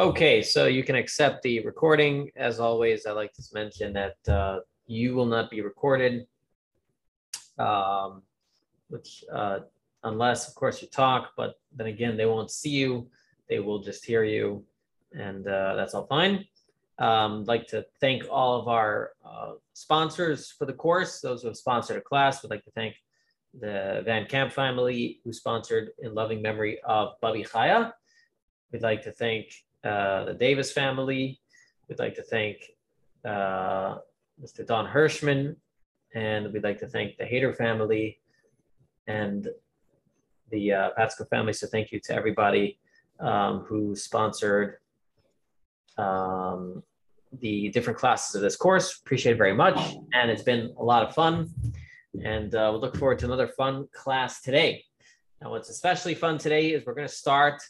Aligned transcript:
Okay, 0.00 0.40
so 0.40 0.64
you 0.64 0.82
can 0.82 0.96
accept 0.96 1.42
the 1.42 1.60
recording. 1.60 2.30
As 2.34 2.58
always, 2.58 3.04
I 3.04 3.12
like 3.12 3.34
to 3.34 3.42
mention 3.52 3.92
that 3.92 4.16
uh, 4.26 4.60
you 4.86 5.14
will 5.14 5.26
not 5.26 5.50
be 5.50 5.60
recorded, 5.60 6.26
um, 7.58 8.22
which 8.88 9.22
uh, 9.30 9.58
unless, 10.02 10.48
of 10.48 10.54
course, 10.54 10.80
you 10.80 10.88
talk. 10.88 11.32
But 11.36 11.60
then 11.76 11.86
again, 11.88 12.16
they 12.16 12.24
won't 12.24 12.50
see 12.50 12.70
you; 12.70 13.10
they 13.50 13.58
will 13.58 13.80
just 13.80 14.02
hear 14.02 14.24
you, 14.24 14.64
and 15.12 15.46
uh, 15.46 15.76
that's 15.76 15.92
all 15.92 16.06
fine. 16.06 16.46
Um, 16.98 17.42
I'd 17.42 17.48
like 17.48 17.66
to 17.66 17.84
thank 18.00 18.24
all 18.30 18.58
of 18.58 18.68
our 18.68 19.10
uh, 19.22 19.52
sponsors 19.74 20.50
for 20.50 20.64
the 20.64 20.72
course. 20.72 21.20
Those 21.20 21.42
who 21.42 21.48
have 21.48 21.58
sponsored 21.58 21.98
a 21.98 22.00
class. 22.00 22.40
Would 22.40 22.50
like 22.50 22.64
to 22.64 22.70
thank 22.70 22.94
the 23.52 24.00
Van 24.06 24.24
Camp 24.24 24.50
family 24.50 25.20
who 25.24 25.34
sponsored 25.34 25.90
in 25.98 26.14
loving 26.14 26.40
memory 26.40 26.80
of 26.84 27.20
Bubby 27.20 27.44
Chaya. 27.44 27.92
We'd 28.72 28.80
like 28.80 29.02
to 29.02 29.12
thank 29.12 29.52
uh, 29.84 30.24
the 30.24 30.34
Davis 30.34 30.72
family. 30.72 31.40
We'd 31.88 31.98
like 31.98 32.14
to 32.16 32.22
thank 32.22 32.72
uh, 33.24 33.98
Mr. 34.42 34.66
Don 34.66 34.86
Hirschman, 34.86 35.56
and 36.14 36.52
we'd 36.52 36.64
like 36.64 36.78
to 36.80 36.86
thank 36.86 37.16
the 37.16 37.24
Hader 37.24 37.56
family 37.56 38.20
and 39.06 39.48
the 40.50 40.72
uh, 40.72 40.90
Patsko 40.98 41.28
family. 41.28 41.52
So 41.52 41.66
thank 41.66 41.92
you 41.92 42.00
to 42.00 42.14
everybody 42.14 42.78
um, 43.18 43.60
who 43.60 43.94
sponsored 43.94 44.76
um, 45.98 46.82
the 47.40 47.68
different 47.70 47.98
classes 47.98 48.34
of 48.34 48.42
this 48.42 48.56
course. 48.56 48.98
Appreciate 48.98 49.32
it 49.32 49.38
very 49.38 49.54
much, 49.54 49.78
and 50.12 50.30
it's 50.30 50.42
been 50.42 50.74
a 50.78 50.82
lot 50.82 51.06
of 51.06 51.14
fun. 51.14 51.48
And 52.24 52.54
uh, 52.54 52.68
we'll 52.72 52.80
look 52.80 52.96
forward 52.96 53.18
to 53.20 53.26
another 53.26 53.48
fun 53.48 53.86
class 53.92 54.42
today. 54.42 54.84
Now, 55.40 55.50
what's 55.50 55.70
especially 55.70 56.14
fun 56.14 56.38
today 56.38 56.72
is 56.72 56.84
we're 56.84 56.94
going 56.94 57.08
to 57.08 57.14
start 57.14 57.62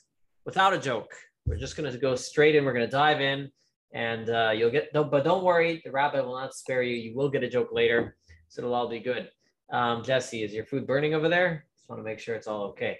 without 0.44 0.72
a 0.72 0.78
joke. 0.78 1.12
We're 1.46 1.56
just 1.56 1.76
going 1.76 1.90
to 1.90 1.98
go 1.98 2.14
straight 2.14 2.54
in. 2.54 2.64
We're 2.64 2.72
going 2.72 2.86
to 2.86 2.90
dive 2.90 3.20
in, 3.20 3.50
and 3.92 4.30
uh, 4.30 4.52
you'll 4.54 4.70
get. 4.70 4.92
But 4.92 5.24
don't 5.24 5.44
worry, 5.44 5.80
the 5.84 5.90
rabbi 5.90 6.20
will 6.20 6.38
not 6.38 6.54
spare 6.54 6.82
you. 6.82 6.96
You 6.96 7.16
will 7.16 7.28
get 7.28 7.42
a 7.42 7.48
joke 7.48 7.70
later, 7.72 8.16
so 8.48 8.62
it'll 8.62 8.74
all 8.74 8.88
be 8.88 9.00
good. 9.00 9.30
Um, 9.72 10.02
Jesse, 10.02 10.42
is 10.42 10.52
your 10.52 10.64
food 10.64 10.86
burning 10.86 11.14
over 11.14 11.28
there? 11.28 11.66
Just 11.76 11.88
want 11.88 12.00
to 12.00 12.04
make 12.04 12.18
sure 12.18 12.34
it's 12.34 12.46
all 12.46 12.64
okay. 12.64 12.98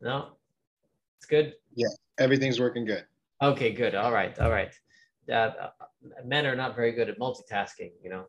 No, 0.00 0.28
it's 1.18 1.26
good. 1.26 1.54
Yeah, 1.74 1.88
everything's 2.18 2.60
working 2.60 2.84
good. 2.84 3.04
Okay, 3.40 3.72
good. 3.72 3.94
All 3.94 4.12
right, 4.12 4.38
all 4.38 4.50
right. 4.50 4.72
Uh, 5.32 5.50
men 6.24 6.46
are 6.46 6.56
not 6.56 6.76
very 6.76 6.92
good 6.92 7.08
at 7.08 7.18
multitasking. 7.18 7.92
You 8.02 8.10
know, 8.10 8.24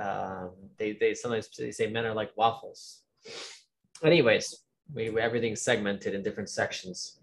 um, 0.00 0.50
they 0.78 0.92
they 0.92 1.14
sometimes 1.14 1.48
they 1.56 1.70
say 1.70 1.90
men 1.90 2.06
are 2.06 2.14
like 2.14 2.30
waffles. 2.36 3.02
Anyways, 4.02 4.64
we 4.92 5.18
everything's 5.18 5.62
segmented 5.62 6.14
in 6.14 6.22
different 6.22 6.48
sections. 6.48 7.21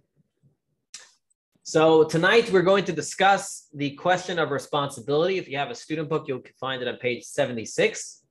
So 1.69 2.03
tonight 2.03 2.51
we're 2.51 2.63
going 2.63 2.85
to 2.85 2.91
discuss 2.91 3.67
the 3.75 3.91
question 3.91 4.39
of 4.39 4.49
responsibility. 4.49 5.37
If 5.37 5.47
you 5.47 5.59
have 5.59 5.69
a 5.69 5.75
student 5.75 6.09
book, 6.09 6.27
you'll 6.27 6.41
find 6.59 6.81
it 6.81 6.87
on 6.87 6.97
page 6.97 7.23
76. 7.25 8.23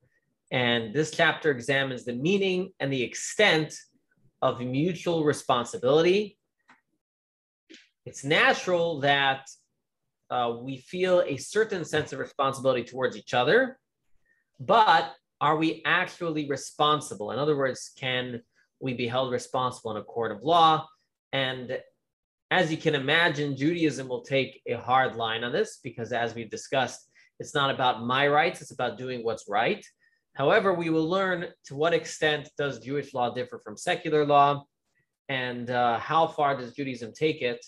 And 0.51 0.93
this 0.93 1.11
chapter 1.11 1.49
examines 1.49 2.03
the 2.03 2.11
meaning 2.11 2.73
and 2.81 2.91
the 2.91 3.01
extent 3.01 3.73
of 4.41 4.59
mutual 4.59 5.23
responsibility. 5.23 6.37
It's 8.05 8.25
natural 8.25 8.99
that 8.99 9.47
uh, 10.29 10.57
we 10.59 10.79
feel 10.79 11.23
a 11.25 11.37
certain 11.37 11.85
sense 11.85 12.11
of 12.11 12.19
responsibility 12.19 12.83
towards 12.83 13.15
each 13.15 13.33
other, 13.33 13.79
but 14.59 15.13
are 15.39 15.55
we 15.55 15.81
actually 15.85 16.49
responsible? 16.49 17.31
In 17.31 17.39
other 17.39 17.55
words, 17.55 17.91
can 17.97 18.41
we 18.81 18.95
be 18.95 19.07
held 19.07 19.31
responsible 19.31 19.91
in 19.91 19.97
a 19.97 20.03
court 20.03 20.33
of 20.33 20.43
law? 20.43 20.85
And 21.31 21.79
as 22.51 22.71
you 22.71 22.77
can 22.77 22.95
imagine, 22.95 23.55
Judaism 23.55 24.07
will 24.07 24.21
take 24.21 24.61
a 24.67 24.73
hard 24.73 25.15
line 25.15 25.43
on 25.43 25.51
this 25.51 25.79
because, 25.83 26.11
as 26.11 26.33
we've 26.33 26.49
discussed, 26.49 27.09
it's 27.39 27.53
not 27.53 27.69
about 27.69 28.03
my 28.03 28.27
rights, 28.27 28.61
it's 28.61 28.71
about 28.71 28.97
doing 28.97 29.23
what's 29.23 29.45
right. 29.47 29.85
However, 30.35 30.73
we 30.73 30.89
will 30.89 31.07
learn 31.07 31.47
to 31.65 31.75
what 31.75 31.93
extent 31.93 32.49
does 32.57 32.79
Jewish 32.79 33.13
law 33.13 33.33
differ 33.33 33.59
from 33.59 33.77
secular 33.77 34.25
law 34.25 34.65
and 35.27 35.69
uh, 35.69 35.99
how 35.99 36.27
far 36.27 36.57
does 36.57 36.73
Judaism 36.73 37.13
take 37.13 37.41
it, 37.41 37.63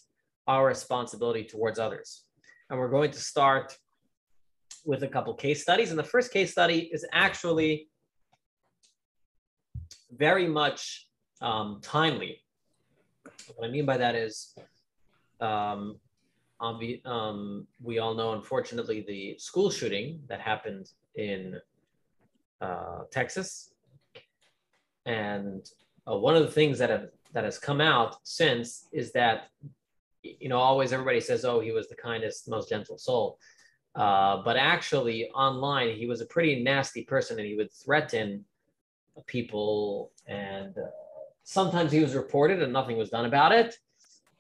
our 0.47 0.65
responsibility 0.65 1.43
towards 1.43 1.77
others. 1.77 2.23
And 2.69 2.79
we're 2.79 2.89
going 2.89 3.11
to 3.11 3.19
start 3.19 3.77
with 4.83 5.03
a 5.03 5.07
couple 5.07 5.33
case 5.35 5.61
studies. 5.61 5.91
And 5.91 5.99
the 5.99 6.03
first 6.03 6.33
case 6.33 6.51
study 6.51 6.89
is 6.91 7.05
actually 7.13 7.87
very 10.11 10.47
much 10.47 11.07
um, 11.41 11.79
timely. 11.83 12.41
What 13.55 13.67
I 13.67 13.71
mean 13.71 13.85
by 13.85 13.97
that 13.97 14.15
is 14.15 14.55
um, 15.41 15.99
um, 17.05 17.67
we 17.81 17.99
all 17.99 18.13
know, 18.13 18.33
unfortunately, 18.33 19.03
the 19.07 19.35
school 19.39 19.69
shooting 19.69 20.21
that 20.27 20.39
happened 20.39 20.91
in 21.15 21.59
uh, 22.61 22.99
Texas. 23.11 23.73
And 25.05 25.67
uh, 26.07 26.17
one 26.17 26.35
of 26.35 26.43
the 26.43 26.51
things 26.51 26.77
that 26.79 26.89
have 26.89 27.07
that 27.33 27.43
has 27.43 27.57
come 27.57 27.81
out 27.81 28.17
since 28.23 28.87
is 28.91 29.11
that 29.13 29.49
you 30.23 30.49
know 30.49 30.57
always 30.57 30.93
everybody 30.93 31.19
says 31.19 31.45
oh 31.45 31.59
he 31.59 31.71
was 31.71 31.87
the 31.87 31.95
kindest 31.95 32.49
most 32.49 32.69
gentle 32.69 32.97
soul 32.97 33.39
uh, 33.95 34.41
but 34.43 34.57
actually 34.57 35.29
online 35.29 35.95
he 35.95 36.05
was 36.05 36.21
a 36.21 36.25
pretty 36.25 36.61
nasty 36.61 37.03
person 37.03 37.39
and 37.39 37.47
he 37.47 37.55
would 37.55 37.71
threaten 37.71 38.43
people 39.27 40.11
and 40.27 40.77
uh, 40.77 40.87
sometimes 41.43 41.91
he 41.91 41.99
was 41.99 42.15
reported 42.15 42.61
and 42.61 42.73
nothing 42.73 42.97
was 42.97 43.09
done 43.09 43.25
about 43.25 43.51
it 43.51 43.77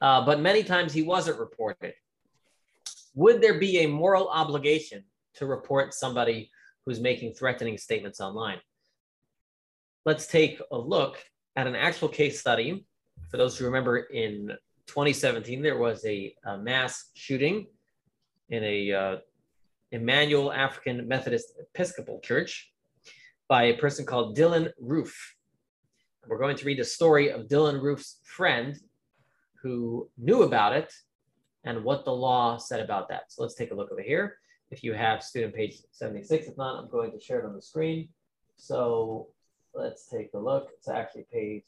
uh, 0.01 0.25
but 0.25 0.39
many 0.39 0.63
times 0.63 0.93
he 0.93 1.03
wasn't 1.03 1.39
reported. 1.39 1.93
Would 3.15 3.41
there 3.41 3.59
be 3.59 3.79
a 3.79 3.87
moral 3.87 4.29
obligation 4.29 5.03
to 5.35 5.45
report 5.45 5.93
somebody 5.93 6.49
who's 6.85 6.99
making 6.99 7.33
threatening 7.33 7.77
statements 7.77 8.19
online? 8.19 8.59
Let's 10.05 10.27
take 10.27 10.59
a 10.71 10.77
look 10.77 11.23
at 11.55 11.67
an 11.67 11.75
actual 11.75 12.07
case 12.07 12.39
study. 12.39 12.85
For 13.29 13.37
those 13.37 13.57
who 13.57 13.65
remember, 13.65 13.97
in 13.97 14.51
2017, 14.87 15.61
there 15.61 15.77
was 15.77 16.03
a, 16.05 16.33
a 16.45 16.57
mass 16.57 17.11
shooting 17.13 17.67
in 18.49 18.63
a 18.63 18.91
uh, 18.91 19.17
Emanuel 19.91 20.51
African 20.51 21.07
Methodist 21.07 21.53
Episcopal 21.59 22.19
Church 22.21 22.71
by 23.47 23.63
a 23.63 23.77
person 23.77 24.05
called 24.05 24.37
Dylann 24.37 24.71
Roof. 24.79 25.35
We're 26.27 26.39
going 26.39 26.57
to 26.57 26.65
read 26.65 26.79
the 26.79 26.85
story 26.85 27.29
of 27.29 27.47
Dylann 27.47 27.81
Roof's 27.81 28.19
friend, 28.23 28.79
who 29.61 30.09
knew 30.17 30.43
about 30.43 30.73
it 30.73 30.93
and 31.63 31.83
what 31.83 32.05
the 32.05 32.11
law 32.11 32.57
said 32.57 32.79
about 32.79 33.07
that. 33.09 33.31
So 33.31 33.41
let's 33.43 33.55
take 33.55 33.71
a 33.71 33.75
look 33.75 33.91
over 33.91 34.01
here. 34.01 34.37
If 34.71 34.83
you 34.83 34.93
have 34.93 35.23
student 35.23 35.53
page 35.53 35.77
76, 35.91 36.47
if 36.47 36.57
not, 36.57 36.81
I'm 36.81 36.89
going 36.89 37.11
to 37.11 37.19
share 37.19 37.39
it 37.39 37.45
on 37.45 37.53
the 37.53 37.61
screen. 37.61 38.09
So 38.55 39.27
let's 39.73 40.07
take 40.07 40.29
a 40.33 40.39
look. 40.39 40.69
It's 40.77 40.87
actually 40.87 41.25
page, 41.31 41.65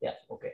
yeah, 0.00 0.12
okay. 0.30 0.52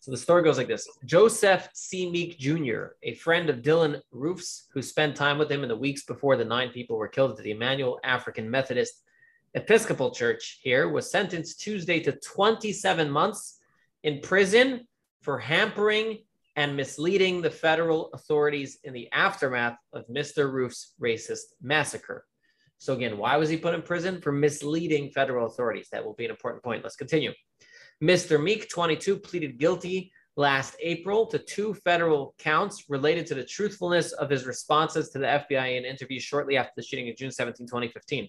So 0.00 0.10
the 0.12 0.16
story 0.16 0.44
goes 0.44 0.58
like 0.58 0.68
this. 0.68 0.88
Joseph 1.04 1.68
C. 1.72 2.08
Meek 2.10 2.38
Jr., 2.38 2.88
a 3.02 3.14
friend 3.14 3.50
of 3.50 3.62
Dylann 3.62 4.00
Roof's, 4.12 4.68
who 4.72 4.80
spent 4.80 5.16
time 5.16 5.38
with 5.38 5.50
him 5.50 5.62
in 5.62 5.68
the 5.68 5.76
weeks 5.76 6.04
before 6.04 6.36
the 6.36 6.44
nine 6.44 6.70
people 6.70 6.96
were 6.96 7.08
killed 7.08 7.32
at 7.32 7.38
the 7.38 7.50
Emanuel 7.50 7.98
African 8.04 8.48
Methodist 8.48 9.02
Episcopal 9.54 10.12
Church 10.12 10.60
here, 10.62 10.88
was 10.88 11.10
sentenced 11.10 11.60
Tuesday 11.60 12.00
to 12.00 12.12
27 12.12 13.10
months 13.10 13.58
in 14.04 14.20
prison 14.20 14.86
for 15.22 15.38
hampering 15.38 16.18
and 16.56 16.76
misleading 16.76 17.40
the 17.40 17.50
federal 17.50 18.10
authorities 18.14 18.78
in 18.84 18.92
the 18.92 19.08
aftermath 19.12 19.76
of 19.92 20.06
Mr. 20.08 20.52
Roof's 20.52 20.94
racist 21.00 21.54
massacre. 21.62 22.24
So, 22.78 22.94
again, 22.94 23.18
why 23.18 23.36
was 23.36 23.48
he 23.48 23.56
put 23.56 23.74
in 23.74 23.82
prison? 23.82 24.20
For 24.20 24.32
misleading 24.32 25.10
federal 25.10 25.46
authorities. 25.46 25.88
That 25.92 26.04
will 26.04 26.14
be 26.14 26.24
an 26.24 26.30
important 26.30 26.62
point. 26.62 26.82
Let's 26.82 26.96
continue. 26.96 27.32
Mr. 28.02 28.42
Meek, 28.42 28.68
22, 28.68 29.18
pleaded 29.18 29.58
guilty 29.58 30.12
last 30.36 30.76
April 30.80 31.26
to 31.26 31.38
two 31.38 31.74
federal 31.74 32.34
counts 32.38 32.84
related 32.88 33.26
to 33.26 33.34
the 33.34 33.44
truthfulness 33.44 34.12
of 34.12 34.30
his 34.30 34.46
responses 34.46 35.10
to 35.10 35.18
the 35.18 35.26
FBI 35.26 35.76
in 35.76 35.84
interviews 35.84 36.22
shortly 36.22 36.56
after 36.56 36.72
the 36.76 36.82
shooting 36.82 37.08
of 37.08 37.16
June 37.16 37.32
17, 37.32 37.66
2015. 37.66 38.28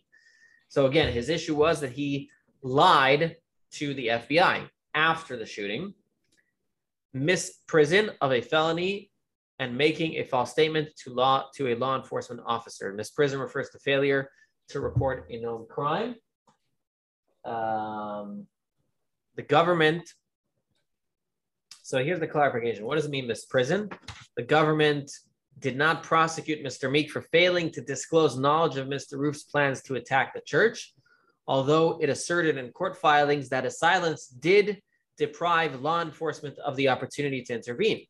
So, 0.67 0.87
again, 0.87 1.13
his 1.13 1.29
issue 1.29 1.55
was 1.55 1.79
that 1.81 1.91
he 1.91 2.29
lied 2.63 3.37
to 3.73 3.93
the 3.93 4.07
FBI 4.07 4.67
after 4.95 5.37
the 5.37 5.45
shooting 5.45 5.93
misprision 7.15 8.13
of 8.21 8.31
a 8.31 8.41
felony 8.41 9.11
and 9.59 9.77
making 9.77 10.13
a 10.13 10.23
false 10.23 10.51
statement 10.51 10.89
to 11.03 11.13
law 11.13 11.45
to 11.55 11.67
a 11.67 11.75
law 11.75 11.95
enforcement 11.95 12.41
officer. 12.45 12.93
Misprision 12.93 13.39
refers 13.39 13.69
to 13.71 13.79
failure 13.79 14.29
to 14.69 14.79
report 14.79 15.25
a 15.29 15.39
known 15.39 15.65
crime. 15.69 16.15
Um, 17.43 18.47
the 19.35 19.41
government. 19.43 20.09
So 21.83 22.03
here's 22.03 22.19
the 22.19 22.27
clarification. 22.27 22.85
What 22.85 22.95
does 22.95 23.05
it 23.05 23.11
mean, 23.11 23.27
misprision? 23.27 23.91
The 24.37 24.43
government 24.43 25.11
did 25.57 25.75
not 25.75 26.03
prosecute 26.03 26.63
Mr. 26.63 26.89
Meek 26.89 27.11
for 27.11 27.21
failing 27.21 27.71
to 27.71 27.81
disclose 27.81 28.37
knowledge 28.37 28.77
of 28.77 28.87
Mr. 28.87 29.17
Roof's 29.17 29.43
plans 29.43 29.81
to 29.83 29.95
attack 29.95 30.33
the 30.33 30.41
church, 30.41 30.93
although 31.47 31.97
it 32.01 32.09
asserted 32.09 32.57
in 32.57 32.71
court 32.71 32.95
filings 32.95 33.49
that 33.49 33.65
his 33.65 33.79
silence 33.79 34.27
did 34.27 34.81
deprive 35.19 35.81
law 35.81 36.01
enforcement 36.01 36.57
of 36.59 36.75
the 36.77 36.89
opportunity 36.89 37.43
to 37.43 37.53
intervene. 37.53 38.05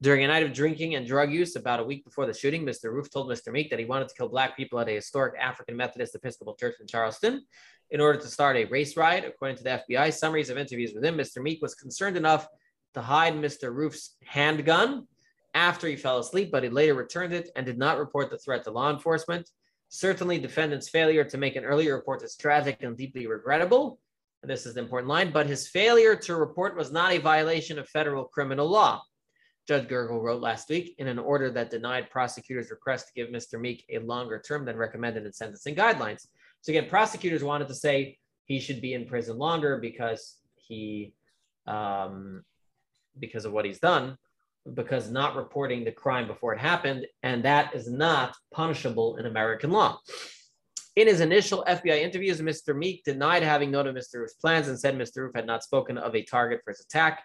During 0.00 0.24
a 0.24 0.28
night 0.28 0.42
of 0.42 0.52
drinking 0.52 0.94
and 0.94 1.06
drug 1.06 1.30
use 1.30 1.54
about 1.54 1.80
a 1.80 1.84
week 1.84 2.04
before 2.04 2.26
the 2.26 2.34
shooting, 2.34 2.64
Mr. 2.64 2.90
Roof 2.90 3.10
told 3.10 3.28
Mr. 3.28 3.52
Meek 3.52 3.70
that 3.70 3.78
he 3.78 3.84
wanted 3.84 4.08
to 4.08 4.14
kill 4.14 4.28
black 4.28 4.56
people 4.56 4.80
at 4.80 4.88
a 4.88 4.94
historic 4.94 5.34
African 5.38 5.76
Methodist 5.76 6.14
Episcopal 6.14 6.54
Church 6.54 6.76
in 6.80 6.86
Charleston 6.86 7.44
in 7.90 8.00
order 8.00 8.18
to 8.18 8.26
start 8.26 8.56
a 8.56 8.64
race 8.64 8.96
riot. 8.96 9.24
According 9.24 9.58
to 9.58 9.62
the 9.62 9.82
FBI 9.88 10.12
summaries 10.12 10.50
of 10.50 10.58
interviews 10.58 10.92
with 10.94 11.04
him, 11.04 11.16
Mr. 11.16 11.42
Meek 11.42 11.60
was 11.60 11.74
concerned 11.74 12.16
enough 12.16 12.48
to 12.94 13.00
hide 13.00 13.34
Mr. 13.34 13.72
Roof's 13.72 14.16
handgun 14.24 15.06
after 15.54 15.86
he 15.86 15.96
fell 15.96 16.18
asleep, 16.18 16.50
but 16.50 16.64
he 16.64 16.68
later 16.68 16.94
returned 16.94 17.32
it 17.32 17.50
and 17.54 17.66
did 17.66 17.78
not 17.78 17.98
report 17.98 18.30
the 18.30 18.38
threat 18.38 18.64
to 18.64 18.70
law 18.70 18.90
enforcement. 18.90 19.50
Certainly, 19.88 20.38
defendant's 20.38 20.88
failure 20.88 21.22
to 21.22 21.38
make 21.38 21.54
an 21.54 21.64
earlier 21.64 21.94
report 21.94 22.22
is 22.22 22.34
tragic 22.34 22.82
and 22.82 22.96
deeply 22.96 23.26
regrettable. 23.26 24.00
This 24.44 24.66
is 24.66 24.74
the 24.74 24.80
important 24.80 25.08
line, 25.08 25.30
but 25.30 25.46
his 25.46 25.68
failure 25.68 26.16
to 26.16 26.34
report 26.34 26.76
was 26.76 26.90
not 26.90 27.12
a 27.12 27.18
violation 27.18 27.78
of 27.78 27.88
federal 27.88 28.24
criminal 28.24 28.68
law. 28.68 29.00
Judge 29.68 29.86
Gergel 29.86 30.20
wrote 30.20 30.42
last 30.42 30.68
week 30.68 30.96
in 30.98 31.06
an 31.06 31.20
order 31.20 31.48
that 31.50 31.70
denied 31.70 32.10
prosecutors' 32.10 32.70
request 32.70 33.06
to 33.06 33.12
give 33.14 33.28
Mr. 33.28 33.60
Meek 33.60 33.84
a 33.88 34.00
longer 34.00 34.40
term 34.40 34.64
than 34.64 34.76
recommended 34.76 35.24
in 35.24 35.32
sentencing 35.32 35.76
guidelines. 35.76 36.26
So 36.60 36.72
again, 36.72 36.88
prosecutors 36.88 37.44
wanted 37.44 37.68
to 37.68 37.74
say 37.74 38.18
he 38.46 38.58
should 38.58 38.80
be 38.80 38.94
in 38.94 39.06
prison 39.06 39.38
longer 39.38 39.78
because 39.78 40.38
he, 40.56 41.14
um, 41.68 42.42
because 43.20 43.44
of 43.44 43.52
what 43.52 43.64
he's 43.64 43.78
done, 43.78 44.18
because 44.74 45.08
not 45.08 45.36
reporting 45.36 45.84
the 45.84 45.92
crime 45.92 46.26
before 46.26 46.52
it 46.52 46.58
happened, 46.58 47.06
and 47.22 47.44
that 47.44 47.74
is 47.74 47.88
not 47.88 48.34
punishable 48.52 49.16
in 49.16 49.26
American 49.26 49.70
law. 49.70 50.00
In 50.94 51.06
his 51.06 51.20
initial 51.20 51.64
FBI 51.66 52.02
interviews, 52.02 52.40
Mr. 52.40 52.76
Meek 52.76 53.02
denied 53.04 53.42
having 53.42 53.70
known 53.70 53.86
of 53.86 53.94
Mr. 53.94 54.16
Roof's 54.16 54.34
plans 54.34 54.68
and 54.68 54.78
said 54.78 54.94
Mr. 54.94 55.18
Roof 55.18 55.32
had 55.34 55.46
not 55.46 55.64
spoken 55.64 55.96
of 55.96 56.14
a 56.14 56.22
target 56.22 56.60
for 56.64 56.72
his 56.72 56.80
attack 56.80 57.22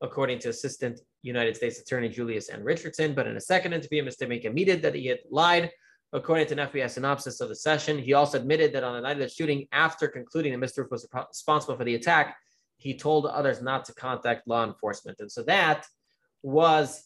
according 0.00 0.38
to 0.38 0.48
Assistant 0.48 1.00
United 1.22 1.54
States 1.54 1.78
Attorney 1.78 2.08
Julius 2.08 2.48
N. 2.48 2.64
Richardson. 2.64 3.12
But 3.14 3.26
in 3.26 3.36
a 3.36 3.40
second 3.40 3.74
interview, 3.74 4.02
Mr. 4.02 4.26
Meek 4.26 4.46
admitted 4.46 4.80
that 4.82 4.94
he 4.94 5.06
had 5.06 5.18
lied. 5.30 5.70
According 6.12 6.46
to 6.48 6.60
an 6.60 6.68
FBI 6.68 6.90
synopsis 6.90 7.40
of 7.40 7.50
the 7.50 7.54
session, 7.54 7.98
he 7.98 8.14
also 8.14 8.38
admitted 8.38 8.72
that 8.72 8.82
on 8.82 8.94
the 8.94 9.00
night 9.00 9.12
of 9.12 9.18
the 9.18 9.28
shooting, 9.28 9.68
after 9.70 10.08
concluding 10.08 10.58
that 10.58 10.66
Mr. 10.66 10.78
Roof 10.78 10.90
was 10.90 11.06
responsible 11.28 11.76
for 11.76 11.84
the 11.84 11.94
attack, 11.94 12.36
he 12.78 12.96
told 12.96 13.26
others 13.26 13.60
not 13.60 13.84
to 13.84 13.94
contact 13.94 14.48
law 14.48 14.64
enforcement. 14.64 15.20
And 15.20 15.30
so 15.30 15.42
that 15.42 15.86
was 16.42 17.04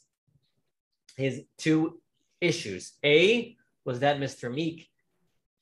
his 1.17 1.43
two 1.59 2.01
issues. 2.41 2.93
A 3.05 3.57
was 3.85 4.01
that 4.01 4.19
Mr. 4.19 4.53
Meek 4.53 4.89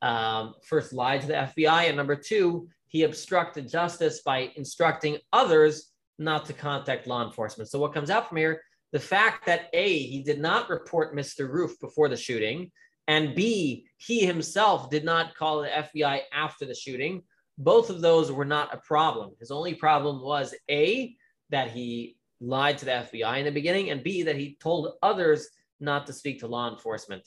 um, 0.03 0.55
first 0.63 0.93
lied 0.93 1.23
to 1.23 1.27
the 1.29 1.33
FBI, 1.35 1.89
and 1.89 1.97
number 1.97 2.17
two, 2.17 2.69
he 2.89 3.05
obstructed 3.05 3.71
justice 3.71 4.21
by 4.23 4.51
instructing 4.57 5.17
others 5.33 5.93
not 6.19 6.45
to 6.47 6.53
contact 6.53 7.07
law 7.07 7.25
enforcement. 7.25 7.71
So 7.71 7.79
what 7.79 7.95
comes 7.95 8.11
out 8.11 8.29
from 8.29 8.37
here? 8.39 8.63
The 8.93 9.01
fact 9.01 9.47
that 9.47 9.71
A, 9.73 9.99
he 9.99 10.23
did 10.23 10.41
not 10.41 10.69
report 10.69 11.17
Mr. 11.17 11.49
Roof 11.49 11.81
before 11.81 12.09
the 12.09 12.17
shooting, 12.17 12.71
and 13.09 13.35
B, 13.35 13.87
he 13.97 14.27
himself 14.27 14.91
did 14.91 15.05
not 15.05 15.35
call 15.35 15.63
the 15.63 15.69
FBI 15.69 16.21
after 16.33 16.67
the 16.67 16.75
shooting. 16.75 17.23
Both 17.57 17.89
of 17.89 18.01
those 18.01 18.31
were 18.31 18.45
not 18.45 18.75
a 18.75 18.79
problem. 18.79 19.31
His 19.41 19.51
only 19.51 19.75
problem 19.75 20.21
was 20.23 20.55
A, 20.71 21.17
that 21.51 21.71
he 21.71 22.17
lied 22.41 22.79
to 22.79 22.85
the 22.85 22.91
FBI 22.91 23.39
in 23.39 23.45
the 23.45 23.51
beginning, 23.51 23.91
and 23.91 24.03
B, 24.03 24.23
that 24.25 24.37
he 24.37 24.57
told 24.61 24.93
others 25.03 25.49
not 25.81 26.07
to 26.07 26.13
speak 26.13 26.41
to 26.41 26.47
law 26.47 26.71
enforcement. 26.71 27.27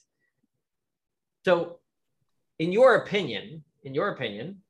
So, 1.45 1.79
in 2.59 2.71
your 2.71 2.95
opinion, 2.95 3.63
in 3.83 3.93
your 3.93 4.09
opinion, 4.09 4.61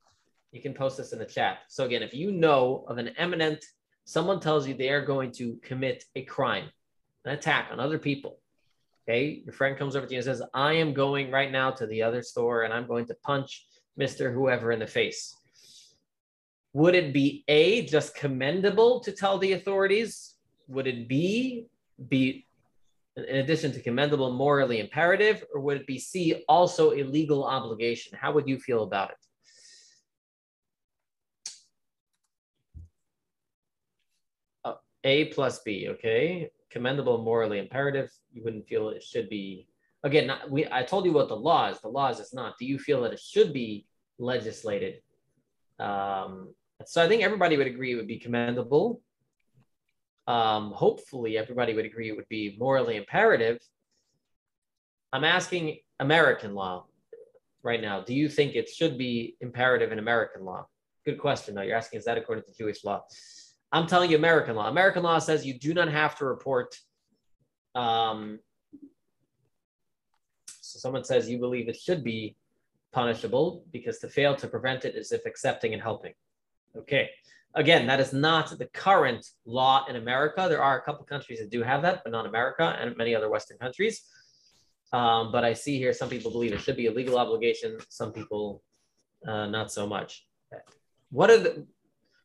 you 0.52 0.62
can 0.62 0.74
post 0.74 0.98
this 0.98 1.14
in 1.14 1.20
the 1.20 1.26
chat. 1.26 1.60
So 1.68 1.86
again, 1.86 2.02
if 2.02 2.14
you 2.14 2.32
know 2.32 2.86
of 2.88 2.98
an 2.98 3.10
eminent 3.18 3.64
someone 4.06 4.40
tells 4.40 4.68
you 4.68 4.74
they 4.74 4.90
are 4.90 5.04
going 5.04 5.32
to 5.32 5.58
commit 5.64 6.06
a 6.16 6.22
crime, 6.22 6.70
an 7.26 7.34
attack 7.34 7.70
on 7.72 7.80
other 7.80 8.00
people, 8.00 8.40
okay, 9.08 9.42
your 9.44 9.54
friend 9.54 9.78
comes 9.78 9.96
over 9.96 10.06
to 10.06 10.12
you 10.12 10.20
and 10.20 10.26
says, 10.26 10.42
I 10.54 10.74
am 10.74 10.94
going 10.94 11.32
right 11.32 11.52
now 11.52 11.72
to 11.72 11.86
the 11.88 12.04
other 12.04 12.22
store 12.22 12.64
and 12.64 12.74
I'm 12.74 12.88
going 12.88 13.08
to 13.08 13.16
punch 13.24 13.66
Mr. 14.00 14.34
Whoever 14.34 14.72
in 14.72 14.80
the 14.80 14.88
face. 14.88 15.36
Would 16.74 16.96
it 16.96 17.14
be 17.14 17.44
A, 17.48 17.86
just 17.86 18.16
commendable 18.16 19.00
to 19.02 19.12
tell 19.12 19.38
the 19.38 19.54
authorities? 19.54 20.36
Would 20.68 20.88
it 20.88 21.08
be, 21.08 21.68
be 22.10 22.46
in 23.18 23.38
addition 23.38 23.72
to 23.72 23.82
commendable, 23.82 24.32
morally 24.32 24.80
imperative? 24.80 25.44
Or 25.54 25.62
would 25.62 25.78
it 25.78 25.88
be 25.88 26.00
C, 26.00 26.44
also 26.48 26.92
a 26.92 27.04
legal 27.04 27.46
obligation? 27.46 28.18
How 28.20 28.32
would 28.34 28.48
you 28.48 28.60
feel 28.60 28.84
about 28.84 29.12
it? 29.12 29.18
A 35.06 35.26
plus 35.26 35.60
B, 35.60 35.88
okay? 35.90 36.50
Commendable, 36.72 37.20
morally 37.20 37.60
imperative. 37.60 38.12
You 38.34 38.44
wouldn't 38.44 38.68
feel 38.68 38.90
it 38.90 39.04
should 39.04 39.30
be. 39.30 39.68
Again, 40.04 40.28
not, 40.28 40.50
we, 40.50 40.66
I 40.72 40.82
told 40.84 41.06
you 41.06 41.14
what 41.14 41.30
the 41.30 41.36
law 41.36 41.70
is. 41.70 41.80
The 41.80 41.88
law 41.88 42.10
is 42.10 42.20
it's 42.20 42.34
not. 42.34 42.58
Do 42.58 42.66
you 42.66 42.80
feel 42.80 43.02
that 43.04 43.14
it 43.14 43.20
should 43.20 43.54
be 43.54 43.86
legislated? 44.18 45.02
Um, 45.80 46.56
so 46.86 47.04
I 47.04 47.08
think 47.08 47.22
everybody 47.22 47.56
would 47.56 47.68
agree 47.68 47.94
it 47.94 47.96
would 47.96 48.08
be 48.08 48.18
commendable. 48.18 49.02
Um, 50.28 50.72
hopefully, 50.72 51.38
everybody 51.38 51.74
would 51.74 51.86
agree 51.86 52.10
it 52.10 52.16
would 52.16 52.30
be 52.30 52.56
morally 52.60 52.98
imperative. 52.98 53.60
I'm 55.14 55.24
asking 55.24 55.80
American 56.00 56.56
law 56.56 56.86
right 57.64 57.82
now. 57.82 58.02
Do 58.02 58.14
you 58.14 58.28
think 58.30 58.56
it 58.56 58.70
should 58.70 58.98
be 58.98 59.36
imperative 59.42 59.92
in 59.92 60.00
American 60.00 60.44
law? 60.44 60.68
Good 61.06 61.20
question, 61.20 61.56
though. 61.56 61.62
You're 61.62 61.78
asking, 61.78 62.00
is 62.00 62.06
that 62.06 62.18
according 62.18 62.46
to 62.46 62.58
Jewish 62.58 62.84
law? 62.84 63.04
I'm 63.72 63.88
telling 63.88 64.10
you 64.10 64.18
American 64.18 64.56
law. 64.56 64.68
American 64.68 65.04
law 65.04 65.20
says 65.20 65.46
you 65.46 65.60
do 65.60 65.74
not 65.74 65.90
have 65.90 66.16
to 66.18 66.26
report. 66.26 66.76
Um, 67.76 68.40
so 70.62 70.80
someone 70.80 71.04
says 71.04 71.30
you 71.30 71.40
believe 71.40 71.70
it 71.70 71.76
should 71.76 72.04
be 72.04 72.36
punishable 72.94 73.66
because 73.72 74.00
to 74.00 74.08
fail 74.08 74.36
to 74.38 74.48
prevent 74.48 74.86
it 74.86 74.96
is 74.96 75.12
if 75.12 75.26
accepting 75.26 75.74
and 75.74 75.82
helping. 75.82 76.14
Okay. 76.76 77.10
Again, 77.56 77.88
that 77.88 78.02
is 78.02 78.12
not 78.12 78.58
the 78.58 78.66
current 78.66 79.26
law 79.46 79.86
in 79.88 79.96
America. 79.96 80.48
There 80.50 80.62
are 80.62 80.78
a 80.78 80.82
couple 80.82 81.06
countries 81.06 81.40
that 81.40 81.50
do 81.50 81.64
have 81.64 81.82
that, 81.84 82.02
but 82.04 82.12
not 82.12 82.26
America 82.26 82.78
and 82.80 82.96
many 82.98 83.16
other 83.16 83.30
Western 83.30 83.58
countries. 83.58 84.04
Um, 84.92 85.32
but 85.32 85.44
I 85.46 85.54
see 85.54 85.78
here 85.78 85.94
some 85.94 86.10
people 86.10 86.32
believe 86.32 86.52
it 86.52 86.62
should 86.62 86.76
be 86.76 86.88
a 86.88 86.92
legal 86.92 87.18
obligation. 87.18 87.78
Some 87.90 88.12
people 88.12 88.62
uh, 89.26 89.48
not 89.48 89.72
so 89.72 89.88
much. 89.88 90.26
What 91.12 91.30
are 91.30 91.38
the 91.38 91.66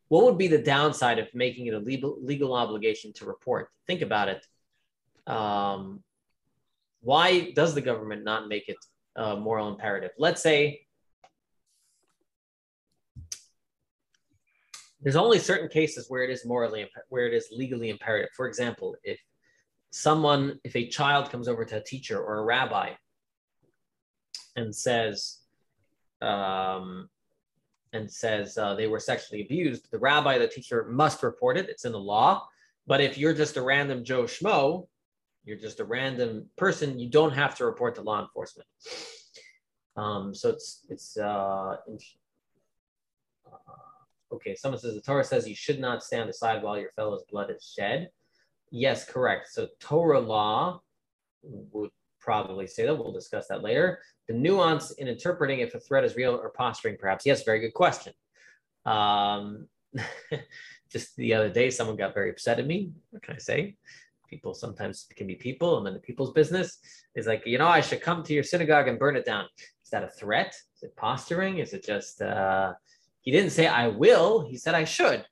what 0.08 0.24
would 0.24 0.38
be 0.38 0.48
the 0.48 0.58
downside 0.58 1.20
of 1.20 1.28
making 1.34 1.66
it 1.66 1.74
a 1.74 1.78
legal, 1.78 2.18
legal 2.20 2.52
obligation 2.52 3.12
to 3.14 3.24
report? 3.24 3.68
Think 3.86 4.02
about 4.02 4.28
it. 4.28 4.44
Um, 5.32 6.02
why 7.00 7.52
does 7.52 7.74
the 7.74 7.80
government 7.80 8.24
not 8.24 8.48
make 8.48 8.68
it 8.68 8.76
a 9.14 9.36
moral 9.36 9.68
imperative? 9.68 10.10
Let's 10.18 10.42
say 10.42 10.80
there's 15.02 15.16
only 15.16 15.38
certain 15.38 15.68
cases 15.68 16.06
where 16.08 16.22
it 16.22 16.30
is 16.30 16.44
morally 16.44 16.88
where 17.08 17.26
it 17.26 17.34
is 17.34 17.48
legally 17.52 17.90
imperative. 17.90 18.30
For 18.36 18.46
example, 18.46 18.96
if 19.02 19.18
someone, 19.90 20.60
if 20.62 20.76
a 20.76 20.88
child 20.88 21.30
comes 21.30 21.48
over 21.48 21.64
to 21.64 21.78
a 21.78 21.82
teacher 21.82 22.20
or 22.20 22.38
a 22.38 22.44
rabbi 22.44 22.90
and 24.56 24.74
says, 24.74 25.38
um, 26.20 27.08
and 27.92 28.10
says 28.10 28.56
uh, 28.58 28.74
they 28.74 28.86
were 28.86 29.00
sexually 29.00 29.42
abused, 29.42 29.90
the 29.90 29.98
rabbi, 29.98 30.38
the 30.38 30.46
teacher 30.46 30.86
must 30.90 31.22
report 31.22 31.56
it. 31.56 31.68
It's 31.68 31.84
in 31.84 31.92
the 31.92 31.98
law. 31.98 32.46
But 32.86 33.00
if 33.00 33.16
you're 33.18 33.34
just 33.34 33.56
a 33.56 33.62
random 33.62 34.04
Joe 34.04 34.24
Schmo, 34.24 34.86
you're 35.44 35.56
just 35.56 35.80
a 35.80 35.84
random 35.84 36.46
person, 36.56 36.98
you 36.98 37.08
don't 37.08 37.32
have 37.32 37.56
to 37.56 37.64
report 37.64 37.94
to 37.96 38.02
law 38.02 38.20
enforcement. 38.20 38.68
Um, 39.96 40.34
so 40.34 40.50
it's 40.50 40.86
it's 40.88 41.16
uh, 41.16 41.76
uh, 43.46 43.89
okay. 44.32 44.54
Someone 44.54 44.80
says 44.80 44.94
the 44.94 45.00
Torah 45.00 45.24
says 45.24 45.48
you 45.48 45.54
should 45.54 45.80
not 45.80 46.02
stand 46.02 46.28
aside 46.30 46.62
while 46.62 46.78
your 46.78 46.90
fellow's 46.90 47.24
blood 47.30 47.50
is 47.50 47.72
shed. 47.76 48.10
Yes, 48.70 49.04
correct. 49.04 49.48
So 49.52 49.68
Torah 49.80 50.20
law 50.20 50.80
would 51.42 51.90
probably 52.20 52.66
say 52.66 52.86
that. 52.86 52.94
We'll 52.94 53.12
discuss 53.12 53.48
that 53.48 53.62
later. 53.62 54.00
The 54.28 54.34
nuance 54.34 54.92
in 54.92 55.08
interpreting 55.08 55.60
if 55.60 55.74
a 55.74 55.80
threat 55.80 56.04
is 56.04 56.14
real 56.14 56.34
or 56.34 56.50
posturing, 56.50 56.96
perhaps. 56.98 57.26
Yes, 57.26 57.42
very 57.42 57.60
good 57.60 57.74
question. 57.74 58.12
Um, 58.86 59.66
just 60.90 61.16
the 61.16 61.34
other 61.34 61.48
day, 61.48 61.70
someone 61.70 61.96
got 61.96 62.14
very 62.14 62.30
upset 62.30 62.58
at 62.58 62.66
me. 62.66 62.92
What 63.10 63.22
can 63.22 63.34
I 63.34 63.38
say? 63.38 63.76
People 64.28 64.54
sometimes 64.54 65.06
can 65.16 65.26
be 65.26 65.34
people, 65.34 65.78
and 65.78 65.86
then 65.86 65.94
the 65.94 66.00
people's 66.00 66.32
business 66.32 66.78
is 67.16 67.26
like, 67.26 67.44
you 67.46 67.58
know, 67.58 67.66
I 67.66 67.80
should 67.80 68.00
come 68.00 68.22
to 68.22 68.32
your 68.32 68.44
synagogue 68.44 68.86
and 68.86 68.98
burn 68.98 69.16
it 69.16 69.24
down. 69.24 69.46
Is 69.58 69.90
that 69.90 70.04
a 70.04 70.08
threat? 70.08 70.54
Is 70.76 70.84
it 70.84 70.94
posturing? 70.94 71.58
Is 71.58 71.72
it 71.72 71.84
just, 71.84 72.22
uh, 72.22 72.74
he 73.20 73.30
didn't 73.30 73.50
say 73.50 73.66
I 73.66 73.88
will, 73.88 74.46
he 74.46 74.56
said 74.56 74.74
I 74.74 74.84
should, 74.84 75.24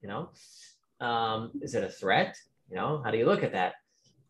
you 0.00 0.08
know? 0.08 0.30
Um, 1.00 1.52
is 1.60 1.74
it 1.74 1.84
a 1.84 1.88
threat? 1.88 2.36
You 2.68 2.76
know, 2.76 3.02
how 3.04 3.10
do 3.10 3.18
you 3.18 3.26
look 3.26 3.42
at 3.42 3.52
that? 3.52 3.74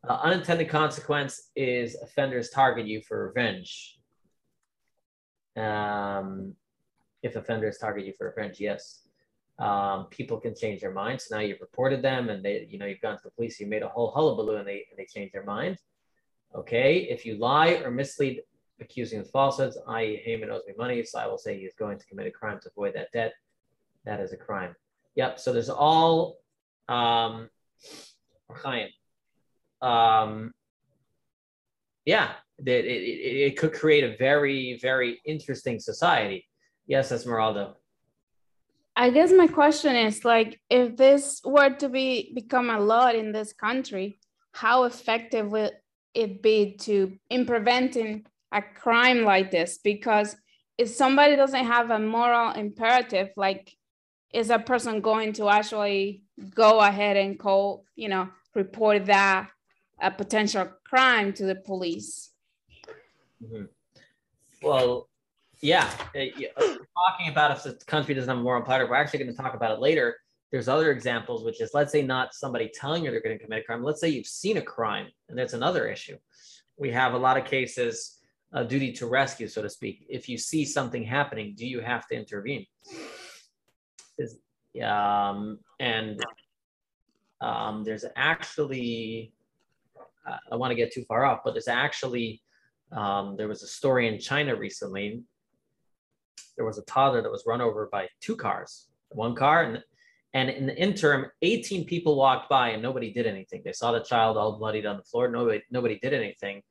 Uh, 0.07 0.19
unintended 0.23 0.69
consequence 0.69 1.51
is 1.57 1.97
offenders 2.03 2.51
target 2.51 2.87
you 2.87 3.01
for 3.01 3.27
revenge. 3.29 3.99
Um, 5.57 6.55
if 7.23 7.37
offenders 7.37 7.79
target 7.79 8.05
you 8.05 8.13
for 8.17 8.29
revenge, 8.29 8.61
yes. 8.61 9.03
um, 9.59 10.07
people 10.11 10.39
can 10.39 10.55
change 10.55 10.81
their 10.81 10.93
minds. 10.93 11.27
So 11.27 11.37
now 11.37 11.43
you've 11.43 11.61
reported 11.61 12.03
them 12.03 12.29
and 12.29 12.45
they, 12.45 12.67
you 12.69 12.79
know, 12.79 12.87
you've 12.87 13.01
gone 13.01 13.17
to 13.17 13.23
the 13.25 13.31
police, 13.31 13.59
you 13.59 13.67
made 13.67 13.83
a 13.83 13.89
whole 13.89 14.11
hullabaloo 14.11 14.57
and 14.57 14.69
they, 14.69 14.85
and 14.91 14.99
they 14.99 15.07
change 15.07 15.33
their 15.33 15.45
mind. 15.45 15.79
Okay. 16.55 16.99
If 17.11 17.27
you 17.27 17.39
lie 17.39 17.81
or 17.85 17.91
mislead 17.91 18.43
accusing 18.81 19.21
of 19.21 19.31
falsehoods, 19.31 19.79
i.e. 19.89 20.21
Haman 20.25 20.51
owes 20.51 20.63
me 20.67 20.75
money, 20.77 21.05
so 21.05 21.19
I 21.19 21.27
will 21.27 21.39
say 21.39 21.59
he 21.59 21.65
is 21.65 21.75
going 21.75 21.99
to 21.99 22.07
commit 22.07 22.27
a 22.27 22.31
crime 22.31 22.59
to 22.63 22.69
avoid 22.69 22.95
that 22.95 23.13
debt. 23.13 23.33
That 24.05 24.21
is 24.21 24.33
a 24.33 24.37
crime. 24.37 24.75
Yep. 25.15 25.41
So 25.41 25.53
there's 25.53 25.71
all 25.71 26.39
um, 26.89 27.49
um 29.83 30.53
yeah, 32.05 32.33
it, 32.59 32.69
it, 32.69 33.49
it 33.49 33.59
could 33.59 33.73
create 33.73 34.05
a 34.05 34.17
very, 34.17 34.79
very 34.81 35.21
interesting 35.25 35.81
society. 35.81 36.47
Yes, 36.87 37.13
Esmeralda. 37.13 37.75
I 38.95 39.11
guess 39.11 39.33
my 39.33 39.47
question 39.47 39.95
is 39.95 40.25
like, 40.25 40.61
if 40.71 40.97
this 40.97 41.43
were 41.45 41.71
to 41.71 41.89
be 41.89 42.33
become 42.35 42.71
a 42.71 42.81
law 42.81 43.09
in 43.09 43.33
this 43.33 43.53
country, 43.53 44.19
how 44.53 44.85
effective 44.85 45.51
will 45.51 45.71
it 46.15 46.43
be 46.43 46.77
to 46.81 47.19
in 47.29 47.45
preventing 47.45 48.25
a 48.53 48.63
crime 48.63 49.23
like 49.23 49.51
this? 49.51 49.79
Because 49.83 50.37
if 50.79 50.89
somebody 50.89 51.37
doesn't 51.37 51.65
have 51.65 51.91
a 51.91 51.99
moral 51.99 52.53
imperative, 52.53 53.31
like, 53.37 53.77
is 54.33 54.51
a 54.51 54.59
person 54.59 55.01
going 55.01 55.33
to 55.35 55.49
actually 55.49 56.23
go 56.55 56.81
ahead 56.81 57.17
and 57.17 57.39
call, 57.39 57.85
you 57.95 58.09
know, 58.09 58.29
report 58.55 59.07
that 59.07 59.49
a 60.01 60.11
potential 60.11 60.69
crime 60.85 61.33
to 61.33 61.45
the 61.45 61.55
police? 61.55 62.31
Mm-hmm. 63.43 63.65
Well, 64.63 65.09
yeah, 65.61 65.89
uh, 66.15 66.61
talking 66.61 67.29
about 67.31 67.51
if 67.57 67.63
the 67.63 67.79
country 67.87 68.15
doesn't 68.15 68.29
have 68.29 68.39
a 68.39 68.43
moral 68.43 68.61
imperative, 68.61 68.91
we're 68.91 68.97
actually 68.97 69.21
going 69.21 69.35
to 69.35 69.43
talk 69.43 69.55
about 69.55 69.73
it 69.73 69.81
later. 69.81 70.17
There's 70.53 70.69
other 70.69 70.91
examples, 70.91 71.45
which 71.45 71.61
is 71.61 71.71
let's 71.75 71.93
say 71.93 72.03
not 72.03 72.35
somebody 72.35 72.71
telling 72.73 73.05
you 73.05 73.11
they're 73.11 73.21
going 73.21 73.39
to 73.39 73.43
commit 73.43 73.63
a 73.63 73.65
crime. 73.65 73.83
Let's 73.83 74.01
say 74.01 74.09
you've 74.09 74.27
seen 74.27 74.59
a 74.59 74.63
crime, 74.63 75.09
and 75.29 75.39
that's 75.39 75.55
another 75.55 75.89
issue. 75.89 76.17
We 76.77 76.91
have 76.93 77.15
a 77.15 77.19
lot 77.19 77.37
of 77.37 77.45
cases, 77.47 78.16
a 78.53 78.65
duty 78.65 78.93
to 78.93 79.07
rescue, 79.07 79.49
so 79.49 79.63
to 79.63 79.71
speak. 79.71 80.07
If 80.09 80.29
you 80.29 80.39
see 80.39 80.65
something 80.65 81.03
happening, 81.03 81.55
do 81.57 81.67
you 81.67 81.81
have 81.81 82.07
to 82.09 82.15
intervene? 82.17 82.67
Is, 84.19 84.39
um, 84.83 85.59
and 85.81 86.21
um, 87.41 87.85
there's 87.85 88.05
actually, 88.17 89.33
I 90.27 90.39
don't 90.51 90.59
want 90.59 90.71
to 90.71 90.77
get 90.77 90.93
too 90.93 91.05
far 91.05 91.25
off, 91.25 91.41
but 91.45 91.53
there's 91.53 91.69
actually, 91.69 92.43
um, 92.93 93.37
there 93.37 93.49
was 93.49 93.63
a 93.63 93.69
story 93.69 94.09
in 94.09 94.19
China 94.19 94.57
recently 94.57 95.25
there 96.57 96.67
was 96.67 96.79
a 96.79 96.83
toddler 96.83 97.23
that 97.23 97.31
was 97.31 97.45
run 97.47 97.61
over 97.61 97.89
by 97.93 98.09
two 98.21 98.37
cars, 98.37 98.89
one 99.11 99.35
car, 99.35 99.63
and 99.63 99.83
and 100.35 100.51
in 100.51 100.67
the 100.67 100.77
interim, 100.77 101.27
18 101.41 101.87
people 101.87 102.15
walked 102.15 102.51
by 102.51 102.71
and 102.71 102.83
nobody 102.83 103.11
did 103.11 103.27
anything. 103.27 103.63
They 103.65 103.73
saw 103.73 103.93
the 103.93 104.01
child 104.01 104.37
all 104.37 104.59
bloodied 104.59 104.85
on 104.85 104.99
the 104.99 105.03
floor. 105.03 105.31
Nobody 105.31 105.63
nobody 105.71 105.99
did 106.03 106.13
anything, 106.13 106.63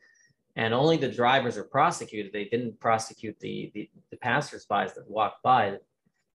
and 0.56 0.74
only 0.74 0.98
the 0.98 1.12
drivers 1.12 1.58
are 1.58 1.64
prosecuted. 1.64 2.32
They 2.32 2.46
didn't 2.46 2.80
prosecute 2.80 3.40
the 3.40 3.72
the, 3.74 3.90
the 4.12 4.18
passersby 4.18 4.88
that 4.96 5.10
walked 5.10 5.44
by 5.44 5.78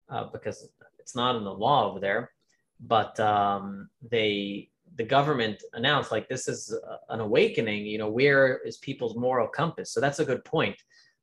uh, 0.10 0.26
because 0.26 0.70
it's 1.00 1.16
not 1.16 1.36
in 1.36 1.44
the 1.44 1.54
law 1.54 1.90
over 1.90 2.00
there. 2.00 2.32
But 2.80 3.20
um, 3.20 3.90
they 4.10 4.70
the 4.96 5.04
government 5.04 5.64
announced 5.74 6.12
like 6.12 6.28
this 6.28 6.48
is 6.48 6.74
an 7.10 7.20
awakening. 7.20 7.86
You 7.86 8.00
know, 8.00 8.10
where 8.10 8.58
is 8.60 8.78
people's 8.78 9.16
moral 9.16 9.48
compass? 9.48 9.92
So 9.92 10.00
that's 10.00 10.20
a 10.20 10.26
good 10.26 10.44
point. 10.44 10.76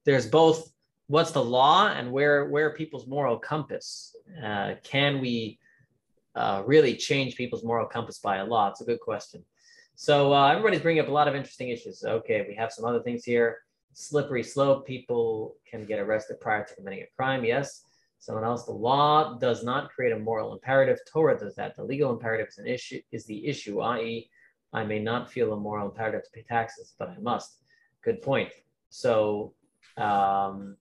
There's 0.05 0.27
both 0.27 0.71
what's 1.07 1.33
the 1.33 1.45
law 1.45 1.89
and 1.89 2.11
where 2.11 2.49
where 2.49 2.71
people's 2.75 3.07
moral 3.07 3.39
compass 3.39 4.17
uh, 4.43 4.75
can 4.83 5.21
we 5.21 5.59
uh, 6.35 6.63
really 6.67 6.97
change 6.97 7.37
people's 7.37 7.63
moral 7.63 7.87
compass 7.87 8.19
by 8.19 8.39
a 8.39 8.45
law 8.45 8.69
it's 8.69 8.81
a 8.81 8.85
good 8.85 9.01
question 9.01 9.45
so 9.95 10.33
uh, 10.33 10.49
everybody's 10.49 10.81
bringing 10.81 11.03
up 11.03 11.09
a 11.09 11.13
lot 11.13 11.29
of 11.29 11.35
interesting 11.35 11.69
issues. 11.69 12.05
Okay 12.05 12.45
we 12.49 12.55
have 12.55 12.73
some 12.73 12.85
other 12.85 13.03
things 13.03 13.25
here. 13.25 13.59
Slippery 13.93 14.43
slope 14.43 14.87
people 14.87 15.57
can 15.71 15.85
get 15.85 15.99
arrested 16.01 16.41
prior 16.41 16.65
to 16.65 16.75
committing 16.75 17.03
a 17.03 17.07
crime 17.17 17.45
yes. 17.45 17.83
Someone 18.19 18.45
else 18.45 18.65
the 18.65 18.73
law 18.73 19.39
does 19.39 19.63
not 19.63 19.91
create 19.91 20.13
a 20.13 20.19
moral 20.19 20.53
imperative 20.53 20.99
torah 21.11 21.39
does 21.39 21.55
that. 21.57 21.77
The 21.77 21.85
legal 21.85 22.13
imperative 22.13 22.49
is 22.49 22.59
an 22.59 22.67
issue 22.67 23.01
is 23.13 23.25
the 23.27 23.47
issue 23.47 23.81
i.e 23.81 24.29
i 24.73 24.85
may 24.85 24.99
not 24.99 25.31
feel 25.31 25.53
a 25.53 25.57
moral 25.57 25.89
imperative 25.89 26.25
to 26.25 26.31
pay 26.31 26.43
taxes 26.43 26.95
but 26.99 27.09
i 27.09 27.19
must. 27.19 27.59
Good 28.03 28.21
point. 28.23 28.51
So 28.91 29.55
um, 29.97 30.77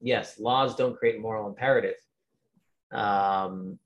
yes, 0.00 0.38
laws 0.38 0.74
don't 0.76 0.96
create 0.96 1.20
moral 1.20 1.48
imperative. 1.48 1.96
Um, 2.92 3.78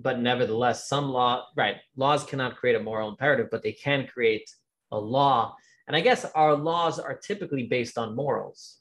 but 0.00 0.20
nevertheless, 0.20 0.88
some 0.88 1.10
law, 1.10 1.46
right, 1.56 1.76
laws 1.96 2.24
cannot 2.24 2.56
create 2.56 2.76
a 2.76 2.82
moral 2.82 3.08
imperative, 3.08 3.48
but 3.50 3.62
they 3.62 3.72
can 3.72 4.06
create 4.06 4.48
a 4.92 4.98
law. 4.98 5.54
And 5.86 5.96
I 5.96 6.00
guess 6.00 6.24
our 6.34 6.54
laws 6.54 6.98
are 6.98 7.16
typically 7.16 7.64
based 7.64 7.98
on 7.98 8.14
morals. 8.14 8.78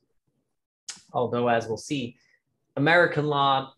Although, 1.13 1.47
as 1.47 1.67
we'll 1.67 1.77
see, 1.77 2.17
American 2.75 3.25
law 3.25 3.73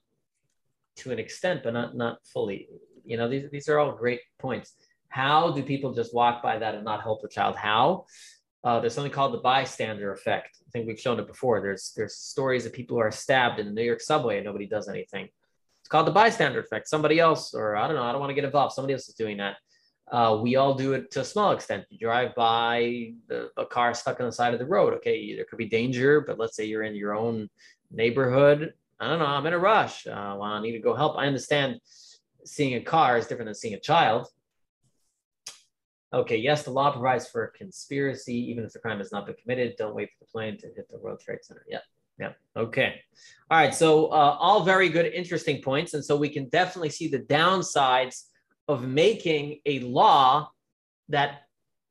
to 0.98 1.12
an 1.12 1.20
extent, 1.20 1.62
but 1.64 1.74
not, 1.74 1.96
not 1.96 2.20
fully. 2.26 2.68
You 3.06 3.18
know, 3.18 3.30
these, 3.30 3.50
these 3.52 3.70
are 3.70 3.80
all 3.80 3.94
great 3.94 4.22
points. 4.38 4.74
How 5.08 5.52
do 5.52 5.64
people 5.64 5.94
just 5.94 6.14
walk 6.14 6.44
by 6.44 6.60
that 6.60 6.76
and 6.76 6.84
not 6.84 7.02
help 7.02 7.22
the 7.22 7.30
child? 7.30 7.56
How? 7.56 8.06
Uh, 8.64 8.80
there's 8.80 8.94
something 8.94 9.12
called 9.12 9.34
the 9.34 9.40
bystander 9.40 10.12
effect. 10.12 10.58
I 10.68 10.70
think 10.72 10.86
we've 10.86 11.00
shown 11.00 11.20
it 11.20 11.28
before. 11.28 11.62
There's 11.62 11.94
there's 11.96 12.16
stories 12.16 12.66
of 12.66 12.74
people 12.74 12.98
who 12.98 13.02
are 13.02 13.12
stabbed 13.12 13.60
in 13.60 13.68
the 13.68 13.72
New 13.72 13.84
York 13.84 14.02
subway 14.02 14.38
and 14.38 14.46
nobody 14.46 14.68
does 14.68 14.90
anything. 14.90 15.30
Called 15.90 16.08
the 16.08 16.12
bystander 16.12 16.60
effect. 16.60 16.88
Somebody 16.88 17.20
else, 17.20 17.54
or 17.54 17.76
I 17.76 17.88
don't 17.88 17.96
know, 17.96 18.04
I 18.04 18.12
don't 18.12 18.22
want 18.22 18.30
to 18.30 18.36
get 18.36 18.44
involved. 18.44 18.74
Somebody 18.74 18.94
else 18.94 19.10
is 19.10 19.16
doing 19.16 19.38
that. 19.38 19.58
Uh, 20.12 20.40
we 20.42 20.56
all 20.56 20.74
do 20.74 20.94
it 20.94 21.12
to 21.12 21.22
a 21.22 21.26
small 21.26 21.52
extent. 21.52 21.86
You 21.90 22.00
drive 22.00 22.34
by 22.36 23.14
the, 23.28 23.50
a 23.58 23.66
car 23.66 23.94
stuck 23.94 24.20
on 24.20 24.26
the 24.26 24.32
side 24.32 24.54
of 24.54 24.60
the 24.60 24.66
road. 24.66 24.94
Okay, 24.96 25.36
there 25.36 25.46
could 25.46 25.58
be 25.58 25.68
danger, 25.68 26.22
but 26.22 26.40
let's 26.40 26.56
say 26.56 26.66
you're 26.66 26.84
in 26.84 26.96
your 26.96 27.16
own 27.16 27.50
neighborhood. 27.92 28.74
I 29.00 29.08
don't 29.08 29.20
know. 29.20 29.26
I'm 29.26 29.46
in 29.46 29.54
a 29.54 29.60
rush. 29.60 30.08
Uh, 30.08 30.36
well, 30.40 30.44
I 30.44 30.62
need 30.62 30.74
to 30.74 30.80
go 30.80 30.96
help. 30.96 31.18
I 31.18 31.28
understand 31.28 31.80
seeing 32.44 32.76
a 32.76 32.82
car 32.82 33.18
is 33.18 33.28
different 33.28 33.48
than 33.48 33.56
seeing 33.56 33.76
a 33.76 33.80
child. 33.80 34.28
Okay, 36.12 36.38
yes, 36.38 36.64
the 36.64 36.72
law 36.72 36.92
provides 36.92 37.28
for 37.28 37.44
a 37.44 37.52
conspiracy, 37.52 38.36
even 38.50 38.64
if 38.64 38.74
the 38.74 38.80
crime 38.80 38.98
has 38.98 39.12
not 39.12 39.28
been 39.28 39.36
committed. 39.36 39.76
Don't 39.78 39.94
wait 39.94 40.10
for 40.10 40.26
the 40.26 40.32
plane 40.32 40.58
to 40.58 40.68
hit 40.76 40.90
the 40.90 40.98
World 40.98 41.20
Trade 41.20 41.40
Center. 41.44 41.64
Yeah, 41.70 41.80
yeah. 42.20 42.34
Okay. 42.56 43.02
All 43.50 43.58
right. 43.58 43.74
So 43.74 44.08
uh, 44.08 44.38
all 44.40 44.64
very 44.64 44.90
good, 44.90 45.06
interesting 45.08 45.62
points, 45.62 45.94
and 45.94 46.04
so 46.04 46.16
we 46.16 46.30
can 46.30 46.50
definitely 46.50 46.90
see 46.90 47.08
the 47.08 47.20
downsides 47.20 48.24
of 48.68 48.88
making 48.88 49.60
a 49.66 49.80
law 49.80 50.52
that 51.08 51.42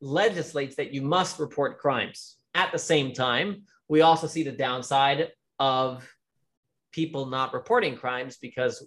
legislates 0.01 0.77
that 0.77 0.95
you 0.95 1.03
must 1.03 1.39
report 1.39 1.79
crimes. 1.79 2.37
At 2.55 2.71
the 2.73 2.79
same 2.79 3.13
time, 3.13 3.63
we 3.89 4.03
also 4.03 4.27
see 4.27 4.43
the 4.43 4.53
downside 4.53 5.33
of 5.59 6.09
people 6.93 7.27
not 7.27 7.53
reporting 7.53 7.97
crimes 7.97 8.37
because 8.37 8.87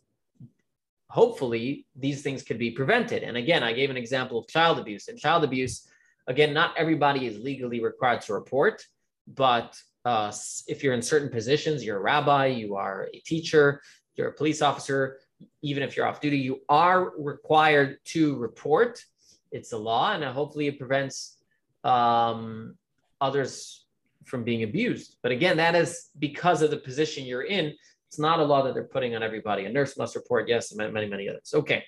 hopefully 1.10 1.86
these 1.96 2.22
things 2.22 2.44
could 2.44 2.58
be 2.58 2.72
prevented. 2.72 3.24
And 3.24 3.36
again, 3.36 3.64
I 3.64 3.74
gave 3.74 3.90
an 3.90 3.98
example 3.98 4.40
of 4.40 4.48
child 4.48 4.80
abuse. 4.80 5.10
And 5.10 5.20
child 5.20 5.44
abuse, 5.44 5.86
again, 6.28 6.54
not 6.54 6.78
everybody 6.78 7.28
is 7.28 7.38
legally 7.38 7.84
required 7.84 8.22
to 8.22 8.34
report, 8.34 8.86
but 9.28 9.78
uh, 10.06 10.32
if 10.68 10.84
you're 10.84 10.94
in 10.94 11.02
certain 11.02 11.30
positions, 11.30 11.84
you're 11.84 11.98
a 11.98 12.02
rabbi, 12.02 12.48
you 12.48 12.76
are 12.76 13.10
a 13.14 13.20
teacher, 13.20 13.82
you're 14.16 14.30
a 14.30 14.34
police 14.34 14.62
officer, 14.62 15.20
even 15.62 15.84
if 15.84 15.96
you're 15.96 16.06
off 16.06 16.22
duty, 16.22 16.38
you 16.38 16.62
are 16.70 17.12
required 17.18 17.98
to 18.06 18.36
report. 18.38 19.04
It's 19.52 19.74
a 19.74 19.78
law, 19.78 20.14
and 20.14 20.24
hopefully 20.24 20.68
it 20.68 20.80
prevents 20.80 21.38
um, 21.84 22.76
others 23.20 23.86
from 24.26 24.44
being 24.44 24.64
abused. 24.64 25.18
But 25.22 25.32
again, 25.32 25.58
that 25.58 25.76
is 25.76 26.10
because 26.18 26.62
of 26.62 26.72
the 26.72 26.78
position 26.78 27.26
you're 27.26 27.44
in. 27.44 27.74
It's 28.08 28.20
not 28.20 28.40
a 28.40 28.44
law 28.44 28.62
that 28.64 28.74
they're 28.74 28.84
putting 28.84 29.16
on 29.16 29.24
everybody. 29.24 29.66
A 29.66 29.70
nurse 29.72 29.98
must 29.98 30.16
report, 30.16 30.48
yes, 30.48 30.72
and 30.72 30.94
many, 30.94 31.08
many 31.08 31.30
others. 31.30 31.54
Okay, 31.54 31.84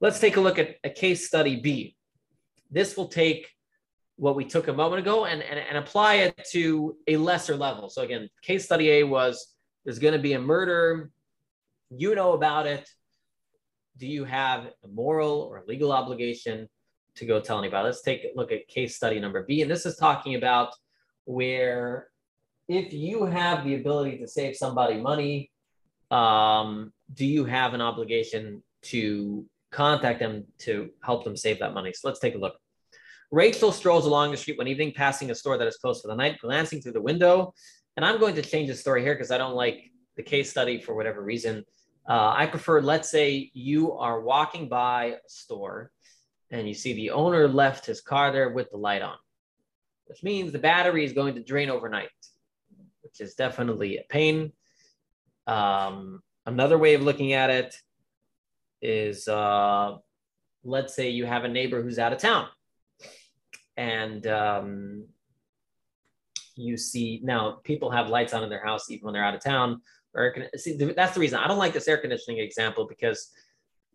let's 0.00 0.20
take 0.20 0.36
a 0.36 0.40
look 0.40 0.58
at 0.58 0.76
a 0.84 0.90
case 0.90 1.26
study 1.26 1.56
B. 1.56 1.96
This 2.70 2.96
will 2.96 3.08
take 3.08 3.55
what 4.16 4.34
we 4.34 4.44
took 4.44 4.68
a 4.68 4.72
moment 4.72 5.00
ago 5.00 5.26
and, 5.26 5.42
and, 5.42 5.58
and 5.58 5.78
apply 5.78 6.14
it 6.16 6.48
to 6.50 6.96
a 7.06 7.16
lesser 7.16 7.56
level. 7.56 7.88
So 7.88 8.02
again, 8.02 8.28
case 8.42 8.64
study 8.64 8.90
A 8.90 9.02
was 9.04 9.54
there's 9.84 9.98
going 9.98 10.14
to 10.14 10.20
be 10.20 10.32
a 10.32 10.40
murder. 10.40 11.10
You 11.90 12.14
know 12.14 12.32
about 12.32 12.66
it. 12.66 12.88
Do 13.98 14.06
you 14.06 14.24
have 14.24 14.66
a 14.84 14.88
moral 14.88 15.40
or 15.50 15.64
legal 15.66 15.92
obligation 15.92 16.68
to 17.16 17.26
go 17.26 17.40
tell 17.40 17.58
anybody? 17.58 17.84
Let's 17.84 18.02
take 18.02 18.24
a 18.24 18.32
look 18.34 18.52
at 18.52 18.68
case 18.68 18.96
study 18.96 19.20
number 19.20 19.44
B. 19.44 19.62
And 19.62 19.70
this 19.70 19.86
is 19.86 19.96
talking 19.96 20.34
about 20.34 20.70
where 21.24 22.08
if 22.68 22.92
you 22.92 23.26
have 23.26 23.64
the 23.64 23.76
ability 23.76 24.18
to 24.18 24.28
save 24.28 24.56
somebody 24.56 25.00
money, 25.00 25.50
um, 26.10 26.92
do 27.14 27.24
you 27.24 27.44
have 27.44 27.74
an 27.74 27.80
obligation 27.80 28.62
to 28.82 29.46
contact 29.70 30.20
them 30.20 30.44
to 30.58 30.90
help 31.02 31.24
them 31.24 31.36
save 31.36 31.58
that 31.60 31.74
money? 31.74 31.92
So 31.92 32.08
let's 32.08 32.20
take 32.20 32.34
a 32.34 32.38
look. 32.38 32.56
Rachel 33.32 33.72
strolls 33.72 34.06
along 34.06 34.30
the 34.30 34.36
street 34.36 34.58
one 34.58 34.68
evening, 34.68 34.92
passing 34.92 35.30
a 35.30 35.34
store 35.34 35.58
that 35.58 35.66
is 35.66 35.76
closed 35.76 36.02
for 36.02 36.08
the 36.08 36.14
night, 36.14 36.38
glancing 36.40 36.80
through 36.80 36.92
the 36.92 37.02
window. 37.02 37.54
And 37.96 38.04
I'm 38.04 38.20
going 38.20 38.34
to 38.36 38.42
change 38.42 38.68
the 38.68 38.74
story 38.74 39.02
here 39.02 39.14
because 39.14 39.30
I 39.30 39.38
don't 39.38 39.54
like 39.54 39.90
the 40.16 40.22
case 40.22 40.50
study 40.50 40.80
for 40.80 40.94
whatever 40.94 41.22
reason. 41.22 41.64
Uh, 42.08 42.34
I 42.36 42.46
prefer, 42.46 42.80
let's 42.80 43.10
say 43.10 43.50
you 43.52 43.92
are 43.92 44.20
walking 44.20 44.68
by 44.68 45.04
a 45.04 45.28
store 45.28 45.90
and 46.50 46.68
you 46.68 46.74
see 46.74 46.92
the 46.92 47.10
owner 47.10 47.48
left 47.48 47.86
his 47.86 48.00
car 48.00 48.30
there 48.30 48.50
with 48.50 48.70
the 48.70 48.76
light 48.76 49.02
on, 49.02 49.16
which 50.06 50.22
means 50.22 50.52
the 50.52 50.58
battery 50.58 51.04
is 51.04 51.12
going 51.12 51.34
to 51.34 51.42
drain 51.42 51.68
overnight, 51.68 52.10
which 53.02 53.20
is 53.20 53.34
definitely 53.34 53.96
a 53.96 54.04
pain. 54.08 54.52
Um, 55.48 56.22
another 56.44 56.78
way 56.78 56.94
of 56.94 57.02
looking 57.02 57.32
at 57.32 57.50
it 57.50 57.74
is 58.80 59.26
uh, 59.26 59.96
let's 60.62 60.94
say 60.94 61.10
you 61.10 61.26
have 61.26 61.42
a 61.42 61.48
neighbor 61.48 61.82
who's 61.82 61.98
out 61.98 62.12
of 62.12 62.20
town 62.20 62.46
and 63.76 64.26
um, 64.26 65.04
you 66.56 66.76
see 66.76 67.20
now 67.22 67.58
people 67.64 67.90
have 67.90 68.08
lights 68.08 68.32
on 68.32 68.42
in 68.42 68.50
their 68.50 68.64
house 68.64 68.90
even 68.90 69.04
when 69.04 69.14
they're 69.14 69.24
out 69.24 69.34
of 69.34 69.42
town. 69.42 69.80
Or 70.14 70.34
see 70.56 70.76
that's 70.76 71.14
the 71.14 71.20
reason. 71.20 71.38
I 71.38 71.46
don't 71.46 71.58
like 71.58 71.74
this 71.74 71.88
air 71.88 71.98
conditioning 71.98 72.40
example 72.40 72.86
because 72.86 73.30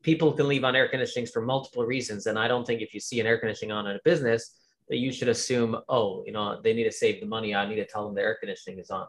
people 0.04 0.32
can 0.34 0.48
leave 0.48 0.64
on 0.64 0.76
air 0.76 0.88
conditionings 0.88 1.32
for 1.32 1.42
multiple 1.42 1.84
reasons. 1.84 2.28
And 2.28 2.38
i 2.38 2.48
don't 2.48 2.66
think 2.66 2.82
if 2.82 2.94
you 2.94 3.00
see 3.00 3.20
an 3.20 3.26
air 3.26 3.40
conditioning 3.40 3.72
on 3.72 3.88
in 3.88 3.96
a 3.96 4.00
business 4.06 4.58
that 4.90 4.98
you 4.98 5.12
should 5.12 5.30
assume 5.30 5.78
oh 5.90 6.24
you 6.26 6.32
know 6.32 6.62
they 6.62 6.74
need 6.74 6.84
to 6.84 6.92
save 6.92 7.22
the 7.22 7.28
money. 7.28 7.56
I 7.56 7.68
need 7.68 7.78
to 7.78 7.88
tell 7.88 8.06
them 8.06 8.16
the 8.16 8.22
air 8.22 8.38
conditioning 8.40 8.80
is 8.80 8.92
on. 8.92 9.08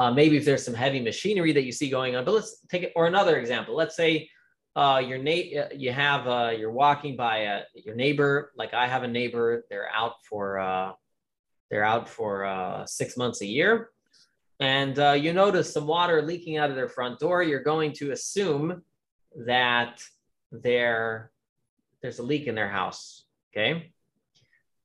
Uh, 0.00 0.12
maybe 0.12 0.36
if 0.36 0.44
there's 0.44 0.64
some 0.64 0.74
heavy 0.74 1.00
machinery 1.00 1.52
that 1.52 1.64
you 1.64 1.72
see 1.72 1.88
going 1.88 2.16
on 2.16 2.24
but 2.24 2.34
let's 2.34 2.60
take 2.68 2.82
it 2.82 2.92
or 2.96 3.06
another 3.06 3.38
example. 3.38 3.76
Let's 3.76 3.96
say 3.96 4.28
uh, 4.78 4.98
your 4.98 5.18
na- 5.18 5.60
uh, 5.60 5.68
you 5.74 5.90
have 5.92 6.22
uh, 6.28 6.52
you're 6.58 6.76
walking 6.84 7.16
by 7.16 7.36
a, 7.38 7.56
your 7.74 7.96
neighbor 8.04 8.52
like 8.56 8.72
i 8.74 8.86
have 8.86 9.02
a 9.02 9.08
neighbor 9.08 9.64
they're 9.68 9.90
out 9.92 10.14
for 10.28 10.58
uh, 10.58 10.92
they're 11.70 11.84
out 11.84 12.08
for 12.08 12.44
uh, 12.44 12.86
six 12.86 13.16
months 13.16 13.42
a 13.42 13.46
year. 13.46 13.90
And 14.60 14.98
uh, 14.98 15.12
you 15.12 15.32
notice 15.32 15.72
some 15.72 15.86
water 15.86 16.22
leaking 16.22 16.56
out 16.56 16.70
of 16.70 16.76
their 16.76 16.88
front 16.88 17.20
door. 17.20 17.42
You're 17.42 17.62
going 17.62 17.92
to 17.94 18.10
assume 18.12 18.82
that 19.46 20.02
there 20.50 21.30
there's 22.00 22.18
a 22.18 22.22
leak 22.22 22.46
in 22.46 22.54
their 22.54 22.68
house 22.70 23.24
okay? 23.52 23.92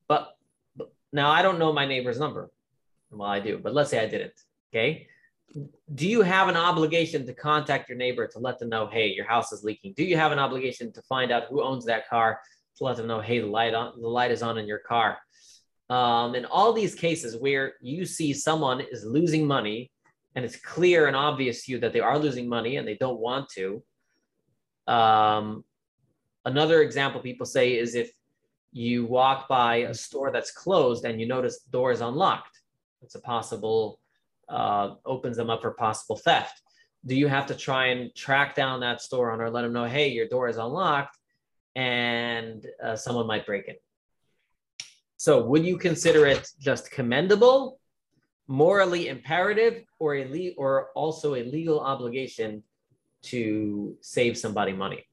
But, 0.08 0.36
but 0.76 0.92
now 1.14 1.30
i 1.30 1.42
don't 1.42 1.58
know 1.58 1.72
my 1.72 1.86
neighbor's 1.86 2.20
number. 2.20 2.52
Well 3.10 3.30
i 3.30 3.40
do 3.40 3.58
but 3.58 3.74
let's 3.74 3.90
say 3.90 4.04
i 4.04 4.08
didn't 4.08 4.34
okay 4.70 5.08
do 5.93 6.07
you 6.07 6.22
have 6.22 6.48
an 6.48 6.57
obligation 6.57 7.25
to 7.25 7.33
contact 7.33 7.89
your 7.89 7.98
neighbor 7.98 8.27
to 8.27 8.39
let 8.39 8.60
them 8.60 8.69
know, 8.69 8.88
hey, 8.88 9.07
your 9.07 9.25
house 9.25 9.51
is 9.51 9.63
leaking? 9.63 9.93
Do 9.95 10.03
you 10.03 10.17
have 10.17 10.31
an 10.31 10.39
obligation 10.39 10.91
to 10.93 11.01
find 11.03 11.31
out 11.31 11.43
who 11.50 11.62
owns 11.62 11.86
that 11.86 12.10
car 12.10 12.39
to 12.77 12.83
let 12.83 12.98
them 12.98 13.07
know, 13.07 13.22
hey, 13.22 13.39
the 13.39 13.48
light 13.48 13.74
on 13.74 14.01
the 14.01 14.07
light 14.07 14.31
is 14.31 14.41
on 14.41 14.57
in 14.57 14.67
your 14.67 14.79
car? 14.79 15.17
Um, 15.89 16.33
in 16.33 16.45
all 16.45 16.74
these 16.74 16.95
cases 16.95 17.38
where 17.38 17.74
you 17.81 18.05
see 18.05 18.33
someone 18.33 18.81
is 18.81 19.05
losing 19.05 19.45
money 19.45 19.91
and 20.36 20.43
it's 20.43 20.55
clear 20.55 21.07
and 21.07 21.15
obvious 21.15 21.65
to 21.65 21.74
you 21.74 21.79
that 21.79 21.93
they 21.93 22.00
are 22.00 22.17
losing 22.17 22.50
money 22.50 22.77
and 22.77 22.88
they 22.88 22.95
don't 22.95 23.19
want 23.19 23.50
to. 23.50 23.83
Um, 24.88 25.63
another 26.45 26.81
example 26.81 27.22
people 27.22 27.45
say 27.45 27.77
is 27.77 27.93
if 27.93 28.12
you 28.72 29.05
walk 29.05 29.48
by 29.48 29.75
a 29.77 29.93
store 29.93 30.31
that's 30.31 30.51
closed 30.51 31.05
and 31.05 31.22
you 31.22 31.27
notice 31.27 31.62
the 31.62 31.69
door 31.69 31.91
is 31.91 32.01
unlocked, 32.01 32.60
it's 33.03 33.15
a 33.15 33.22
possible 33.22 34.00
uh, 34.53 34.95
opens 35.05 35.38
them 35.38 35.50
up 35.50 35.62
for 35.62 35.72
possible 35.72 36.15
theft. 36.15 36.62
Do 37.05 37.15
you 37.15 37.27
have 37.27 37.48
to 37.48 37.55
try 37.55 37.88
and 37.88 38.13
track 38.15 38.55
down 38.55 38.79
that 38.81 39.01
store 39.01 39.31
owner, 39.31 39.50
let 39.50 39.63
them 39.63 39.74
know, 39.74 39.86
hey, 39.86 40.10
your 40.10 40.27
door 40.27 40.48
is 40.48 40.57
unlocked 40.57 41.17
and 41.75 42.65
uh, 42.81 42.95
someone 42.95 43.27
might 43.27 43.45
break 43.45 43.67
it? 43.67 43.81
So, 45.17 45.43
would 45.43 45.65
you 45.65 45.77
consider 45.77 46.25
it 46.25 46.50
just 46.60 46.91
commendable, 46.91 47.79
morally 48.48 49.07
imperative, 49.07 49.83
or 50.00 50.15
a 50.15 50.53
or 50.57 50.89
also 50.95 51.36
a 51.36 51.43
legal 51.43 51.79
obligation 51.79 52.62
to 53.24 53.98
save 54.01 54.38
somebody 54.38 54.74
money? 54.74 55.05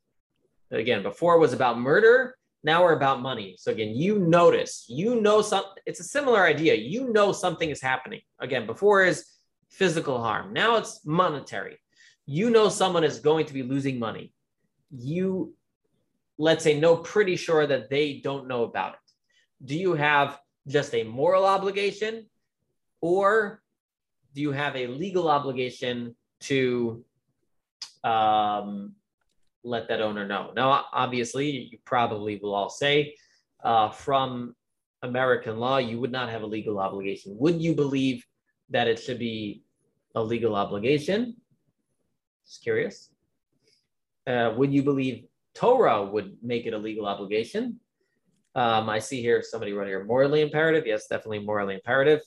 Again, 0.71 1.03
before 1.03 1.39
was 1.39 1.53
about 1.53 1.79
murder, 1.79 2.37
now 2.63 2.83
we're 2.83 2.97
about 2.97 3.23
money. 3.23 3.57
So 3.59 3.73
again, 3.73 3.95
you 3.95 4.19
notice, 4.19 4.85
you 4.89 5.21
know 5.21 5.41
something. 5.41 5.83
It's 5.87 6.01
a 6.01 6.05
similar 6.05 6.45
idea. 6.45 6.75
You 6.75 7.13
know 7.13 7.33
something 7.33 7.71
is 7.71 7.81
happening. 7.81 8.21
Again, 8.39 8.67
before 8.67 9.05
is 9.05 9.25
physical 9.71 10.23
harm. 10.23 10.53
Now 10.53 10.77
it's 10.77 11.05
monetary. 11.07 11.79
You 12.27 12.51
know 12.51 12.69
someone 12.69 13.05
is 13.05 13.19
going 13.19 13.47
to 13.47 13.55
be 13.55 13.63
losing 13.63 13.99
money. 13.99 14.33
You, 14.91 15.55
let's 16.39 16.65
say, 16.65 16.79
know 16.79 16.97
pretty 16.97 17.37
sure 17.37 17.67
that 17.67 17.89
they 17.89 18.21
don't 18.23 18.47
know 18.47 18.65
about 18.65 18.95
it. 18.95 19.01
Do 19.65 19.77
you 19.77 19.95
have 19.95 20.39
just 20.67 20.95
a 20.95 21.03
moral 21.03 21.47
obligation, 21.47 22.27
or 23.01 23.63
do 24.35 24.43
you 24.43 24.53
have 24.53 24.77
a 24.77 24.87
legal 24.87 25.31
obligation 25.31 26.15
to 26.41 27.05
um, 28.05 28.95
let 29.63 29.89
that 29.89 30.01
owner 30.01 30.27
know. 30.27 30.53
Now, 30.55 30.87
obviously, 30.93 31.51
you 31.71 31.79
probably 31.85 32.39
will 32.43 32.55
all 32.55 32.71
say 32.71 33.15
uh, 33.63 33.91
from 33.91 34.55
American 35.03 35.59
law, 35.59 35.79
you 35.79 36.01
would 36.01 36.13
not 36.13 36.31
have 36.31 36.43
a 36.43 36.47
legal 36.47 36.79
obligation. 36.79 37.37
Would 37.39 37.61
you 37.61 37.75
believe 37.75 38.25
that 38.71 38.89
it 38.89 38.99
should 38.99 39.19
be 39.19 39.63
a 40.15 40.23
legal 40.23 40.55
obligation? 40.55 41.37
Just 42.47 42.63
curious. 42.63 43.11
Uh, 44.27 44.55
would 44.57 44.73
you 44.73 44.83
believe 44.83 45.25
Torah 45.55 46.05
would 46.05 46.37
make 46.43 46.67
it 46.67 46.75
a 46.75 46.79
legal 46.79 47.07
obligation? 47.07 47.81
Um, 48.55 48.89
I 48.89 48.99
see 48.99 49.21
here 49.21 49.43
somebody 49.43 49.73
wrote 49.73 49.87
here 49.87 50.05
morally 50.05 50.41
imperative. 50.41 50.87
Yes, 50.87 51.07
definitely 51.07 51.41
morally 51.41 51.75
imperative. 51.75 52.21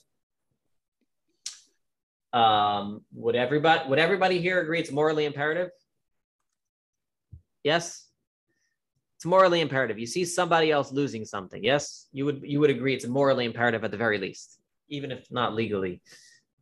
Um, 2.32 3.02
would 3.12 3.36
everybody 3.36 3.88
would 3.88 3.98
everybody 3.98 4.40
here 4.40 4.60
agree 4.60 4.80
it's 4.80 4.90
morally 4.90 5.24
imperative? 5.24 5.70
Yes? 7.64 8.06
It's 9.16 9.24
morally 9.24 9.60
imperative. 9.60 9.98
You 9.98 10.06
see 10.06 10.24
somebody 10.24 10.70
else 10.70 10.92
losing 10.92 11.24
something. 11.24 11.64
Yes? 11.64 12.08
You 12.12 12.26
would 12.26 12.42
you 12.44 12.60
would 12.60 12.70
agree 12.70 12.94
it's 12.94 13.06
morally 13.06 13.46
imperative 13.46 13.82
at 13.82 13.90
the 13.90 13.96
very 13.96 14.18
least, 14.18 14.60
even 14.88 15.10
if 15.10 15.30
not 15.32 15.54
legally. 15.54 16.02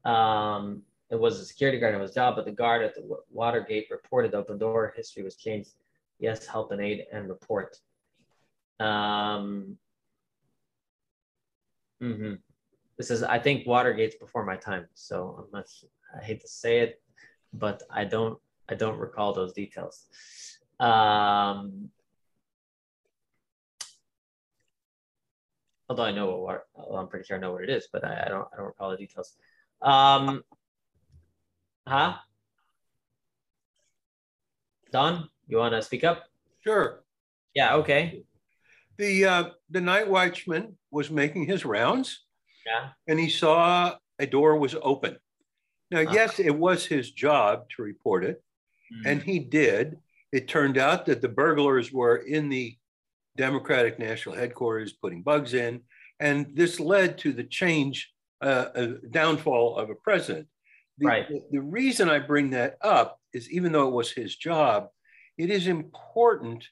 Um, 0.05 0.83
it 1.11 1.21
was 1.21 1.41
a 1.41 1.45
security 1.45 1.79
guard 1.79 1.95
in 1.95 2.01
his 2.01 2.15
job, 2.15 2.37
but 2.37 2.47
the 2.47 2.53
guard 2.53 2.83
at 2.83 2.95
the 2.95 3.03
Watergate 3.31 3.89
reported 3.91 4.33
the 4.33 4.39
open 4.39 4.59
door. 4.59 4.95
History 4.97 5.23
was 5.23 5.37
changed. 5.37 5.73
Yes, 6.19 6.47
help 6.47 6.73
and 6.73 6.81
aid 6.81 7.05
and 7.13 7.29
report. 7.29 7.77
Um, 8.81 9.77
mm-hmm. 12.03 12.35
This 12.97 13.11
is, 13.11 13.23
I 13.23 13.39
think, 13.39 13.67
Watergate's 13.67 14.15
before 14.15 14.45
my 14.45 14.57
time, 14.57 14.87
so 14.95 15.37
I'm 15.39 15.51
not. 15.53 15.67
I 16.17 16.23
hate 16.23 16.41
to 16.41 16.49
say 16.49 16.79
it, 16.81 17.03
but 17.53 17.83
I 17.91 18.05
don't. 18.05 18.39
I 18.69 18.75
don't 18.75 18.99
recall 18.99 19.33
those 19.35 19.53
details. 19.53 20.07
Um, 20.83 21.91
although 25.89 26.03
I 26.03 26.11
know 26.11 26.39
what 26.39 26.67
well, 26.75 26.99
I'm 26.99 27.07
pretty 27.07 27.25
sure 27.25 27.37
I 27.37 27.41
know 27.41 27.53
what 27.53 27.63
it 27.63 27.71
is, 27.71 27.87
but 27.93 28.05
I, 28.05 28.25
I, 28.27 28.29
don't 28.29 28.49
I 28.53 28.57
don't 28.57 28.67
recall 28.67 28.91
the 28.91 28.97
details. 28.97 29.37
Um, 29.81 30.43
huh? 31.87 32.15
Don, 34.91 35.29
you 35.47 35.59
want 35.59 35.73
to 35.73 35.83
speak 35.83 36.03
up? 36.03 36.25
Sure. 36.65 37.05
Yeah. 37.55 37.77
Okay. 37.77 38.25
The 38.99 39.25
uh, 39.25 39.45
the 39.71 39.81
night 39.81 40.09
watchman 40.09 40.77
was 40.91 41.11
making 41.11 41.47
his 41.47 41.65
rounds. 41.65 42.25
Yeah. 42.67 42.89
And 43.07 43.21
he 43.21 43.29
saw 43.29 43.95
a 44.19 44.27
door 44.27 44.57
was 44.57 44.75
open. 44.83 45.17
Now, 45.93 46.01
uh-huh. 46.01 46.13
yes, 46.13 46.41
it 46.41 46.57
was 46.57 46.87
his 46.87 47.13
job 47.13 47.69
to 47.77 47.83
report 47.83 48.25
it, 48.25 48.43
mm-hmm. 48.93 49.09
and 49.09 49.23
he 49.23 49.39
did. 49.39 49.99
It 50.33 50.49
turned 50.49 50.79
out 50.79 51.07
that 51.07 51.21
the 51.21 51.29
burglars 51.29 51.93
were 51.93 52.17
in 52.17 52.49
the 52.49 52.77
Democratic 53.37 53.99
National 53.99 54.35
Headquarters 54.35 54.95
putting 54.95 55.23
bugs 55.23 55.55
in, 55.55 55.83
and 56.21 56.47
this 56.55 56.81
led 56.81 57.19
to 57.19 57.33
the 57.33 57.45
change, 57.45 58.11
uh, 58.41 58.67
a 58.75 58.87
downfall 59.11 59.77
of 59.77 59.91
a 59.91 59.95
president. 59.95 60.49
The, 60.99 61.07
right. 61.07 61.29
The, 61.29 61.43
the 61.51 61.61
reason 61.61 62.09
I 62.09 62.19
bring 62.19 62.51
that 62.51 62.77
up 62.81 63.19
is 63.33 63.51
even 63.51 63.73
though 63.73 63.89
it 63.89 63.95
was 63.95 64.11
his 64.11 64.37
job, 64.37 64.89
it 65.39 65.51
is 65.51 65.67
important 65.67 66.67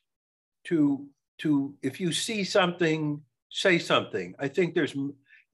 to 0.64 1.06
to 1.38 1.74
if 1.82 2.00
you 2.00 2.12
see 2.12 2.44
something, 2.44 3.22
say 3.50 3.78
something. 3.78 4.34
I 4.38 4.48
think 4.48 4.74
there's 4.74 4.94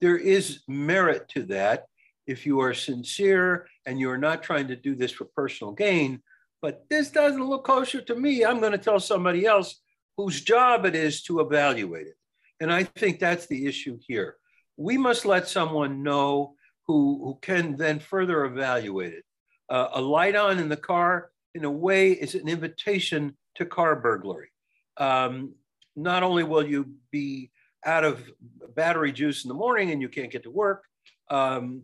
there 0.01 0.17
is 0.17 0.61
merit 0.67 1.29
to 1.29 1.43
that 1.43 1.87
if 2.27 2.45
you 2.45 2.59
are 2.59 2.73
sincere 2.73 3.67
and 3.85 3.99
you 3.99 4.09
are 4.09 4.17
not 4.17 4.43
trying 4.43 4.67
to 4.67 4.75
do 4.75 4.95
this 4.95 5.11
for 5.11 5.25
personal 5.25 5.71
gain, 5.73 6.21
but 6.61 6.85
this 6.89 7.09
doesn't 7.09 7.43
look 7.43 7.65
kosher 7.65 8.01
to 8.01 8.15
me. 8.15 8.43
I'm 8.43 8.59
going 8.59 8.71
to 8.71 8.77
tell 8.77 8.99
somebody 8.99 9.45
else 9.45 9.81
whose 10.17 10.41
job 10.41 10.85
it 10.85 10.95
is 10.95 11.21
to 11.23 11.39
evaluate 11.39 12.07
it. 12.07 12.17
And 12.59 12.73
I 12.73 12.83
think 12.83 13.19
that's 13.19 13.45
the 13.45 13.67
issue 13.67 13.99
here. 14.01 14.37
We 14.77 14.97
must 14.97 15.25
let 15.25 15.47
someone 15.47 16.03
know 16.03 16.55
who, 16.87 17.21
who 17.23 17.39
can 17.41 17.75
then 17.75 17.99
further 17.99 18.45
evaluate 18.45 19.13
it. 19.13 19.23
Uh, 19.69 19.89
a 19.93 20.01
light 20.01 20.35
on 20.35 20.59
in 20.59 20.69
the 20.69 20.77
car, 20.77 21.29
in 21.53 21.65
a 21.65 21.71
way, 21.71 22.11
is 22.11 22.35
an 22.35 22.47
invitation 22.47 23.35
to 23.55 23.65
car 23.65 23.95
burglary. 23.95 24.49
Um, 24.97 25.53
not 25.95 26.23
only 26.23 26.43
will 26.43 26.65
you 26.65 26.93
be 27.11 27.51
out 27.85 28.03
of 28.03 28.23
battery 28.75 29.11
juice 29.11 29.43
in 29.43 29.49
the 29.49 29.53
morning 29.53 29.91
and 29.91 30.01
you 30.01 30.09
can't 30.09 30.31
get 30.31 30.43
to 30.43 30.51
work, 30.51 30.83
um, 31.29 31.83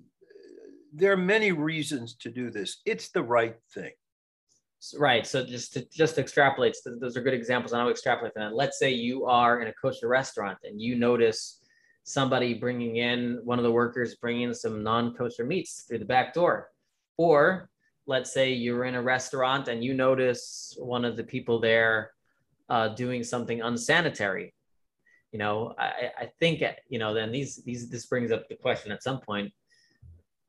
there 0.93 1.11
are 1.11 1.17
many 1.17 1.51
reasons 1.51 2.15
to 2.15 2.29
do 2.29 2.49
this. 2.49 2.81
It's 2.85 3.09
the 3.09 3.23
right 3.23 3.55
thing. 3.73 3.91
Right. 4.97 5.25
So 5.25 5.45
just 5.45 5.73
to 5.73 5.85
just 5.89 6.17
extrapolate, 6.17 6.75
those 6.99 7.15
are 7.15 7.21
good 7.21 7.33
examples. 7.33 7.71
And 7.71 7.81
I'll 7.81 7.89
extrapolate 7.89 8.33
from 8.33 8.41
that. 8.43 8.55
Let's 8.55 8.77
say 8.79 8.91
you 8.91 9.25
are 9.25 9.61
in 9.61 9.67
a 9.69 9.73
kosher 9.73 10.07
restaurant 10.09 10.57
and 10.63 10.81
you 10.81 10.95
notice 10.95 11.61
somebody 12.03 12.53
bringing 12.53 12.97
in 12.97 13.39
one 13.45 13.59
of 13.59 13.63
the 13.63 13.71
workers 13.71 14.15
bringing 14.15 14.49
in 14.49 14.53
some 14.53 14.83
non-kosher 14.83 15.45
meats 15.45 15.83
through 15.87 15.99
the 15.99 16.05
back 16.05 16.33
door, 16.33 16.69
or 17.17 17.69
let's 18.07 18.33
say 18.33 18.51
you're 18.51 18.83
in 18.83 18.95
a 18.95 19.01
restaurant 19.01 19.69
and 19.69 19.81
you 19.83 19.93
notice 19.93 20.75
one 20.79 21.05
of 21.05 21.15
the 21.15 21.23
people 21.23 21.61
there 21.61 22.11
uh, 22.69 22.89
doing 22.89 23.23
something 23.23 23.61
unsanitary. 23.61 24.53
You 25.31 25.39
know, 25.39 25.73
I, 25.79 25.83
I- 25.83 26.11
I 26.23 26.31
think 26.39 26.61
you 26.89 26.99
know. 26.99 27.13
Then 27.13 27.31
these 27.31 27.63
these 27.63 27.89
this 27.89 28.05
brings 28.05 28.31
up 28.31 28.47
the 28.49 28.55
question 28.55 28.91
at 28.91 29.01
some 29.01 29.19
point. 29.21 29.53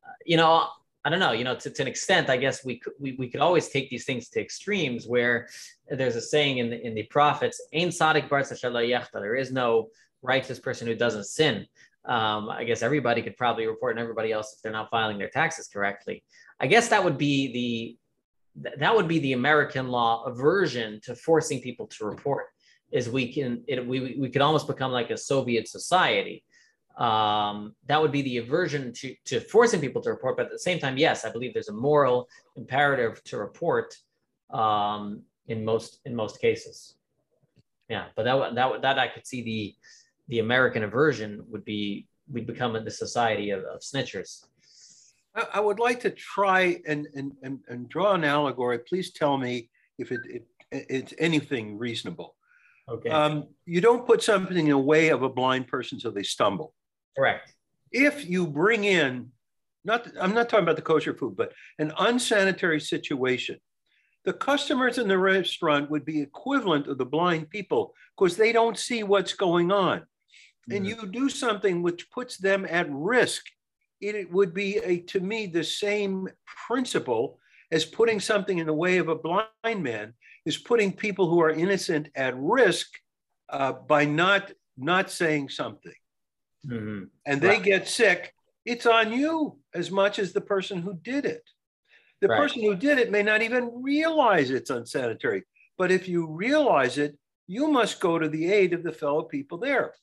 Uh, 0.04 0.12
you 0.26 0.36
know, 0.36 0.66
I 1.04 1.10
don't 1.10 1.20
know, 1.20 1.32
you 1.32 1.44
know, 1.44 1.54
to, 1.54 1.70
to 1.70 1.82
an 1.82 1.88
extent, 1.88 2.30
I 2.30 2.38
guess 2.38 2.64
we 2.64 2.78
could 2.78 2.94
we, 2.98 3.12
we 3.18 3.28
could 3.28 3.40
always 3.40 3.68
take 3.68 3.90
these 3.90 4.06
things 4.06 4.28
to 4.30 4.40
extremes 4.40 5.06
where 5.06 5.48
there's 5.88 6.16
a 6.16 6.20
saying 6.20 6.58
in 6.58 6.70
the 6.70 6.84
in 6.84 6.94
the 6.94 7.02
prophets, 7.04 7.60
Ein 7.74 7.92
Sadik 7.92 8.28
there 8.30 9.34
is 9.34 9.52
no 9.52 9.88
righteous 10.22 10.58
person 10.58 10.86
who 10.86 10.94
doesn't 10.94 11.24
sin. 11.24 11.66
Um, 12.06 12.48
I 12.48 12.64
guess 12.64 12.82
everybody 12.82 13.22
could 13.22 13.36
probably 13.36 13.66
report 13.66 13.92
and 13.92 14.00
everybody 14.00 14.32
else 14.32 14.54
if 14.54 14.62
they're 14.62 14.72
not 14.72 14.90
filing 14.90 15.18
their 15.18 15.30
taxes 15.30 15.68
correctly. 15.68 16.22
I 16.60 16.66
guess 16.66 16.88
that 16.88 17.04
would 17.04 17.18
be 17.18 17.52
the 17.52 17.98
that 18.78 18.94
would 18.94 19.08
be 19.08 19.18
the 19.18 19.32
American 19.34 19.88
law 19.88 20.24
aversion 20.24 21.00
to 21.04 21.14
forcing 21.14 21.60
people 21.60 21.86
to 21.88 22.06
report. 22.06 22.46
Is 22.90 23.10
we 23.10 23.30
can 23.30 23.62
it, 23.66 23.86
we 23.86 24.16
we 24.18 24.30
could 24.30 24.42
almost 24.42 24.66
become 24.66 24.92
like 24.92 25.10
a 25.10 25.18
Soviet 25.18 25.68
society 25.68 26.44
um, 26.98 27.74
that 27.86 28.00
would 28.00 28.12
be 28.12 28.22
the 28.22 28.38
aversion 28.38 28.92
to, 28.92 29.14
to 29.24 29.40
forcing 29.40 29.80
people 29.80 30.00
to 30.02 30.10
report. 30.10 30.36
But 30.36 30.46
at 30.46 30.52
the 30.52 30.58
same 30.58 30.78
time, 30.78 30.96
yes, 30.96 31.24
I 31.24 31.30
believe 31.30 31.52
there's 31.52 31.68
a 31.68 31.72
moral 31.72 32.28
imperative 32.56 33.22
to 33.24 33.38
report 33.38 33.96
um, 34.50 35.22
in 35.48 35.64
most 35.64 36.00
in 36.04 36.14
most 36.14 36.40
cases. 36.40 36.94
Yeah, 37.88 38.06
but 38.16 38.24
that 38.24 38.54
that 38.54 38.82
that 38.82 38.98
I 38.98 39.08
could 39.08 39.26
see 39.26 39.42
the 39.42 39.74
the 40.28 40.38
American 40.38 40.84
aversion 40.84 41.44
would 41.50 41.64
be 41.64 42.06
we'd 42.30 42.46
become 42.46 42.72
the 42.72 42.90
society 42.90 43.50
of, 43.50 43.62
of 43.64 43.80
snitchers. 43.80 44.44
I, 45.34 45.46
I 45.54 45.60
would 45.60 45.78
like 45.78 46.00
to 46.00 46.10
try 46.10 46.80
and, 46.86 47.06
and, 47.14 47.32
and, 47.42 47.58
and 47.68 47.88
draw 47.88 48.14
an 48.14 48.24
allegory. 48.24 48.78
Please 48.78 49.12
tell 49.12 49.36
me 49.36 49.68
if 49.98 50.12
it, 50.12 50.20
it 50.26 50.46
it's 50.70 51.14
anything 51.18 51.78
reasonable. 51.78 52.34
Okay, 52.88 53.10
Um, 53.10 53.48
you 53.64 53.80
don't 53.80 54.06
put 54.06 54.22
something 54.22 54.56
in 54.56 54.68
the 54.68 54.78
way 54.78 55.08
of 55.08 55.22
a 55.22 55.28
blind 55.28 55.68
person 55.68 56.00
so 56.00 56.10
they 56.10 56.22
stumble. 56.22 56.74
Correct. 57.16 57.52
If 57.92 58.28
you 58.28 58.46
bring 58.46 58.84
in, 58.84 59.30
not 59.84 60.08
I'm 60.20 60.34
not 60.34 60.48
talking 60.48 60.64
about 60.64 60.76
the 60.76 60.82
kosher 60.82 61.14
food, 61.14 61.36
but 61.36 61.52
an 61.78 61.92
unsanitary 61.98 62.80
situation, 62.80 63.58
the 64.24 64.32
customers 64.32 64.98
in 64.98 65.08
the 65.08 65.18
restaurant 65.18 65.90
would 65.90 66.04
be 66.04 66.20
equivalent 66.20 66.86
of 66.88 66.98
the 66.98 67.04
blind 67.04 67.50
people 67.50 67.94
because 68.16 68.36
they 68.36 68.52
don't 68.52 68.78
see 68.78 69.02
what's 69.02 69.34
going 69.34 69.70
on. 69.70 70.06
And 70.70 70.84
Mhm. 70.84 70.88
you 70.88 71.06
do 71.06 71.28
something 71.28 71.82
which 71.82 72.10
puts 72.10 72.38
them 72.38 72.66
at 72.68 72.86
risk. 72.90 73.44
It, 74.00 74.14
it 74.14 74.30
would 74.32 74.54
be 74.54 74.78
a 74.78 75.00
to 75.12 75.20
me 75.20 75.46
the 75.46 75.64
same 75.64 76.28
principle 76.66 77.38
as 77.70 77.84
putting 77.84 78.20
something 78.20 78.58
in 78.58 78.66
the 78.66 78.72
way 78.72 78.98
of 78.98 79.08
a 79.08 79.14
blind 79.14 79.82
man 79.82 80.14
is 80.46 80.56
putting 80.56 80.92
people 80.92 81.28
who 81.28 81.40
are 81.42 81.50
innocent 81.50 82.08
at 82.14 82.34
risk 82.36 82.88
uh, 83.50 83.72
by 83.72 84.04
not 84.04 84.52
not 84.76 85.10
saying 85.10 85.48
something 85.48 85.94
Mhm. 86.66 87.10
and 87.26 87.40
they 87.40 87.48
Right. 87.48 87.62
get 87.62 87.88
sick, 87.88 88.34
it's 88.64 88.86
on 88.86 89.12
you 89.12 89.60
as 89.74 89.90
much 89.90 90.18
as 90.18 90.32
the 90.32 90.40
person 90.40 90.78
who 90.80 90.94
did 90.94 91.24
it. 91.26 91.48
The 92.20 92.28
Right. 92.28 92.38
person 92.38 92.62
who 92.62 92.74
did 92.74 92.98
it 92.98 93.10
may 93.10 93.22
not 93.22 93.42
even 93.42 93.82
realize 93.82 94.50
it's 94.50 94.70
unsanitary, 94.70 95.44
but 95.76 95.90
if 95.90 96.08
you 96.08 96.26
realize 96.26 96.96
it, 96.98 97.18
you 97.46 97.68
must 97.68 98.00
go 98.00 98.18
to 98.18 98.28
the 98.28 98.50
aid 98.50 98.72
of 98.72 98.82
the 98.82 98.92
fellow 98.92 99.24
people 99.24 99.58
there. 99.58 99.94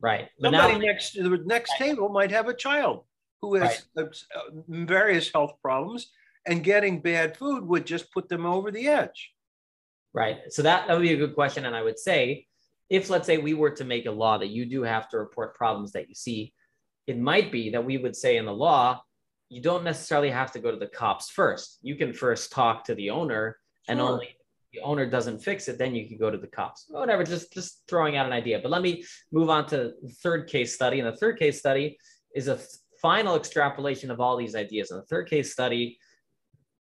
Right, 0.00 0.30
but 0.40 0.50
now 0.50 0.62
Somebody 0.68 0.86
next 0.86 1.12
to 1.12 1.22
the 1.28 1.44
next 1.44 1.76
table 1.76 2.08
might 2.08 2.30
have 2.30 2.48
a 2.48 2.54
child 2.54 3.06
who 3.40 3.54
has 3.56 3.86
uh, 3.96 4.04
various 4.68 5.30
health 5.30 5.60
problems, 5.60 6.12
and 6.46 6.64
getting 6.64 7.00
bad 7.00 7.36
food 7.36 7.64
would 7.64 7.86
just 7.86 8.10
put 8.12 8.28
them 8.28 8.46
over 8.46 8.70
the 8.70 8.88
edge. 8.88 9.32
Right. 10.12 10.52
So 10.52 10.62
that, 10.62 10.86
that 10.86 10.94
would 10.94 11.02
be 11.02 11.12
a 11.12 11.16
good 11.16 11.34
question. 11.34 11.64
And 11.66 11.74
I 11.76 11.82
would 11.82 11.98
say, 11.98 12.46
if 12.92 13.08
let's 13.08 13.26
say 13.26 13.38
we 13.38 13.54
were 13.54 13.70
to 13.70 13.84
make 13.86 14.04
a 14.04 14.10
law 14.10 14.36
that 14.36 14.50
you 14.50 14.66
do 14.66 14.82
have 14.82 15.08
to 15.08 15.18
report 15.18 15.56
problems 15.56 15.92
that 15.92 16.10
you 16.10 16.14
see, 16.14 16.52
it 17.06 17.18
might 17.18 17.50
be 17.50 17.70
that 17.70 17.82
we 17.82 17.96
would 17.96 18.14
say 18.14 18.36
in 18.36 18.44
the 18.44 18.52
law, 18.52 19.02
you 19.48 19.62
don't 19.62 19.82
necessarily 19.82 20.28
have 20.30 20.52
to 20.52 20.58
go 20.58 20.70
to 20.70 20.76
the 20.76 20.86
cops 20.86 21.30
first. 21.30 21.78
You 21.80 21.96
can 21.96 22.12
first 22.12 22.52
talk 22.52 22.84
to 22.84 22.94
the 22.94 23.08
owner, 23.08 23.56
and 23.88 23.98
Sure. 23.98 24.10
only 24.10 24.36
the 24.74 24.80
owner 24.80 25.06
doesn't 25.06 25.38
fix 25.38 25.68
it, 25.68 25.78
then 25.78 25.94
you 25.94 26.06
can 26.06 26.18
go 26.18 26.30
to 26.30 26.36
the 26.36 26.46
cops. 26.46 26.84
Whatever, 26.88 27.24
just 27.24 27.50
just 27.50 27.82
throwing 27.88 28.16
out 28.18 28.26
an 28.26 28.32
idea. 28.32 28.60
But 28.62 28.70
let 28.70 28.82
me 28.82 29.04
move 29.30 29.48
on 29.48 29.66
to 29.68 29.94
the 30.02 30.14
third 30.22 30.46
case 30.46 30.74
study. 30.74 31.00
And 31.00 31.08
the 31.08 31.16
third 31.16 31.38
case 31.38 31.58
study 31.58 31.98
is 32.34 32.48
a 32.48 32.58
final 33.00 33.36
extrapolation 33.36 34.10
of 34.10 34.20
all 34.20 34.36
these 34.36 34.54
ideas. 34.54 34.90
And 34.90 35.00
the 35.00 35.06
third 35.06 35.30
case 35.30 35.50
study 35.50 35.98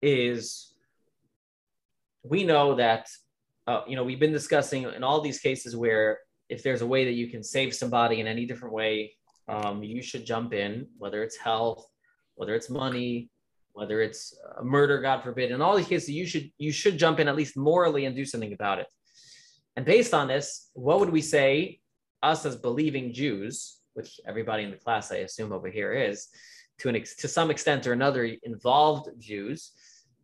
is 0.02 0.74
we 2.24 2.44
know 2.44 2.76
that 2.76 3.08
uh, 3.70 3.84
you 3.88 3.96
know 3.96 4.04
we've 4.04 4.20
been 4.20 4.32
discussing 4.42 4.84
in 4.98 5.04
all 5.04 5.22
these 5.22 5.40
cases 5.40 5.76
where 5.76 6.20
if 6.50 6.64
there's 6.64 6.82
a 6.82 6.88
way 6.94 7.06
that 7.06 7.14
you 7.22 7.28
can 7.28 7.44
save 7.44 7.76
somebody 7.76 8.20
in 8.20 8.26
any 8.26 8.46
different 8.46 8.74
way 8.74 9.14
um, 9.48 9.84
you 9.84 10.02
should 10.02 10.26
jump 10.26 10.54
in 10.54 10.88
whether 10.98 11.22
it's 11.22 11.38
health 11.38 11.86
whether 12.34 12.56
it's 12.56 12.70
money 12.70 13.30
whether 13.74 14.02
it's 14.02 14.36
a 14.58 14.64
murder 14.64 15.00
god 15.00 15.22
forbid. 15.22 15.52
In 15.52 15.62
all 15.62 15.78
these 15.78 15.88
cases 15.88 16.10
you 16.10 16.26
should 16.26 16.50
you 16.58 16.72
should 16.72 16.98
jump 16.98 17.20
in 17.20 17.28
at 17.28 17.36
least 17.36 17.56
morally 17.56 18.06
and 18.06 18.16
do 18.16 18.26
something 18.26 18.54
about 18.54 18.80
it. 18.80 18.88
And 19.76 19.86
based 19.86 20.14
on 20.16 20.28
this 20.28 20.72
what 20.74 21.00
would 21.00 21.12
we 21.12 21.22
say 21.22 21.80
us 22.24 22.46
as 22.46 22.56
believing 22.56 23.14
jews 23.14 23.78
which 23.94 24.20
everybody 24.26 24.64
in 24.64 24.72
the 24.72 24.84
class 24.86 25.12
i 25.12 25.18
assume 25.18 25.52
over 25.54 25.70
here 25.70 25.94
is 25.94 26.28
to 26.80 26.90
an 26.90 26.96
ex- 26.96 27.16
to 27.18 27.28
some 27.28 27.52
extent 27.52 27.86
or 27.86 27.94
another 27.94 28.24
involved 28.44 29.08
jews 29.20 29.72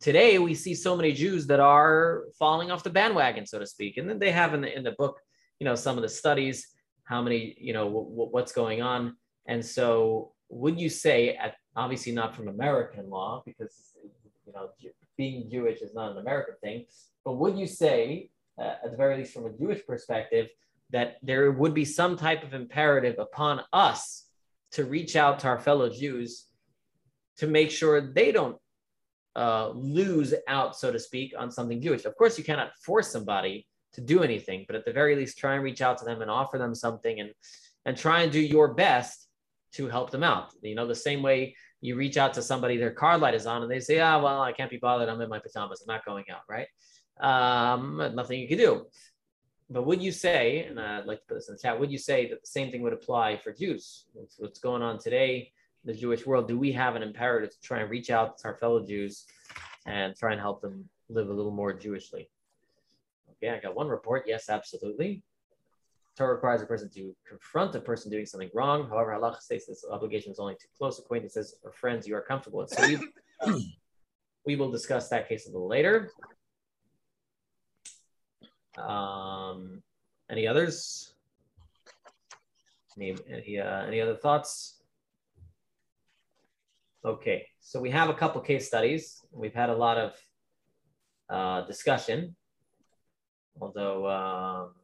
today 0.00 0.38
we 0.38 0.54
see 0.54 0.74
so 0.74 0.96
many 0.96 1.12
Jews 1.12 1.46
that 1.46 1.60
are 1.60 2.24
falling 2.38 2.70
off 2.70 2.82
the 2.82 2.90
bandwagon, 2.90 3.46
so 3.46 3.58
to 3.58 3.66
speak. 3.66 3.96
And 3.96 4.08
then 4.08 4.18
they 4.18 4.30
have 4.30 4.54
in 4.54 4.60
the 4.60 4.76
in 4.76 4.84
the 4.84 4.92
book, 4.92 5.20
you 5.58 5.64
know, 5.64 5.74
some 5.74 5.96
of 5.96 6.02
the 6.02 6.08
studies, 6.08 6.68
how 7.04 7.22
many, 7.22 7.56
you 7.58 7.72
know, 7.72 7.84
w- 7.84 8.08
w- 8.08 8.30
what's 8.30 8.52
going 8.52 8.82
on. 8.82 9.16
And 9.46 9.64
so, 9.64 10.32
would 10.48 10.80
you 10.80 10.88
say, 10.88 11.36
at 11.36 11.54
obviously 11.74 12.12
not 12.12 12.34
from 12.34 12.48
American 12.48 13.08
law, 13.10 13.42
because 13.44 13.92
you 14.46 14.52
know, 14.52 14.70
being 15.16 15.50
Jewish 15.50 15.80
is 15.80 15.94
not 15.94 16.12
an 16.12 16.18
American 16.18 16.54
thing, 16.62 16.86
but 17.24 17.34
would 17.34 17.58
you 17.58 17.66
say, 17.66 18.30
uh, 18.58 18.74
at 18.84 18.90
the 18.90 18.96
very 18.96 19.18
least 19.18 19.34
from 19.34 19.46
a 19.46 19.52
Jewish 19.52 19.84
perspective, 19.86 20.48
that 20.90 21.16
there 21.22 21.50
would 21.50 21.74
be 21.74 21.84
some 21.84 22.16
type 22.16 22.44
of 22.44 22.54
imperative 22.54 23.18
upon 23.18 23.62
us 23.72 24.26
to 24.72 24.84
reach 24.84 25.16
out 25.16 25.40
to 25.40 25.48
our 25.48 25.58
fellow 25.58 25.88
Jews 25.88 26.46
to 27.38 27.46
make 27.46 27.70
sure 27.70 28.00
they 28.00 28.32
don't 28.32 28.56
uh, 29.36 29.68
lose 29.74 30.34
out, 30.48 30.76
so 30.76 30.90
to 30.90 30.98
speak, 30.98 31.34
on 31.38 31.50
something 31.50 31.80
Jewish. 31.80 32.06
Of 32.06 32.16
course, 32.16 32.38
you 32.38 32.44
cannot 32.44 32.74
force 32.82 33.12
somebody 33.12 33.66
to 33.92 34.00
do 34.00 34.22
anything, 34.22 34.64
but 34.66 34.76
at 34.76 34.84
the 34.84 34.92
very 34.92 35.14
least, 35.14 35.38
try 35.38 35.54
and 35.54 35.62
reach 35.62 35.82
out 35.82 35.98
to 35.98 36.04
them 36.04 36.22
and 36.22 36.30
offer 36.30 36.58
them 36.58 36.74
something, 36.74 37.20
and 37.20 37.30
and 37.84 37.96
try 37.96 38.22
and 38.22 38.32
do 38.32 38.40
your 38.40 38.74
best 38.74 39.28
to 39.74 39.88
help 39.88 40.10
them 40.10 40.24
out. 40.24 40.52
You 40.62 40.74
know, 40.74 40.86
the 40.86 40.94
same 40.94 41.22
way 41.22 41.54
you 41.80 41.96
reach 41.96 42.16
out 42.16 42.34
to 42.34 42.42
somebody, 42.42 42.78
their 42.78 42.90
car 42.90 43.18
light 43.18 43.34
is 43.34 43.46
on, 43.46 43.62
and 43.62 43.70
they 43.70 43.80
say, 43.80 44.00
"Ah, 44.00 44.18
well, 44.20 44.40
I 44.40 44.52
can't 44.52 44.70
be 44.70 44.78
bothered. 44.78 45.08
I'm 45.08 45.20
in 45.20 45.28
my 45.28 45.38
pajamas. 45.38 45.82
I'm 45.82 45.94
not 45.94 46.04
going 46.04 46.24
out." 46.30 46.42
Right? 46.48 46.68
Um, 47.20 47.98
nothing 48.14 48.40
you 48.40 48.48
can 48.48 48.58
do. 48.58 48.86
But 49.68 49.84
would 49.84 50.00
you 50.00 50.12
say, 50.12 50.64
and 50.64 50.78
I'd 50.80 51.06
like 51.06 51.20
to 51.20 51.26
put 51.26 51.34
this 51.34 51.48
in 51.48 51.56
the 51.56 51.60
chat, 51.60 51.78
would 51.78 51.90
you 51.90 51.98
say 51.98 52.28
that 52.28 52.40
the 52.40 52.46
same 52.46 52.70
thing 52.70 52.82
would 52.82 52.92
apply 52.92 53.36
for 53.36 53.52
Jews? 53.52 54.04
What's 54.38 54.60
going 54.60 54.82
on 54.82 54.98
today? 54.98 55.52
The 55.86 55.94
Jewish 55.94 56.26
world, 56.26 56.48
do 56.48 56.58
we 56.58 56.72
have 56.72 56.96
an 56.96 57.02
imperative 57.02 57.50
to 57.50 57.60
try 57.60 57.78
and 57.78 57.88
reach 57.88 58.10
out 58.10 58.38
to 58.38 58.48
our 58.48 58.56
fellow 58.56 58.84
Jews 58.84 59.24
and 59.86 60.14
try 60.16 60.32
and 60.32 60.40
help 60.40 60.60
them 60.60 60.88
live 61.08 61.30
a 61.30 61.32
little 61.32 61.52
more 61.52 61.72
Jewishly? 61.72 62.28
Okay, 63.30 63.50
I 63.50 63.60
got 63.60 63.76
one 63.76 63.88
report. 63.88 64.24
Yes, 64.26 64.50
absolutely. 64.50 65.22
Torah 66.16 66.34
requires 66.34 66.62
a 66.62 66.66
person 66.66 66.90
to 66.94 67.14
confront 67.28 67.74
a 67.74 67.80
person 67.80 68.10
doing 68.10 68.26
something 68.26 68.50
wrong. 68.52 68.88
However, 68.88 69.14
Allah 69.14 69.38
states 69.40 69.66
this 69.66 69.84
obligation 69.88 70.32
is 70.32 70.38
only 70.38 70.54
to 70.54 70.66
close 70.76 70.98
acquaintances 70.98 71.56
or 71.62 71.70
friends 71.72 72.08
you 72.08 72.16
are 72.16 72.22
comfortable 72.22 72.60
with. 72.60 72.70
So 72.70 72.82
we, 73.46 73.76
we 74.46 74.56
will 74.56 74.70
discuss 74.70 75.08
that 75.10 75.28
case 75.28 75.46
a 75.46 75.52
little 75.52 75.68
later. 75.68 76.10
Um, 78.78 79.82
any 80.30 80.48
others? 80.48 81.12
Any, 82.96 83.14
any, 83.30 83.60
uh, 83.60 83.84
any 83.84 84.00
other 84.00 84.16
thoughts? 84.16 84.75
Okay, 87.06 87.46
so 87.60 87.78
we 87.78 87.88
have 87.90 88.08
a 88.08 88.14
couple 88.14 88.40
case 88.40 88.66
studies. 88.66 89.24
We've 89.30 89.54
had 89.54 89.70
a 89.70 89.76
lot 89.76 89.96
of 89.96 90.12
uh, 91.30 91.64
discussion, 91.64 92.34
although 93.60 94.10
um, 94.10 94.74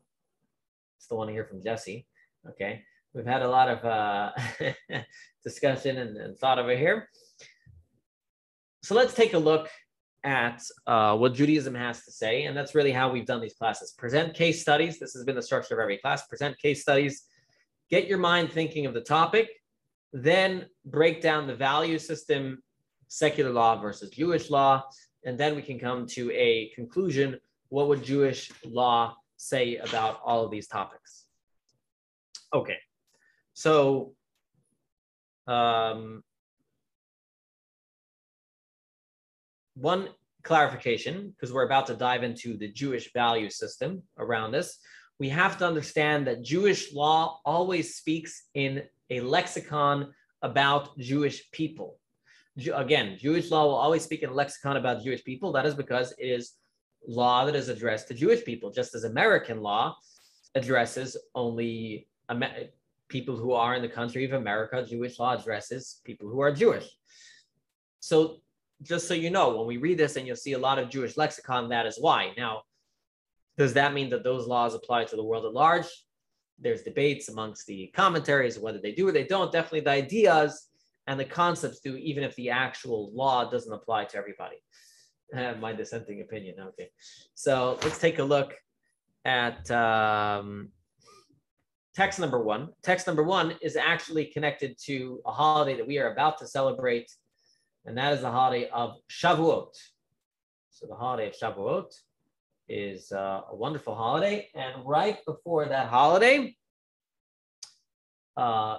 still 0.98 1.16
want 1.16 1.30
to 1.30 1.32
hear 1.32 1.44
from 1.44 1.60
Jesse. 1.60 2.06
Okay, 2.48 2.82
we've 3.12 3.26
had 3.26 3.42
a 3.42 3.48
lot 3.48 3.68
of 3.68 3.84
uh, 3.84 4.30
discussion 5.42 5.98
and, 5.98 6.16
and 6.16 6.38
thought 6.38 6.60
over 6.60 6.76
here. 6.76 7.08
So 8.84 8.94
let's 8.94 9.14
take 9.14 9.34
a 9.34 9.38
look 9.38 9.68
at 10.22 10.62
uh, 10.86 11.16
what 11.16 11.34
Judaism 11.34 11.74
has 11.74 12.04
to 12.04 12.12
say, 12.12 12.44
and 12.44 12.56
that's 12.56 12.76
really 12.76 12.92
how 12.92 13.10
we've 13.10 13.26
done 13.26 13.40
these 13.40 13.54
classes. 13.54 13.94
Present 13.98 14.32
case 14.34 14.62
studies. 14.62 15.00
This 15.00 15.12
has 15.14 15.24
been 15.24 15.34
the 15.34 15.42
structure 15.42 15.74
of 15.74 15.80
every 15.80 15.98
class. 15.98 16.24
Present 16.28 16.56
case 16.56 16.82
studies. 16.82 17.24
Get 17.90 18.06
your 18.06 18.18
mind 18.18 18.52
thinking 18.52 18.86
of 18.86 18.94
the 18.94 19.00
topic, 19.00 19.48
then 20.12 20.66
break 20.84 21.20
down 21.20 21.46
the 21.46 21.54
value 21.54 21.98
system, 21.98 22.62
secular 23.08 23.50
law 23.50 23.80
versus 23.80 24.10
Jewish 24.10 24.50
law, 24.50 24.84
and 25.24 25.38
then 25.38 25.54
we 25.56 25.62
can 25.62 25.78
come 25.78 26.06
to 26.08 26.30
a 26.32 26.70
conclusion. 26.74 27.38
What 27.68 27.88
would 27.88 28.04
Jewish 28.04 28.50
law 28.64 29.16
say 29.36 29.76
about 29.76 30.20
all 30.24 30.44
of 30.44 30.50
these 30.50 30.68
topics? 30.68 31.24
Okay, 32.52 32.76
so 33.54 34.12
um, 35.46 36.22
one 39.74 40.08
clarification, 40.42 41.30
because 41.30 41.52
we're 41.52 41.64
about 41.64 41.86
to 41.86 41.94
dive 41.94 42.22
into 42.22 42.56
the 42.56 42.68
Jewish 42.68 43.12
value 43.12 43.48
system 43.48 44.02
around 44.18 44.52
this, 44.52 44.78
we 45.18 45.28
have 45.28 45.56
to 45.58 45.66
understand 45.66 46.26
that 46.26 46.42
Jewish 46.42 46.92
law 46.92 47.40
always 47.44 47.94
speaks 47.96 48.48
in 48.54 48.82
a 49.12 49.20
lexicon 49.20 50.12
about 50.42 50.96
Jewish 50.98 51.50
people. 51.50 51.98
Again, 52.74 53.16
Jewish 53.18 53.50
law 53.50 53.64
will 53.64 53.74
always 53.74 54.02
speak 54.02 54.22
in 54.22 54.30
a 54.30 54.34
lexicon 54.34 54.76
about 54.76 55.02
Jewish 55.02 55.24
people. 55.24 55.52
That 55.52 55.66
is 55.66 55.74
because 55.74 56.12
it 56.18 56.26
is 56.26 56.52
law 57.06 57.44
that 57.46 57.56
is 57.56 57.68
addressed 57.68 58.08
to 58.08 58.14
Jewish 58.14 58.44
people, 58.44 58.70
just 58.70 58.94
as 58.94 59.04
American 59.04 59.60
law 59.60 59.96
addresses 60.54 61.16
only 61.34 62.06
people 63.08 63.36
who 63.36 63.52
are 63.52 63.74
in 63.74 63.82
the 63.82 63.88
country 63.88 64.24
of 64.24 64.32
America. 64.32 64.84
Jewish 64.84 65.18
law 65.18 65.34
addresses 65.34 66.00
people 66.04 66.28
who 66.28 66.40
are 66.40 66.52
Jewish. 66.52 66.88
So 68.00 68.38
just 68.82 69.06
so 69.06 69.14
you 69.14 69.30
know, 69.30 69.56
when 69.56 69.66
we 69.66 69.76
read 69.76 69.98
this 69.98 70.16
and 70.16 70.26
you'll 70.26 70.36
see 70.36 70.54
a 70.54 70.58
lot 70.58 70.78
of 70.78 70.90
Jewish 70.90 71.16
lexicon, 71.16 71.68
that 71.68 71.86
is 71.86 71.98
why. 71.98 72.32
Now, 72.36 72.62
does 73.56 73.74
that 73.74 73.94
mean 73.94 74.10
that 74.10 74.24
those 74.24 74.46
laws 74.46 74.74
apply 74.74 75.04
to 75.04 75.16
the 75.16 75.24
world 75.24 75.44
at 75.44 75.52
large? 75.52 75.86
There's 76.62 76.82
debates 76.82 77.28
amongst 77.28 77.66
the 77.66 77.92
commentaries 77.94 78.58
whether 78.58 78.78
they 78.78 78.92
do 78.92 79.08
or 79.08 79.12
they 79.12 79.26
don't. 79.26 79.52
Definitely 79.52 79.80
the 79.80 79.90
ideas 79.90 80.68
and 81.06 81.18
the 81.18 81.24
concepts 81.24 81.80
do, 81.80 81.96
even 81.96 82.22
if 82.22 82.34
the 82.36 82.50
actual 82.50 83.10
law 83.12 83.50
doesn't 83.50 83.72
apply 83.72 84.04
to 84.06 84.16
everybody. 84.16 84.56
My 85.60 85.72
dissenting 85.72 86.20
opinion. 86.20 86.56
Okay. 86.60 86.90
So 87.34 87.78
let's 87.82 87.98
take 87.98 88.18
a 88.18 88.24
look 88.24 88.54
at 89.24 89.70
um, 89.70 90.70
text 91.94 92.20
number 92.20 92.42
one. 92.42 92.68
Text 92.82 93.06
number 93.06 93.22
one 93.22 93.54
is 93.60 93.76
actually 93.76 94.26
connected 94.26 94.76
to 94.84 95.20
a 95.26 95.32
holiday 95.32 95.76
that 95.76 95.86
we 95.86 95.98
are 95.98 96.12
about 96.12 96.38
to 96.38 96.46
celebrate 96.46 97.10
and 97.84 97.96
that 97.98 98.12
is 98.12 98.20
the 98.20 98.30
holiday 98.30 98.68
of 98.70 98.96
Shavuot. 99.10 99.74
So 100.70 100.86
the 100.86 100.94
holiday 100.94 101.28
of 101.28 101.34
Shavuot 101.34 101.92
is 102.72 103.12
uh, 103.12 103.42
a 103.50 103.54
wonderful 103.54 103.94
holiday, 103.94 104.48
and 104.54 104.84
right 104.86 105.18
before 105.26 105.66
that 105.66 105.88
holiday, 105.88 106.56
uh, 108.36 108.78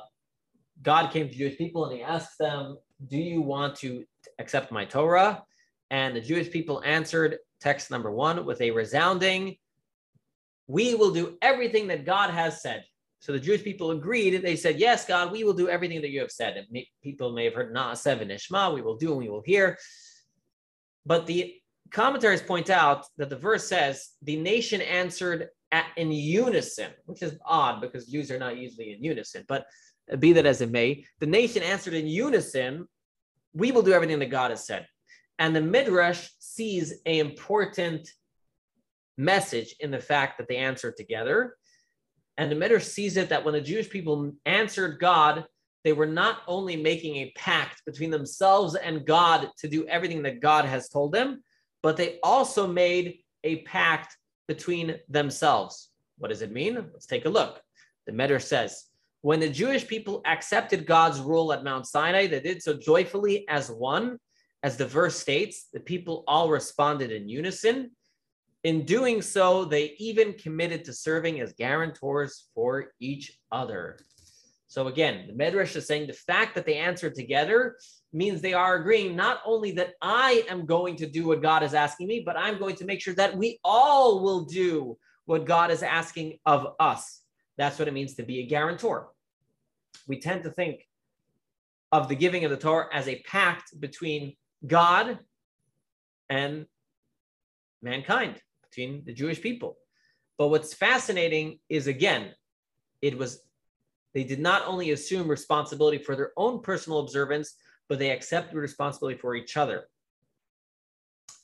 God 0.82 1.12
came 1.12 1.30
to 1.30 1.36
Jewish 1.36 1.58
people 1.58 1.86
and 1.86 1.96
He 1.96 2.04
asked 2.04 2.38
them, 2.40 2.78
"Do 3.08 3.18
you 3.18 3.42
want 3.42 3.76
to 3.78 4.04
accept 4.40 4.72
my 4.72 4.86
Torah?" 4.86 5.44
And 5.92 6.16
the 6.16 6.22
Jewish 6.22 6.50
people 6.50 6.82
answered, 6.84 7.38
text 7.62 7.92
number 7.92 8.12
one, 8.12 8.46
with 8.46 8.60
a 8.62 8.72
resounding, 8.72 9.58
"We 10.68 10.96
will 10.96 11.12
do 11.12 11.38
everything 11.42 11.88
that 11.90 12.04
God 12.04 12.32
has 12.32 12.62
said." 12.62 12.84
So 13.20 13.32
the 13.32 13.40
Jewish 13.40 13.64
people 13.64 13.92
agreed. 13.92 14.42
They 14.42 14.58
said, 14.58 14.80
Yes, 14.80 15.06
God, 15.06 15.32
we 15.32 15.46
will 15.46 15.54
do 15.54 15.70
everything 15.70 16.02
that 16.02 16.10
you 16.10 16.20
have 16.20 16.30
said. 16.30 16.58
And 16.58 16.68
people 17.02 17.32
may 17.32 17.46
have 17.46 17.54
heard 17.54 17.74
Na'aseh 17.74 18.20
v'nishma, 18.20 18.74
we 18.74 18.82
will 18.82 18.98
do 18.98 19.12
and 19.12 19.20
we 19.20 19.30
will 19.30 19.44
hear. 19.46 19.78
But 21.06 21.26
the 21.26 21.56
commentaries 21.94 22.42
point 22.42 22.70
out 22.70 23.06
that 23.18 23.30
the 23.30 23.38
verse 23.38 23.66
says, 23.66 24.10
The 24.24 24.36
nation 24.38 24.82
answered 24.82 25.50
at, 25.72 25.86
in 25.96 26.12
unison, 26.12 26.92
which 27.06 27.22
is 27.22 27.38
odd 27.46 27.82
because 27.82 28.08
Jews 28.08 28.30
are 28.32 28.40
not 28.40 28.58
usually 28.58 28.92
in 28.94 29.04
unison. 29.04 29.46
But 29.48 29.66
be 30.20 30.34
that 30.34 30.46
as 30.46 30.62
it 30.62 30.72
may, 30.72 31.06
the 31.20 31.26
nation 31.26 31.64
answered 31.64 31.94
in 31.94 32.08
unison, 32.08 32.88
We 33.54 33.72
will 33.72 33.84
do 33.84 33.94
everything 33.94 34.20
that 34.20 34.30
God 34.30 34.52
has 34.52 34.66
said. 34.66 34.86
And 35.40 35.56
the 35.56 35.62
Midrash 35.62 36.30
sees 36.40 36.92
an 37.06 37.16
important 37.16 38.10
message 39.18 39.76
in 39.80 39.92
the 39.92 40.00
fact 40.00 40.38
that 40.38 40.48
they 40.48 40.58
answered 40.58 40.98
together 40.98 41.56
and 42.38 42.52
the 42.52 42.56
Midrash 42.56 42.86
sees 42.86 43.18
it 43.18 43.30
that 43.30 43.44
when 43.44 43.54
the 43.54 43.62
Jewish 43.62 43.90
people 43.90 44.34
answered 44.46 45.00
God, 45.00 45.46
they 45.84 45.94
were 45.94 46.08
not 46.08 46.40
only 46.48 46.76
making 46.76 47.18
a 47.18 47.32
pact 47.36 47.84
between 47.86 48.10
themselves 48.10 48.76
and 48.76 49.06
God 49.06 49.50
to 49.58 49.68
do 49.68 49.86
everything 49.88 50.24
that 50.24 50.40
God 50.40 50.66
has 50.66 50.90
told 50.90 51.12
them, 51.12 51.44
but 51.84 51.98
they 51.98 52.18
also 52.24 52.66
made 52.66 53.20
a 53.44 53.62
pact 53.64 54.18
between 54.48 54.96
themselves. 55.10 55.90
What 56.18 56.30
does 56.30 56.42
it 56.42 56.52
mean? 56.52 56.76
Let's 56.94 57.06
take 57.06 57.26
a 57.26 57.30
look. 57.30 57.62
The 58.08 58.14
Midrash 58.14 58.46
says, 58.46 58.86
when 59.22 59.40
the 59.40 59.50
Jewish 59.50 59.88
people 59.88 60.22
accepted 60.26 60.86
God's 60.86 61.20
rule 61.20 61.54
at 61.54 61.64
Mount 61.64 61.86
Sinai, 61.86 62.28
they 62.28 62.40
did 62.40 62.64
so 62.64 62.74
joyfully 62.74 63.48
as 63.48 63.70
one. 63.70 64.18
As 64.64 64.78
the 64.78 64.88
verse 64.88 65.18
states, 65.18 65.68
the 65.74 65.80
people 65.80 66.24
all 66.28 66.50
responded 66.50 67.12
in 67.12 67.28
unison. 67.28 67.92
In 68.64 68.86
doing 68.86 69.22
so, 69.22 69.66
they 69.66 69.96
even 69.98 70.34
committed 70.34 70.86
to 70.86 70.94
serving 70.94 71.42
as 71.42 71.54
guarantors 71.54 72.48
for 72.56 72.94
each 73.02 73.38
other. 73.52 74.00
So 74.68 74.88
again, 74.88 75.28
the 75.28 75.34
Midrash 75.34 75.76
is 75.76 75.86
saying 75.86 76.08
the 76.08 76.14
fact 76.14 76.56
that 76.56 76.66
they 76.66 76.78
answered 76.78 77.16
together 77.16 77.78
means 78.14 78.42
they 78.42 78.54
are 78.54 78.76
agreeing 78.76 79.16
not 79.16 79.42
only 79.46 79.72
that 79.72 79.94
I 80.02 80.46
am 80.50 80.66
going 80.66 80.96
to 80.98 81.08
do 81.08 81.28
what 81.28 81.42
God 81.42 81.64
is 81.64 81.74
asking 81.74 82.08
me, 82.08 82.24
but 82.26 82.38
I'm 82.38 82.60
going 82.60 82.76
to 82.78 82.86
make 82.86 83.02
sure 83.02 83.16
that 83.16 83.36
we 83.36 83.60
all 83.64 84.24
will 84.24 84.46
do 84.46 84.98
what 85.26 85.46
God 85.46 85.72
is 85.72 85.84
asking 85.84 86.38
of 86.46 86.76
us. 86.80 87.22
That's 87.58 87.80
what 87.80 87.88
it 87.88 87.94
means 87.94 88.16
to 88.16 88.24
be 88.24 88.40
a 88.40 88.46
guarantor. 88.46 89.10
We 90.08 90.20
tend 90.20 90.44
to 90.44 90.52
think 90.52 90.88
of 91.92 92.08
the 92.08 92.16
giving 92.16 92.46
of 92.46 92.52
the 92.52 92.58
Torah 92.58 92.88
as 92.92 93.08
a 93.08 93.22
pact 93.22 93.80
between 93.80 94.36
God 94.66 95.20
and 96.30 96.66
mankind 97.82 98.42
between 98.70 99.04
the 99.06 99.14
Jewish 99.14 99.42
people. 99.42 99.78
But 100.38 100.48
what's 100.48 100.74
fascinating 100.74 101.60
is 101.70 101.88
again, 101.88 102.32
it 103.02 103.18
was 103.18 103.42
they 104.14 104.24
did 104.24 104.40
not 104.40 104.68
only 104.68 104.92
assume 104.92 105.28
responsibility 105.28 105.98
for 105.98 106.16
their 106.16 106.32
own 106.38 106.62
personal 106.62 107.00
observance, 107.00 107.56
but 107.94 108.00
they 108.00 108.10
accept 108.10 108.56
responsibility 108.56 109.20
for 109.20 109.36
each 109.36 109.56
other. 109.56 109.84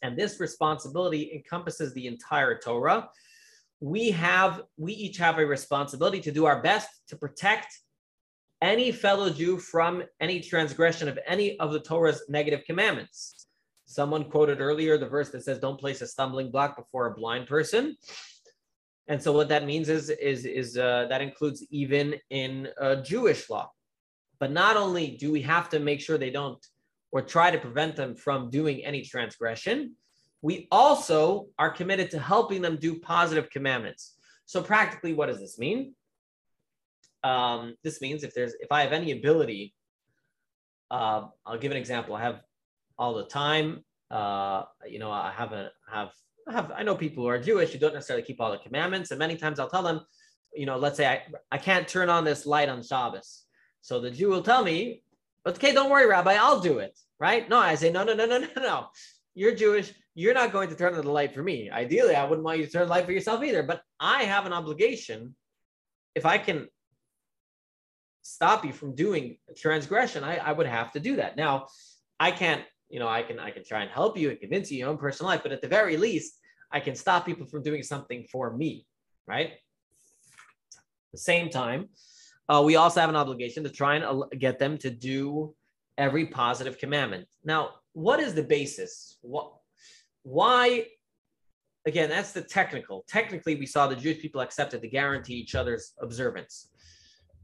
And 0.01 0.17
this 0.17 0.39
responsibility 0.39 1.31
encompasses 1.31 1.93
the 1.93 2.07
entire 2.07 2.57
Torah. 2.57 3.07
We 3.81 4.09
have, 4.09 4.63
we 4.75 4.93
each 4.93 5.17
have 5.17 5.37
a 5.37 5.45
responsibility 5.45 6.21
to 6.21 6.31
do 6.31 6.45
our 6.45 6.59
best 6.63 6.89
to 7.09 7.15
protect 7.15 7.67
any 8.63 8.91
fellow 8.91 9.29
Jew 9.29 9.59
from 9.59 10.01
any 10.19 10.39
transgression 10.39 11.07
of 11.07 11.19
any 11.27 11.59
of 11.59 11.71
the 11.71 11.81
Torah's 11.81 12.23
negative 12.27 12.63
commandments. 12.65 13.45
Someone 13.85 14.23
quoted 14.23 14.59
earlier 14.59 14.97
the 14.97 15.07
verse 15.07 15.29
that 15.29 15.43
says, 15.43 15.59
"Don't 15.59 15.79
place 15.79 16.01
a 16.01 16.07
stumbling 16.07 16.49
block 16.49 16.75
before 16.75 17.05
a 17.05 17.13
blind 17.13 17.45
person." 17.45 17.95
And 19.07 19.21
so, 19.21 19.33
what 19.33 19.49
that 19.49 19.67
means 19.67 19.87
is 19.87 20.09
is 20.09 20.45
is 20.45 20.79
uh, 20.79 21.05
that 21.09 21.21
includes 21.21 21.63
even 21.69 22.15
in 22.31 22.69
uh, 22.81 22.95
Jewish 23.03 23.51
law. 23.51 23.69
But 24.39 24.51
not 24.51 24.77
only 24.77 25.11
do 25.11 25.31
we 25.31 25.41
have 25.43 25.69
to 25.69 25.79
make 25.79 26.01
sure 26.01 26.17
they 26.17 26.29
don't 26.29 26.65
or 27.11 27.21
try 27.21 27.51
to 27.51 27.57
prevent 27.57 27.95
them 27.95 28.15
from 28.15 28.49
doing 28.49 28.83
any 28.85 29.01
transgression, 29.01 29.95
we 30.41 30.67
also 30.71 31.47
are 31.57 31.69
committed 31.69 32.11
to 32.11 32.19
helping 32.19 32.61
them 32.61 32.77
do 32.77 32.99
positive 32.99 33.49
commandments. 33.49 34.15
So, 34.45 34.61
practically, 34.61 35.13
what 35.13 35.27
does 35.27 35.39
this 35.39 35.59
mean? 35.59 35.93
Um, 37.23 37.75
this 37.83 38.01
means 38.01 38.23
if 38.23 38.33
there's 38.33 38.53
if 38.61 38.71
I 38.71 38.81
have 38.81 38.93
any 38.93 39.11
ability, 39.11 39.73
uh, 40.89 41.27
I'll 41.45 41.57
give 41.59 41.71
an 41.71 41.77
example. 41.77 42.15
I 42.15 42.21
have 42.21 42.41
all 42.97 43.13
the 43.13 43.25
time. 43.25 43.83
Uh, 44.09 44.63
you 44.87 44.99
know, 44.99 45.11
I 45.11 45.31
haven't 45.35 45.71
have 45.91 46.11
I 46.47 46.53
have 46.53 46.71
I 46.71 46.83
know 46.83 46.95
people 46.95 47.23
who 47.23 47.29
are 47.29 47.39
Jewish 47.39 47.73
who 47.73 47.79
don't 47.79 47.93
necessarily 47.93 48.25
keep 48.25 48.39
all 48.39 48.51
the 48.51 48.57
commandments, 48.57 49.11
and 49.11 49.19
many 49.19 49.35
times 49.35 49.59
I'll 49.59 49.69
tell 49.69 49.83
them, 49.83 50.01
you 50.53 50.65
know, 50.65 50.77
let's 50.77 50.97
say 50.97 51.07
I, 51.07 51.23
I 51.51 51.57
can't 51.57 51.87
turn 51.87 52.09
on 52.09 52.23
this 52.23 52.45
light 52.45 52.69
on 52.69 52.81
Shabbos. 52.81 53.43
So 53.81 53.99
the 53.99 54.11
Jew 54.11 54.29
will 54.29 54.43
tell 54.43 54.63
me, 54.63 55.03
okay, 55.45 55.73
don't 55.73 55.89
worry, 55.89 56.07
Rabbi, 56.07 56.33
I'll 56.33 56.59
do 56.59 56.79
it. 56.79 56.97
Right? 57.19 57.49
No, 57.49 57.57
I 57.57 57.75
say, 57.75 57.91
no, 57.91 58.03
no, 58.03 58.13
no, 58.13 58.25
no, 58.25 58.39
no, 58.55 58.61
no. 58.61 58.87
You're 59.35 59.55
Jewish. 59.55 59.93
You're 60.15 60.33
not 60.33 60.51
going 60.51 60.69
to 60.69 60.75
turn 60.75 60.95
on 60.95 61.05
the 61.05 61.11
light 61.11 61.33
for 61.33 61.43
me. 61.43 61.69
Ideally, 61.69 62.15
I 62.15 62.25
wouldn't 62.25 62.43
want 62.43 62.59
you 62.59 62.65
to 62.65 62.71
turn 62.71 62.83
the 62.83 62.89
light 62.89 63.05
for 63.05 63.11
yourself 63.11 63.43
either. 63.43 63.63
But 63.63 63.81
I 63.99 64.23
have 64.23 64.45
an 64.45 64.53
obligation. 64.53 65.35
If 66.15 66.25
I 66.25 66.37
can 66.37 66.67
stop 68.21 68.65
you 68.65 68.73
from 68.73 68.95
doing 68.95 69.37
transgression, 69.55 70.23
I, 70.23 70.37
I 70.37 70.51
would 70.51 70.67
have 70.67 70.91
to 70.93 70.99
do 70.99 71.17
that. 71.17 71.37
Now, 71.37 71.67
I 72.19 72.31
can't 72.31 72.63
you 72.89 72.99
know, 72.99 73.07
I 73.07 73.21
can 73.21 73.39
I 73.39 73.51
can 73.51 73.63
try 73.63 73.81
and 73.81 73.91
help 73.91 74.17
you 74.17 74.29
and 74.29 74.39
convince 74.39 74.71
you 74.71 74.79
your 74.79 74.89
own 74.89 74.97
personal 74.97 75.29
life, 75.29 75.43
but 75.43 75.51
at 75.51 75.61
the 75.61 75.67
very 75.67 75.95
least, 75.95 76.33
I 76.71 76.79
can 76.79 76.95
stop 76.95 77.25
people 77.25 77.45
from 77.45 77.63
doing 77.63 77.83
something 77.83 78.25
for 78.31 78.55
me, 78.55 78.85
right? 79.27 79.51
At 79.51 81.11
the 81.13 81.19
same 81.19 81.49
time, 81.49 81.89
uh, 82.49 82.61
we 82.65 82.75
also 82.75 82.99
have 82.99 83.09
an 83.09 83.15
obligation 83.15 83.63
to 83.63 83.69
try 83.69 83.95
and 83.95 84.23
get 84.39 84.57
them 84.57 84.77
to 84.79 84.89
do 84.89 85.53
every 85.97 86.25
positive 86.25 86.79
commandment. 86.79 87.27
Now, 87.43 87.75
what 87.93 88.19
is 88.19 88.33
the 88.33 88.43
basis? 88.43 89.17
What 89.21 89.53
why 90.23 90.85
again 91.85 92.09
that's 92.09 92.33
the 92.33 92.41
technical. 92.41 93.05
Technically 93.07 93.55
we 93.55 93.65
saw 93.65 93.87
the 93.87 93.95
jewish 93.95 94.19
people 94.19 94.41
accepted 94.41 94.81
to 94.81 94.87
guarantee 94.87 95.35
each 95.35 95.55
other's 95.55 95.93
observance. 96.01 96.69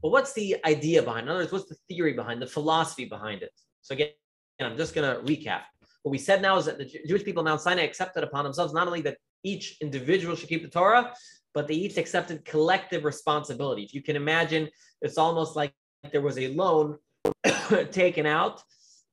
But 0.02 0.10
what's 0.10 0.34
the 0.34 0.56
idea 0.64 1.02
behind 1.02 1.24
in 1.24 1.30
other 1.30 1.40
words 1.40 1.52
what's 1.52 1.68
the 1.68 1.76
theory 1.88 2.12
behind 2.12 2.42
the 2.42 2.46
philosophy 2.46 3.06
behind 3.06 3.42
it? 3.42 3.52
So 3.80 3.94
again 3.94 4.10
i'm 4.60 4.76
just 4.76 4.94
going 4.94 5.08
to 5.08 5.22
recap. 5.22 5.62
What 6.02 6.12
we 6.12 6.18
said 6.18 6.42
now 6.42 6.56
is 6.58 6.66
that 6.66 6.78
the 6.78 6.90
jewish 7.06 7.24
people 7.24 7.40
in 7.40 7.46
mount 7.46 7.60
sinai 7.60 7.82
accepted 7.82 8.24
upon 8.24 8.44
themselves 8.44 8.74
not 8.74 8.86
only 8.86 9.00
that 9.02 9.16
each 9.42 9.78
individual 9.80 10.36
should 10.36 10.48
keep 10.48 10.62
the 10.62 10.68
torah 10.68 11.12
but 11.56 11.66
they 11.66 11.74
each 11.74 11.96
accepted 11.96 12.44
collective 12.44 13.06
responsibility. 13.06 13.82
If 13.82 13.94
you 13.94 14.02
can 14.02 14.14
imagine 14.14 14.68
it's 15.06 15.18
almost 15.18 15.56
like 15.56 15.72
there 16.12 16.20
was 16.20 16.38
a 16.38 16.48
loan 16.48 16.98
taken 17.90 18.26
out 18.26 18.62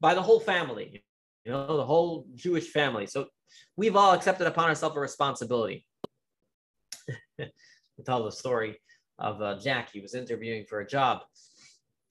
by 0.01 0.13
the 0.13 0.21
whole 0.21 0.39
family 0.39 1.03
you 1.45 1.51
know 1.51 1.77
the 1.77 1.85
whole 1.85 2.27
jewish 2.35 2.67
family 2.69 3.05
so 3.05 3.27
we've 3.75 3.95
all 3.95 4.13
accepted 4.13 4.47
upon 4.47 4.69
ourselves 4.69 4.95
a 4.95 4.99
responsibility. 4.99 5.85
we 7.37 8.03
tell 8.05 8.23
the 8.23 8.31
story 8.31 8.79
of 9.19 9.41
uh, 9.41 9.59
Jack. 9.59 9.91
He 9.91 9.99
was 9.99 10.15
interviewing 10.15 10.65
for 10.67 10.79
a 10.79 10.87
job, 10.87 11.21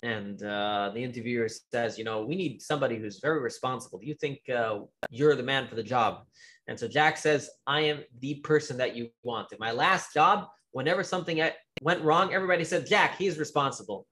and 0.02 0.42
uh, 0.42 0.90
the 0.94 1.02
interviewer 1.02 1.48
says, 1.48 1.98
"You 1.98 2.04
know, 2.04 2.24
we 2.24 2.36
need 2.36 2.62
somebody 2.62 2.96
who's 2.96 3.20
very 3.20 3.40
responsible. 3.40 3.98
Do 3.98 4.06
you 4.06 4.14
think 4.14 4.40
uh, 4.48 4.80
you're 5.10 5.36
the 5.36 5.42
man 5.42 5.66
for 5.68 5.74
the 5.74 5.82
job?" 5.82 6.24
And 6.68 6.78
so 6.78 6.88
Jack 6.88 7.16
says, 7.16 7.50
"I 7.66 7.80
am 7.80 8.04
the 8.20 8.36
person 8.36 8.76
that 8.78 8.96
you 8.96 9.10
want." 9.22 9.52
In 9.52 9.58
my 9.58 9.72
last 9.72 10.12
job, 10.14 10.48
whenever 10.72 11.02
something 11.02 11.42
went 11.80 12.02
wrong, 12.02 12.34
everybody 12.34 12.64
said, 12.64 12.86
"Jack, 12.86 13.16
he's 13.16 13.38
responsible." 13.38 14.06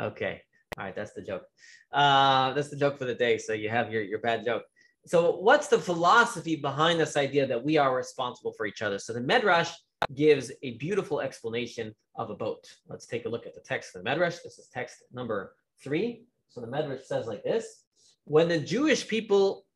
Okay, 0.00 0.40
all 0.78 0.84
right, 0.84 0.94
that's 0.94 1.12
the 1.12 1.22
joke. 1.22 1.44
Uh, 1.92 2.52
that's 2.54 2.70
the 2.70 2.76
joke 2.76 2.98
for 2.98 3.04
the 3.04 3.14
day. 3.14 3.38
So 3.38 3.52
you 3.52 3.68
have 3.68 3.92
your 3.92 4.02
your 4.02 4.20
bad 4.20 4.44
joke 4.44 4.64
so 5.06 5.36
what's 5.36 5.68
the 5.68 5.78
philosophy 5.78 6.56
behind 6.56 6.98
this 6.98 7.16
idea 7.16 7.46
that 7.46 7.62
we 7.62 7.76
are 7.76 7.94
responsible 7.94 8.52
for 8.52 8.64
each 8.64 8.80
other? 8.80 8.98
So 8.98 9.12
the 9.12 9.20
Midrash 9.20 9.72
gives 10.14 10.50
a 10.62 10.76
beautiful 10.78 11.20
explanation 11.20 11.94
of 12.16 12.30
a 12.30 12.34
boat. 12.34 12.66
Let's 12.88 13.06
take 13.06 13.26
a 13.26 13.28
look 13.28 13.46
at 13.46 13.54
the 13.54 13.60
text 13.60 13.94
of 13.94 14.02
the 14.02 14.10
Midrash. 14.10 14.38
This 14.38 14.58
is 14.58 14.68
text 14.72 15.02
number 15.12 15.56
three. 15.82 16.24
So 16.48 16.60
the 16.60 16.66
Midrash 16.66 17.02
says 17.04 17.26
like 17.26 17.44
this: 17.44 17.82
When 18.24 18.48
the 18.48 18.58
Jewish 18.58 19.06
people 19.06 19.66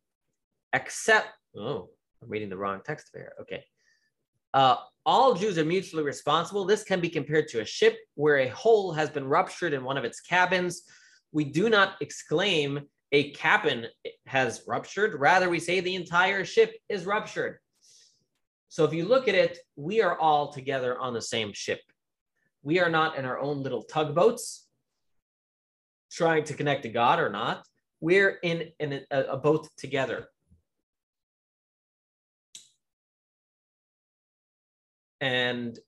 accept, 0.72 1.28
oh, 1.56 1.90
I'm 2.22 2.28
reading 2.28 2.48
the 2.48 2.56
wrong 2.56 2.80
text 2.84 3.10
here. 3.12 3.32
Okay. 3.42 3.64
Uh, 4.54 4.76
all 5.08 5.32
Jews 5.32 5.56
are 5.56 5.64
mutually 5.64 6.02
responsible. 6.02 6.66
This 6.66 6.84
can 6.84 7.00
be 7.00 7.08
compared 7.08 7.48
to 7.48 7.62
a 7.62 7.64
ship 7.64 7.96
where 8.14 8.40
a 8.40 8.48
hole 8.48 8.92
has 8.92 9.08
been 9.08 9.26
ruptured 9.26 9.72
in 9.72 9.82
one 9.82 9.96
of 9.96 10.04
its 10.04 10.20
cabins. 10.20 10.82
We 11.32 11.44
do 11.44 11.70
not 11.70 11.94
exclaim 12.02 12.80
a 13.12 13.30
cabin 13.30 13.86
has 14.26 14.64
ruptured. 14.68 15.18
Rather, 15.18 15.48
we 15.48 15.60
say 15.60 15.80
the 15.80 15.94
entire 15.94 16.44
ship 16.44 16.74
is 16.90 17.06
ruptured. 17.06 17.56
So 18.68 18.84
if 18.84 18.92
you 18.92 19.06
look 19.06 19.28
at 19.28 19.34
it, 19.34 19.56
we 19.76 20.02
are 20.02 20.18
all 20.18 20.52
together 20.52 20.98
on 20.98 21.14
the 21.14 21.22
same 21.22 21.54
ship. 21.54 21.80
We 22.62 22.78
are 22.78 22.90
not 22.90 23.16
in 23.16 23.24
our 23.24 23.38
own 23.38 23.62
little 23.62 23.84
tugboats 23.84 24.66
trying 26.12 26.44
to 26.44 26.54
connect 26.54 26.82
to 26.82 26.90
God 26.90 27.18
or 27.18 27.30
not. 27.30 27.64
We're 28.02 28.38
in, 28.42 28.72
in 28.78 29.00
a, 29.10 29.20
a 29.22 29.36
boat 29.38 29.68
together. 29.78 30.28
And 35.20 35.78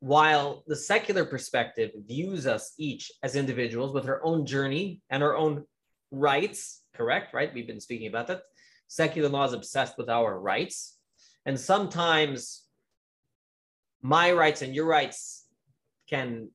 while 0.00 0.62
the 0.66 0.76
secular 0.76 1.24
perspective 1.24 1.90
views 2.06 2.46
us 2.46 2.72
each 2.78 3.10
as 3.22 3.36
individuals 3.36 3.92
with 3.92 4.06
our 4.06 4.24
own 4.24 4.46
journey 4.46 5.02
and 5.10 5.22
our 5.22 5.36
own 5.36 5.64
rights, 6.10 6.82
correct? 6.94 7.34
Right? 7.34 7.52
We've 7.52 7.66
been 7.66 7.80
speaking 7.80 8.06
about 8.06 8.28
that. 8.28 8.42
Secular 8.86 9.28
law 9.28 9.44
is 9.44 9.52
obsessed 9.52 9.98
with 9.98 10.08
our 10.08 10.38
rights. 10.38 10.96
And 11.44 11.58
sometimes 11.58 12.64
my 14.02 14.32
rights 14.32 14.62
and 14.62 14.74
your 14.74 14.86
rights 14.86 15.46
can 16.08 16.50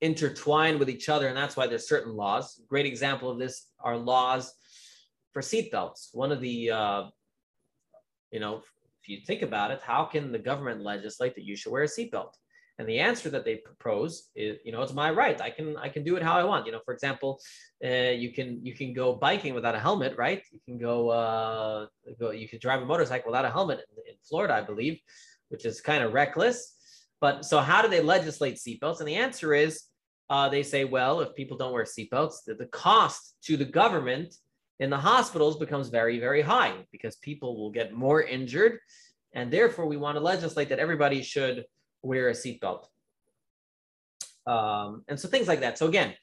intertwine 0.00 0.78
with 0.78 0.90
each 0.90 1.08
other. 1.08 1.28
And 1.28 1.36
that's 1.36 1.56
why 1.56 1.66
there's 1.66 1.88
certain 1.88 2.14
laws. 2.14 2.60
Great 2.68 2.86
example 2.86 3.30
of 3.30 3.38
this 3.38 3.68
are 3.78 3.96
laws 3.96 4.52
for 5.32 5.42
seatbelts. 5.42 6.08
One 6.12 6.32
of 6.32 6.40
the, 6.40 6.70
uh, 6.70 7.02
you 8.30 8.40
know, 8.40 8.62
if 9.02 9.08
you 9.08 9.18
think 9.26 9.42
about 9.42 9.70
it, 9.70 9.80
how 9.82 10.04
can 10.04 10.30
the 10.30 10.38
government 10.38 10.82
legislate 10.82 11.34
that 11.34 11.44
you 11.44 11.56
should 11.56 11.72
wear 11.72 11.82
a 11.82 11.86
seatbelt? 11.86 12.32
And 12.78 12.88
the 12.88 13.00
answer 13.00 13.28
that 13.30 13.44
they 13.44 13.56
propose 13.56 14.30
is, 14.34 14.58
you 14.64 14.72
know, 14.72 14.80
it's 14.82 14.94
my 14.94 15.10
right. 15.10 15.40
I 15.40 15.50
can 15.50 15.76
I 15.76 15.88
can 15.88 16.04
do 16.04 16.16
it 16.16 16.22
how 16.22 16.34
I 16.34 16.44
want. 16.44 16.66
You 16.66 16.72
know, 16.72 16.80
for 16.84 16.94
example, 16.94 17.38
uh, 17.84 18.12
you 18.22 18.32
can 18.32 18.64
you 18.64 18.74
can 18.74 18.94
go 18.94 19.12
biking 19.14 19.54
without 19.54 19.74
a 19.74 19.78
helmet, 19.78 20.16
right? 20.16 20.42
You 20.50 20.60
can 20.66 20.78
go 20.78 21.10
uh, 21.10 21.86
go 22.18 22.30
you 22.30 22.48
can 22.48 22.58
drive 22.60 22.80
a 22.80 22.86
motorcycle 22.86 23.30
without 23.30 23.44
a 23.44 23.50
helmet 23.50 23.80
in, 23.90 24.12
in 24.12 24.16
Florida, 24.26 24.54
I 24.54 24.62
believe, 24.62 24.98
which 25.48 25.66
is 25.66 25.80
kind 25.80 26.02
of 26.02 26.12
reckless. 26.12 26.74
But 27.20 27.44
so 27.44 27.60
how 27.60 27.82
do 27.82 27.88
they 27.88 28.00
legislate 28.00 28.56
seatbelts? 28.56 29.00
And 29.00 29.08
the 29.08 29.16
answer 29.16 29.54
is 29.54 29.84
uh, 30.30 30.48
they 30.48 30.62
say, 30.62 30.84
well, 30.84 31.20
if 31.20 31.34
people 31.34 31.56
don't 31.58 31.72
wear 31.72 31.84
seatbelts, 31.84 32.44
the, 32.46 32.54
the 32.54 32.66
cost 32.66 33.34
to 33.42 33.56
the 33.56 33.66
government 33.66 34.34
in 34.82 34.90
the 34.90 34.98
hospitals 34.98 35.56
becomes 35.58 35.90
very, 35.90 36.18
very 36.18 36.42
high 36.42 36.74
because 36.90 37.14
people 37.16 37.56
will 37.56 37.70
get 37.70 37.92
more 37.92 38.20
injured. 38.20 38.80
And 39.32 39.48
therefore, 39.48 39.86
we 39.86 39.96
want 39.96 40.16
to 40.16 40.20
legislate 40.20 40.70
that 40.70 40.80
everybody 40.80 41.22
should 41.22 41.64
wear 42.02 42.30
a 42.30 42.32
seatbelt. 42.32 42.86
Um, 44.44 45.04
and 45.06 45.18
so 45.20 45.28
things 45.28 45.46
like 45.46 45.60
that. 45.60 45.78
So 45.78 45.86
again, 45.86 46.14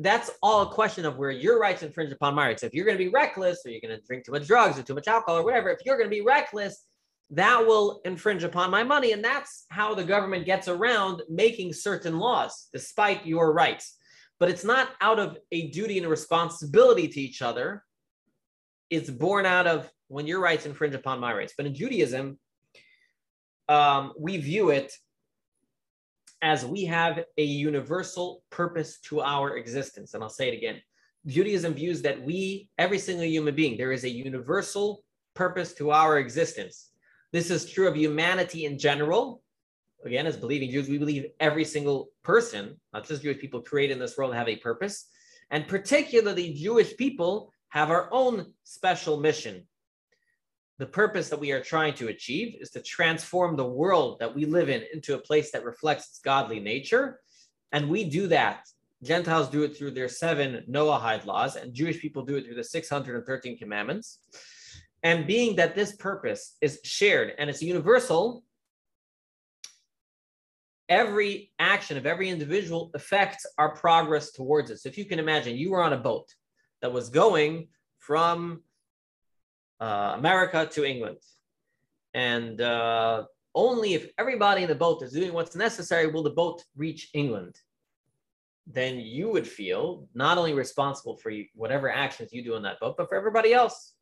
that's 0.00 0.32
all 0.42 0.62
a 0.62 0.66
question 0.66 1.06
of 1.06 1.16
where 1.16 1.30
your 1.30 1.60
rights 1.60 1.84
infringe 1.84 2.10
upon 2.10 2.34
my 2.34 2.48
rights. 2.48 2.64
If 2.64 2.74
you're 2.74 2.84
going 2.84 2.98
to 2.98 3.04
be 3.04 3.10
reckless 3.10 3.60
or 3.64 3.70
you're 3.70 3.80
going 3.80 3.96
to 3.96 4.04
drink 4.04 4.24
too 4.24 4.32
much 4.32 4.48
drugs 4.48 4.76
or 4.76 4.82
too 4.82 4.96
much 4.96 5.06
alcohol 5.06 5.38
or 5.38 5.44
whatever, 5.44 5.70
if 5.70 5.78
you're 5.84 5.96
going 5.96 6.10
to 6.10 6.16
be 6.16 6.22
reckless, 6.22 6.86
that 7.30 7.64
will 7.64 8.00
infringe 8.04 8.42
upon 8.42 8.72
my 8.72 8.82
money. 8.82 9.12
And 9.12 9.22
that's 9.24 9.64
how 9.68 9.94
the 9.94 10.02
government 10.02 10.44
gets 10.44 10.66
around 10.66 11.22
making 11.30 11.72
certain 11.72 12.18
laws 12.18 12.68
despite 12.72 13.24
your 13.24 13.52
rights. 13.52 13.96
But 14.40 14.50
it's 14.50 14.64
not 14.64 14.88
out 15.00 15.20
of 15.20 15.38
a 15.52 15.70
duty 15.70 15.98
and 15.98 16.06
a 16.06 16.10
responsibility 16.10 17.06
to 17.06 17.20
each 17.20 17.42
other. 17.42 17.84
It's 18.90 19.10
born 19.10 19.46
out 19.46 19.66
of 19.66 19.90
when 20.08 20.26
your 20.26 20.40
rights 20.40 20.66
infringe 20.66 20.94
upon 20.94 21.20
my 21.20 21.32
rights. 21.32 21.54
But 21.56 21.66
in 21.66 21.74
Judaism, 21.74 22.38
um, 23.68 24.12
we 24.18 24.38
view 24.38 24.70
it 24.70 24.92
as 26.40 26.64
we 26.64 26.84
have 26.84 27.24
a 27.36 27.44
universal 27.44 28.42
purpose 28.50 29.00
to 29.00 29.20
our 29.20 29.56
existence. 29.56 30.14
And 30.14 30.22
I'll 30.22 30.30
say 30.30 30.48
it 30.48 30.56
again 30.56 30.80
Judaism 31.26 31.74
views 31.74 32.02
that 32.02 32.22
we, 32.22 32.68
every 32.78 32.98
single 32.98 33.26
human 33.26 33.54
being, 33.54 33.76
there 33.76 33.92
is 33.92 34.04
a 34.04 34.08
universal 34.08 35.04
purpose 35.34 35.74
to 35.74 35.90
our 35.90 36.18
existence. 36.18 36.90
This 37.32 37.50
is 37.50 37.70
true 37.70 37.88
of 37.88 37.96
humanity 37.96 38.64
in 38.64 38.78
general. 38.78 39.42
Again, 40.04 40.26
as 40.26 40.36
believing 40.36 40.70
Jews, 40.70 40.88
we 40.88 40.96
believe 40.96 41.26
every 41.40 41.64
single 41.64 42.08
person, 42.22 42.80
not 42.92 43.06
just 43.06 43.22
Jewish 43.22 43.38
people 43.38 43.60
created 43.60 43.94
in 43.94 43.98
this 43.98 44.16
world, 44.16 44.34
have 44.34 44.48
a 44.48 44.56
purpose. 44.56 45.06
And 45.50 45.66
particularly 45.66 46.54
Jewish 46.54 46.96
people 46.96 47.52
have 47.70 47.90
our 47.90 48.08
own 48.12 48.52
special 48.64 49.18
mission 49.18 49.66
the 50.78 50.86
purpose 50.86 51.28
that 51.28 51.40
we 51.40 51.50
are 51.50 51.60
trying 51.60 51.94
to 51.94 52.08
achieve 52.08 52.56
is 52.60 52.70
to 52.70 52.80
transform 52.80 53.56
the 53.56 53.66
world 53.66 54.20
that 54.20 54.34
we 54.34 54.46
live 54.46 54.68
in 54.68 54.84
into 54.92 55.14
a 55.14 55.18
place 55.18 55.50
that 55.50 55.64
reflects 55.64 56.08
its 56.08 56.20
godly 56.20 56.60
nature. 56.60 57.20
And 57.72 57.88
we 57.88 58.04
do 58.04 58.28
that. 58.28 58.64
Gentiles 59.02 59.48
do 59.48 59.64
it 59.64 59.76
through 59.76 59.92
their 59.92 60.08
seven 60.08 60.64
Noahide 60.68 61.24
laws, 61.24 61.56
and 61.56 61.74
Jewish 61.74 62.00
people 62.00 62.24
do 62.24 62.36
it 62.36 62.44
through 62.44 62.54
the 62.54 62.64
613 62.64 63.58
commandments. 63.58 64.18
And 65.02 65.26
being 65.26 65.56
that 65.56 65.74
this 65.74 65.94
purpose 65.96 66.56
is 66.60 66.80
shared 66.84 67.32
and 67.38 67.50
it's 67.50 67.62
universal, 67.62 68.44
every 70.88 71.52
action 71.58 71.96
of 71.96 72.06
every 72.06 72.28
individual 72.28 72.90
affects 72.94 73.46
our 73.58 73.74
progress 73.74 74.32
towards 74.32 74.70
it. 74.70 74.78
So 74.78 74.88
if 74.88 74.98
you 74.98 75.04
can 75.04 75.18
imagine, 75.18 75.56
you 75.56 75.70
were 75.70 75.82
on 75.82 75.92
a 75.92 75.98
boat 75.98 76.32
that 76.82 76.92
was 76.92 77.08
going 77.08 77.68
from 77.98 78.62
uh, 79.80 80.14
America 80.16 80.68
to 80.72 80.84
England. 80.84 81.18
And 82.14 82.60
uh, 82.60 83.24
only 83.54 83.94
if 83.94 84.10
everybody 84.18 84.62
in 84.62 84.68
the 84.68 84.74
boat 84.74 85.02
is 85.02 85.12
doing 85.12 85.32
what's 85.32 85.56
necessary 85.56 86.06
will 86.06 86.22
the 86.22 86.30
boat 86.30 86.62
reach 86.76 87.10
England. 87.14 87.56
Then 88.66 88.98
you 88.98 89.30
would 89.30 89.46
feel 89.46 90.08
not 90.14 90.36
only 90.38 90.52
responsible 90.52 91.16
for 91.16 91.32
whatever 91.54 91.90
actions 91.90 92.32
you 92.32 92.42
do 92.44 92.54
on 92.54 92.62
that 92.62 92.80
boat, 92.80 92.96
but 92.98 93.08
for 93.08 93.14
everybody 93.14 93.52
else. 93.52 93.94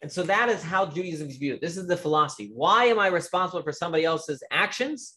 And 0.00 0.10
so 0.10 0.22
that 0.24 0.48
is 0.48 0.62
how 0.62 0.86
Judaism 0.86 1.28
is 1.28 1.38
viewed. 1.38 1.60
This 1.60 1.76
is 1.76 1.88
the 1.88 1.96
philosophy. 1.96 2.52
Why 2.54 2.84
am 2.84 3.00
I 3.00 3.08
responsible 3.08 3.62
for 3.62 3.72
somebody 3.72 4.04
else's 4.04 4.44
actions? 4.52 5.16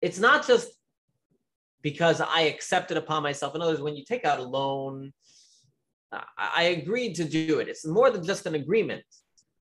It's 0.00 0.18
not 0.18 0.46
just 0.46 0.70
because 1.82 2.20
I 2.20 2.42
accept 2.42 2.90
it 2.90 2.96
upon 2.96 3.22
myself. 3.22 3.54
In 3.54 3.60
other 3.60 3.72
words, 3.72 3.82
when 3.82 3.96
you 3.96 4.04
take 4.04 4.24
out 4.24 4.38
a 4.38 4.42
loan, 4.42 5.12
I 6.36 6.62
agreed 6.78 7.14
to 7.16 7.24
do 7.24 7.60
it. 7.60 7.68
It's 7.68 7.86
more 7.86 8.10
than 8.10 8.24
just 8.24 8.46
an 8.46 8.54
agreement. 8.54 9.02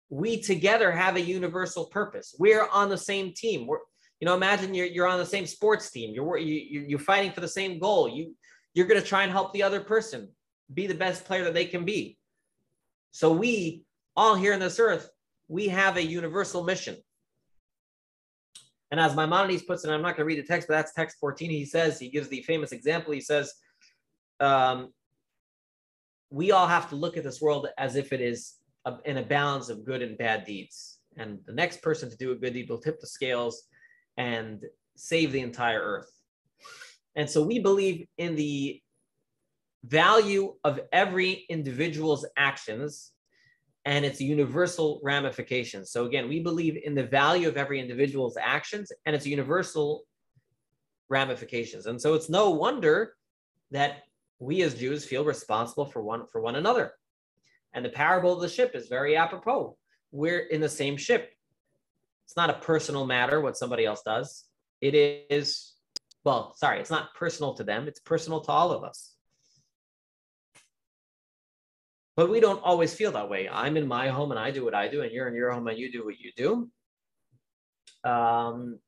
We 0.08 0.40
together 0.40 0.92
have 0.92 1.16
a 1.16 1.20
universal 1.20 1.86
purpose. 1.86 2.34
We're 2.38 2.68
on 2.68 2.88
the 2.88 2.98
same 2.98 3.32
team. 3.32 3.66
We're, 3.66 3.78
you 4.20 4.26
know, 4.26 4.34
imagine 4.34 4.72
you're, 4.72 4.86
you're 4.86 5.08
on 5.08 5.18
the 5.18 5.26
same 5.26 5.46
sports 5.46 5.90
team. 5.90 6.14
You're, 6.14 6.38
you, 6.38 6.84
you're 6.86 6.98
fighting 6.98 7.32
for 7.32 7.40
the 7.40 7.48
same 7.48 7.80
goal. 7.80 8.08
You, 8.08 8.34
you're 8.74 8.86
going 8.86 9.00
to 9.00 9.06
try 9.06 9.24
and 9.24 9.32
help 9.32 9.52
the 9.52 9.64
other 9.64 9.80
person 9.80 10.28
be 10.72 10.86
the 10.86 10.94
best 10.94 11.24
player 11.24 11.44
that 11.44 11.54
they 11.54 11.64
can 11.64 11.84
be. 11.84 12.16
So 13.10 13.32
we 13.32 13.82
all 14.14 14.36
here 14.36 14.54
on 14.54 14.60
this 14.60 14.78
earth 14.78 15.10
we 15.48 15.68
have 15.68 15.96
a 15.96 16.02
universal 16.02 16.64
mission. 16.64 16.96
And 18.90 19.00
as 19.00 19.16
Maimonides 19.16 19.62
puts 19.62 19.84
it, 19.84 19.90
I'm 19.90 20.02
not 20.02 20.16
going 20.16 20.18
to 20.18 20.24
read 20.24 20.38
the 20.38 20.46
text, 20.46 20.68
but 20.68 20.74
that's 20.74 20.92
text 20.92 21.16
14. 21.20 21.50
He 21.50 21.64
says, 21.64 21.98
he 21.98 22.08
gives 22.08 22.28
the 22.28 22.42
famous 22.42 22.72
example. 22.72 23.12
He 23.12 23.20
says, 23.20 23.52
um, 24.40 24.92
we 26.30 26.52
all 26.52 26.66
have 26.66 26.88
to 26.90 26.96
look 26.96 27.16
at 27.16 27.24
this 27.24 27.40
world 27.40 27.68
as 27.78 27.96
if 27.96 28.12
it 28.12 28.20
is 28.20 28.54
a, 28.84 28.96
in 29.04 29.18
a 29.18 29.22
balance 29.22 29.68
of 29.68 29.84
good 29.84 30.02
and 30.02 30.18
bad 30.18 30.44
deeds. 30.44 30.98
And 31.16 31.38
the 31.46 31.52
next 31.52 31.82
person 31.82 32.10
to 32.10 32.16
do 32.16 32.32
a 32.32 32.36
good 32.36 32.54
deed 32.54 32.68
will 32.68 32.78
tip 32.78 33.00
the 33.00 33.06
scales 33.06 33.64
and 34.16 34.64
save 34.96 35.32
the 35.32 35.40
entire 35.40 35.80
earth. 35.80 36.10
And 37.14 37.28
so 37.28 37.42
we 37.42 37.58
believe 37.58 38.06
in 38.18 38.36
the 38.36 38.80
value 39.84 40.54
of 40.64 40.80
every 40.92 41.46
individual's 41.48 42.26
actions 42.36 43.12
and 43.84 44.04
its 44.04 44.20
universal 44.20 45.00
ramifications. 45.02 45.90
So 45.90 46.06
again, 46.06 46.28
we 46.28 46.40
believe 46.40 46.76
in 46.84 46.94
the 46.94 47.04
value 47.04 47.48
of 47.48 47.56
every 47.56 47.80
individual's 47.80 48.36
actions 48.36 48.90
and 49.06 49.14
its 49.14 49.26
universal 49.26 50.04
ramifications. 51.08 51.86
And 51.86 52.00
so 52.00 52.14
it's 52.14 52.28
no 52.28 52.50
wonder 52.50 53.14
that 53.70 54.02
we 54.38 54.62
as 54.62 54.74
Jews 54.74 55.04
feel 55.04 55.24
responsible 55.24 55.86
for 55.86 56.02
one 56.02 56.26
for 56.26 56.40
one 56.40 56.56
another. 56.56 56.92
And 57.72 57.84
the 57.84 57.90
parable 57.90 58.32
of 58.32 58.40
the 58.40 58.48
ship 58.48 58.72
is 58.74 58.88
very 58.88 59.16
apropos. 59.16 59.76
We're 60.10 60.40
in 60.40 60.60
the 60.60 60.68
same 60.68 60.96
ship. 60.96 61.32
It's 62.24 62.36
not 62.36 62.50
a 62.50 62.54
personal 62.54 63.06
matter 63.06 63.40
what 63.40 63.56
somebody 63.56 63.84
else 63.84 64.02
does. 64.02 64.44
It 64.80 64.94
is, 65.30 65.74
well, 66.24 66.54
sorry, 66.56 66.80
it's 66.80 66.90
not 66.90 67.14
personal 67.14 67.54
to 67.54 67.64
them, 67.64 67.86
it's 67.86 68.00
personal 68.00 68.40
to 68.42 68.52
all 68.52 68.72
of 68.72 68.82
us. 68.82 69.14
But 72.16 72.30
we 72.30 72.40
don't 72.40 72.62
always 72.62 72.94
feel 72.94 73.12
that 73.12 73.28
way. 73.28 73.48
I'm 73.48 73.76
in 73.76 73.86
my 73.86 74.08
home 74.08 74.30
and 74.30 74.40
I 74.40 74.50
do 74.50 74.64
what 74.64 74.74
I 74.74 74.88
do, 74.88 75.02
and 75.02 75.12
you're 75.12 75.28
in 75.28 75.34
your 75.34 75.52
home 75.52 75.68
and 75.68 75.78
you 75.78 75.92
do 75.92 76.04
what 76.04 76.18
you 76.18 76.32
do. 76.34 76.70
Um, 78.08 78.78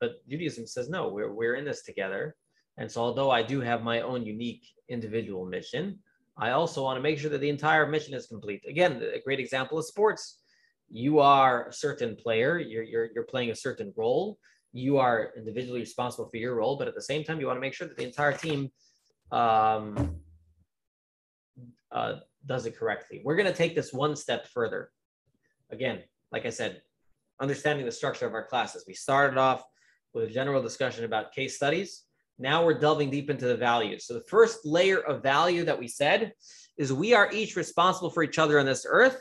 but 0.00 0.26
Judaism 0.28 0.66
says 0.66 0.88
no, 0.88 1.08
we're 1.08 1.32
we're 1.32 1.54
in 1.54 1.64
this 1.64 1.82
together. 1.82 2.36
And 2.78 2.90
so, 2.90 3.02
although 3.02 3.30
I 3.30 3.42
do 3.42 3.60
have 3.60 3.82
my 3.82 4.00
own 4.00 4.24
unique 4.24 4.66
individual 4.88 5.44
mission, 5.44 5.98
I 6.38 6.50
also 6.52 6.82
want 6.82 6.96
to 6.96 7.02
make 7.02 7.18
sure 7.18 7.30
that 7.30 7.40
the 7.40 7.48
entire 7.48 7.86
mission 7.86 8.14
is 8.14 8.26
complete. 8.26 8.62
Again, 8.66 9.02
a 9.14 9.20
great 9.20 9.40
example 9.40 9.78
is 9.78 9.88
sports. 9.88 10.40
You 10.88 11.18
are 11.20 11.68
a 11.68 11.72
certain 11.72 12.16
player. 12.16 12.58
You're 12.58 12.82
you're 12.82 13.08
you're 13.14 13.24
playing 13.24 13.50
a 13.50 13.56
certain 13.56 13.92
role. 13.96 14.38
You 14.72 14.98
are 14.98 15.32
individually 15.36 15.80
responsible 15.80 16.28
for 16.28 16.38
your 16.38 16.54
role, 16.54 16.76
but 16.76 16.88
at 16.88 16.94
the 16.94 17.02
same 17.02 17.24
time, 17.24 17.40
you 17.40 17.46
want 17.46 17.56
to 17.56 17.60
make 17.60 17.74
sure 17.74 17.88
that 17.88 17.96
the 17.96 18.04
entire 18.04 18.32
team 18.32 18.70
um, 19.32 20.16
uh, 21.92 22.14
does 22.46 22.66
it 22.66 22.76
correctly. 22.78 23.20
We're 23.24 23.36
going 23.36 23.50
to 23.50 23.56
take 23.56 23.74
this 23.74 23.92
one 23.92 24.16
step 24.16 24.46
further. 24.46 24.90
Again, 25.70 26.02
like 26.32 26.46
I 26.46 26.50
said, 26.50 26.82
understanding 27.40 27.84
the 27.84 27.92
structure 27.92 28.26
of 28.26 28.34
our 28.34 28.46
classes. 28.46 28.84
We 28.86 28.94
started 28.94 29.38
off 29.38 29.64
with 30.14 30.24
a 30.24 30.32
general 30.32 30.62
discussion 30.62 31.04
about 31.04 31.32
case 31.32 31.56
studies. 31.56 32.04
Now 32.38 32.64
we're 32.64 32.78
delving 32.78 33.10
deep 33.10 33.30
into 33.30 33.46
the 33.46 33.56
values. 33.56 34.06
So 34.06 34.14
the 34.14 34.24
first 34.28 34.64
layer 34.64 35.00
of 35.00 35.22
value 35.22 35.64
that 35.64 35.78
we 35.78 35.88
said 35.88 36.32
is 36.78 36.92
we 36.92 37.12
are 37.14 37.30
each 37.32 37.56
responsible 37.56 38.10
for 38.10 38.22
each 38.22 38.38
other 38.38 38.58
on 38.58 38.66
this 38.66 38.86
earth 38.88 39.20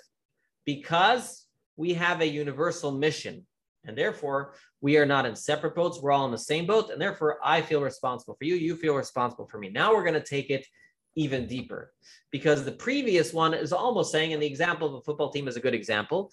because 0.66 1.46
we 1.76 1.94
have 1.94 2.22
a 2.22 2.28
universal 2.28 2.92
mission. 2.92 3.46
And 3.86 3.98
therefore, 3.98 4.54
we 4.82 4.98
are 4.98 5.06
not 5.06 5.26
in 5.26 5.36
separate 5.36 5.76
boats. 5.76 6.02
We're 6.02 6.12
all 6.12 6.26
in 6.26 6.32
the 6.32 6.38
same 6.38 6.66
boat. 6.66 6.90
And 6.90 7.02
therefore, 7.02 7.40
I 7.44 7.62
feel 7.62 7.82
responsible 7.82 8.36
for 8.36 8.46
you. 8.46 8.56
You 8.56 8.76
feel 8.76 8.96
responsible 8.96 9.48
for 9.48 9.58
me. 9.58 9.70
Now 9.70 9.94
we're 9.94 10.04
going 10.04 10.14
to 10.14 10.24
take 10.24 10.50
it 10.50 10.66
even 11.16 11.48
deeper 11.48 11.92
because 12.32 12.64
the 12.64 12.72
previous 12.72 13.34
one 13.34 13.54
is 13.54 13.74
almost 13.74 14.12
saying, 14.12 14.34
and 14.34 14.42
the 14.42 14.48
example 14.48 14.88
of 14.88 14.94
a 14.96 15.02
football 15.02 15.32
team 15.32 15.48
is 15.48 15.58
a 15.58 15.62
good 15.62 15.74
example, 15.74 16.32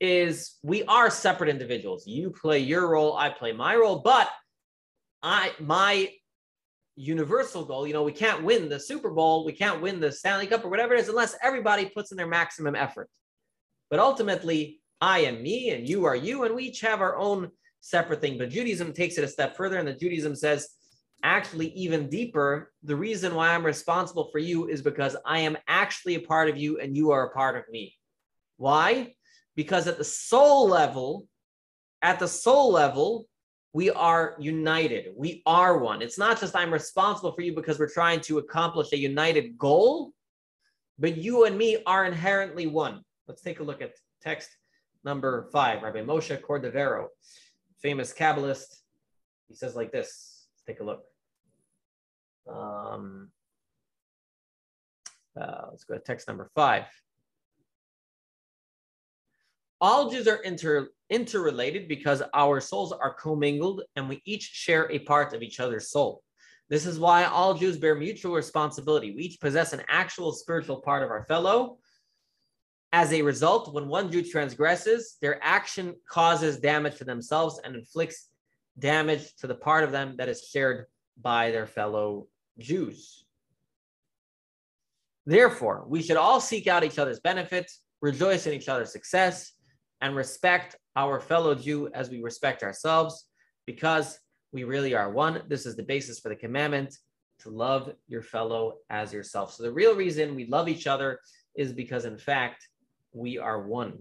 is 0.00 0.58
we 0.62 0.82
are 0.84 1.10
separate 1.10 1.50
individuals. 1.50 2.06
You 2.06 2.30
play 2.30 2.58
your 2.58 2.88
role, 2.88 3.16
I 3.16 3.28
play 3.28 3.52
my 3.52 3.76
role, 3.76 4.00
but 4.00 4.30
I 5.22 5.52
my 5.60 6.10
universal 6.96 7.64
goal, 7.64 7.86
you 7.86 7.92
know, 7.92 8.02
we 8.02 8.12
can't 8.12 8.42
win 8.42 8.68
the 8.68 8.80
Super 8.80 9.10
Bowl, 9.10 9.44
we 9.44 9.52
can't 9.52 9.80
win 9.80 10.00
the 10.00 10.12
Stanley 10.12 10.46
Cup 10.46 10.64
or 10.64 10.68
whatever 10.68 10.94
it 10.94 11.00
is 11.00 11.08
unless 11.08 11.36
everybody 11.42 11.86
puts 11.86 12.10
in 12.10 12.16
their 12.16 12.26
maximum 12.26 12.74
effort. 12.74 13.08
But 13.90 14.00
ultimately, 14.00 14.80
I 15.00 15.20
am 15.20 15.42
me 15.42 15.70
and 15.70 15.88
you 15.88 16.04
are 16.04 16.16
you, 16.16 16.44
and 16.44 16.54
we 16.54 16.64
each 16.64 16.80
have 16.82 17.00
our 17.00 17.16
own 17.16 17.50
separate 17.80 18.20
thing. 18.20 18.38
But 18.38 18.50
Judaism 18.50 18.92
takes 18.92 19.18
it 19.18 19.24
a 19.24 19.28
step 19.28 19.56
further, 19.56 19.78
and 19.78 19.88
the 19.88 19.94
Judaism 19.94 20.36
says, 20.36 20.68
actually, 21.22 21.68
even 21.72 22.08
deeper, 22.08 22.72
the 22.82 22.96
reason 22.96 23.34
why 23.34 23.54
I'm 23.54 23.64
responsible 23.64 24.28
for 24.30 24.38
you 24.38 24.68
is 24.68 24.82
because 24.82 25.16
I 25.24 25.40
am 25.40 25.56
actually 25.68 26.16
a 26.16 26.20
part 26.20 26.48
of 26.48 26.56
you 26.56 26.78
and 26.78 26.96
you 26.96 27.10
are 27.10 27.26
a 27.26 27.30
part 27.30 27.56
of 27.56 27.64
me. 27.70 27.96
Why? 28.56 29.14
Because 29.60 29.86
at 29.86 29.98
the 29.98 30.04
soul 30.04 30.68
level, 30.68 31.28
at 32.00 32.18
the 32.18 32.26
soul 32.26 32.72
level, 32.72 33.26
we 33.74 33.90
are 33.90 34.34
united. 34.38 35.12
We 35.14 35.42
are 35.44 35.76
one. 35.76 36.00
It's 36.00 36.16
not 36.16 36.40
just 36.40 36.56
I'm 36.56 36.72
responsible 36.72 37.32
for 37.32 37.42
you 37.42 37.54
because 37.54 37.78
we're 37.78 37.92
trying 37.92 38.22
to 38.22 38.38
accomplish 38.38 38.90
a 38.94 38.96
united 38.96 39.58
goal, 39.58 40.14
but 40.98 41.18
you 41.18 41.44
and 41.44 41.58
me 41.58 41.76
are 41.84 42.06
inherently 42.06 42.68
one. 42.68 43.02
Let's 43.28 43.42
take 43.42 43.60
a 43.60 43.62
look 43.62 43.82
at 43.82 43.92
text 44.22 44.48
number 45.04 45.50
five, 45.52 45.82
Rabbi 45.82 46.00
Moshe 46.04 46.40
Cordovero, 46.40 47.08
famous 47.82 48.14
Kabbalist. 48.14 48.78
He 49.48 49.56
says 49.56 49.76
like 49.76 49.92
this. 49.92 50.46
Let's 50.54 50.64
take 50.66 50.80
a 50.80 50.84
look. 50.84 51.02
Um, 52.50 53.28
uh, 55.38 55.66
let's 55.70 55.84
go 55.84 55.96
to 55.96 56.00
text 56.00 56.28
number 56.28 56.48
five. 56.54 56.86
All 59.80 60.10
Jews 60.10 60.28
are 60.28 60.42
inter, 60.42 60.88
interrelated 61.08 61.88
because 61.88 62.22
our 62.34 62.60
souls 62.60 62.92
are 62.92 63.14
commingled 63.14 63.82
and 63.96 64.08
we 64.08 64.20
each 64.24 64.42
share 64.42 64.90
a 64.90 64.98
part 64.98 65.32
of 65.32 65.42
each 65.42 65.60
other's 65.60 65.90
soul. 65.90 66.22
This 66.68 66.86
is 66.86 66.98
why 66.98 67.24
all 67.24 67.54
Jews 67.54 67.78
bear 67.78 67.94
mutual 67.94 68.34
responsibility. 68.34 69.12
We 69.14 69.22
each 69.22 69.40
possess 69.40 69.72
an 69.72 69.82
actual 69.88 70.32
spiritual 70.32 70.80
part 70.80 71.02
of 71.02 71.10
our 71.10 71.24
fellow, 71.24 71.78
as 72.92 73.12
a 73.12 73.22
result, 73.22 73.72
when 73.72 73.86
one 73.86 74.10
Jew 74.10 74.22
transgresses, 74.22 75.16
their 75.20 75.38
action 75.42 75.94
causes 76.08 76.58
damage 76.58 76.96
to 76.96 77.04
themselves 77.04 77.60
and 77.62 77.76
inflicts 77.76 78.28
damage 78.78 79.34
to 79.36 79.46
the 79.46 79.54
part 79.54 79.84
of 79.84 79.92
them 79.92 80.16
that 80.16 80.28
is 80.28 80.48
shared 80.48 80.86
by 81.20 81.52
their 81.52 81.66
fellow 81.66 82.26
Jews. 82.58 83.24
Therefore, 85.24 85.84
we 85.86 86.02
should 86.02 86.16
all 86.16 86.40
seek 86.40 86.66
out 86.66 86.82
each 86.82 86.98
other's 86.98 87.20
benefits, 87.20 87.80
rejoice 88.00 88.46
in 88.46 88.54
each 88.54 88.68
other's 88.68 88.92
success, 88.92 89.52
and 90.00 90.16
respect 90.16 90.76
our 90.96 91.20
fellow 91.20 91.54
Jew 91.54 91.90
as 91.94 92.10
we 92.10 92.22
respect 92.22 92.62
ourselves, 92.62 93.26
because 93.66 94.18
we 94.52 94.64
really 94.64 94.94
are 94.94 95.10
one. 95.10 95.42
This 95.48 95.66
is 95.66 95.76
the 95.76 95.82
basis 95.82 96.18
for 96.18 96.28
the 96.28 96.36
commandment 96.36 96.96
to 97.40 97.50
love 97.50 97.92
your 98.08 98.22
fellow 98.22 98.74
as 98.90 99.12
yourself. 99.12 99.52
So, 99.54 99.62
the 99.62 99.72
real 99.72 99.94
reason 99.94 100.34
we 100.34 100.46
love 100.46 100.68
each 100.68 100.86
other 100.86 101.20
is 101.54 101.72
because, 101.72 102.04
in 102.04 102.18
fact, 102.18 102.66
we 103.12 103.38
are 103.38 103.66
one. 103.66 103.98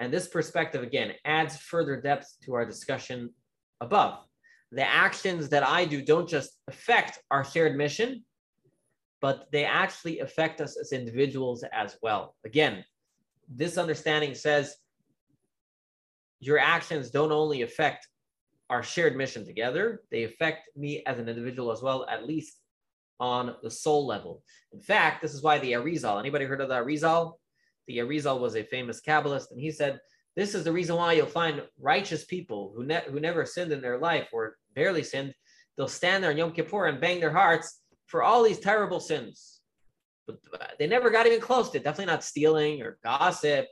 And 0.00 0.12
this 0.12 0.28
perspective, 0.28 0.82
again, 0.82 1.12
adds 1.24 1.56
further 1.56 2.00
depth 2.00 2.28
to 2.44 2.54
our 2.54 2.66
discussion 2.66 3.30
above. 3.80 4.24
The 4.72 4.86
actions 4.86 5.48
that 5.50 5.66
I 5.66 5.84
do 5.84 6.02
don't 6.02 6.28
just 6.28 6.58
affect 6.68 7.20
our 7.30 7.44
shared 7.44 7.76
mission, 7.76 8.24
but 9.20 9.46
they 9.52 9.64
actually 9.64 10.20
affect 10.20 10.60
us 10.60 10.76
as 10.76 10.92
individuals 10.92 11.64
as 11.72 11.96
well. 12.02 12.34
Again, 12.44 12.84
this 13.48 13.78
understanding 13.78 14.34
says 14.34 14.76
your 16.40 16.58
actions 16.58 17.10
don't 17.10 17.32
only 17.32 17.62
affect 17.62 18.08
our 18.68 18.82
shared 18.82 19.16
mission 19.16 19.44
together, 19.44 20.02
they 20.10 20.24
affect 20.24 20.68
me 20.76 21.02
as 21.06 21.18
an 21.18 21.28
individual 21.28 21.70
as 21.70 21.82
well, 21.82 22.04
at 22.10 22.26
least 22.26 22.58
on 23.20 23.54
the 23.62 23.70
soul 23.70 24.06
level. 24.06 24.42
In 24.72 24.80
fact, 24.80 25.22
this 25.22 25.32
is 25.32 25.42
why 25.42 25.58
the 25.58 25.72
Arizal, 25.72 26.18
anybody 26.18 26.44
heard 26.44 26.60
of 26.60 26.68
the 26.68 26.74
Arizal? 26.74 27.34
the 27.86 27.98
Arizal 27.98 28.40
was 28.40 28.56
a 28.56 28.64
famous 28.64 29.00
Kabbalist, 29.00 29.50
and 29.50 29.60
he 29.60 29.70
said, 29.70 30.00
This 30.34 30.54
is 30.54 30.64
the 30.64 30.72
reason 30.72 30.96
why 30.96 31.12
you'll 31.12 31.26
find 31.26 31.62
righteous 31.80 32.24
people 32.24 32.72
who, 32.74 32.84
ne- 32.84 33.04
who 33.08 33.20
never 33.20 33.46
sinned 33.46 33.72
in 33.72 33.80
their 33.80 33.98
life 33.98 34.28
or 34.32 34.56
barely 34.74 35.02
sinned. 35.02 35.34
They'll 35.76 35.88
stand 35.88 36.22
there 36.22 36.30
in 36.30 36.36
Yom 36.36 36.52
Kippur 36.52 36.86
and 36.86 37.00
bang 37.00 37.20
their 37.20 37.32
hearts 37.32 37.80
for 38.06 38.22
all 38.22 38.42
these 38.42 38.58
terrible 38.58 39.00
sins. 39.00 39.55
But 40.26 40.40
they 40.78 40.86
never 40.86 41.10
got 41.10 41.26
even 41.26 41.40
close 41.40 41.70
to 41.70 41.78
it. 41.78 41.84
Definitely 41.84 42.12
not 42.12 42.24
stealing 42.24 42.82
or 42.82 42.98
gossip 43.04 43.66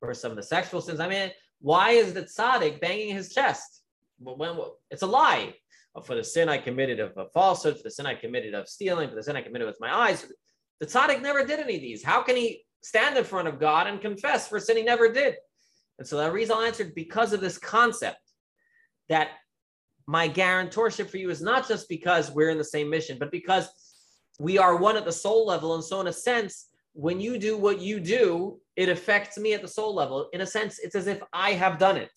or 0.00 0.14
some 0.14 0.30
of 0.30 0.36
the 0.36 0.42
sexual 0.42 0.80
sins. 0.80 1.00
I 1.00 1.08
mean, 1.08 1.30
why 1.60 1.90
is 1.90 2.12
the 2.12 2.22
tzaddik 2.22 2.80
banging 2.80 3.14
his 3.14 3.34
chest? 3.34 3.82
When, 4.20 4.56
it's 4.90 5.02
a 5.02 5.06
lie. 5.06 5.54
Oh, 5.94 6.02
for 6.02 6.14
the 6.14 6.24
sin 6.24 6.48
I 6.48 6.58
committed 6.58 7.00
of 7.00 7.12
a 7.16 7.28
falsehood, 7.30 7.76
for 7.76 7.82
the 7.82 7.90
sin 7.90 8.06
I 8.06 8.14
committed 8.14 8.54
of 8.54 8.68
stealing, 8.68 9.08
for 9.08 9.16
the 9.16 9.22
sin 9.22 9.36
I 9.36 9.42
committed 9.42 9.66
with 9.66 9.80
my 9.80 9.92
eyes. 9.92 10.26
The 10.80 10.86
tzaddik 10.86 11.22
never 11.22 11.44
did 11.44 11.58
any 11.58 11.76
of 11.76 11.80
these. 11.82 12.04
How 12.04 12.22
can 12.22 12.36
he 12.36 12.62
stand 12.82 13.16
in 13.16 13.24
front 13.24 13.48
of 13.48 13.58
God 13.58 13.86
and 13.86 14.00
confess 14.00 14.48
for 14.48 14.60
sin 14.60 14.76
he 14.76 14.82
never 14.82 15.12
did. 15.12 15.36
And 15.98 16.06
so 16.06 16.16
the 16.16 16.28
Arizal 16.28 16.66
answered 16.66 16.94
because 16.94 17.32
of 17.32 17.40
this 17.40 17.58
concept 17.58 18.20
that 19.08 19.30
my 20.06 20.28
guarantorship 20.28 21.10
for 21.10 21.16
you 21.16 21.30
is 21.30 21.42
not 21.42 21.68
just 21.68 21.88
because 21.88 22.30
we're 22.30 22.50
in 22.50 22.58
the 22.58 22.64
same 22.64 22.88
mission, 22.88 23.18
but 23.18 23.32
because 23.32 23.68
we 24.38 24.58
are 24.58 24.76
one 24.76 24.96
at 24.96 25.04
the 25.04 25.12
soul 25.12 25.46
level. 25.46 25.74
And 25.74 25.84
so, 25.84 26.00
in 26.00 26.06
a 26.06 26.12
sense, 26.12 26.66
when 26.92 27.20
you 27.20 27.38
do 27.38 27.56
what 27.56 27.80
you 27.80 28.00
do, 28.00 28.60
it 28.76 28.88
affects 28.88 29.38
me 29.38 29.54
at 29.54 29.62
the 29.62 29.68
soul 29.68 29.94
level. 29.94 30.28
In 30.32 30.40
a 30.40 30.46
sense, 30.46 30.78
it's 30.78 30.94
as 30.94 31.06
if 31.06 31.22
I 31.32 31.52
have 31.52 31.78
done 31.78 31.96
it. 31.96 32.10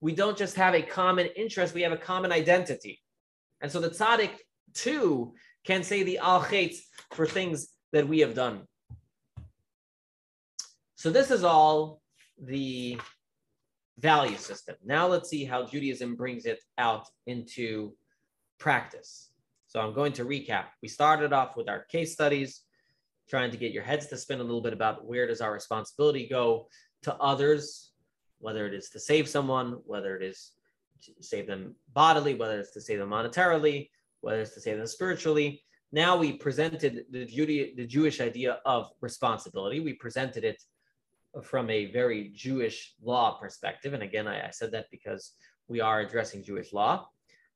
We 0.00 0.14
don't 0.14 0.36
just 0.36 0.56
have 0.56 0.74
a 0.74 0.82
common 0.82 1.28
interest, 1.36 1.74
we 1.74 1.82
have 1.82 1.92
a 1.92 1.96
common 1.96 2.32
identity. 2.32 3.00
And 3.60 3.72
so 3.72 3.80
the 3.80 3.88
tzaddik 3.88 4.32
too 4.74 5.34
can 5.64 5.82
say 5.82 6.02
the 6.02 6.18
al 6.18 6.46
for 7.12 7.26
things 7.26 7.68
that 7.92 8.06
we 8.06 8.20
have 8.20 8.34
done. 8.34 8.62
So 10.96 11.10
this 11.10 11.30
is 11.30 11.44
all 11.44 12.02
the 12.38 12.98
value 13.98 14.36
system. 14.36 14.76
Now 14.84 15.06
let's 15.06 15.30
see 15.30 15.44
how 15.44 15.64
Judaism 15.64 16.16
brings 16.16 16.44
it 16.44 16.60
out 16.76 17.08
into 17.26 17.94
practice. 18.58 19.30
So 19.74 19.80
I'm 19.80 19.92
going 19.92 20.12
to 20.12 20.24
recap. 20.24 20.66
We 20.82 20.88
started 20.88 21.32
off 21.32 21.56
with 21.56 21.68
our 21.68 21.80
case 21.86 22.12
studies, 22.12 22.60
trying 23.28 23.50
to 23.50 23.56
get 23.56 23.72
your 23.72 23.82
heads 23.82 24.06
to 24.06 24.16
spin 24.16 24.38
a 24.38 24.44
little 24.44 24.60
bit 24.60 24.72
about 24.72 25.04
where 25.04 25.26
does 25.26 25.40
our 25.40 25.52
responsibility 25.52 26.28
go 26.28 26.68
to 27.02 27.14
others, 27.16 27.90
whether 28.38 28.68
it 28.68 28.74
is 28.74 28.90
to 28.90 29.00
save 29.00 29.28
someone, 29.28 29.80
whether 29.84 30.16
it 30.16 30.22
is 30.22 30.52
to 31.02 31.12
save 31.20 31.48
them 31.48 31.74
bodily, 31.92 32.34
whether 32.34 32.60
it's 32.60 32.70
to 32.74 32.80
save 32.80 33.00
them 33.00 33.10
monetarily, 33.10 33.90
whether 34.20 34.42
it's 34.42 34.54
to 34.54 34.60
save 34.60 34.76
them 34.76 34.86
spiritually. 34.86 35.60
Now 35.90 36.16
we 36.16 36.34
presented 36.34 37.06
the, 37.10 37.24
Judy, 37.24 37.74
the 37.76 37.86
Jewish 37.86 38.20
idea 38.20 38.60
of 38.64 38.92
responsibility. 39.00 39.80
We 39.80 39.94
presented 39.94 40.44
it 40.44 40.62
from 41.42 41.68
a 41.68 41.86
very 41.86 42.30
Jewish 42.32 42.94
law 43.02 43.38
perspective. 43.40 43.92
And 43.92 44.04
again, 44.04 44.28
I, 44.28 44.46
I 44.46 44.50
said 44.50 44.70
that 44.70 44.86
because 44.92 45.32
we 45.66 45.80
are 45.80 45.98
addressing 45.98 46.44
Jewish 46.44 46.72
law. 46.72 47.08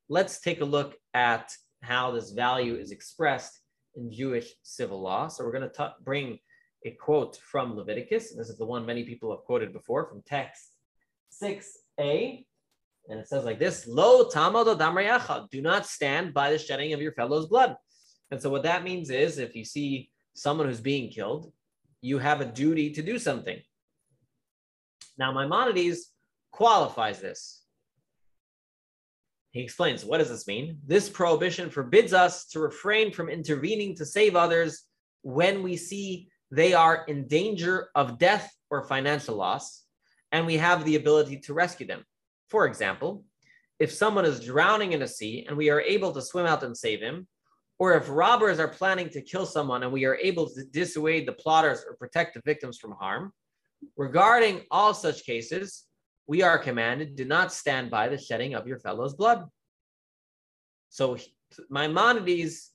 Let's 0.09 0.41
take 0.41 0.62
a 0.62 0.64
look 0.64 0.97
at 1.14 1.53
how 1.83 2.11
this 2.11 2.31
value 2.31 2.74
is 2.76 2.91
expressed 2.91 3.61
in 3.97 4.12
Jewish 4.12 4.53
civil 4.62 5.01
law. 5.01 5.29
So 5.29 5.45
we're 5.45 5.53
going 5.53 5.70
to 5.70 5.95
bring 6.03 6.39
a 6.85 6.93
quote 6.93 7.37
from 7.37 7.76
Leviticus. 7.76 8.35
This 8.35 8.49
is 8.49 8.59
the 8.59 8.66
one 8.66 8.87
many 8.87 9.05
people 9.05 9.31
have 9.31 9.45
quoted 9.45 9.72
before 9.72 10.09
from 10.09 10.22
text 10.26 10.72
6a. 11.43 12.45
And 13.09 13.18
it 13.18 13.29
says 13.29 13.45
like 13.45 13.59
this, 13.59 13.87
Lo 13.87 14.29
tamado 14.29 14.79
damreyacha, 14.79 15.49
do 15.51 15.62
not 15.62 15.87
stand 15.87 16.35
by 16.35 16.51
the 16.51 16.59
shedding 16.59 16.93
of 16.93 17.01
your 17.01 17.12
fellow's 17.12 17.47
blood. 17.47 17.76
And 18.31 18.41
so 18.41 18.51
what 18.51 18.64
that 18.64 18.85
means 18.85 19.11
is 19.11 19.39
if 19.39 19.55
you 19.55 19.64
see 19.64 20.11
someone 20.35 20.66
who's 20.66 20.81
being 20.81 21.11
killed, 21.11 21.53
you 22.01 22.18
have 22.18 22.41
a 22.41 22.45
duty 22.45 22.91
to 22.91 23.03
do 23.03 23.18
something. 23.18 23.59
Now, 25.16 25.33
Maimonides 25.33 26.12
qualifies 26.53 27.20
this. 27.20 27.62
He 29.59 29.65
explains, 29.65 30.05
what 30.05 30.19
does 30.19 30.29
this 30.29 30.47
mean? 30.47 30.79
This 30.87 31.09
prohibition 31.09 31.69
forbids 31.69 32.13
us 32.13 32.47
to 32.51 32.61
refrain 32.61 33.11
from 33.11 33.29
intervening 33.29 33.97
to 33.97 34.07
save 34.07 34.37
others 34.37 34.85
when 35.23 35.65
we 35.65 35.77
see 35.77 36.29
they 36.53 36.75
are 36.75 37.05
in 37.09 37.27
danger 37.27 37.89
of 37.97 38.19
death 38.19 38.55
or 38.71 38.85
financial 38.85 39.35
loss, 39.35 39.83
and 40.31 40.47
we 40.47 40.59
have 40.59 40.85
the 40.85 40.95
ability 40.95 41.39
to 41.41 41.55
rescue 41.55 41.89
them. 41.89 42.05
For 42.49 42.67
example, 42.67 43.25
if 43.81 43.91
someone 43.91 44.25
is 44.25 44.39
drowning 44.39 44.93
in 44.93 45.03
a 45.03 45.09
sea 45.09 45.45
and 45.49 45.57
we 45.57 45.71
are 45.71 45.81
able 45.81 46.13
to 46.13 46.23
swim 46.23 46.47
out 46.47 46.63
and 46.63 46.79
save 46.79 47.01
him, 47.01 47.27
or 47.81 47.95
if 47.95 48.09
robbers 48.09 48.61
are 48.61 48.69
planning 48.69 49.09
to 49.09 49.21
kill 49.21 49.45
someone 49.45 49.83
and 49.83 49.91
we 49.91 50.05
are 50.05 50.19
able 50.23 50.49
to 50.51 50.63
dissuade 50.67 51.27
the 51.27 51.33
plotters 51.33 51.85
or 51.85 51.97
protect 51.97 52.35
the 52.35 52.43
victims 52.45 52.79
from 52.79 52.93
harm, 52.93 53.33
regarding 53.97 54.61
all 54.71 54.95
such 54.95 55.27
cases, 55.27 55.88
we 56.29 56.43
are 56.43 56.59
commanded, 56.59 57.16
do 57.16 57.24
not 57.24 57.53
stand 57.53 57.91
by 57.91 58.09
the 58.09 58.18
shedding 58.18 58.55
of 58.55 58.68
your 58.68 58.79
fellow's 58.79 59.14
blood. 59.14 59.45
So 60.91 61.16
Maimonides 61.70 62.70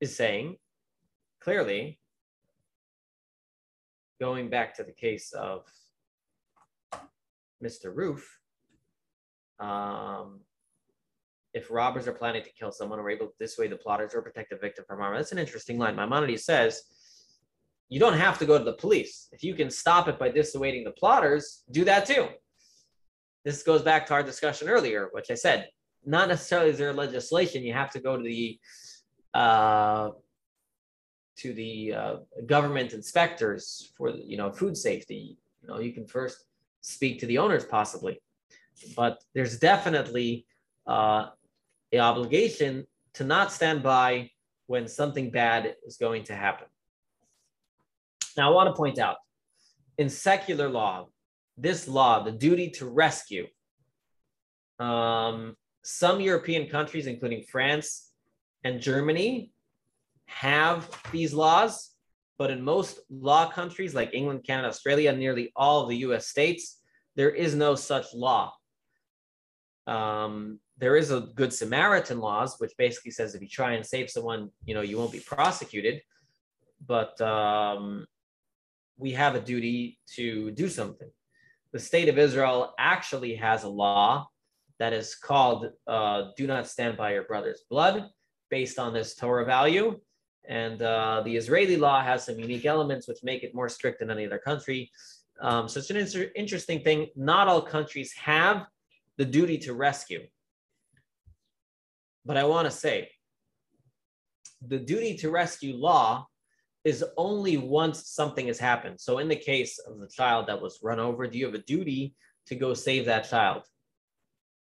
is 0.00 0.16
saying 0.16 0.56
clearly, 1.40 1.98
going 4.20 4.50
back 4.50 4.76
to 4.76 4.84
the 4.84 4.92
case 4.92 5.32
of 5.32 5.64
Mr. 7.64 7.94
Roof, 7.94 8.38
um, 9.58 10.40
if 11.54 11.70
robbers 11.70 12.06
are 12.06 12.12
planning 12.12 12.42
to 12.42 12.52
kill 12.52 12.70
someone, 12.70 12.98
we're 12.98 13.10
able 13.10 13.28
to 13.28 13.32
dissuade 13.40 13.72
the 13.72 13.76
plotters 13.76 14.14
or 14.14 14.20
protect 14.20 14.50
the 14.50 14.56
victim 14.56 14.84
from 14.86 15.00
harm. 15.00 15.16
That's 15.16 15.32
an 15.32 15.38
interesting 15.38 15.78
line. 15.78 15.96
Maimonides 15.96 16.44
says 16.44 16.82
you 17.88 17.98
don't 17.98 18.18
have 18.18 18.38
to 18.38 18.46
go 18.46 18.58
to 18.58 18.64
the 18.64 18.74
police. 18.74 19.28
If 19.32 19.42
you 19.42 19.54
can 19.54 19.70
stop 19.70 20.08
it 20.08 20.18
by 20.18 20.28
dissuading 20.30 20.84
the 20.84 20.90
plotters, 20.90 21.64
do 21.70 21.84
that 21.84 22.06
too. 22.06 22.28
This 23.44 23.62
goes 23.62 23.82
back 23.82 24.06
to 24.06 24.14
our 24.14 24.22
discussion 24.22 24.68
earlier, 24.68 25.08
which 25.12 25.30
I 25.30 25.34
said, 25.34 25.68
not 26.04 26.28
necessarily 26.28 26.70
is 26.70 26.78
there 26.78 26.92
legislation. 26.92 27.62
You 27.62 27.72
have 27.72 27.90
to 27.92 28.00
go 28.00 28.16
to 28.16 28.22
the 28.22 28.58
uh, 29.34 30.10
to 31.36 31.52
the 31.52 31.94
uh, 31.94 32.16
government 32.46 32.92
inspectors 32.92 33.92
for 33.96 34.10
you 34.10 34.36
know 34.36 34.50
food 34.50 34.76
safety. 34.76 35.38
You 35.62 35.68
know, 35.68 35.80
you 35.80 35.92
can 35.92 36.06
first 36.06 36.44
speak 36.80 37.20
to 37.20 37.26
the 37.26 37.38
owners 37.38 37.64
possibly, 37.64 38.20
but 38.96 39.22
there's 39.34 39.58
definitely 39.58 40.46
uh, 40.86 41.26
obligation 41.98 42.86
to 43.14 43.24
not 43.24 43.52
stand 43.52 43.82
by 43.82 44.30
when 44.66 44.86
something 44.86 45.30
bad 45.30 45.74
is 45.86 45.96
going 45.96 46.24
to 46.24 46.34
happen. 46.34 46.66
Now, 48.36 48.50
I 48.50 48.54
want 48.54 48.68
to 48.68 48.74
point 48.74 48.98
out 48.98 49.16
in 49.96 50.08
secular 50.08 50.68
law, 50.68 51.08
this 51.56 51.88
law, 51.88 52.22
the 52.22 52.32
duty 52.32 52.70
to 52.70 52.86
rescue, 52.86 53.46
um, 54.78 55.56
some 55.82 56.20
European 56.20 56.68
countries, 56.68 57.06
including 57.06 57.42
France 57.42 58.10
and 58.64 58.80
Germany, 58.80 59.52
have 60.26 60.88
these 61.10 61.32
laws, 61.32 61.90
but 62.38 62.50
in 62.50 62.62
most 62.62 63.00
law 63.10 63.50
countries 63.50 63.94
like 63.94 64.14
England, 64.14 64.44
Canada, 64.44 64.68
Australia, 64.68 65.12
nearly 65.12 65.50
all 65.56 65.82
of 65.82 65.88
the 65.88 65.96
US 65.98 66.28
states, 66.28 66.80
there 67.16 67.30
is 67.30 67.54
no 67.54 67.74
such 67.74 68.14
law. 68.14 68.52
Um, 69.86 70.60
there 70.76 70.96
is 70.96 71.10
a 71.10 71.20
Good 71.20 71.52
Samaritan 71.52 72.20
laws, 72.20 72.56
which 72.58 72.72
basically 72.78 73.10
says 73.10 73.34
if 73.34 73.42
you 73.42 73.48
try 73.48 73.72
and 73.72 73.84
save 73.84 74.10
someone, 74.10 74.50
you 74.64 74.74
know, 74.74 74.82
you 74.82 74.98
won't 74.98 75.10
be 75.10 75.20
prosecuted. 75.20 76.00
But 76.86 77.20
um, 77.20 78.06
we 78.96 79.12
have 79.12 79.34
a 79.34 79.40
duty 79.40 79.98
to 80.14 80.50
do 80.52 80.68
something. 80.68 81.10
The 81.72 81.78
state 81.78 82.08
of 82.08 82.18
Israel 82.18 82.74
actually 82.78 83.34
has 83.36 83.64
a 83.64 83.68
law 83.68 84.28
that 84.78 84.92
is 84.92 85.14
called 85.14 85.70
uh, 85.86 86.30
Do 86.36 86.46
Not 86.46 86.66
Stand 86.66 86.96
by 86.96 87.12
Your 87.12 87.24
Brother's 87.24 87.64
Blood, 87.68 88.08
based 88.50 88.78
on 88.78 88.92
this 88.92 89.14
Torah 89.14 89.44
value. 89.44 90.00
And 90.48 90.80
uh, 90.80 91.22
the 91.24 91.36
Israeli 91.36 91.76
law 91.76 92.02
has 92.02 92.24
some 92.24 92.38
unique 92.38 92.64
elements 92.64 93.06
which 93.06 93.18
make 93.22 93.42
it 93.42 93.54
more 93.54 93.68
strict 93.68 93.98
than 93.98 94.10
any 94.10 94.24
other 94.24 94.38
country. 94.38 94.90
Um, 95.40 95.68
so 95.68 95.78
it's 95.78 95.90
an 95.90 95.96
inter- 95.96 96.30
interesting 96.34 96.82
thing. 96.82 97.08
Not 97.14 97.48
all 97.48 97.60
countries 97.60 98.12
have 98.14 98.66
the 99.18 99.24
duty 99.24 99.58
to 99.58 99.74
rescue. 99.74 100.26
But 102.24 102.36
I 102.36 102.44
want 102.44 102.66
to 102.66 102.70
say 102.70 103.10
the 104.66 104.78
duty 104.78 105.16
to 105.18 105.30
rescue 105.30 105.76
law 105.76 106.26
is 106.88 107.04
only 107.16 107.56
once 107.56 108.08
something 108.08 108.48
has 108.48 108.58
happened. 108.58 109.00
So 109.00 109.18
in 109.18 109.28
the 109.28 109.36
case 109.36 109.78
of 109.78 110.00
the 110.00 110.08
child 110.08 110.46
that 110.46 110.60
was 110.60 110.80
run 110.82 110.98
over, 110.98 111.26
do 111.26 111.38
you 111.38 111.46
have 111.46 111.54
a 111.54 111.58
duty 111.58 112.14
to 112.46 112.54
go 112.56 112.74
save 112.74 113.04
that 113.06 113.28
child? 113.28 113.62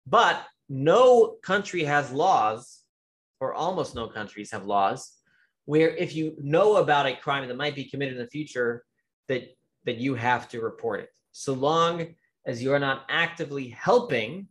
But 0.07 0.45
no 0.69 1.37
country 1.43 1.85
has 1.85 2.13
laws, 2.13 2.83
or 3.41 3.55
almost 3.55 3.95
no 3.95 4.09
countries 4.09 4.51
have 4.51 4.67
laws, 4.67 5.13
where 5.65 5.91
if 5.97 6.15
you 6.15 6.37
know 6.39 6.77
about 6.77 7.07
a 7.07 7.17
crime 7.17 7.47
that 7.49 7.57
might 7.57 7.75
be 7.75 7.85
committed 7.85 8.17
in 8.17 8.23
the 8.23 8.31
future, 8.31 8.85
that, 9.29 9.57
that 9.85 9.97
you 9.97 10.15
have 10.15 10.49
to 10.49 10.61
report 10.61 11.01
it. 11.01 11.11
So 11.33 11.53
long 11.53 12.15
as 12.47 12.63
you 12.63 12.73
are 12.73 12.79
not 12.79 13.05
actively 13.09 13.69
helping 13.69 14.49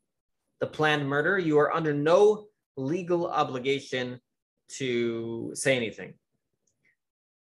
the 0.62 0.68
planned 0.68 1.08
murder, 1.08 1.38
you 1.38 1.60
are 1.60 1.74
under 1.74 1.94
no 1.94 2.48
legal 2.78 3.28
obligation 3.28 4.20
to 4.78 5.52
say 5.54 5.76
anything. 5.76 6.14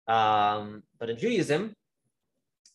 Um, 0.09 0.83
but 0.99 1.11
in 1.11 1.19
Judaism, 1.19 1.75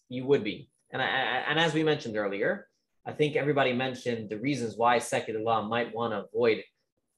you 0.09 0.25
would 0.25 0.43
be. 0.43 0.69
And, 0.91 1.01
I, 1.01 1.05
and 1.05 1.59
as 1.59 1.73
we 1.73 1.84
mentioned 1.84 2.17
earlier, 2.17 2.67
I 3.05 3.11
think 3.11 3.36
everybody 3.36 3.73
mentioned 3.73 4.29
the 4.29 4.38
reasons 4.38 4.75
why 4.77 4.99
secular 4.99 5.39
law 5.39 5.61
might 5.63 5.93
want 5.95 6.13
to 6.13 6.25
avoid 6.25 6.63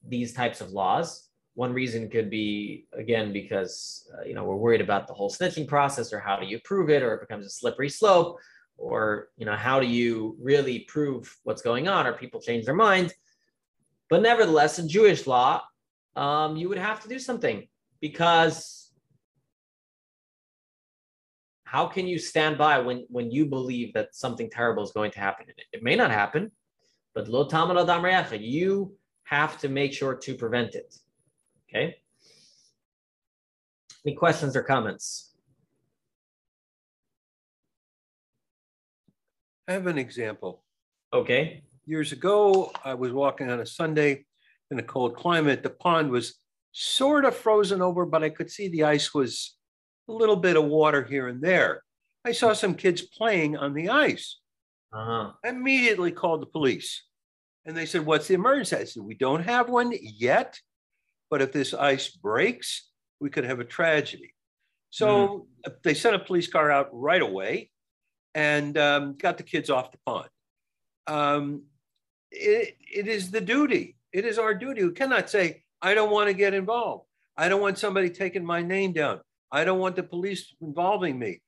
these 0.07 0.33
types 0.33 0.61
of 0.61 0.71
laws. 0.71 1.27
One 1.55 1.73
reason 1.73 2.09
could 2.09 2.29
be, 2.29 2.87
again, 2.93 3.33
because 3.33 4.09
uh, 4.17 4.23
you 4.23 4.33
know 4.33 4.43
we're 4.43 4.55
worried 4.55 4.81
about 4.81 5.07
the 5.07 5.13
whole 5.13 5.29
snitching 5.29 5.67
process, 5.67 6.11
or 6.11 6.19
how 6.19 6.37
do 6.37 6.45
you 6.45 6.59
prove 6.63 6.89
it, 6.89 7.03
or 7.03 7.13
it 7.13 7.21
becomes 7.21 7.45
a 7.45 7.49
slippery 7.49 7.89
slope, 7.89 8.39
or 8.77 9.29
you 9.37 9.45
know 9.45 9.55
how 9.55 9.79
do 9.79 9.85
you 9.85 10.35
really 10.41 10.79
prove 10.79 11.35
what's 11.43 11.61
going 11.61 11.87
on, 11.87 12.07
or 12.07 12.13
people 12.13 12.41
change 12.41 12.65
their 12.65 12.73
mind. 12.73 13.13
But 14.09 14.21
nevertheless, 14.21 14.79
in 14.79 14.87
Jewish 14.87 15.27
law, 15.27 15.61
um, 16.15 16.55
you 16.55 16.69
would 16.69 16.77
have 16.77 17.01
to 17.03 17.09
do 17.09 17.19
something 17.19 17.67
because 18.01 18.82
how 21.73 21.85
can 21.87 22.05
you 22.07 22.19
stand 22.19 22.57
by 22.57 22.75
when 22.87 23.05
when 23.09 23.31
you 23.31 23.43
believe 23.57 23.93
that 23.93 24.15
something 24.23 24.49
terrible 24.49 24.83
is 24.83 24.91
going 24.91 25.11
to 25.11 25.19
happen 25.27 25.45
it, 25.49 25.57
it 25.75 25.81
may 25.83 25.95
not 25.95 26.11
happen 26.11 26.51
but 27.15 27.27
lo 27.27 27.41
you 28.55 28.95
have 29.35 29.53
to 29.61 29.67
make 29.69 29.91
sure 29.99 30.15
to 30.25 30.31
prevent 30.43 30.75
it 30.81 30.89
okay 31.65 31.87
Any 34.05 34.15
questions 34.15 34.55
or 34.55 34.63
comments? 34.63 35.31
I 39.67 39.73
have 39.73 39.87
an 39.87 39.97
example. 39.97 40.63
Okay. 41.13 41.63
Years 41.85 42.11
ago, 42.11 42.71
I 42.83 42.95
was 42.95 43.13
walking 43.13 43.49
on 43.49 43.61
a 43.61 43.65
Sunday 43.65 44.25
in 44.71 44.79
a 44.79 44.83
cold 44.83 45.15
climate. 45.15 45.63
The 45.63 45.69
pond 45.69 46.11
was 46.11 46.35
sort 46.73 47.23
of 47.23 47.35
frozen 47.35 47.81
over, 47.81 48.05
but 48.05 48.23
I 48.23 48.29
could 48.29 48.51
see 48.51 48.67
the 48.67 48.83
ice 48.83 49.13
was 49.13 49.55
a 50.07 50.11
little 50.11 50.35
bit 50.35 50.55
of 50.55 50.65
water 50.65 51.03
here 51.03 51.27
and 51.27 51.41
there. 51.41 51.83
I 52.25 52.31
saw 52.31 52.53
some 52.53 52.75
kids 52.75 53.01
playing 53.01 53.57
on 53.57 53.73
the 53.73 53.89
ice. 53.89 54.39
Uh-huh. 54.93 55.31
I 55.43 55.49
immediately 55.49 56.11
called 56.11 56.41
the 56.41 56.47
police. 56.47 57.03
And 57.65 57.75
they 57.75 57.85
said, 57.85 58.05
What's 58.05 58.27
the 58.27 58.33
emergency? 58.35 58.75
I 58.75 58.83
said, 58.83 59.03
We 59.03 59.15
don't 59.15 59.43
have 59.43 59.69
one 59.69 59.93
yet, 60.01 60.59
but 61.29 61.41
if 61.41 61.51
this 61.51 61.73
ice 61.73 62.09
breaks, 62.09 62.89
we 63.19 63.29
could 63.29 63.45
have 63.45 63.59
a 63.59 63.65
tragedy. 63.65 64.33
So 64.89 65.47
they 65.83 65.95
sent 65.95 66.15
a 66.15 66.19
police 66.19 66.47
car 66.47 66.69
out 66.69 66.89
right 66.91 67.21
away 67.21 67.71
and 68.35 68.77
um, 68.77 69.15
got 69.17 69.37
the 69.37 69.43
kids 69.43 69.71
off 69.71 69.91
the 69.91 69.97
pond. 70.05 70.29
Um, 71.07 71.63
it, 72.31 72.77
it 72.79 73.07
is 73.07 73.31
the 73.31 73.41
duty. 73.41 73.95
It 74.11 74.25
is 74.25 74.37
our 74.37 74.53
duty. 74.53 74.83
We 74.83 74.91
cannot 74.91 75.29
say, 75.29 75.63
I 75.81 75.95
don't 75.95 76.11
want 76.11 76.27
to 76.27 76.33
get 76.33 76.53
involved. 76.53 77.05
I 77.35 77.49
don't 77.49 77.61
want 77.61 77.79
somebody 77.79 78.11
taking 78.11 78.45
my 78.45 78.61
name 78.61 78.93
down. 78.93 79.21
I 79.53 79.63
don't 79.63 79.79
want 79.79 79.95
the 79.95 80.03
police 80.03 80.53
involving 80.61 81.19
me. 81.19 81.41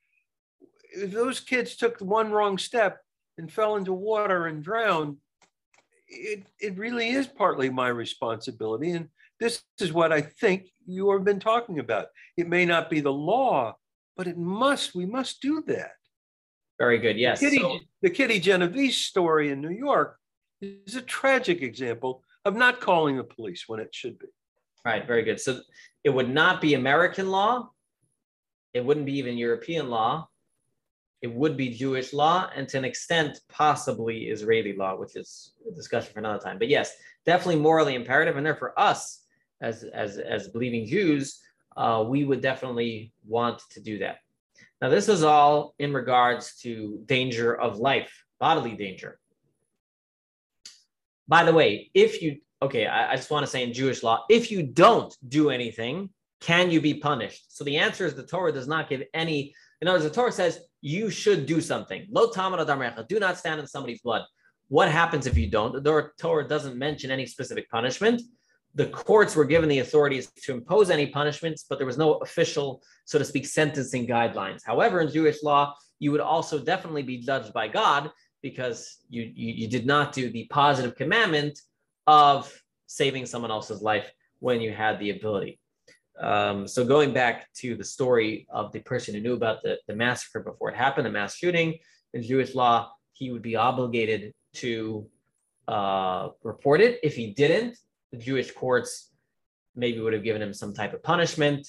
If 0.92 1.10
those 1.10 1.40
kids 1.40 1.76
took 1.76 1.98
one 2.00 2.30
wrong 2.30 2.56
step 2.56 3.00
and 3.36 3.52
fell 3.52 3.74
into 3.74 3.92
water 3.92 4.46
and 4.46 4.62
drowned, 4.62 5.16
it, 6.08 6.46
it 6.60 6.78
really 6.78 7.10
is 7.10 7.26
partly 7.26 7.68
my 7.68 7.88
responsibility. 7.88 8.92
And 8.92 9.08
this 9.40 9.62
is 9.80 9.92
what 9.92 10.12
I 10.12 10.20
think 10.20 10.68
you 10.86 11.10
have 11.10 11.24
been 11.24 11.40
talking 11.40 11.80
about. 11.80 12.06
It 12.36 12.48
may 12.48 12.64
not 12.64 12.88
be 12.88 13.00
the 13.00 13.12
law, 13.12 13.74
but 14.16 14.28
it 14.28 14.38
must, 14.38 14.94
we 14.94 15.04
must 15.04 15.42
do 15.42 15.64
that. 15.66 15.90
Very 16.78 16.98
good. 16.98 17.18
Yes. 17.18 17.40
Kitty, 17.40 17.58
So- 17.58 17.80
the 18.02 18.10
Kitty 18.10 18.38
Genovese 18.38 18.98
story 18.98 19.50
in 19.50 19.60
New 19.60 19.70
York 19.70 20.16
is 20.62 20.94
a 20.94 21.02
tragic 21.02 21.60
example 21.60 22.22
of 22.44 22.54
not 22.54 22.80
calling 22.80 23.16
the 23.16 23.24
police 23.24 23.64
when 23.66 23.80
it 23.80 23.92
should 23.92 24.16
be. 24.16 24.28
Right, 24.84 25.04
very 25.04 25.24
good. 25.24 25.40
So 25.40 25.60
it 26.04 26.10
would 26.10 26.30
not 26.30 26.60
be 26.60 26.74
American 26.74 27.30
law. 27.30 27.70
It 28.74 28.84
wouldn't 28.84 29.06
be 29.06 29.18
even 29.18 29.38
European 29.38 29.88
law. 29.88 30.28
It 31.22 31.32
would 31.32 31.56
be 31.56 31.70
Jewish 31.70 32.12
law, 32.12 32.50
and 32.54 32.68
to 32.68 32.78
an 32.78 32.84
extent, 32.84 33.40
possibly 33.48 34.24
Israeli 34.24 34.76
law, 34.76 34.96
which 34.96 35.16
is 35.16 35.52
a 35.70 35.74
discussion 35.74 36.12
for 36.12 36.18
another 36.18 36.38
time. 36.38 36.58
But 36.58 36.68
yes, 36.68 36.94
definitely 37.24 37.60
morally 37.60 37.94
imperative. 37.94 38.36
And 38.36 38.44
therefore, 38.44 38.78
us 38.78 39.22
as 39.60 39.84
as 39.84 40.18
as 40.18 40.48
believing 40.48 40.86
Jews, 40.86 41.40
uh, 41.76 42.04
we 42.06 42.24
would 42.24 42.42
definitely 42.42 43.12
want 43.26 43.62
to 43.70 43.80
do 43.80 43.98
that. 43.98 44.18
Now, 44.80 44.90
this 44.90 45.08
is 45.08 45.22
all 45.22 45.74
in 45.78 45.92
regards 45.94 46.56
to 46.60 47.00
danger 47.06 47.58
of 47.58 47.78
life, 47.78 48.24
bodily 48.38 48.76
danger. 48.76 49.18
By 51.28 51.44
the 51.44 51.52
way, 51.54 51.90
if 51.94 52.22
you 52.22 52.40
okay, 52.62 52.86
I, 52.86 53.12
I 53.12 53.16
just 53.16 53.30
want 53.30 53.44
to 53.44 53.50
say 53.50 53.62
in 53.62 53.72
Jewish 53.72 54.02
law, 54.02 54.24
if 54.28 54.50
you 54.50 54.62
don't 54.62 55.14
do 55.28 55.50
anything, 55.50 56.10
can 56.40 56.70
you 56.70 56.80
be 56.80 56.94
punished? 56.94 57.56
So 57.56 57.64
the 57.64 57.78
answer 57.78 58.06
is 58.06 58.14
the 58.14 58.22
Torah 58.26 58.52
does 58.52 58.68
not 58.68 58.88
give 58.88 59.02
any. 59.14 59.54
In 59.80 59.88
other 59.88 59.98
words, 59.98 60.04
the 60.04 60.14
Torah 60.14 60.32
says 60.32 60.60
you 60.80 61.10
should 61.10 61.46
do 61.46 61.60
something. 61.60 62.06
Lo 62.10 62.30
Do 62.30 63.18
not 63.18 63.38
stand 63.38 63.60
in 63.60 63.66
somebody's 63.66 64.00
blood. 64.00 64.22
What 64.68 64.90
happens 64.90 65.26
if 65.26 65.36
you 65.36 65.48
don't? 65.48 65.82
The 65.82 66.10
Torah 66.18 66.48
doesn't 66.48 66.76
mention 66.76 67.10
any 67.10 67.26
specific 67.26 67.70
punishment. 67.70 68.22
The 68.74 68.86
courts 68.86 69.34
were 69.34 69.44
given 69.44 69.68
the 69.68 69.78
authorities 69.78 70.30
to 70.44 70.52
impose 70.52 70.90
any 70.90 71.06
punishments, 71.06 71.64
but 71.68 71.78
there 71.78 71.86
was 71.86 71.96
no 71.96 72.14
official, 72.14 72.82
so 73.06 73.18
to 73.18 73.24
speak, 73.24 73.46
sentencing 73.46 74.06
guidelines. 74.06 74.60
However, 74.64 75.00
in 75.00 75.10
Jewish 75.10 75.42
law, 75.42 75.74
you 75.98 76.12
would 76.12 76.20
also 76.20 76.58
definitely 76.58 77.02
be 77.02 77.18
judged 77.18 77.54
by 77.54 77.68
God 77.68 78.10
because 78.42 78.98
you, 79.08 79.22
you, 79.22 79.54
you 79.54 79.68
did 79.68 79.86
not 79.86 80.12
do 80.12 80.30
the 80.30 80.46
positive 80.50 80.94
commandment 80.94 81.58
of 82.06 82.52
saving 82.86 83.24
someone 83.24 83.50
else's 83.50 83.80
life 83.80 84.12
when 84.40 84.60
you 84.60 84.72
had 84.72 84.98
the 84.98 85.10
ability. 85.10 85.58
Um, 86.20 86.66
so 86.66 86.84
going 86.84 87.12
back 87.12 87.52
to 87.56 87.76
the 87.76 87.84
story 87.84 88.46
of 88.50 88.72
the 88.72 88.80
person 88.80 89.14
who 89.14 89.20
knew 89.20 89.34
about 89.34 89.62
the, 89.62 89.78
the 89.86 89.94
massacre 89.94 90.40
before 90.40 90.70
it 90.70 90.76
happened, 90.76 91.06
the 91.06 91.10
mass 91.10 91.36
shooting 91.36 91.78
in 92.14 92.22
Jewish 92.22 92.54
law, 92.54 92.90
he 93.12 93.30
would 93.30 93.42
be 93.42 93.56
obligated 93.56 94.32
to 94.54 95.06
uh, 95.68 96.30
report 96.42 96.80
it. 96.80 96.98
If 97.02 97.14
he 97.14 97.32
didn't, 97.34 97.76
the 98.12 98.18
Jewish 98.18 98.50
courts 98.52 99.10
maybe 99.74 100.00
would 100.00 100.14
have 100.14 100.24
given 100.24 100.40
him 100.40 100.54
some 100.54 100.72
type 100.72 100.94
of 100.94 101.02
punishment, 101.02 101.68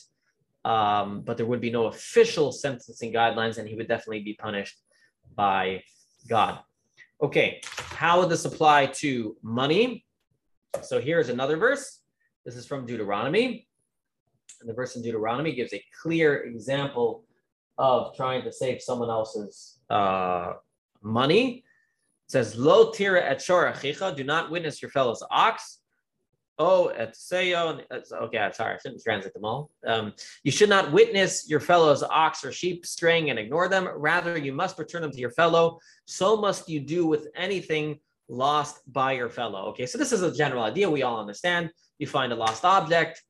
um, 0.63 1.21
but 1.21 1.35
there 1.37 1.45
would 1.45 1.61
be 1.61 1.71
no 1.71 1.87
official 1.87 2.51
sentencing 2.51 3.11
guidelines, 3.11 3.57
and 3.57 3.67
he 3.67 3.75
would 3.75 3.87
definitely 3.87 4.21
be 4.21 4.33
punished 4.33 4.77
by 5.35 5.83
God. 6.29 6.59
Okay, 7.21 7.61
how 7.63 8.19
would 8.19 8.29
this 8.29 8.45
apply 8.45 8.87
to 8.87 9.35
money? 9.41 10.05
So 10.83 11.01
here's 11.01 11.29
another 11.29 11.57
verse. 11.57 12.01
This 12.45 12.55
is 12.55 12.65
from 12.65 12.85
Deuteronomy. 12.85 13.66
And 14.61 14.69
the 14.69 14.73
verse 14.73 14.95
in 14.95 15.01
Deuteronomy 15.01 15.53
gives 15.53 15.73
a 15.73 15.83
clear 16.01 16.43
example 16.43 17.23
of 17.77 18.15
trying 18.15 18.43
to 18.43 18.51
save 18.51 18.81
someone 18.81 19.09
else's 19.09 19.79
uh, 19.89 20.53
money. 21.01 21.63
It 22.27 22.31
says, 22.31 22.55
Lo 22.55 22.91
tira 22.91 23.23
et 23.23 23.41
shor 23.41 23.71
achicha, 23.71 24.15
do 24.15 24.23
not 24.23 24.49
witness 24.49 24.81
your 24.81 24.91
fellow's 24.91 25.23
ox. 25.29 25.79
Oh, 26.59 26.87
et 26.87 27.13
seyo. 27.13 27.81
Okay, 27.91 28.49
sorry, 28.53 28.73
I 28.73 28.77
shouldn't 28.79 29.03
translate 29.03 29.33
them 29.33 29.45
all. 29.45 29.69
Um, 29.85 30.13
you 30.43 30.51
should 30.51 30.69
not 30.69 30.91
witness 30.91 31.47
your 31.47 31.59
fellow's 31.59 32.01
ox 32.01 32.43
or 32.43 32.51
sheep 32.51 32.83
straying 32.83 33.29
and 33.29 33.37
ignore 33.37 33.69
them. 33.69 33.87
Rather, 33.95 34.37
you 34.39 34.53
must 34.53 34.79
return 34.79 35.03
them 35.03 35.11
to 35.11 35.19
your 35.19 35.29
fellow. 35.29 35.79
So 36.05 36.35
must 36.35 36.67
you 36.67 36.79
do 36.79 37.05
with 37.05 37.27
anything 37.35 37.99
lost 38.27 38.81
by 38.91 39.13
your 39.13 39.29
fellow. 39.29 39.67
Okay, 39.67 39.85
so 39.85 39.97
this 39.97 40.11
is 40.11 40.21
a 40.21 40.33
general 40.33 40.63
idea 40.63 40.89
we 40.89 41.03
all 41.03 41.19
understand. 41.19 41.69
You 41.99 42.07
find 42.07 42.33
a 42.33 42.35
lost 42.35 42.65
object, 42.65 43.21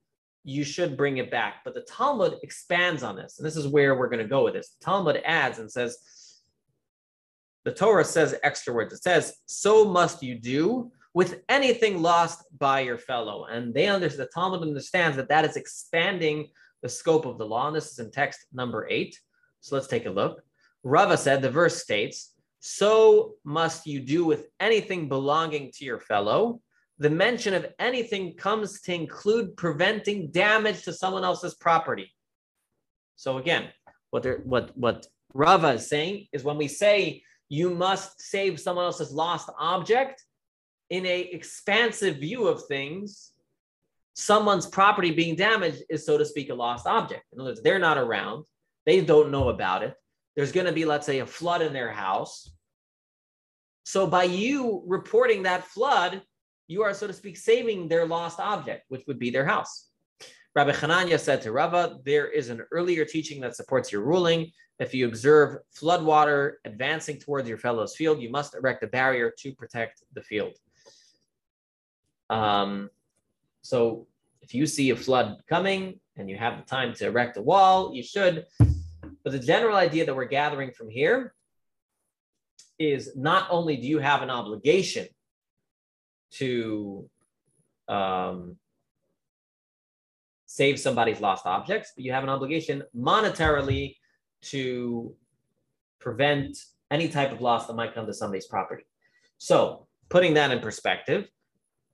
you 0.44 0.64
should 0.64 0.96
bring 0.96 1.18
it 1.18 1.30
back. 1.30 1.56
But 1.64 1.74
the 1.74 1.82
Talmud 1.82 2.38
expands 2.42 3.02
on 3.02 3.16
this, 3.16 3.38
and 3.38 3.46
this 3.46 3.56
is 3.56 3.66
where 3.66 3.96
we're 3.96 4.08
going 4.08 4.22
to 4.22 4.28
go 4.28 4.44
with 4.44 4.54
this. 4.54 4.70
The 4.78 4.84
Talmud 4.84 5.20
adds 5.24 5.58
and 5.58 5.70
says, 5.70 5.98
the 7.64 7.74
Torah 7.74 8.04
says 8.04 8.34
extra 8.42 8.72
words. 8.72 8.94
It 8.94 9.02
says, 9.02 9.36
"So 9.44 9.84
must 9.84 10.22
you 10.22 10.38
do 10.38 10.90
with 11.12 11.42
anything 11.50 12.00
lost 12.00 12.44
by 12.56 12.80
your 12.80 12.96
fellow." 12.96 13.44
And 13.44 13.74
they 13.74 13.88
understand. 13.88 14.26
The 14.26 14.32
Talmud 14.32 14.62
understands 14.62 15.18
that 15.18 15.28
that 15.28 15.44
is 15.44 15.56
expanding 15.56 16.48
the 16.80 16.88
scope 16.88 17.26
of 17.26 17.36
the 17.36 17.44
law. 17.44 17.66
And 17.66 17.76
this 17.76 17.90
is 17.90 17.98
in 17.98 18.10
text 18.10 18.46
number 18.54 18.88
eight. 18.88 19.18
So 19.60 19.74
let's 19.74 19.88
take 19.88 20.06
a 20.06 20.10
look. 20.10 20.42
Rava 20.82 21.18
said 21.18 21.42
the 21.42 21.50
verse 21.50 21.82
states, 21.82 22.32
"So 22.60 23.34
must 23.44 23.86
you 23.86 24.00
do 24.00 24.24
with 24.24 24.46
anything 24.60 25.08
belonging 25.08 25.72
to 25.72 25.84
your 25.84 26.00
fellow." 26.00 26.62
The 26.98 27.10
mention 27.10 27.54
of 27.54 27.66
anything 27.78 28.34
comes 28.34 28.80
to 28.82 28.94
include 28.94 29.56
preventing 29.56 30.30
damage 30.30 30.82
to 30.84 30.92
someone 30.92 31.24
else's 31.24 31.54
property. 31.54 32.12
So 33.16 33.38
again, 33.38 33.68
what 34.10 34.44
what 34.44 34.76
what 34.76 35.06
Rava 35.34 35.74
is 35.74 35.88
saying 35.88 36.26
is 36.32 36.44
when 36.44 36.56
we 36.56 36.68
say 36.68 37.22
you 37.48 37.70
must 37.70 38.20
save 38.20 38.60
someone 38.60 38.84
else's 38.84 39.12
lost 39.12 39.48
object 39.58 40.24
in 40.90 41.06
a 41.06 41.20
expansive 41.20 42.16
view 42.16 42.46
of 42.46 42.64
things 42.66 43.32
someone's 44.14 44.66
property 44.66 45.12
being 45.12 45.36
damaged 45.36 45.80
is 45.88 46.04
so 46.04 46.18
to 46.18 46.24
speak 46.24 46.50
a 46.50 46.54
lost 46.54 46.88
object. 46.88 47.22
In 47.32 47.40
other 47.40 47.50
words 47.50 47.62
they're 47.62 47.78
not 47.78 47.98
around. 47.98 48.44
They 48.84 49.00
don't 49.00 49.30
know 49.30 49.48
about 49.48 49.84
it. 49.84 49.94
There's 50.34 50.50
going 50.50 50.66
to 50.66 50.72
be 50.72 50.84
let's 50.84 51.06
say 51.06 51.20
a 51.20 51.26
flood 51.26 51.62
in 51.62 51.72
their 51.72 51.92
house. 51.92 52.50
So 53.84 54.06
by 54.08 54.24
you 54.24 54.82
reporting 54.86 55.44
that 55.44 55.64
flood 55.64 56.22
you 56.68 56.82
are 56.82 56.94
so 56.94 57.06
to 57.06 57.12
speak 57.12 57.36
saving 57.36 57.88
their 57.88 58.06
lost 58.06 58.38
object 58.38 58.84
which 58.88 59.02
would 59.06 59.18
be 59.18 59.30
their 59.30 59.46
house 59.46 59.88
Rabbi 60.58 60.72
Hananya 60.72 61.20
said 61.20 61.40
to 61.42 61.52
Rava, 61.52 61.98
there 62.04 62.26
is 62.26 62.48
an 62.48 62.62
earlier 62.72 63.04
teaching 63.04 63.40
that 63.42 63.54
supports 63.54 63.92
your 63.92 64.02
ruling. 64.02 64.50
If 64.80 64.92
you 64.92 65.06
observe 65.06 65.58
floodwater 65.72 66.54
advancing 66.64 67.18
towards 67.18 67.48
your 67.48 67.58
fellow's 67.58 67.94
field, 67.94 68.20
you 68.20 68.28
must 68.28 68.56
erect 68.56 68.82
a 68.82 68.88
barrier 68.88 69.32
to 69.38 69.52
protect 69.54 70.02
the 70.14 70.22
field. 70.22 70.54
Um, 72.28 72.90
so 73.62 74.08
if 74.40 74.52
you 74.52 74.66
see 74.66 74.90
a 74.90 74.96
flood 74.96 75.36
coming 75.48 76.00
and 76.16 76.28
you 76.28 76.36
have 76.36 76.56
the 76.56 76.64
time 76.64 76.92
to 76.94 77.06
erect 77.06 77.36
a 77.36 77.42
wall, 77.42 77.94
you 77.94 78.02
should. 78.02 78.46
But 79.22 79.32
the 79.32 79.38
general 79.38 79.76
idea 79.76 80.06
that 80.06 80.16
we're 80.16 80.24
gathering 80.24 80.72
from 80.72 80.88
here 80.88 81.34
is 82.80 83.16
not 83.16 83.46
only 83.50 83.76
do 83.76 83.86
you 83.86 83.98
have 83.98 84.22
an 84.22 84.30
obligation 84.30 85.06
to 86.32 87.08
um, 87.88 88.56
save 90.46 90.78
somebody's 90.78 91.20
lost 91.20 91.46
objects, 91.46 91.92
but 91.94 92.04
you 92.04 92.12
have 92.12 92.22
an 92.22 92.28
obligation 92.28 92.82
monetarily 92.96 93.96
to 94.42 95.14
prevent 95.98 96.56
any 96.90 97.08
type 97.08 97.32
of 97.32 97.40
loss 97.40 97.66
that 97.66 97.74
might 97.74 97.94
come 97.94 98.06
to 98.06 98.14
somebody's 98.14 98.46
property. 98.46 98.84
So, 99.36 99.86
putting 100.08 100.34
that 100.34 100.50
in 100.50 100.60
perspective, 100.60 101.28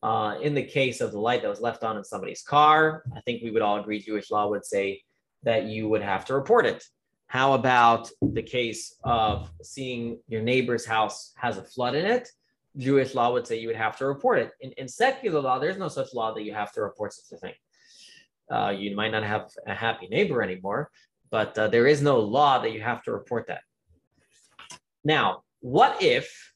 uh, 0.03 0.37
in 0.41 0.55
the 0.55 0.63
case 0.63 1.01
of 1.01 1.13
the 1.13 1.19
light 1.19 1.43
that 1.43 1.49
was 1.49 1.61
left 1.61 1.83
on 1.83 1.97
in 1.97 2.05
somebody's 2.05 2.43
car, 2.43 3.05
I 3.17 3.21
think 3.23 3.43
we 3.43 3.51
would 3.51 3.63
all 3.63 3.81
agree 3.81 4.01
Jewish 4.01 4.31
law 4.31 4.49
would 4.49 4.65
say 4.65 5.03
that 5.43 5.65
you 5.65 5.89
would 5.89 6.03
have 6.03 6.25
to 6.27 6.35
report 6.35 6.67
it. 6.67 6.85
How 7.27 7.55
about 7.55 8.11
the 8.21 8.43
case 8.43 8.95
of 9.03 9.51
seeing 9.63 10.19
your 10.29 10.43
neighbor's 10.43 10.85
house 10.87 11.33
has 11.37 11.59
a 11.59 11.65
flood 11.65 11.95
in 11.95 12.05
it? 12.05 12.29
Jewish 12.77 13.15
law 13.15 13.33
would 13.33 13.47
say 13.47 13.59
you 13.59 13.69
would 13.69 13.77
have 13.77 13.97
to 13.99 14.07
report 14.07 14.39
it. 14.39 14.53
In, 14.61 14.73
in 14.73 14.89
secular 14.89 15.41
law, 15.41 15.59
there's 15.59 15.79
no 15.79 15.89
such 15.89 16.13
law 16.13 16.35
that 16.35 16.43
you 16.43 16.53
have 16.53 16.73
to 16.73 16.83
report 16.83 17.13
such 17.13 17.37
a 17.37 17.41
thing. 17.41 17.55
Uh, 18.51 18.71
you 18.71 18.95
might 18.95 19.13
not 19.13 19.23
have 19.23 19.51
a 19.67 19.75
happy 19.75 20.07
neighbor 20.09 20.43
anymore, 20.43 20.91
but 21.31 21.57
uh, 21.59 21.69
there 21.69 21.87
is 21.87 22.03
no 22.03 22.19
law 22.19 22.61
that 22.61 22.73
you 22.73 22.81
have 22.81 23.03
to 23.05 23.13
report 23.13 23.47
that. 23.47 23.63
Now, 25.05 25.43
what 25.61 26.03
if 26.03 26.53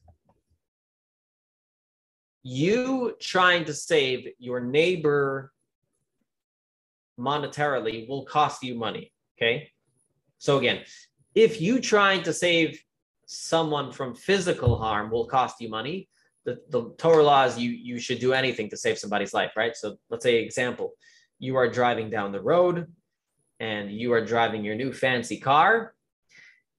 you 2.43 3.15
trying 3.19 3.65
to 3.65 3.73
save 3.73 4.29
your 4.37 4.59
neighbor 4.59 5.51
monetarily 7.19 8.07
will 8.07 8.25
cost 8.25 8.63
you 8.63 8.75
money? 8.75 9.11
Okay. 9.37 9.71
So 10.37 10.57
again, 10.57 10.81
if 11.35 11.61
you 11.61 11.79
trying 11.79 12.23
to 12.23 12.33
save 12.33 12.81
someone 13.31 13.91
from 13.91 14.15
physical 14.15 14.75
harm 14.75 15.11
will 15.11 15.27
cost 15.27 15.61
you 15.61 15.69
money, 15.69 16.09
the, 16.45 16.59
the 16.69 16.91
Torah 16.97 17.21
law 17.21 17.45
is 17.45 17.59
you 17.59 17.69
you 17.69 17.99
should 17.99 18.19
do 18.19 18.33
anything 18.33 18.69
to 18.71 18.77
save 18.77 18.97
somebody's 18.97 19.35
life, 19.35 19.51
right? 19.55 19.75
So 19.75 19.97
let's 20.09 20.23
say 20.23 20.37
example, 20.37 20.93
you 21.37 21.55
are 21.55 21.69
driving 21.69 22.09
down 22.09 22.31
the 22.31 22.41
road 22.41 22.87
and 23.59 23.91
you 23.91 24.13
are 24.13 24.25
driving 24.25 24.65
your 24.65 24.73
new 24.73 24.91
fancy 24.91 25.39
car. 25.39 25.93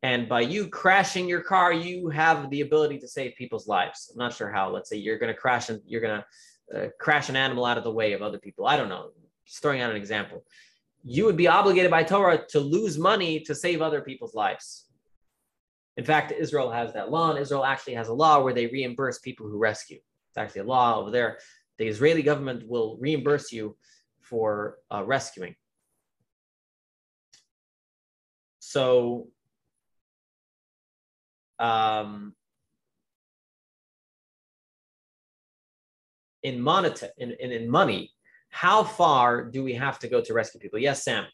And 0.02 0.28
by 0.28 0.40
you 0.40 0.66
crashing 0.66 1.28
your 1.28 1.42
car, 1.42 1.72
you 1.72 2.08
have 2.08 2.50
the 2.50 2.62
ability 2.62 2.98
to 2.98 3.06
save 3.06 3.36
people's 3.36 3.68
lives. 3.68 4.10
I'm 4.12 4.18
not 4.18 4.34
sure 4.34 4.50
how. 4.50 4.70
Let's 4.70 4.90
say 4.90 4.96
you're 4.96 5.18
going 5.18 5.32
to 5.32 5.38
crash 5.38 5.68
and 5.68 5.80
you're 5.86 6.00
going 6.00 6.20
to 6.20 6.82
uh, 6.82 6.88
crash 6.98 7.28
an 7.28 7.36
animal 7.36 7.64
out 7.64 7.78
of 7.78 7.84
the 7.84 7.92
way 7.92 8.12
of 8.12 8.22
other 8.22 8.38
people. 8.38 8.66
I 8.66 8.76
don't 8.76 8.88
know. 8.88 9.10
Just 9.46 9.62
throwing 9.62 9.82
out 9.82 9.90
an 9.90 9.96
example. 9.96 10.42
You 11.04 11.26
would 11.26 11.36
be 11.36 11.46
obligated 11.46 11.92
by 11.92 12.02
Torah 12.02 12.44
to 12.48 12.58
lose 12.58 12.98
money 12.98 13.40
to 13.40 13.54
save 13.54 13.82
other 13.82 14.00
people's 14.00 14.34
lives. 14.34 14.89
In 16.00 16.06
fact, 16.06 16.32
Israel 16.32 16.70
has 16.70 16.94
that 16.94 17.10
law, 17.10 17.28
and 17.28 17.38
Israel 17.38 17.62
actually 17.62 17.92
has 17.92 18.08
a 18.08 18.14
law 18.14 18.42
where 18.42 18.54
they 18.54 18.68
reimburse 18.68 19.18
people 19.18 19.46
who 19.46 19.58
rescue. 19.58 19.98
It's 20.30 20.38
actually 20.38 20.62
a 20.62 20.64
law 20.64 20.98
over 20.98 21.10
there. 21.10 21.36
The 21.76 21.86
Israeli 21.86 22.22
government 22.22 22.66
will 22.66 22.96
reimburse 22.98 23.52
you 23.52 23.76
for 24.22 24.78
uh, 24.90 25.04
rescuing. 25.04 25.56
So, 28.60 29.28
um, 31.58 32.34
in 36.42 36.62
monetary, 36.62 37.12
in, 37.18 37.32
in, 37.32 37.52
in 37.52 37.68
money, 37.68 38.10
how 38.48 38.84
far 38.84 39.44
do 39.44 39.62
we 39.62 39.74
have 39.74 39.98
to 39.98 40.08
go 40.08 40.22
to 40.22 40.32
rescue 40.32 40.60
people? 40.60 40.78
Yes, 40.78 41.04
Sam. 41.04 41.26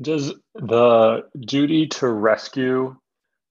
Does 0.00 0.34
the 0.54 1.24
duty 1.38 1.86
to 1.86 2.08
rescue, 2.08 2.96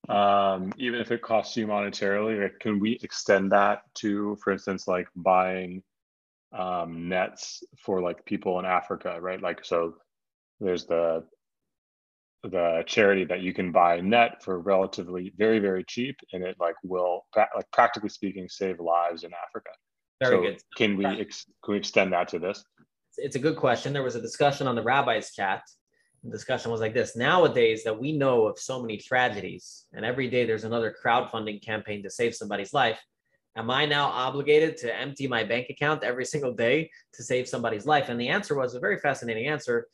um, 0.10 0.72
even 0.78 1.00
if 1.02 1.12
it 1.12 1.22
costs 1.22 1.58
you 1.58 1.66
monetarily, 1.66 2.42
like, 2.42 2.60
can 2.60 2.80
we 2.80 3.00
extend 3.02 3.52
that 3.52 3.82
to, 3.96 4.38
for 4.44 4.54
instance, 4.54 4.88
like 4.88 5.08
buying 5.16 5.82
um, 6.54 7.10
nets 7.10 7.64
for 7.80 8.02
like 8.02 8.26
people 8.26 8.60
in 8.60 8.66
Africa, 8.66 9.18
right? 9.20 9.42
Like, 9.42 9.66
so 9.66 9.96
there's 10.60 10.86
the 10.86 11.24
the 12.44 12.84
charity 12.86 13.26
that 13.26 13.42
you 13.42 13.54
can 13.54 13.72
buy 13.72 14.00
net 14.00 14.44
for 14.44 14.60
relatively 14.60 15.34
very 15.36 15.60
very 15.60 15.84
cheap, 15.84 16.16
and 16.32 16.44
it 16.44 16.56
like 16.60 16.76
will 16.84 17.26
like 17.34 17.72
practically 17.74 18.10
speaking 18.10 18.48
save 18.48 18.80
lives 18.80 19.24
in 19.24 19.32
Africa. 19.48 19.72
Very 20.22 20.36
so 20.36 20.42
good. 20.42 20.62
Can 20.78 20.98
we 20.98 21.06
ex- 21.06 21.46
can 21.64 21.74
we 21.74 21.78
extend 21.78 22.14
that 22.14 22.28
to 22.30 22.40
this? 22.40 22.64
It's 23.18 23.36
a 23.36 23.40
good 23.40 23.58
question. 23.58 23.94
There 23.94 24.04
was 24.04 24.16
a 24.16 24.22
discussion 24.22 24.68
on 24.68 24.76
the 24.76 24.84
rabbi's 24.84 25.32
chat. 25.32 25.62
Discussion 26.30 26.72
was 26.72 26.82
like 26.82 26.94
this: 26.94 27.16
Nowadays, 27.16 27.84
that 27.84 28.00
we 28.00 28.12
know 28.12 28.48
of 28.48 28.58
so 28.58 28.82
many 28.82 28.98
tragedies, 28.98 29.86
and 29.94 30.04
every 30.04 30.28
day 30.28 30.46
there's 30.46 30.64
another 30.64 30.96
crowdfunding 31.04 31.62
campaign 31.62 32.02
to 32.04 32.10
save 32.10 32.34
somebody's 32.34 32.74
life. 32.74 33.00
Am 33.58 33.70
I 33.70 33.86
now 33.86 34.08
obligated 34.08 34.76
to 34.78 34.94
empty 34.94 35.28
my 35.28 35.44
bank 35.44 35.68
account 35.70 36.04
every 36.04 36.26
single 36.26 36.54
day 36.54 36.90
to 37.14 37.24
save 37.24 37.48
somebody's 37.48 37.86
life? 37.86 38.10
And 38.10 38.20
the 38.20 38.28
answer 38.28 38.56
was 38.56 38.76
a 38.76 38.80
very 38.80 38.98
fascinating 38.98 39.48
answer. 39.48 39.88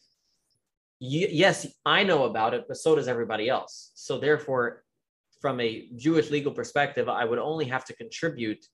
Yes, 1.00 1.68
I 1.86 2.04
know 2.04 2.24
about 2.24 2.54
it, 2.54 2.66
but 2.68 2.78
so 2.78 2.96
does 2.96 3.08
everybody 3.08 3.50
else. 3.50 3.92
So 3.96 4.20
therefore, 4.20 4.84
from 5.42 5.60
a 5.60 5.90
Jewish 5.96 6.30
legal 6.30 6.52
perspective, 6.52 7.10
I 7.10 7.26
would 7.26 7.40
only 7.40 7.66
have 7.66 7.86
to 7.86 7.94
contribute 7.94 8.66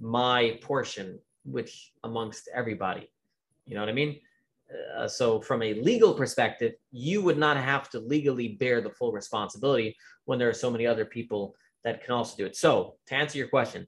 my 0.00 0.58
portion, 0.62 1.18
which 1.44 1.92
amongst 2.04 2.48
everybody. 2.54 3.10
You 3.66 3.74
know 3.74 3.80
what 3.80 3.88
I 3.88 3.92
mean? 3.92 4.20
Uh, 4.96 5.06
so 5.06 5.40
from 5.40 5.62
a 5.62 5.74
legal 5.74 6.14
perspective, 6.14 6.72
you 6.90 7.22
would 7.22 7.38
not 7.38 7.56
have 7.56 7.88
to 7.90 8.00
legally 8.00 8.48
bear 8.48 8.80
the 8.80 8.90
full 8.90 9.12
responsibility 9.12 9.96
when 10.24 10.38
there 10.38 10.48
are 10.48 10.54
so 10.54 10.70
many 10.70 10.86
other 10.86 11.04
people 11.04 11.54
that 11.84 12.02
can 12.04 12.14
also 12.14 12.36
do 12.36 12.46
it. 12.46 12.56
So 12.56 12.96
to 13.06 13.14
answer 13.14 13.38
your 13.38 13.48
question, 13.48 13.86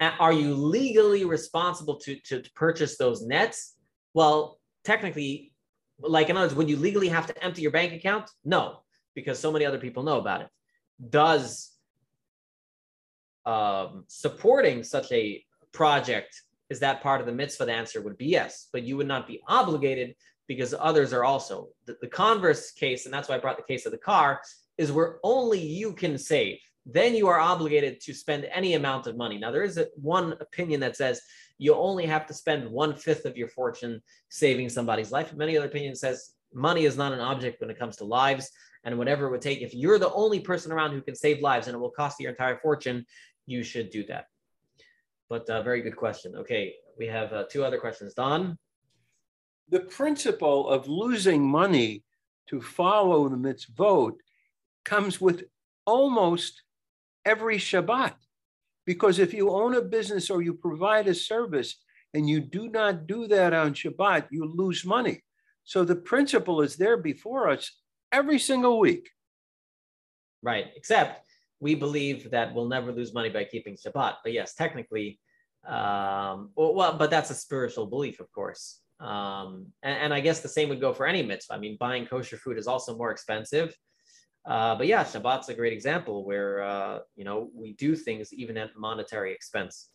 are 0.00 0.32
you 0.32 0.54
legally 0.54 1.24
responsible 1.24 1.96
to, 2.00 2.16
to, 2.16 2.42
to 2.42 2.50
purchase 2.52 2.98
those 2.98 3.22
nets? 3.22 3.76
Well, 4.14 4.58
technically, 4.84 5.52
like 6.00 6.28
in 6.28 6.36
other 6.36 6.46
words, 6.46 6.54
would 6.54 6.68
you 6.68 6.76
legally 6.76 7.08
have 7.08 7.26
to 7.28 7.44
empty 7.44 7.62
your 7.62 7.70
bank 7.70 7.92
account? 7.92 8.30
No, 8.44 8.80
because 9.14 9.38
so 9.38 9.52
many 9.52 9.64
other 9.64 9.78
people 9.78 10.02
know 10.02 10.18
about 10.18 10.42
it. 10.42 10.48
Does 11.08 11.72
um, 13.46 14.04
supporting 14.08 14.82
such 14.82 15.10
a 15.12 15.42
project 15.72 16.42
is 16.70 16.80
that 16.80 17.02
part 17.02 17.20
of 17.20 17.26
the 17.26 17.32
mitzvah? 17.32 17.66
The 17.66 17.72
answer 17.72 18.00
would 18.02 18.16
be 18.16 18.26
yes, 18.26 18.68
but 18.72 18.82
you 18.82 18.96
would 18.96 19.08
not 19.08 19.26
be 19.26 19.40
obligated 19.46 20.14
because 20.48 20.74
others 20.78 21.12
are 21.12 21.24
also. 21.24 21.68
The, 21.86 21.96
the 22.00 22.08
converse 22.08 22.70
case, 22.72 23.04
and 23.04 23.14
that's 23.14 23.28
why 23.28 23.36
I 23.36 23.38
brought 23.38 23.56
the 23.56 23.62
case 23.62 23.86
of 23.86 23.92
the 23.92 23.98
car, 23.98 24.40
is 24.78 24.92
where 24.92 25.18
only 25.22 25.60
you 25.60 25.92
can 25.92 26.18
save 26.18 26.58
then 26.86 27.16
you 27.16 27.26
are 27.26 27.40
obligated 27.40 28.00
to 28.00 28.14
spend 28.14 28.44
any 28.52 28.74
amount 28.74 29.08
of 29.08 29.16
money. 29.16 29.38
Now, 29.38 29.50
there 29.50 29.64
is 29.64 29.76
a, 29.76 29.88
one 29.96 30.34
opinion 30.40 30.78
that 30.80 30.96
says 30.96 31.20
you 31.58 31.74
only 31.74 32.06
have 32.06 32.26
to 32.28 32.34
spend 32.34 32.70
one 32.70 32.94
fifth 32.94 33.24
of 33.24 33.36
your 33.36 33.48
fortune 33.48 34.00
saving 34.28 34.68
somebody's 34.68 35.10
life. 35.10 35.34
Many 35.34 35.58
other 35.58 35.66
opinions 35.66 36.00
says 36.00 36.30
money 36.54 36.84
is 36.84 36.96
not 36.96 37.12
an 37.12 37.18
object 37.18 37.60
when 37.60 37.70
it 37.70 37.78
comes 37.78 37.96
to 37.96 38.04
lives, 38.04 38.50
and 38.84 38.96
whatever 38.96 39.26
it 39.26 39.30
would 39.32 39.42
take, 39.42 39.62
if 39.62 39.74
you're 39.74 39.98
the 39.98 40.12
only 40.12 40.38
person 40.38 40.70
around 40.70 40.92
who 40.92 41.02
can 41.02 41.16
save 41.16 41.42
lives 41.42 41.66
and 41.66 41.74
it 41.74 41.78
will 41.78 41.90
cost 41.90 42.20
your 42.20 42.30
entire 42.30 42.56
fortune, 42.58 43.04
you 43.46 43.64
should 43.64 43.90
do 43.90 44.04
that. 44.06 44.26
But 45.28 45.48
uh, 45.50 45.62
very 45.62 45.82
good 45.82 45.96
question. 45.96 46.34
Okay, 46.36 46.74
we 46.98 47.06
have 47.06 47.32
uh, 47.32 47.44
two 47.50 47.64
other 47.64 47.78
questions. 47.78 48.14
Don? 48.14 48.56
The 49.68 49.80
principle 49.80 50.68
of 50.68 50.86
losing 50.86 51.46
money 51.46 52.04
to 52.48 52.60
follow 52.60 53.28
the 53.28 53.36
mitzvot 53.36 54.12
comes 54.84 55.20
with 55.20 55.44
almost 55.84 56.62
every 57.24 57.58
Shabbat. 57.58 58.14
Because 58.84 59.18
if 59.18 59.34
you 59.34 59.50
own 59.50 59.74
a 59.74 59.82
business 59.82 60.30
or 60.30 60.42
you 60.42 60.54
provide 60.54 61.08
a 61.08 61.14
service 61.14 61.76
and 62.14 62.28
you 62.28 62.40
do 62.40 62.68
not 62.68 63.08
do 63.08 63.26
that 63.26 63.52
on 63.52 63.74
Shabbat, 63.74 64.28
you 64.30 64.44
lose 64.44 64.84
money. 64.84 65.24
So 65.64 65.84
the 65.84 65.96
principle 65.96 66.62
is 66.62 66.76
there 66.76 66.96
before 66.96 67.50
us 67.50 67.72
every 68.12 68.38
single 68.38 68.78
week. 68.78 69.10
Right. 70.40 70.66
Except 70.76 71.25
we 71.60 71.74
believe 71.74 72.30
that 72.30 72.54
we'll 72.54 72.68
never 72.68 72.92
lose 72.92 73.14
money 73.14 73.28
by 73.28 73.44
keeping 73.44 73.76
Shabbat. 73.76 74.16
But 74.22 74.32
yes, 74.32 74.54
technically, 74.54 75.18
um, 75.66 76.50
well, 76.54 76.96
but 76.96 77.10
that's 77.10 77.30
a 77.30 77.34
spiritual 77.34 77.86
belief, 77.86 78.20
of 78.20 78.30
course. 78.32 78.80
Um, 79.00 79.66
and, 79.82 79.98
and 79.98 80.14
I 80.14 80.20
guess 80.20 80.40
the 80.40 80.48
same 80.48 80.68
would 80.68 80.80
go 80.80 80.92
for 80.92 81.06
any 81.06 81.22
mitzvah. 81.22 81.54
I 81.54 81.58
mean, 81.58 81.76
buying 81.78 82.06
kosher 82.06 82.36
food 82.36 82.58
is 82.58 82.66
also 82.66 82.96
more 82.96 83.10
expensive. 83.10 83.76
Uh, 84.46 84.76
but 84.76 84.86
yeah, 84.86 85.02
Shabbat's 85.02 85.48
a 85.48 85.54
great 85.54 85.72
example 85.72 86.24
where 86.24 86.62
uh, 86.62 86.98
you 87.16 87.24
know 87.24 87.50
we 87.52 87.72
do 87.72 87.96
things 87.96 88.32
even 88.32 88.56
at 88.56 88.70
monetary 88.76 89.32
expense. 89.32 89.90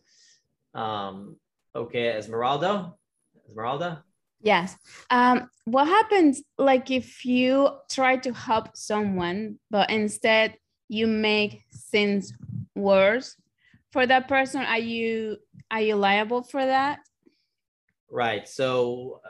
Um, 0.74 1.36
okay, 1.74 2.08
Esmeralda, 2.16 2.92
Esmeralda. 3.48 4.04
Yes. 4.42 4.76
Um, 5.08 5.48
what 5.64 5.86
happens 5.86 6.42
like 6.58 6.90
if 6.90 7.24
you 7.24 7.68
try 7.88 8.16
to 8.16 8.32
help 8.32 8.76
someone, 8.76 9.58
but 9.70 9.88
instead 9.88 10.56
you 10.92 11.06
make 11.06 11.62
things 11.90 12.32
worse 12.74 13.36
for 13.90 14.06
that 14.06 14.28
person? 14.28 14.62
Are 14.62 14.78
you 14.78 15.38
are 15.70 15.80
you 15.80 15.96
liable 15.96 16.42
for 16.42 16.64
that? 16.64 17.00
Right. 18.10 18.48
So. 18.48 19.20
Uh, 19.24 19.28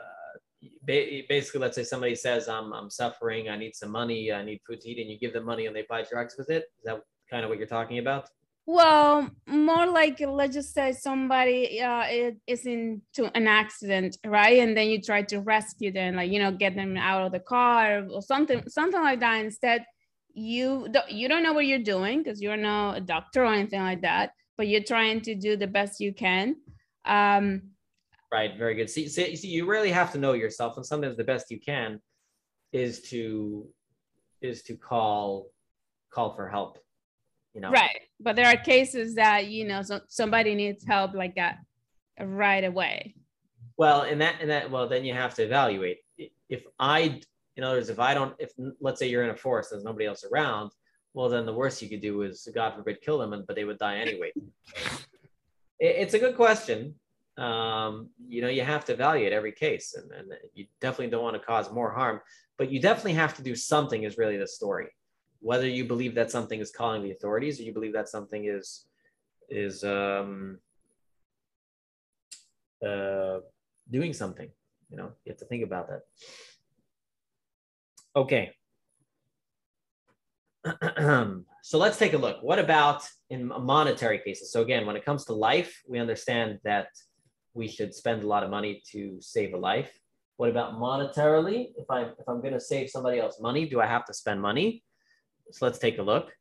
basically, 0.85 1.59
let's 1.59 1.75
say 1.75 1.83
somebody 1.83 2.15
says, 2.15 2.47
I'm, 2.47 2.73
I'm 2.73 2.89
suffering, 2.89 3.49
I 3.49 3.57
need 3.57 3.75
some 3.75 3.91
money, 3.91 4.31
I 4.31 4.43
need 4.43 4.59
food 4.65 4.81
to 4.81 4.89
eat, 4.89 4.99
and 4.99 5.09
you 5.09 5.17
give 5.17 5.33
them 5.33 5.45
money 5.45 5.65
and 5.65 5.75
they 5.75 5.85
buy 5.89 6.03
drugs 6.03 6.35
with 6.37 6.49
it. 6.49 6.63
Is 6.79 6.85
that 6.85 7.01
kind 7.29 7.43
of 7.43 7.49
what 7.49 7.57
you're 7.57 7.67
talking 7.67 7.99
about? 7.99 8.29
Well, 8.65 9.29
more 9.45 9.87
like 9.87 10.21
let's 10.21 10.53
just 10.53 10.73
say 10.73 10.93
somebody 10.93 11.81
uh, 11.81 12.05
is 12.47 12.65
into 12.65 13.29
an 13.35 13.45
accident, 13.45 14.17
right? 14.25 14.59
And 14.59 14.75
then 14.75 14.87
you 14.87 15.01
try 15.01 15.21
to 15.23 15.41
rescue 15.41 15.91
them, 15.91 16.15
like 16.15 16.31
you 16.31 16.39
know, 16.39 16.51
get 16.51 16.75
them 16.75 16.95
out 16.95 17.25
of 17.25 17.33
the 17.33 17.41
car 17.41 18.07
or 18.09 18.21
something, 18.21 18.63
something 18.69 19.01
like 19.01 19.19
that. 19.19 19.43
Instead, 19.43 19.85
you 20.33 20.87
don't 20.91 21.11
you 21.11 21.27
don't 21.27 21.43
know 21.43 21.53
what 21.53 21.65
you're 21.65 21.79
doing 21.79 22.23
because 22.23 22.41
you're 22.41 22.57
not 22.57 22.97
a 22.97 23.01
doctor 23.01 23.43
or 23.43 23.53
anything 23.53 23.81
like 23.81 24.01
that, 24.01 24.31
but 24.57 24.67
you're 24.67 24.83
trying 24.83 25.21
to 25.21 25.35
do 25.35 25.55
the 25.55 25.67
best 25.67 25.99
you 25.99 26.13
can. 26.13 26.55
Um, 27.05 27.73
Right. 28.31 28.57
Very 28.57 28.73
good. 28.73 28.89
See, 28.89 29.07
see, 29.07 29.35
see, 29.35 29.47
you 29.49 29.67
really 29.67 29.91
have 29.91 30.11
to 30.13 30.17
know 30.17 30.33
yourself, 30.33 30.75
and 30.77 30.83
sometimes 30.83 31.17
the 31.17 31.23
best 31.23 31.51
you 31.51 31.59
can 31.59 32.01
is 32.71 33.03
to 33.03 33.67
is 34.41 34.63
to 34.63 34.75
call 34.75 35.51
call 36.11 36.35
for 36.35 36.49
help. 36.49 36.79
You 37.53 37.61
know, 37.61 37.69
Right. 37.69 38.01
But 38.19 38.35
there 38.35 38.47
are 38.47 38.57
cases 38.57 39.15
that, 39.15 39.47
you 39.47 39.67
know, 39.67 39.83
so, 39.83 40.01
somebody 40.07 40.55
needs 40.55 40.83
help 40.83 41.13
like 41.13 41.35
that 41.35 41.59
right 42.19 42.63
away. 42.63 43.15
Well, 43.77 44.03
in 44.03 44.19
that, 44.19 44.41
in 44.41 44.47
that, 44.47 44.71
well, 44.71 44.87
then 44.87 45.05
you 45.05 45.13
have 45.13 45.35
to 45.35 45.43
evaluate. 45.43 45.99
If 46.49 46.63
I, 46.79 47.21
in 47.55 47.63
other 47.63 47.77
words, 47.77 47.89
if 47.89 47.99
I 47.99 48.13
don't, 48.13 48.33
if 48.39 48.51
let's 48.81 48.99
say 48.99 49.07
you're 49.09 49.23
in 49.23 49.29
a 49.29 49.35
forest, 49.35 49.69
there's 49.71 49.83
nobody 49.83 50.05
else 50.05 50.23
around, 50.23 50.71
well, 51.13 51.29
then 51.29 51.45
the 51.45 51.53
worst 51.53 51.81
you 51.81 51.89
could 51.89 52.01
do 52.01 52.23
is, 52.23 52.47
God 52.53 52.73
forbid, 52.75 53.01
kill 53.01 53.19
them, 53.19 53.33
and 53.33 53.45
but 53.45 53.55
they 53.55 53.65
would 53.65 53.77
die 53.79 53.97
anyway. 53.97 54.31
It- 55.79 55.97
it's 56.03 56.13
a 56.13 56.19
good 56.19 56.35
question. 56.35 56.95
Um, 57.37 58.09
you 58.27 58.41
know, 58.41 58.47
you 58.47 58.61
have 58.63 58.85
to 58.85 58.93
evaluate 58.93 59.33
every 59.33 59.51
case, 59.51 59.95
and, 59.95 60.11
and 60.11 60.31
you 60.53 60.67
definitely 60.79 61.09
don't 61.09 61.23
want 61.23 61.35
to 61.35 61.45
cause 61.45 61.71
more 61.71 61.91
harm, 61.91 62.21
but 62.59 62.71
you 62.71 62.79
definitely 62.79 63.13
have 63.13 63.35
to 63.37 63.43
do 63.43 63.55
something. 63.55 64.03
Is 64.03 64.17
really 64.17 64.37
the 64.37 64.47
story. 64.47 64.87
Whether 65.39 65.67
you 65.67 65.83
believe 65.85 66.13
that 66.15 66.29
something 66.31 66.59
is 66.59 66.71
calling 66.71 67.01
the 67.03 67.11
authorities, 67.11 67.59
or 67.59 67.63
you 67.63 67.73
believe 67.73 67.93
that 67.93 68.07
something 68.07 68.45
is 68.45 68.85
is 69.49 69.83
um, 69.83 70.59
uh, 72.85 73.39
doing 73.89 74.13
something. 74.13 74.49
You 74.89 74.97
know, 74.97 75.11
you 75.25 75.31
have 75.31 75.39
to 75.39 75.45
think 75.45 75.63
about 75.63 75.89
that. 75.89 76.01
Okay. 78.15 78.53
so 81.63 81.77
let's 81.77 81.97
take 81.97 82.13
a 82.13 82.17
look. 82.17 82.37
What 82.41 82.59
about 82.59 83.03
in 83.29 83.47
monetary 83.47 84.19
cases? 84.19 84.51
So 84.51 84.61
again, 84.61 84.85
when 84.85 84.95
it 84.95 85.03
comes 85.03 85.25
to 85.25 85.33
life, 85.33 85.81
we 85.87 85.99
understand 85.99 86.59
that 86.63 86.87
we 87.53 87.67
should 87.67 87.93
spend 87.93 88.23
a 88.23 88.27
lot 88.27 88.43
of 88.43 88.49
money 88.49 88.81
to 88.91 89.17
save 89.19 89.53
a 89.53 89.57
life. 89.57 89.91
What 90.37 90.49
about 90.49 90.73
monetarily? 90.73 91.71
If 91.77 91.89
I'm 91.89 92.11
if 92.19 92.27
I'm 92.27 92.41
going 92.41 92.53
to 92.53 92.59
save 92.59 92.89
somebody 92.89 93.19
else 93.19 93.39
money, 93.39 93.67
do 93.67 93.81
I 93.81 93.85
have 93.85 94.05
to 94.05 94.13
spend 94.13 94.41
money? 94.41 94.83
So 95.51 95.65
let's 95.65 95.79
take 95.79 95.99
a 95.99 96.03
look. 96.03 96.31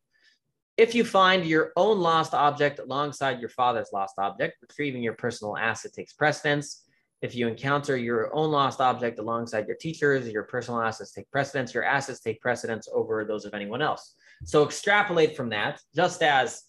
If 0.76 0.94
you 0.94 1.04
find 1.04 1.44
your 1.44 1.72
own 1.76 2.00
lost 2.00 2.32
object 2.32 2.78
alongside 2.78 3.40
your 3.40 3.50
father's 3.50 3.90
lost 3.92 4.14
object, 4.18 4.56
retrieving 4.62 5.02
your 5.02 5.12
personal 5.14 5.56
asset 5.56 5.92
takes 5.92 6.14
precedence. 6.14 6.84
If 7.22 7.36
you 7.36 7.46
encounter 7.46 7.96
your 7.96 8.34
own 8.34 8.50
lost 8.50 8.80
object 8.80 9.20
alongside 9.20 9.68
your 9.68 9.76
teachers, 9.76 10.28
your 10.28 10.42
personal 10.42 10.80
assets 10.80 11.12
take 11.12 11.30
precedence. 11.30 11.72
Your 11.72 11.84
assets 11.84 12.20
take 12.20 12.40
precedence 12.40 12.88
over 12.92 13.24
those 13.24 13.44
of 13.44 13.54
anyone 13.54 13.80
else. 13.80 14.14
So 14.44 14.64
extrapolate 14.64 15.36
from 15.36 15.48
that, 15.50 15.80
just 15.94 16.22
as 16.22 16.64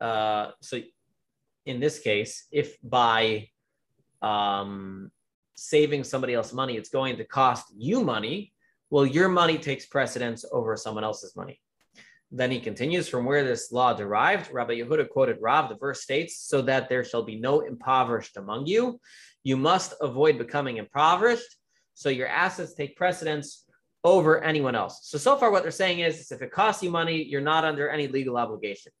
uh, 0.00 0.50
so. 0.60 0.80
In 1.66 1.80
this 1.80 1.98
case, 1.98 2.46
if 2.50 2.78
by 2.82 3.48
um, 4.22 5.10
saving 5.54 6.02
somebody 6.02 6.32
else 6.32 6.54
money, 6.54 6.78
it's 6.78 6.88
going 6.88 7.18
to 7.18 7.24
cost 7.24 7.66
you 7.76 8.02
money. 8.02 8.54
Well, 8.88 9.04
your 9.04 9.28
money 9.28 9.58
takes 9.58 9.84
precedence 9.84 10.46
over 10.50 10.76
someone 10.76 11.04
else's 11.04 11.36
money. 11.36 11.60
Then 12.30 12.50
he 12.50 12.60
continues 12.60 13.08
from 13.08 13.24
where 13.24 13.42
this 13.42 13.72
law 13.72 13.94
derived. 13.94 14.52
Rabbi 14.52 14.74
Yehuda 14.74 15.08
quoted 15.08 15.38
Rav. 15.40 15.68
The 15.68 15.76
verse 15.76 16.02
states, 16.02 16.36
"So 16.36 16.60
that 16.62 16.88
there 16.88 17.04
shall 17.04 17.22
be 17.22 17.40
no 17.40 17.60
impoverished 17.60 18.36
among 18.36 18.66
you." 18.66 19.00
You 19.44 19.56
must 19.56 19.94
avoid 20.00 20.36
becoming 20.36 20.76
impoverished. 20.76 21.56
So 21.94 22.10
your 22.10 22.28
assets 22.28 22.74
take 22.74 22.96
precedence 22.96 23.64
over 24.04 24.44
anyone 24.44 24.74
else. 24.74 25.00
So 25.04 25.18
so 25.18 25.36
far, 25.36 25.50
what 25.50 25.62
they're 25.62 25.72
saying 25.72 26.00
is, 26.00 26.20
is 26.20 26.30
if 26.30 26.42
it 26.42 26.52
costs 26.52 26.82
you 26.82 26.90
money, 26.90 27.22
you're 27.22 27.40
not 27.40 27.64
under 27.64 27.88
any 27.88 28.08
legal 28.08 28.36
obligation. 28.36 28.92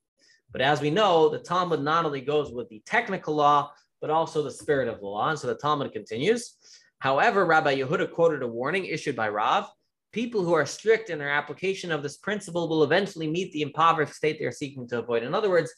But 0.50 0.62
as 0.62 0.80
we 0.80 0.90
know, 0.90 1.28
the 1.28 1.38
Talmud 1.38 1.82
not 1.82 2.06
only 2.06 2.22
goes 2.22 2.50
with 2.50 2.68
the 2.70 2.82
technical 2.86 3.34
law, 3.34 3.70
but 4.00 4.10
also 4.10 4.42
the 4.42 4.50
spirit 4.50 4.88
of 4.88 5.00
the 5.00 5.06
law. 5.06 5.28
And 5.28 5.38
so 5.38 5.48
the 5.48 5.54
Talmud 5.54 5.92
continues. 5.92 6.54
However, 7.00 7.44
Rabbi 7.44 7.76
Yehuda 7.76 8.10
quoted 8.12 8.42
a 8.42 8.48
warning 8.48 8.86
issued 8.86 9.14
by 9.14 9.28
Rav. 9.28 9.70
People 10.12 10.42
who 10.44 10.54
are 10.54 10.66
strict 10.66 11.10
in 11.10 11.18
their 11.18 11.30
application 11.30 11.92
of 11.92 12.02
this 12.02 12.16
principle 12.16 12.68
will 12.68 12.82
eventually 12.82 13.28
meet 13.28 13.52
the 13.52 13.62
impoverished 13.62 14.14
state 14.14 14.38
they're 14.38 14.52
seeking 14.52 14.88
to 14.88 14.98
avoid. 14.98 15.22
In 15.22 15.34
other 15.34 15.50
words, 15.50 15.72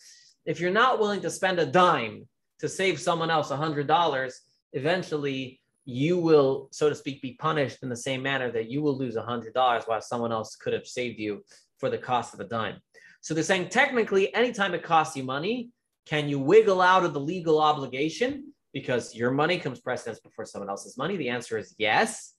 if 0.46 0.60
you're 0.60 0.70
not 0.70 0.98
willing 0.98 1.20
to 1.22 1.30
spend 1.30 1.58
a 1.58 1.66
dime 1.66 2.28
to 2.60 2.68
save 2.68 3.00
someone 3.00 3.30
else 3.30 3.50
$100, 3.50 4.32
eventually 4.72 5.60
you 5.84 6.18
will, 6.18 6.68
so 6.70 6.88
to 6.88 6.94
speak, 6.94 7.20
be 7.22 7.36
punished 7.40 7.78
in 7.82 7.88
the 7.88 7.96
same 7.96 8.22
manner 8.22 8.50
that 8.52 8.70
you 8.70 8.82
will 8.82 8.96
lose 8.96 9.16
$100 9.16 9.88
while 9.88 10.00
someone 10.00 10.32
else 10.32 10.56
could 10.56 10.72
have 10.72 10.86
saved 10.86 11.18
you 11.18 11.42
for 11.78 11.90
the 11.90 11.98
cost 11.98 12.34
of 12.34 12.40
a 12.40 12.44
dime. 12.44 12.76
So 13.22 13.34
they're 13.34 13.42
saying 13.42 13.68
technically, 13.68 14.32
anytime 14.34 14.74
it 14.74 14.82
costs 14.82 15.16
you 15.16 15.24
money, 15.24 15.70
can 16.06 16.28
you 16.28 16.38
wiggle 16.38 16.80
out 16.80 17.04
of 17.04 17.12
the 17.12 17.20
legal 17.20 17.60
obligation 17.60 18.52
because 18.72 19.14
your 19.14 19.30
money 19.30 19.58
comes 19.58 19.80
precedence 19.80 20.20
before 20.20 20.44
someone 20.44 20.70
else's 20.70 20.96
money? 20.96 21.16
The 21.16 21.28
answer 21.28 21.58
is 21.58 21.74
yes, 21.78 22.34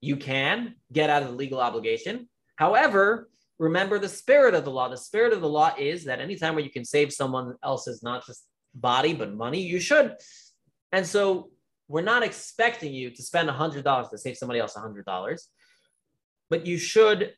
you 0.00 0.16
can 0.16 0.74
get 0.92 1.10
out 1.10 1.22
of 1.22 1.28
the 1.28 1.34
legal 1.34 1.60
obligation. 1.60 2.28
However, 2.56 3.28
remember 3.58 3.98
the 3.98 4.08
spirit 4.08 4.54
of 4.54 4.64
the 4.64 4.70
law. 4.70 4.88
The 4.88 4.96
spirit 4.96 5.32
of 5.32 5.40
the 5.40 5.48
law 5.48 5.72
is 5.78 6.04
that 6.04 6.20
anytime 6.20 6.54
where 6.54 6.64
you 6.64 6.70
can 6.70 6.84
save 6.84 7.12
someone 7.12 7.54
else's 7.62 8.02
not 8.02 8.26
just 8.26 8.46
body 8.74 9.14
but 9.14 9.34
money, 9.34 9.60
you 9.60 9.80
should. 9.80 10.14
And 10.92 11.06
so 11.06 11.50
we're 11.88 12.02
not 12.02 12.22
expecting 12.22 12.92
you 12.92 13.10
to 13.10 13.22
spend 13.22 13.48
$100 13.48 14.10
to 14.10 14.18
save 14.18 14.36
somebody 14.36 14.60
else 14.60 14.74
$100, 14.74 15.40
but 16.50 16.66
you 16.66 16.78
should 16.78 17.32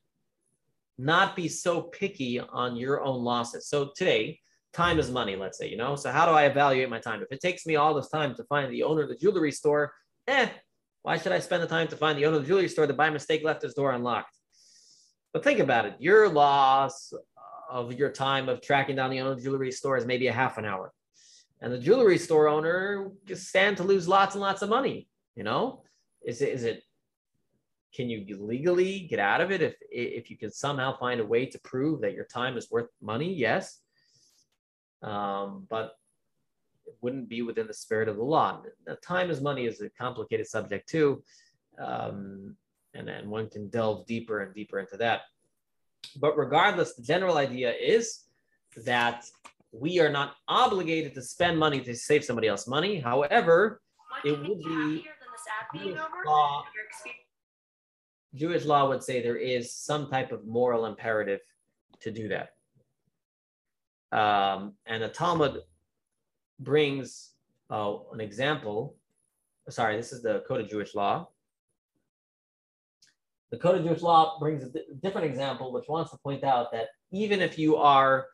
not 0.98 1.36
be 1.36 1.48
so 1.48 1.82
picky 1.82 2.40
on 2.40 2.76
your 2.76 3.04
own 3.04 3.22
losses. 3.22 3.68
So 3.68 3.90
today, 3.94 4.40
time 4.72 4.98
is 4.98 5.10
money, 5.10 5.36
let's 5.36 5.58
say, 5.58 5.68
you 5.68 5.76
know? 5.76 5.96
So 5.96 6.10
how 6.10 6.26
do 6.26 6.32
I 6.32 6.44
evaluate 6.44 6.90
my 6.90 6.98
time? 6.98 7.22
If 7.22 7.28
it 7.30 7.40
takes 7.40 7.66
me 7.66 7.76
all 7.76 7.94
this 7.94 8.08
time 8.08 8.34
to 8.34 8.44
find 8.44 8.72
the 8.72 8.82
owner 8.82 9.02
of 9.02 9.08
the 9.08 9.16
jewelry 9.16 9.52
store, 9.52 9.92
eh, 10.26 10.48
why 11.08 11.16
should 11.16 11.32
I 11.32 11.38
spend 11.38 11.62
the 11.62 11.66
time 11.66 11.88
to 11.88 11.96
find 11.96 12.18
the 12.18 12.26
owner 12.26 12.36
of 12.36 12.42
the 12.42 12.48
jewelry 12.48 12.68
store 12.68 12.86
that 12.86 12.94
by 12.94 13.08
mistake 13.08 13.42
left 13.42 13.62
his 13.62 13.72
door 13.72 13.92
unlocked? 13.92 14.36
But 15.32 15.42
think 15.42 15.58
about 15.58 15.86
it. 15.86 15.94
Your 15.98 16.28
loss 16.28 17.14
of 17.70 17.94
your 17.94 18.10
time 18.10 18.50
of 18.50 18.60
tracking 18.60 18.96
down 18.96 19.08
the 19.08 19.18
owner 19.20 19.30
of 19.30 19.38
the 19.38 19.42
jewelry 19.42 19.72
store 19.72 19.96
is 19.96 20.04
maybe 20.04 20.26
a 20.26 20.34
half 20.34 20.58
an 20.58 20.66
hour. 20.66 20.92
And 21.62 21.72
the 21.72 21.78
jewelry 21.78 22.18
store 22.18 22.46
owner 22.46 23.10
just 23.24 23.46
stand 23.46 23.78
to 23.78 23.84
lose 23.84 24.06
lots 24.06 24.34
and 24.34 24.42
lots 24.42 24.60
of 24.60 24.68
money. 24.68 25.08
You 25.34 25.44
know, 25.44 25.82
is 26.22 26.42
it, 26.42 26.50
is 26.50 26.64
it, 26.64 26.82
can 27.94 28.10
you 28.10 28.26
legally 28.38 29.00
get 29.08 29.18
out 29.18 29.40
of 29.40 29.50
it 29.50 29.62
if, 29.62 29.76
if 29.90 30.28
you 30.28 30.36
can 30.36 30.50
somehow 30.50 30.98
find 30.98 31.22
a 31.22 31.26
way 31.26 31.46
to 31.46 31.58
prove 31.60 32.02
that 32.02 32.12
your 32.12 32.26
time 32.26 32.58
is 32.58 32.70
worth 32.70 32.90
money? 33.00 33.32
Yes. 33.32 33.78
Um, 35.00 35.66
but 35.70 35.92
wouldn't 37.00 37.28
be 37.28 37.42
within 37.42 37.66
the 37.66 37.74
spirit 37.74 38.08
of 38.08 38.16
the 38.16 38.22
law. 38.22 38.62
Now, 38.86 38.96
time 39.02 39.30
is 39.30 39.40
money 39.40 39.66
is 39.66 39.80
a 39.80 39.90
complicated 39.90 40.46
subject 40.46 40.88
too. 40.88 41.22
Um, 41.78 42.56
and, 42.94 43.08
and 43.08 43.30
one 43.30 43.48
can 43.48 43.68
delve 43.68 44.06
deeper 44.06 44.40
and 44.40 44.54
deeper 44.54 44.78
into 44.78 44.96
that. 44.96 45.22
But 46.16 46.36
regardless, 46.36 46.94
the 46.94 47.02
general 47.02 47.36
idea 47.36 47.72
is 47.72 48.24
that 48.84 49.24
we 49.72 50.00
are 50.00 50.10
not 50.10 50.34
obligated 50.48 51.14
to 51.14 51.22
spend 51.22 51.58
money 51.58 51.80
to 51.80 51.94
save 51.94 52.24
somebody 52.24 52.48
else 52.48 52.66
money. 52.66 52.98
However, 52.98 53.82
it 54.24 54.38
would 54.38 54.58
be 54.58 55.06
Jewish 55.74 55.98
law, 56.26 56.64
Jewish 58.34 58.64
law 58.64 58.88
would 58.88 59.02
say 59.02 59.22
there 59.22 59.36
is 59.36 59.74
some 59.74 60.10
type 60.10 60.32
of 60.32 60.46
moral 60.46 60.86
imperative 60.86 61.40
to 62.00 62.10
do 62.10 62.28
that. 62.28 62.54
Um, 64.10 64.74
and 64.86 65.02
the 65.02 65.08
Talmud 65.08 65.60
brings 66.58 67.32
uh, 67.70 67.94
an 68.12 68.20
example. 68.20 68.96
Sorry, 69.68 69.96
this 69.96 70.12
is 70.12 70.22
the 70.22 70.42
Code 70.48 70.60
of 70.60 70.68
Jewish 70.68 70.94
Law. 70.94 71.28
The 73.50 73.58
Code 73.58 73.76
of 73.76 73.84
Jewish 73.84 74.02
Law 74.02 74.38
brings 74.38 74.64
a 74.64 74.70
different 75.02 75.26
example, 75.26 75.72
which 75.72 75.88
wants 75.88 76.10
to 76.10 76.18
point 76.18 76.44
out 76.44 76.70
that 76.72 76.88
even 77.12 77.40
if 77.40 77.58
you 77.58 77.76
are 77.76 78.26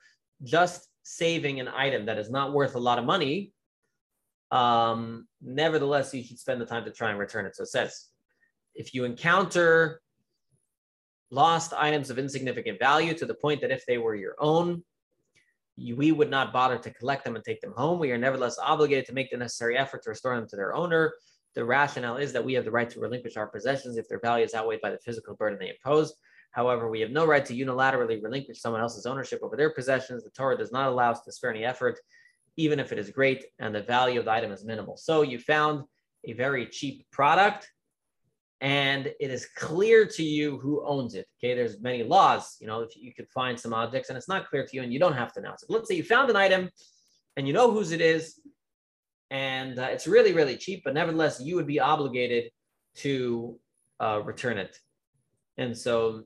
just 0.42 0.88
saving 1.02 1.60
an 1.60 1.68
item 1.68 2.06
that 2.06 2.18
is 2.18 2.30
not 2.30 2.52
worth 2.52 2.74
a 2.74 2.78
lot 2.78 2.98
of 2.98 3.04
money, 3.04 3.52
um, 4.50 5.26
nevertheless, 5.40 6.14
you 6.14 6.22
should 6.22 6.38
spend 6.38 6.60
the 6.60 6.66
time 6.66 6.84
to 6.84 6.90
try 6.90 7.10
and 7.10 7.18
return 7.18 7.46
it. 7.46 7.56
So 7.56 7.62
it 7.62 7.68
says, 7.68 8.08
if 8.74 8.94
you 8.94 9.04
encounter 9.04 10.00
lost 11.30 11.72
items 11.72 12.10
of 12.10 12.18
insignificant 12.18 12.78
value 12.78 13.14
to 13.14 13.26
the 13.26 13.34
point 13.34 13.60
that 13.60 13.70
if 13.70 13.84
they 13.86 13.98
were 13.98 14.14
your 14.14 14.34
own, 14.38 14.84
we 15.76 16.12
would 16.12 16.30
not 16.30 16.52
bother 16.52 16.78
to 16.78 16.90
collect 16.92 17.24
them 17.24 17.36
and 17.36 17.44
take 17.44 17.60
them 17.60 17.72
home. 17.76 17.98
We 17.98 18.12
are 18.12 18.18
nevertheless 18.18 18.58
obligated 18.58 19.06
to 19.06 19.12
make 19.12 19.30
the 19.30 19.36
necessary 19.36 19.76
effort 19.76 20.02
to 20.04 20.10
restore 20.10 20.36
them 20.36 20.48
to 20.48 20.56
their 20.56 20.74
owner. 20.74 21.12
The 21.54 21.64
rationale 21.64 22.16
is 22.16 22.32
that 22.32 22.44
we 22.44 22.54
have 22.54 22.64
the 22.64 22.70
right 22.70 22.90
to 22.90 23.00
relinquish 23.00 23.36
our 23.36 23.46
possessions 23.46 23.96
if 23.96 24.08
their 24.08 24.20
value 24.20 24.44
is 24.44 24.54
outweighed 24.54 24.80
by 24.80 24.90
the 24.90 24.98
physical 24.98 25.34
burden 25.34 25.58
they 25.58 25.70
impose. 25.70 26.14
However, 26.52 26.88
we 26.88 27.00
have 27.00 27.10
no 27.10 27.26
right 27.26 27.44
to 27.44 27.54
unilaterally 27.54 28.22
relinquish 28.22 28.60
someone 28.60 28.80
else's 28.80 29.06
ownership 29.06 29.40
over 29.42 29.56
their 29.56 29.70
possessions. 29.70 30.22
The 30.22 30.30
Torah 30.30 30.56
does 30.56 30.70
not 30.70 30.88
allow 30.88 31.10
us 31.10 31.20
to 31.22 31.32
spare 31.32 31.50
any 31.50 31.64
effort, 31.64 31.98
even 32.56 32.78
if 32.78 32.92
it 32.92 32.98
is 32.98 33.10
great 33.10 33.44
and 33.58 33.74
the 33.74 33.82
value 33.82 34.20
of 34.20 34.26
the 34.26 34.32
item 34.32 34.52
is 34.52 34.64
minimal. 34.64 34.96
So 34.96 35.22
you 35.22 35.40
found 35.40 35.84
a 36.24 36.32
very 36.32 36.66
cheap 36.66 37.06
product 37.10 37.68
and 38.60 39.06
it 39.20 39.30
is 39.30 39.46
clear 39.56 40.06
to 40.06 40.22
you 40.22 40.58
who 40.58 40.84
owns 40.86 41.14
it. 41.14 41.26
Okay, 41.38 41.54
there's 41.54 41.80
many 41.80 42.02
laws. 42.02 42.56
You 42.60 42.66
know, 42.66 42.80
if 42.80 42.96
you 42.96 43.12
could 43.12 43.28
find 43.28 43.58
some 43.58 43.74
objects 43.74 44.08
and 44.08 44.16
it's 44.16 44.28
not 44.28 44.48
clear 44.48 44.64
to 44.64 44.76
you 44.76 44.82
and 44.82 44.92
you 44.92 44.98
don't 44.98 45.12
have 45.14 45.32
to 45.34 45.40
announce 45.40 45.62
it. 45.62 45.70
Let's 45.70 45.88
say 45.88 45.96
you 45.96 46.04
found 46.04 46.30
an 46.30 46.36
item 46.36 46.70
and 47.36 47.46
you 47.46 47.52
know 47.52 47.70
whose 47.70 47.92
it 47.92 48.00
is 48.00 48.40
and 49.30 49.78
uh, 49.78 49.88
it's 49.90 50.06
really, 50.06 50.32
really 50.32 50.56
cheap, 50.56 50.82
but 50.84 50.94
nevertheless, 50.94 51.40
you 51.40 51.56
would 51.56 51.66
be 51.66 51.80
obligated 51.80 52.50
to 52.96 53.58
uh, 54.00 54.20
return 54.24 54.58
it. 54.58 54.78
And 55.58 55.76
so 55.76 56.24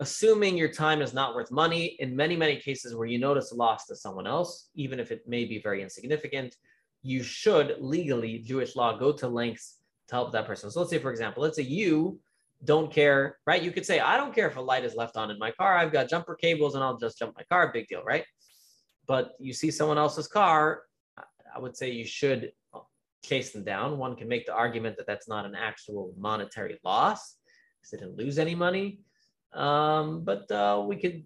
assuming 0.00 0.56
your 0.56 0.68
time 0.68 1.02
is 1.02 1.14
not 1.14 1.34
worth 1.34 1.50
money, 1.50 1.96
in 1.98 2.14
many, 2.14 2.36
many 2.36 2.56
cases 2.56 2.94
where 2.94 3.06
you 3.06 3.18
notice 3.18 3.52
a 3.52 3.54
loss 3.54 3.86
to 3.86 3.96
someone 3.96 4.26
else, 4.26 4.68
even 4.74 5.00
if 5.00 5.10
it 5.10 5.22
may 5.26 5.44
be 5.44 5.60
very 5.60 5.82
insignificant, 5.82 6.54
you 7.02 7.22
should 7.22 7.76
legally, 7.80 8.38
Jewish 8.38 8.76
law, 8.76 8.96
go 8.96 9.12
to 9.12 9.28
lengths 9.28 9.77
to 10.08 10.14
help 10.14 10.32
that 10.32 10.46
person. 10.46 10.70
So 10.70 10.80
let's 10.80 10.90
say, 10.90 10.98
for 10.98 11.10
example, 11.10 11.42
let's 11.42 11.56
say 11.56 11.62
you 11.62 12.18
don't 12.64 12.92
care, 12.92 13.38
right? 13.46 13.62
You 13.62 13.70
could 13.70 13.86
say, 13.86 14.00
I 14.00 14.16
don't 14.16 14.34
care 14.34 14.48
if 14.48 14.56
a 14.56 14.60
light 14.60 14.84
is 14.84 14.94
left 14.94 15.16
on 15.16 15.30
in 15.30 15.38
my 15.38 15.50
car. 15.52 15.76
I've 15.76 15.92
got 15.92 16.08
jumper 16.08 16.34
cables 16.34 16.74
and 16.74 16.82
I'll 16.82 16.98
just 16.98 17.18
jump 17.18 17.34
my 17.36 17.44
car. 17.44 17.70
Big 17.72 17.86
deal, 17.86 18.02
right? 18.02 18.24
But 19.06 19.32
you 19.38 19.52
see 19.52 19.70
someone 19.70 19.98
else's 19.98 20.26
car, 20.26 20.82
I 21.54 21.58
would 21.58 21.76
say 21.76 21.90
you 21.90 22.04
should 22.04 22.52
chase 23.24 23.52
them 23.52 23.64
down. 23.64 23.98
One 23.98 24.16
can 24.16 24.28
make 24.28 24.46
the 24.46 24.54
argument 24.54 24.96
that 24.96 25.06
that's 25.06 25.28
not 25.28 25.44
an 25.44 25.54
actual 25.54 26.12
monetary 26.18 26.78
loss 26.84 27.36
because 27.78 27.90
they 27.90 27.98
didn't 27.98 28.16
lose 28.16 28.38
any 28.38 28.54
money. 28.54 29.00
Um, 29.52 30.24
but 30.24 30.50
uh, 30.50 30.84
we 30.86 30.96
could 30.96 31.24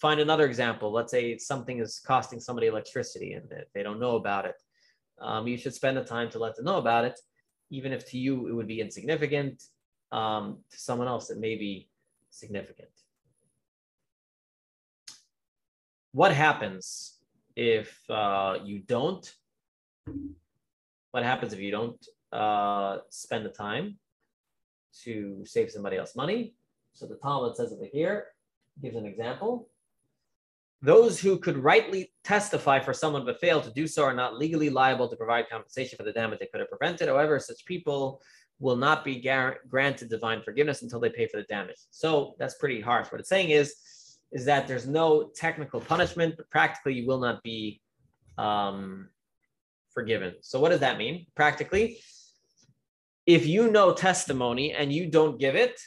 find 0.00 0.20
another 0.20 0.46
example. 0.46 0.92
Let's 0.92 1.10
say 1.10 1.38
something 1.38 1.80
is 1.80 2.00
costing 2.04 2.40
somebody 2.40 2.66
electricity 2.66 3.32
and 3.32 3.50
they 3.74 3.82
don't 3.82 4.00
know 4.00 4.16
about 4.16 4.44
it. 4.46 4.54
Um, 5.20 5.46
you 5.46 5.56
should 5.56 5.74
spend 5.74 5.96
the 5.96 6.04
time 6.04 6.30
to 6.30 6.38
let 6.38 6.56
them 6.56 6.64
know 6.64 6.78
about 6.78 7.04
it, 7.04 7.18
even 7.70 7.92
if 7.92 8.08
to 8.10 8.18
you 8.18 8.48
it 8.48 8.52
would 8.52 8.66
be 8.66 8.80
insignificant. 8.80 9.64
Um, 10.12 10.58
to 10.70 10.78
someone 10.78 11.08
else, 11.08 11.30
it 11.30 11.38
may 11.38 11.56
be 11.56 11.88
significant. 12.30 12.88
What 16.12 16.32
happens 16.32 17.18
if 17.56 17.98
uh, 18.08 18.58
you 18.64 18.78
don't? 18.78 19.28
What 21.10 21.24
happens 21.24 21.52
if 21.52 21.58
you 21.58 21.72
don't 21.72 22.06
uh, 22.32 22.98
spend 23.10 23.44
the 23.44 23.50
time 23.50 23.96
to 25.02 25.42
save 25.44 25.70
somebody 25.70 25.96
else 25.96 26.14
money? 26.14 26.54
So 26.92 27.06
the 27.06 27.16
Talmud 27.16 27.56
says 27.56 27.72
over 27.72 27.86
here, 27.92 28.26
gives 28.80 28.96
an 28.96 29.06
example. 29.06 29.68
Those 30.82 31.18
who 31.18 31.38
could 31.38 31.56
rightly 31.56 32.12
testify 32.24 32.80
for 32.80 32.92
someone 32.92 33.24
but 33.24 33.40
fail 33.40 33.60
to 33.60 33.70
do 33.72 33.86
so 33.86 34.02
are 34.02 34.14
not 34.14 34.38
legally 34.38 34.70
liable 34.70 35.08
to 35.08 35.16
provide 35.16 35.48
compensation 35.48 35.96
for 35.96 36.02
the 36.02 36.12
damage 36.12 36.38
they 36.38 36.46
could 36.46 36.60
have 36.60 36.70
prevented. 36.70 37.08
However, 37.08 37.38
such 37.38 37.64
people 37.66 38.22
will 38.58 38.76
not 38.76 39.04
be 39.04 39.20
granted 39.68 40.08
divine 40.08 40.42
forgiveness 40.42 40.82
until 40.82 41.00
they 41.00 41.10
pay 41.10 41.26
for 41.26 41.36
the 41.36 41.44
damage. 41.44 41.76
So 41.90 42.34
that's 42.38 42.54
pretty 42.54 42.80
harsh. 42.80 43.12
What 43.12 43.20
it's 43.20 43.28
saying 43.28 43.50
is, 43.50 43.74
is 44.32 44.44
that 44.46 44.66
there's 44.66 44.86
no 44.86 45.30
technical 45.34 45.80
punishment, 45.80 46.36
but 46.36 46.50
practically 46.50 46.94
you 46.94 47.06
will 47.06 47.20
not 47.20 47.42
be 47.42 47.80
um, 48.38 49.08
forgiven. 49.92 50.34
So 50.40 50.58
what 50.58 50.70
does 50.70 50.80
that 50.80 50.98
mean? 50.98 51.26
Practically, 51.36 51.98
if 53.26 53.46
you 53.46 53.70
know 53.70 53.92
testimony 53.92 54.72
and 54.72 54.92
you 54.92 55.10
don't 55.10 55.38
give 55.38 55.54
it, 55.54 55.80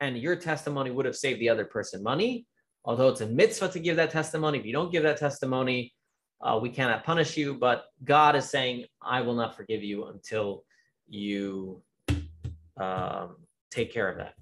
and 0.00 0.18
your 0.18 0.36
testimony 0.36 0.90
would 0.90 1.06
have 1.06 1.16
saved 1.16 1.40
the 1.40 1.48
other 1.48 1.64
person 1.64 2.02
money. 2.02 2.46
Although 2.84 3.08
it's 3.08 3.22
a 3.22 3.26
mitzvah 3.26 3.68
to 3.70 3.80
give 3.80 3.96
that 3.96 4.10
testimony, 4.10 4.58
if 4.58 4.66
you 4.66 4.72
don't 4.72 4.92
give 4.92 5.02
that 5.04 5.16
testimony, 5.16 5.94
uh, 6.42 6.58
we 6.60 6.68
cannot 6.68 7.04
punish 7.04 7.36
you. 7.36 7.54
But 7.54 7.86
God 8.04 8.36
is 8.36 8.50
saying, 8.50 8.84
I 9.00 9.22
will 9.22 9.34
not 9.34 9.56
forgive 9.56 9.82
you 9.82 10.06
until 10.06 10.64
you 11.08 11.82
um, 12.76 13.36
take 13.70 13.92
care 13.92 14.08
of 14.08 14.18
that. 14.18 14.34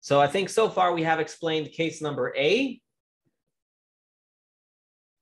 So 0.00 0.20
I 0.20 0.26
think 0.26 0.50
so 0.50 0.68
far 0.68 0.92
we 0.92 1.02
have 1.04 1.20
explained 1.20 1.72
case 1.72 2.02
number 2.02 2.34
A. 2.36 2.80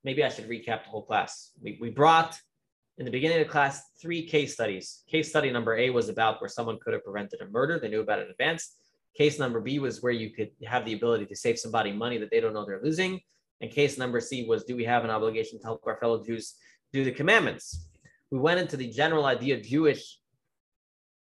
Maybe 0.03 0.25
I 0.25 0.29
should 0.29 0.49
recap 0.49 0.83
the 0.83 0.91
whole 0.91 1.03
class. 1.05 1.53
We, 1.63 1.79
we 1.81 1.91
brought 1.91 2.37
in 2.99 3.05
the 3.05 3.13
beginning 3.13 3.41
of 3.41 3.47
the 3.47 3.53
class 3.53 3.83
three 4.01 4.27
case 4.27 4.55
studies. 4.55 5.05
Case 5.09 5.29
study 5.29 5.53
number 5.53 5.77
A 5.77 5.91
was 5.91 6.09
about 6.09 6.41
where 6.41 6.49
someone 6.49 6.79
could 6.83 6.93
have 6.93 7.05
prevented 7.05 7.41
a 7.41 7.49
murder. 7.49 7.79
They 7.79 7.89
knew 7.89 8.01
about 8.01 8.19
it 8.19 8.25
in 8.25 8.31
advance. 8.33 8.73
Case 9.17 9.39
number 9.39 9.61
B 9.61 9.79
was 9.79 10.03
where 10.03 10.13
you 10.13 10.31
could 10.31 10.51
have 10.65 10.85
the 10.85 10.95
ability 10.95 11.27
to 11.27 11.37
save 11.37 11.59
somebody 11.59 11.93
money 11.93 12.19
that 12.19 12.31
they 12.31 12.41
don't 12.41 12.55
know 12.55 12.65
they're 12.65 12.81
losing. 12.83 13.21
And 13.61 13.71
case 13.71 13.99
number 13.99 14.21
C 14.21 14.47
was 14.47 14.65
do 14.65 14.75
we 14.75 14.85
have 14.85 15.05
an 15.05 15.11
obligation 15.11 15.59
to 15.59 15.65
help 15.65 15.83
our 15.87 15.99
fellow 15.99 16.25
Jews 16.25 16.55
do 16.93 17.05
the 17.05 17.13
commandments? 17.13 17.89
We 18.31 18.39
went 18.39 18.61
into 18.61 18.77
the 18.77 18.89
general 18.89 19.27
idea 19.27 19.57
of 19.57 19.63
Jewish, 19.63 20.19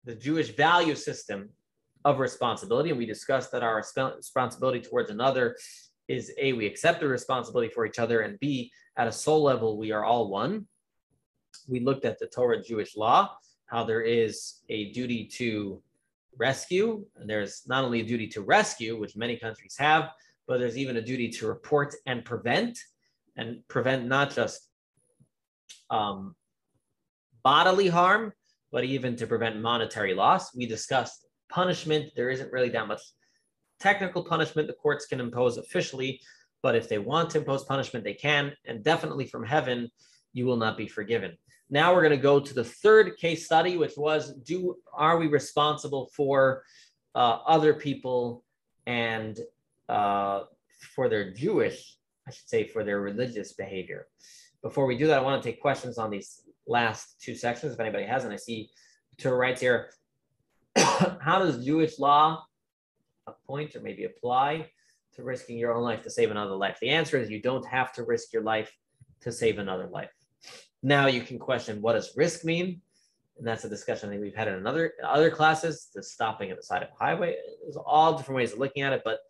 the 0.04 0.14
Jewish 0.14 0.54
value 0.54 0.96
system 0.96 1.50
of 2.04 2.18
responsibility. 2.18 2.90
And 2.90 2.98
we 2.98 3.06
discussed 3.06 3.52
that 3.52 3.62
our 3.62 3.76
responsibility 3.76 4.80
towards 4.80 5.10
another 5.10 5.56
is 6.08 6.32
A, 6.38 6.52
we 6.52 6.66
accept 6.66 7.00
the 7.00 7.08
responsibility 7.08 7.72
for 7.72 7.84
each 7.84 7.98
other, 7.98 8.20
and 8.20 8.38
B, 8.38 8.70
at 8.96 9.08
a 9.08 9.12
soul 9.12 9.42
level, 9.42 9.76
we 9.76 9.90
are 9.90 10.04
all 10.04 10.28
one 10.28 10.66
we 11.68 11.80
looked 11.80 12.04
at 12.04 12.18
the 12.18 12.26
Torah 12.26 12.62
Jewish 12.62 12.96
law, 12.96 13.36
how 13.66 13.84
there 13.84 14.02
is 14.02 14.60
a 14.68 14.92
duty 14.92 15.26
to 15.34 15.82
rescue. 16.38 17.04
And 17.16 17.28
there's 17.28 17.62
not 17.66 17.84
only 17.84 18.00
a 18.00 18.06
duty 18.06 18.28
to 18.28 18.42
rescue, 18.42 18.98
which 18.98 19.16
many 19.16 19.36
countries 19.36 19.76
have, 19.78 20.10
but 20.46 20.58
there's 20.58 20.78
even 20.78 20.96
a 20.96 21.02
duty 21.02 21.28
to 21.30 21.46
report 21.46 21.94
and 22.06 22.24
prevent, 22.24 22.78
and 23.36 23.66
prevent 23.68 24.06
not 24.06 24.34
just 24.34 24.68
um, 25.90 26.34
bodily 27.42 27.88
harm, 27.88 28.32
but 28.72 28.84
even 28.84 29.16
to 29.16 29.26
prevent 29.26 29.60
monetary 29.60 30.14
loss. 30.14 30.54
We 30.54 30.66
discussed 30.66 31.26
punishment. 31.48 32.12
There 32.16 32.30
isn't 32.30 32.52
really 32.52 32.70
that 32.70 32.88
much 32.88 33.00
technical 33.80 34.24
punishment 34.24 34.68
the 34.68 34.74
courts 34.74 35.06
can 35.06 35.20
impose 35.20 35.58
officially, 35.58 36.20
but 36.62 36.74
if 36.74 36.88
they 36.88 36.98
want 36.98 37.30
to 37.30 37.38
impose 37.38 37.64
punishment, 37.64 38.04
they 38.04 38.14
can. 38.14 38.52
And 38.64 38.82
definitely 38.82 39.26
from 39.26 39.44
heaven, 39.44 39.90
you 40.32 40.46
will 40.46 40.56
not 40.56 40.76
be 40.76 40.88
forgiven. 40.88 41.36
Now 41.68 41.92
we're 41.92 42.02
going 42.02 42.10
to 42.10 42.16
go 42.16 42.38
to 42.38 42.54
the 42.54 42.64
third 42.64 43.16
case 43.16 43.44
study, 43.44 43.76
which 43.76 43.96
was 43.96 44.34
do 44.34 44.76
are 44.92 45.18
we 45.18 45.26
responsible 45.26 46.10
for 46.14 46.62
uh, 47.14 47.38
other 47.46 47.74
people 47.74 48.44
and 48.86 49.38
uh, 49.88 50.42
for 50.94 51.08
their 51.08 51.32
Jewish, 51.32 51.96
I 52.26 52.30
should 52.30 52.48
say, 52.48 52.64
for 52.64 52.84
their 52.84 53.00
religious 53.00 53.52
behavior. 53.52 54.06
Before 54.62 54.86
we 54.86 54.96
do 54.96 55.06
that, 55.08 55.18
I 55.18 55.22
want 55.22 55.42
to 55.42 55.48
take 55.48 55.60
questions 55.60 55.98
on 55.98 56.10
these 56.10 56.42
last 56.66 57.20
two 57.20 57.34
sections. 57.34 57.72
If 57.72 57.80
anybody 57.80 58.04
has, 58.04 58.24
and 58.24 58.32
I 58.32 58.36
see 58.36 58.70
to 59.18 59.28
the 59.30 59.34
right 59.34 59.58
here, 59.58 59.90
how 60.76 61.38
does 61.38 61.64
Jewish 61.64 61.98
law 61.98 62.44
appoint 63.26 63.74
or 63.74 63.80
maybe 63.80 64.04
apply 64.04 64.70
to 65.14 65.22
risking 65.22 65.58
your 65.58 65.74
own 65.74 65.82
life 65.82 66.02
to 66.02 66.10
save 66.10 66.30
another 66.30 66.54
life? 66.54 66.78
The 66.80 66.90
answer 66.90 67.18
is 67.18 67.30
you 67.30 67.42
don't 67.42 67.66
have 67.66 67.92
to 67.94 68.04
risk 68.04 68.32
your 68.32 68.42
life 68.42 68.70
to 69.20 69.32
save 69.32 69.58
another 69.58 69.86
life. 69.86 70.10
Now 70.82 71.06
you 71.06 71.22
can 71.22 71.38
question 71.38 71.80
what 71.80 71.94
does 71.94 72.16
risk 72.16 72.44
mean? 72.44 72.80
And 73.38 73.46
that's 73.46 73.64
a 73.64 73.68
discussion 73.68 74.10
that 74.10 74.20
we've 74.20 74.34
had 74.34 74.48
in 74.48 74.54
another 74.54 74.94
other 75.04 75.30
classes, 75.30 75.90
the 75.94 76.02
stopping 76.02 76.50
at 76.50 76.56
the 76.56 76.62
side 76.62 76.82
of 76.82 76.88
a 76.88 77.04
highway. 77.04 77.36
There's 77.62 77.76
all 77.76 78.16
different 78.16 78.36
ways 78.36 78.52
of 78.52 78.58
looking 78.58 78.82
at 78.82 78.92
it, 78.92 79.02
but 79.04 79.20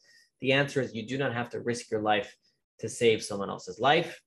the 0.41 0.53
answer 0.53 0.81
is 0.81 0.95
you 0.95 1.07
do 1.07 1.19
not 1.19 1.33
have 1.33 1.51
to 1.51 1.61
risk 1.61 1.91
your 1.91 2.03
life 2.03 2.37
to 2.79 2.89
save 2.89 3.23
someone 3.23 3.51
else's 3.51 3.81
life. 3.81 4.21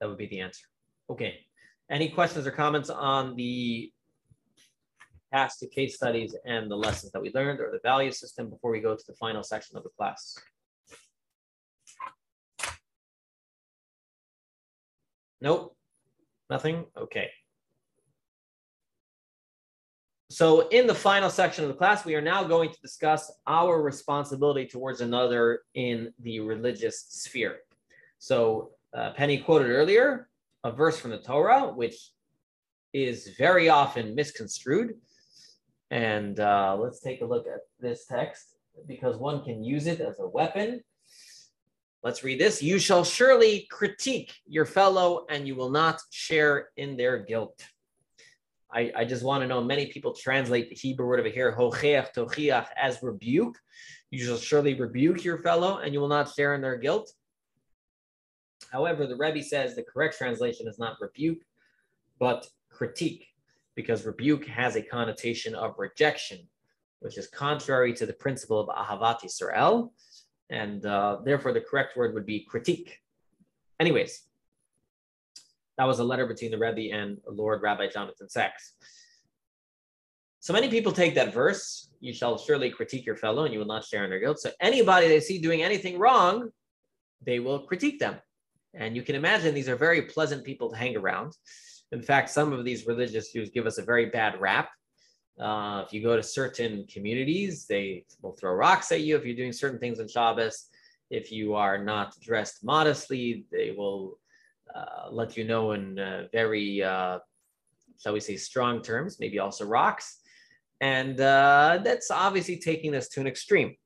That 0.00 0.08
would 0.08 0.18
be 0.18 0.26
the 0.26 0.40
answer. 0.40 0.66
Okay. 1.08 1.46
Any 1.90 2.08
questions 2.08 2.46
or 2.46 2.50
comments 2.50 2.90
on 2.90 3.36
the 3.36 3.92
past 5.32 5.64
case 5.74 5.94
studies 5.94 6.34
and 6.44 6.70
the 6.70 6.76
lessons 6.76 7.12
that 7.12 7.22
we 7.22 7.30
learned 7.34 7.60
or 7.60 7.70
the 7.70 7.80
value 7.82 8.10
system 8.10 8.50
before 8.50 8.70
we 8.70 8.80
go 8.80 8.94
to 8.94 9.04
the 9.06 9.14
final 9.14 9.42
section 9.42 9.76
of 9.76 9.84
the 9.84 9.90
class? 9.90 10.36
Nope, 15.42 15.76
nothing. 16.48 16.86
Okay. 16.96 17.28
So 20.30 20.68
in 20.68 20.86
the 20.86 20.94
final 20.94 21.28
section 21.28 21.64
of 21.64 21.68
the 21.68 21.76
class, 21.76 22.04
we 22.04 22.14
are 22.14 22.22
now 22.22 22.44
going 22.44 22.70
to 22.70 22.80
discuss 22.80 23.30
our 23.48 23.82
responsibility 23.82 24.66
towards 24.66 25.00
another 25.00 25.62
in 25.74 26.14
the 26.20 26.38
religious 26.38 27.06
sphere. 27.08 27.56
So 28.20 28.70
uh, 28.96 29.14
Penny 29.14 29.38
quoted 29.38 29.68
earlier 29.68 30.28
a 30.62 30.70
verse 30.70 30.98
from 30.98 31.10
the 31.10 31.18
Torah, 31.18 31.72
which 31.72 32.12
is 32.92 33.32
very 33.36 33.68
often 33.68 34.14
misconstrued. 34.14 34.94
And 35.90 36.38
uh, 36.38 36.76
let's 36.78 37.00
take 37.00 37.20
a 37.20 37.26
look 37.26 37.48
at 37.48 37.62
this 37.80 38.06
text 38.06 38.54
because 38.86 39.16
one 39.16 39.42
can 39.42 39.64
use 39.64 39.88
it 39.88 40.00
as 40.00 40.20
a 40.20 40.28
weapon 40.28 40.82
Let's 42.02 42.24
read 42.24 42.40
this. 42.40 42.60
You 42.60 42.80
shall 42.80 43.04
surely 43.04 43.68
critique 43.70 44.34
your 44.44 44.66
fellow 44.66 45.24
and 45.30 45.46
you 45.46 45.54
will 45.54 45.70
not 45.70 46.00
share 46.10 46.70
in 46.76 46.96
their 46.96 47.18
guilt. 47.18 47.64
I, 48.72 48.90
I 48.96 49.04
just 49.04 49.22
want 49.22 49.42
to 49.42 49.46
know 49.46 49.62
many 49.62 49.86
people 49.86 50.12
translate 50.12 50.68
the 50.68 50.74
Hebrew 50.74 51.06
word 51.06 51.20
over 51.20 51.28
here, 51.28 51.54
as 52.82 53.02
rebuke. 53.02 53.56
You 54.10 54.24
shall 54.24 54.36
surely 54.36 54.74
rebuke 54.74 55.22
your 55.22 55.38
fellow 55.38 55.78
and 55.78 55.94
you 55.94 56.00
will 56.00 56.08
not 56.08 56.34
share 56.34 56.54
in 56.54 56.60
their 56.60 56.76
guilt. 56.76 57.12
However, 58.72 59.06
the 59.06 59.16
Rebbe 59.16 59.42
says 59.42 59.76
the 59.76 59.84
correct 59.84 60.18
translation 60.18 60.66
is 60.66 60.78
not 60.78 60.96
rebuke, 61.00 61.42
but 62.18 62.48
critique, 62.70 63.26
because 63.76 64.06
rebuke 64.06 64.46
has 64.46 64.74
a 64.74 64.82
connotation 64.82 65.54
of 65.54 65.74
rejection, 65.78 66.38
which 67.00 67.16
is 67.16 67.28
contrary 67.28 67.92
to 67.94 68.06
the 68.06 68.12
principle 68.14 68.58
of 68.58 68.68
Ahavat 68.68 69.20
Yisrael, 69.20 69.90
and 70.52 70.84
uh, 70.84 71.18
therefore 71.24 71.52
the 71.52 71.60
correct 71.60 71.96
word 71.96 72.14
would 72.14 72.26
be 72.26 72.40
critique. 72.40 73.00
Anyways, 73.80 74.22
that 75.78 75.86
was 75.86 75.98
a 75.98 76.04
letter 76.04 76.26
between 76.26 76.50
the 76.50 76.58
Rebbe 76.58 76.94
and 76.94 77.18
Lord 77.26 77.62
Rabbi 77.62 77.88
Jonathan 77.88 78.28
Sacks. 78.28 78.74
So 80.40 80.52
many 80.52 80.68
people 80.68 80.92
take 80.92 81.14
that 81.14 81.32
verse, 81.32 81.88
you 82.00 82.12
shall 82.12 82.36
surely 82.36 82.70
critique 82.70 83.06
your 83.06 83.16
fellow 83.16 83.44
and 83.44 83.52
you 83.52 83.60
will 83.60 83.66
not 83.66 83.84
share 83.84 84.04
in 84.04 84.10
their 84.10 84.20
guilt. 84.20 84.40
So 84.40 84.50
anybody 84.60 85.08
they 85.08 85.20
see 85.20 85.38
doing 85.38 85.62
anything 85.62 85.98
wrong, 85.98 86.50
they 87.24 87.38
will 87.38 87.60
critique 87.60 87.98
them. 87.98 88.16
And 88.74 88.94
you 88.94 89.02
can 89.02 89.14
imagine 89.14 89.54
these 89.54 89.68
are 89.68 89.76
very 89.76 90.02
pleasant 90.02 90.44
people 90.44 90.70
to 90.70 90.76
hang 90.76 90.96
around. 90.96 91.32
In 91.92 92.02
fact, 92.02 92.28
some 92.30 92.52
of 92.52 92.64
these 92.64 92.86
religious 92.86 93.32
Jews 93.32 93.50
give 93.50 93.66
us 93.66 93.78
a 93.78 93.82
very 93.82 94.06
bad 94.06 94.40
rap. 94.40 94.70
Uh, 95.40 95.82
if 95.86 95.92
you 95.92 96.02
go 96.02 96.16
to 96.16 96.22
certain 96.22 96.86
communities, 96.86 97.66
they 97.66 98.04
will 98.20 98.32
throw 98.32 98.52
rocks 98.52 98.92
at 98.92 99.00
you 99.00 99.16
if 99.16 99.24
you're 99.24 99.36
doing 99.36 99.52
certain 99.52 99.78
things 99.78 99.98
on 99.98 100.08
Shabbos. 100.08 100.68
If 101.10 101.32
you 101.32 101.54
are 101.54 101.82
not 101.82 102.18
dressed 102.20 102.64
modestly, 102.64 103.44
they 103.50 103.74
will 103.76 104.18
uh, 104.74 105.08
let 105.10 105.36
you 105.36 105.44
know 105.44 105.72
in 105.72 105.98
uh, 105.98 106.26
very, 106.32 106.82
uh, 106.82 107.18
shall 108.02 108.12
we 108.12 108.20
say, 108.20 108.36
strong 108.36 108.82
terms, 108.82 109.18
maybe 109.20 109.38
also 109.38 109.66
rocks. 109.66 110.20
And 110.80 111.20
uh, 111.20 111.80
that's 111.84 112.10
obviously 112.10 112.58
taking 112.58 112.92
this 112.92 113.08
to 113.10 113.20
an 113.20 113.26
extreme. 113.26 113.76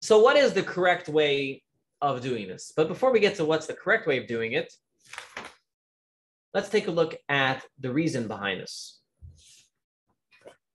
So, 0.00 0.20
what 0.20 0.36
is 0.36 0.54
the 0.54 0.62
correct 0.62 1.08
way 1.08 1.62
of 2.00 2.22
doing 2.22 2.48
this? 2.48 2.72
But 2.74 2.88
before 2.88 3.12
we 3.12 3.20
get 3.20 3.34
to 3.36 3.44
what's 3.44 3.66
the 3.66 3.74
correct 3.74 4.06
way 4.06 4.16
of 4.18 4.26
doing 4.26 4.52
it, 4.52 4.72
let's 6.54 6.70
take 6.70 6.86
a 6.86 6.90
look 6.90 7.16
at 7.28 7.64
the 7.78 7.92
reason 7.92 8.28
behind 8.28 8.60
this, 8.62 8.99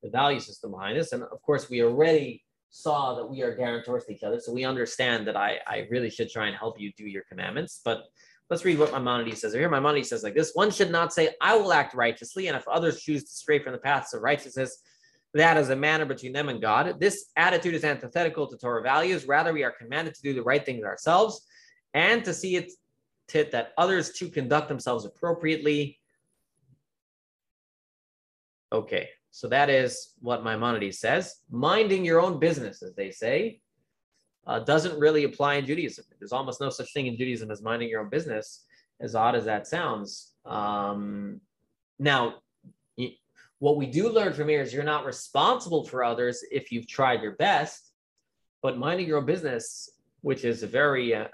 the 0.06 0.12
value 0.12 0.40
system 0.40 0.72
behind 0.72 0.98
this. 0.98 1.12
And 1.12 1.24
of 1.24 1.42
course, 1.42 1.70
we 1.70 1.84
already 1.84 2.44
saw 2.70 3.16
that 3.16 3.26
we 3.26 3.42
are 3.42 3.56
guarantors 3.56 4.06
to 4.06 4.14
each 4.14 4.24
other. 4.24 4.40
So 4.40 4.54
we 4.54 4.64
understand 4.64 5.28
that 5.28 5.36
I, 5.36 5.60
I 5.66 5.88
really 5.90 6.10
should 6.10 6.30
try 6.30 6.48
and 6.48 6.56
help 6.56 6.80
you 6.80 6.92
do 6.96 7.06
your 7.06 7.24
commandments. 7.28 7.82
But 7.84 8.04
let's 8.50 8.64
read 8.64 8.78
what 8.78 8.92
Maimonides 8.92 9.42
says 9.42 9.54
here. 9.54 9.70
Maimonides 9.70 10.10
says 10.10 10.24
like 10.24 10.36
this 10.36 10.52
One 10.54 10.70
should 10.72 10.92
not 10.92 11.12
say, 11.12 11.30
I 11.42 11.58
will 11.58 11.74
act 11.74 11.96
righteously. 11.96 12.48
And 12.48 12.56
if 12.56 12.68
others 12.68 13.02
choose 13.02 13.24
to 13.24 13.32
stray 13.32 13.60
from 13.60 13.74
the 13.74 13.80
paths 13.80 14.14
of 14.14 14.22
righteousness, 14.22 14.78
that 15.34 15.58
is 15.58 15.70
a 15.70 15.76
manner 15.76 16.06
between 16.06 16.32
them 16.32 16.50
and 16.50 16.62
God. 16.62 17.00
This 17.00 17.32
attitude 17.36 17.74
is 17.74 17.84
antithetical 17.84 18.48
to 18.48 18.58
Torah 18.58 18.84
values. 18.84 19.26
Rather, 19.28 19.54
we 19.54 19.64
are 19.64 19.72
commanded 19.72 20.14
to 20.14 20.22
do 20.22 20.34
the 20.34 20.44
right 20.44 20.64
things 20.64 20.86
ourselves 20.86 21.46
and 21.94 22.24
to 22.26 22.34
see 22.34 22.56
it 22.56 22.72
tit 23.28 23.52
that 23.52 23.74
others 23.78 24.12
to 24.12 24.30
conduct 24.30 24.70
themselves 24.70 25.04
appropriately. 25.06 26.00
Okay, 28.72 29.10
so 29.36 29.50
that 29.50 29.70
is 29.70 30.14
what 30.22 30.46
Maimonides 30.46 31.00
says. 31.00 31.42
Minding 31.52 32.06
your 32.06 32.22
own 32.22 32.40
business, 32.40 32.82
as 32.82 32.96
they 32.96 33.12
say, 33.12 33.60
uh, 34.48 34.60
doesn't 34.60 34.98
really 34.98 35.26
apply 35.26 35.56
in 35.56 35.66
Judaism. 35.66 36.06
There's 36.18 36.32
almost 36.32 36.62
no 36.62 36.70
such 36.70 36.94
thing 36.94 37.08
in 37.08 37.18
Judaism 37.18 37.52
as 37.52 37.62
minding 37.62 37.90
your 37.90 38.00
own 38.00 38.08
business, 38.08 38.64
as 39.02 39.14
odd 39.14 39.36
as 39.36 39.44
that 39.44 39.68
sounds. 39.68 40.32
Um, 40.46 41.42
now, 42.00 42.36
what 43.60 43.76
we 43.76 43.88
do 43.88 44.08
learn 44.08 44.32
from 44.32 44.48
here 44.48 44.62
is 44.62 44.74
you're 44.74 44.86
not 44.86 45.04
responsible 45.04 45.84
for 45.84 46.02
others 46.02 46.42
if 46.50 46.72
you've 46.72 46.88
tried 46.88 47.22
your 47.22 47.34
best, 47.34 47.92
but 48.62 48.78
minding 48.78 49.06
your 49.06 49.18
own 49.18 49.26
business, 49.26 49.90
which 50.22 50.46
is 50.46 50.64
a 50.64 50.68
very, 50.68 51.14
uh, 51.14 51.28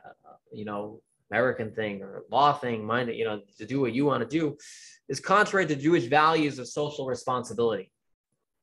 you 0.51 0.65
know, 0.65 1.03
American 1.31 1.71
thing 1.71 2.01
or 2.01 2.23
law 2.29 2.53
thing, 2.53 2.83
mind 2.85 3.09
it, 3.09 3.15
you 3.15 3.23
know, 3.25 3.41
to 3.57 3.65
do 3.65 3.79
what 3.79 3.93
you 3.93 4.05
want 4.05 4.21
to 4.21 4.37
do, 4.37 4.57
is 5.07 5.19
contrary 5.19 5.65
to 5.65 5.75
Jewish 5.75 6.05
values 6.05 6.59
of 6.59 6.67
social 6.67 7.05
responsibility. 7.05 7.91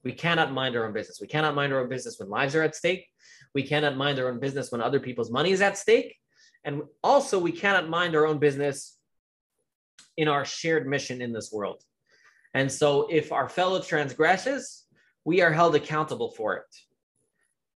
We 0.05 0.13
cannot 0.13 0.53
mind 0.53 0.77
our 0.77 0.87
own 0.87 0.93
business. 0.93 1.21
We 1.21 1.27
cannot 1.27 1.55
mind 1.55 1.73
our 1.73 1.81
own 1.81 1.89
business 1.89 2.19
when 2.19 2.29
lives 2.29 2.55
are 2.55 2.63
at 2.63 2.77
stake. 2.77 3.07
We 3.55 3.63
cannot 3.63 3.97
mind 3.97 4.19
our 4.19 4.29
own 4.29 4.39
business 4.39 4.71
when 4.71 4.81
other 4.81 5.01
people's 5.01 5.31
money 5.31 5.51
is 5.51 5.61
at 5.61 5.79
stake. 5.79 6.17
And 6.65 6.83
also, 7.03 7.39
we 7.39 7.53
cannot 7.53 7.89
mind 7.89 8.15
our 8.15 8.27
own 8.27 8.39
business 8.39 8.99
in 10.17 10.29
our 10.29 10.45
shared 10.45 10.87
mission 10.87 11.23
in 11.23 11.33
this 11.33 11.51
world. 11.51 11.83
And 12.55 12.71
so, 12.71 13.09
if 13.11 13.33
our 13.33 13.49
fellow 13.49 13.81
transgresses, 13.81 14.85
we 15.25 15.41
are 15.41 15.53
held 15.53 15.75
accountable 15.75 16.33
for 16.33 16.57
it. 16.57 16.77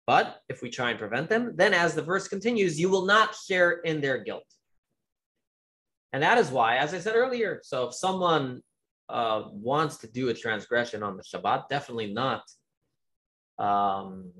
But 0.07 0.41
if 0.49 0.61
we 0.61 0.69
try 0.69 0.89
and 0.89 0.99
prevent 0.99 1.29
them, 1.29 1.53
then 1.55 1.73
as 1.73 1.93
the 1.93 2.01
verse 2.01 2.27
continues, 2.27 2.79
you 2.79 2.89
will 2.89 3.05
not 3.05 3.35
share 3.35 3.81
in 3.81 4.01
their 4.01 4.23
guilt. 4.23 4.45
And 6.11 6.23
that 6.23 6.37
is 6.37 6.49
why, 6.49 6.77
as 6.77 6.93
I 6.93 6.99
said 6.99 7.15
earlier, 7.15 7.61
so 7.63 7.87
if 7.87 7.93
someone 7.93 8.61
uh, 9.09 9.43
wants 9.51 9.97
to 9.97 10.07
do 10.07 10.29
a 10.29 10.33
transgression 10.33 11.03
on 11.03 11.17
the 11.17 11.23
Shabbat, 11.23 11.69
definitely 11.69 12.13
not. 12.13 12.43
Um, 13.57 14.31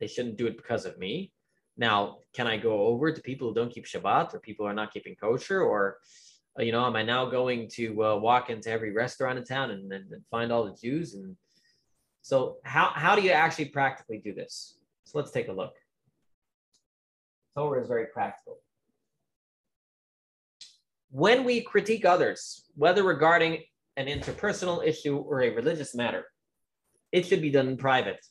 they 0.00 0.06
shouldn't 0.06 0.36
do 0.36 0.46
it 0.46 0.56
because 0.56 0.84
of 0.84 0.98
me. 0.98 1.32
Now, 1.76 2.18
can 2.34 2.46
I 2.46 2.56
go 2.56 2.86
over 2.86 3.12
to 3.12 3.20
people 3.20 3.48
who 3.48 3.54
don't 3.54 3.72
keep 3.72 3.86
Shabbat 3.86 4.34
or 4.34 4.40
people 4.40 4.64
who 4.64 4.70
are 4.70 4.74
not 4.74 4.92
keeping 4.92 5.14
kosher? 5.14 5.60
Or, 5.62 5.98
uh, 6.58 6.62
you 6.62 6.72
know, 6.72 6.84
am 6.86 6.96
I 6.96 7.02
now 7.02 7.26
going 7.26 7.68
to 7.74 8.04
uh, 8.04 8.16
walk 8.16 8.50
into 8.50 8.70
every 8.70 8.92
restaurant 8.92 9.38
in 9.38 9.44
town 9.44 9.70
and, 9.70 9.92
and, 9.92 10.10
and 10.12 10.22
find 10.30 10.52
all 10.52 10.64
the 10.64 10.74
Jews? 10.74 11.14
And 11.14 11.36
so, 12.22 12.56
how, 12.64 12.92
how 12.94 13.14
do 13.14 13.22
you 13.22 13.30
actually 13.30 13.66
practically 13.66 14.18
do 14.18 14.34
this? 14.34 14.78
So, 15.04 15.18
let's 15.18 15.30
take 15.30 15.48
a 15.48 15.52
look. 15.52 15.74
Torah 17.56 17.80
is 17.80 17.88
very 17.88 18.06
practical. 18.06 18.58
When 21.16 21.44
we 21.44 21.62
critique 21.62 22.04
others, 22.04 22.66
whether 22.74 23.02
regarding 23.02 23.62
an 23.96 24.04
interpersonal 24.04 24.86
issue 24.86 25.16
or 25.16 25.40
a 25.40 25.54
religious 25.54 25.94
matter, 25.94 26.26
it 27.10 27.24
should 27.24 27.40
be 27.40 27.48
done 27.48 27.68
in 27.68 27.78
private. 27.78 28.22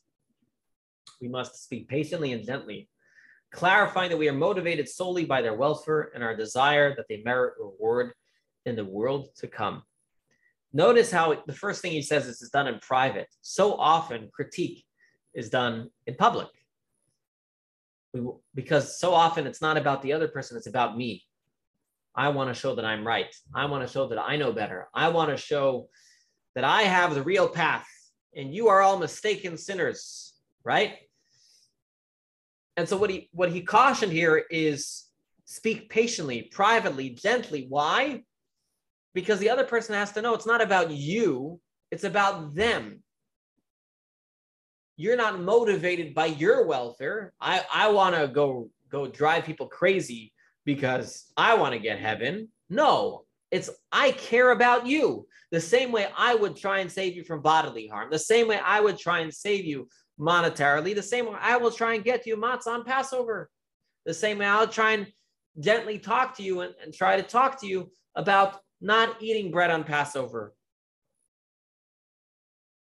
We 1.20 1.28
must 1.28 1.64
speak 1.64 1.88
patiently 1.88 2.32
and 2.32 2.46
gently, 2.46 2.88
clarifying 3.52 4.12
that 4.12 4.20
we 4.20 4.30
are 4.30 4.34
motivated 4.34 4.88
solely 4.88 5.26
by 5.26 5.42
their 5.42 5.56
welfare 5.56 6.12
and 6.14 6.24
our 6.24 6.36
desire 6.36 6.96
that 6.96 7.08
they 7.10 7.24
merit 7.26 7.56
reward 7.60 8.12
in 8.68 8.76
the 8.76 8.86
world 8.86 9.30
to 9.38 9.48
come. 9.48 9.82
Notice 10.72 11.10
how 11.10 11.42
the 11.48 11.54
first 11.54 11.82
thing 11.82 11.92
he 11.92 12.04
says 12.04 12.28
is 12.28 12.52
done 12.54 12.68
in 12.68 12.78
private. 12.78 13.30
So 13.42 13.74
often, 13.74 14.30
critique 14.32 14.86
is 15.34 15.50
done 15.50 15.90
in 16.06 16.14
public. 16.14 16.50
We, 18.14 18.22
because 18.54 19.00
so 19.00 19.12
often 19.12 19.48
it's 19.48 19.60
not 19.60 19.76
about 19.76 20.04
the 20.04 20.14
other 20.14 20.28
person, 20.28 20.56
it's 20.56 20.68
about 20.68 20.96
me. 20.96 21.24
I 22.16 22.30
want 22.30 22.54
to 22.54 22.60
show 22.60 22.76
that 22.76 22.86
I'm 22.86 23.06
right. 23.06 23.34
I 23.54 23.66
want 23.66 23.86
to 23.86 23.92
show 23.92 24.08
that 24.08 24.20
I 24.20 24.38
know 24.38 24.52
better. 24.52 24.88
I 24.94 25.10
want 25.10 25.32
to 25.32 25.38
show 25.38 25.90
that 26.56 26.64
I 26.64 26.84
have 26.84 27.14
the 27.14 27.24
real 27.24 27.50
path 27.50 27.88
and 28.36 28.54
you 28.54 28.68
are 28.68 28.82
all 28.82 29.00
mistaken 29.00 29.58
sinners, 29.58 30.34
right? 30.64 30.96
And 32.78 32.88
so 32.88 32.98
what 32.98 33.10
he 33.10 33.30
what 33.32 33.52
he 33.52 33.62
cautioned 33.62 34.12
here 34.12 34.44
is 34.50 35.06
speak 35.46 35.90
patiently, 35.90 36.44
privately, 36.44 37.12
gently. 37.12 37.66
Why? 37.70 38.24
Because 39.14 39.40
the 39.40 39.50
other 39.50 39.64
person 39.64 39.96
has 39.96 40.12
to 40.14 40.22
know 40.22 40.34
it's 40.34 40.46
not 40.46 40.62
about 40.62 40.92
you, 40.92 41.60
it's 41.92 42.04
about 42.04 42.54
them. 42.56 43.02
You're 44.98 45.18
not 45.18 45.42
motivated 45.42 46.14
by 46.14 46.28
your 46.28 46.66
welfare. 46.66 47.34
I, 47.40 47.66
I 47.74 47.90
want 47.90 48.16
to 48.16 48.28
go 48.28 48.70
go 48.90 49.08
drive 49.08 49.46
people 49.46 49.68
crazy 49.68 50.34
because 50.66 51.32
I 51.38 51.56
want 51.56 51.74
to 51.74 51.80
get 51.80 52.00
heaven. 52.00 52.50
No, 52.70 53.26
it's 53.52 53.70
I 53.92 54.12
care 54.12 54.52
about 54.52 54.86
you. 54.86 55.28
The 55.52 55.62
same 55.62 55.92
way 55.92 56.08
I 56.18 56.36
would 56.36 56.58
try 56.58 56.80
and 56.80 56.92
save 56.92 57.16
you 57.16 57.24
from 57.24 57.42
bodily 57.42 57.88
harm, 57.88 58.10
the 58.12 58.20
same 58.20 58.48
way 58.48 58.60
I 58.60 58.82
would 58.82 58.98
try 58.98 59.20
and 59.20 59.34
save 59.34 59.64
you 59.64 59.88
monetarily, 60.20 60.96
the 60.96 61.04
same 61.04 61.28
way 61.28 61.38
I 61.40 61.58
will 61.58 61.72
try 61.72 61.94
and 61.94 62.04
get 62.04 62.26
you 62.26 62.36
matzah 62.36 62.68
on 62.68 62.84
Passover, 62.84 63.50
the 64.06 64.14
same 64.14 64.40
way 64.40 64.46
I'll 64.46 64.68
try 64.68 64.94
and 64.94 65.08
gently 65.60 66.00
talk 66.00 66.36
to 66.38 66.44
you 66.44 66.62
and, 66.62 66.74
and 66.84 66.94
try 66.94 67.16
to 67.18 67.24
talk 67.24 67.62
to 67.62 67.68
you 67.68 67.92
about 68.16 68.60
not 68.82 69.22
eating 69.22 69.52
bread 69.52 69.72
on 69.72 69.84
Passover. 69.84 70.54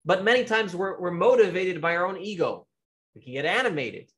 But 0.05 0.25
many 0.25 0.45
times 0.45 0.75
we're, 0.75 0.99
we're 1.01 1.11
motivated 1.11 1.81
by 1.81 1.97
our 1.97 2.07
own 2.07 2.17
ego. 2.17 2.67
We 3.15 3.23
can 3.23 3.33
get 3.33 3.45
animated 3.45 4.11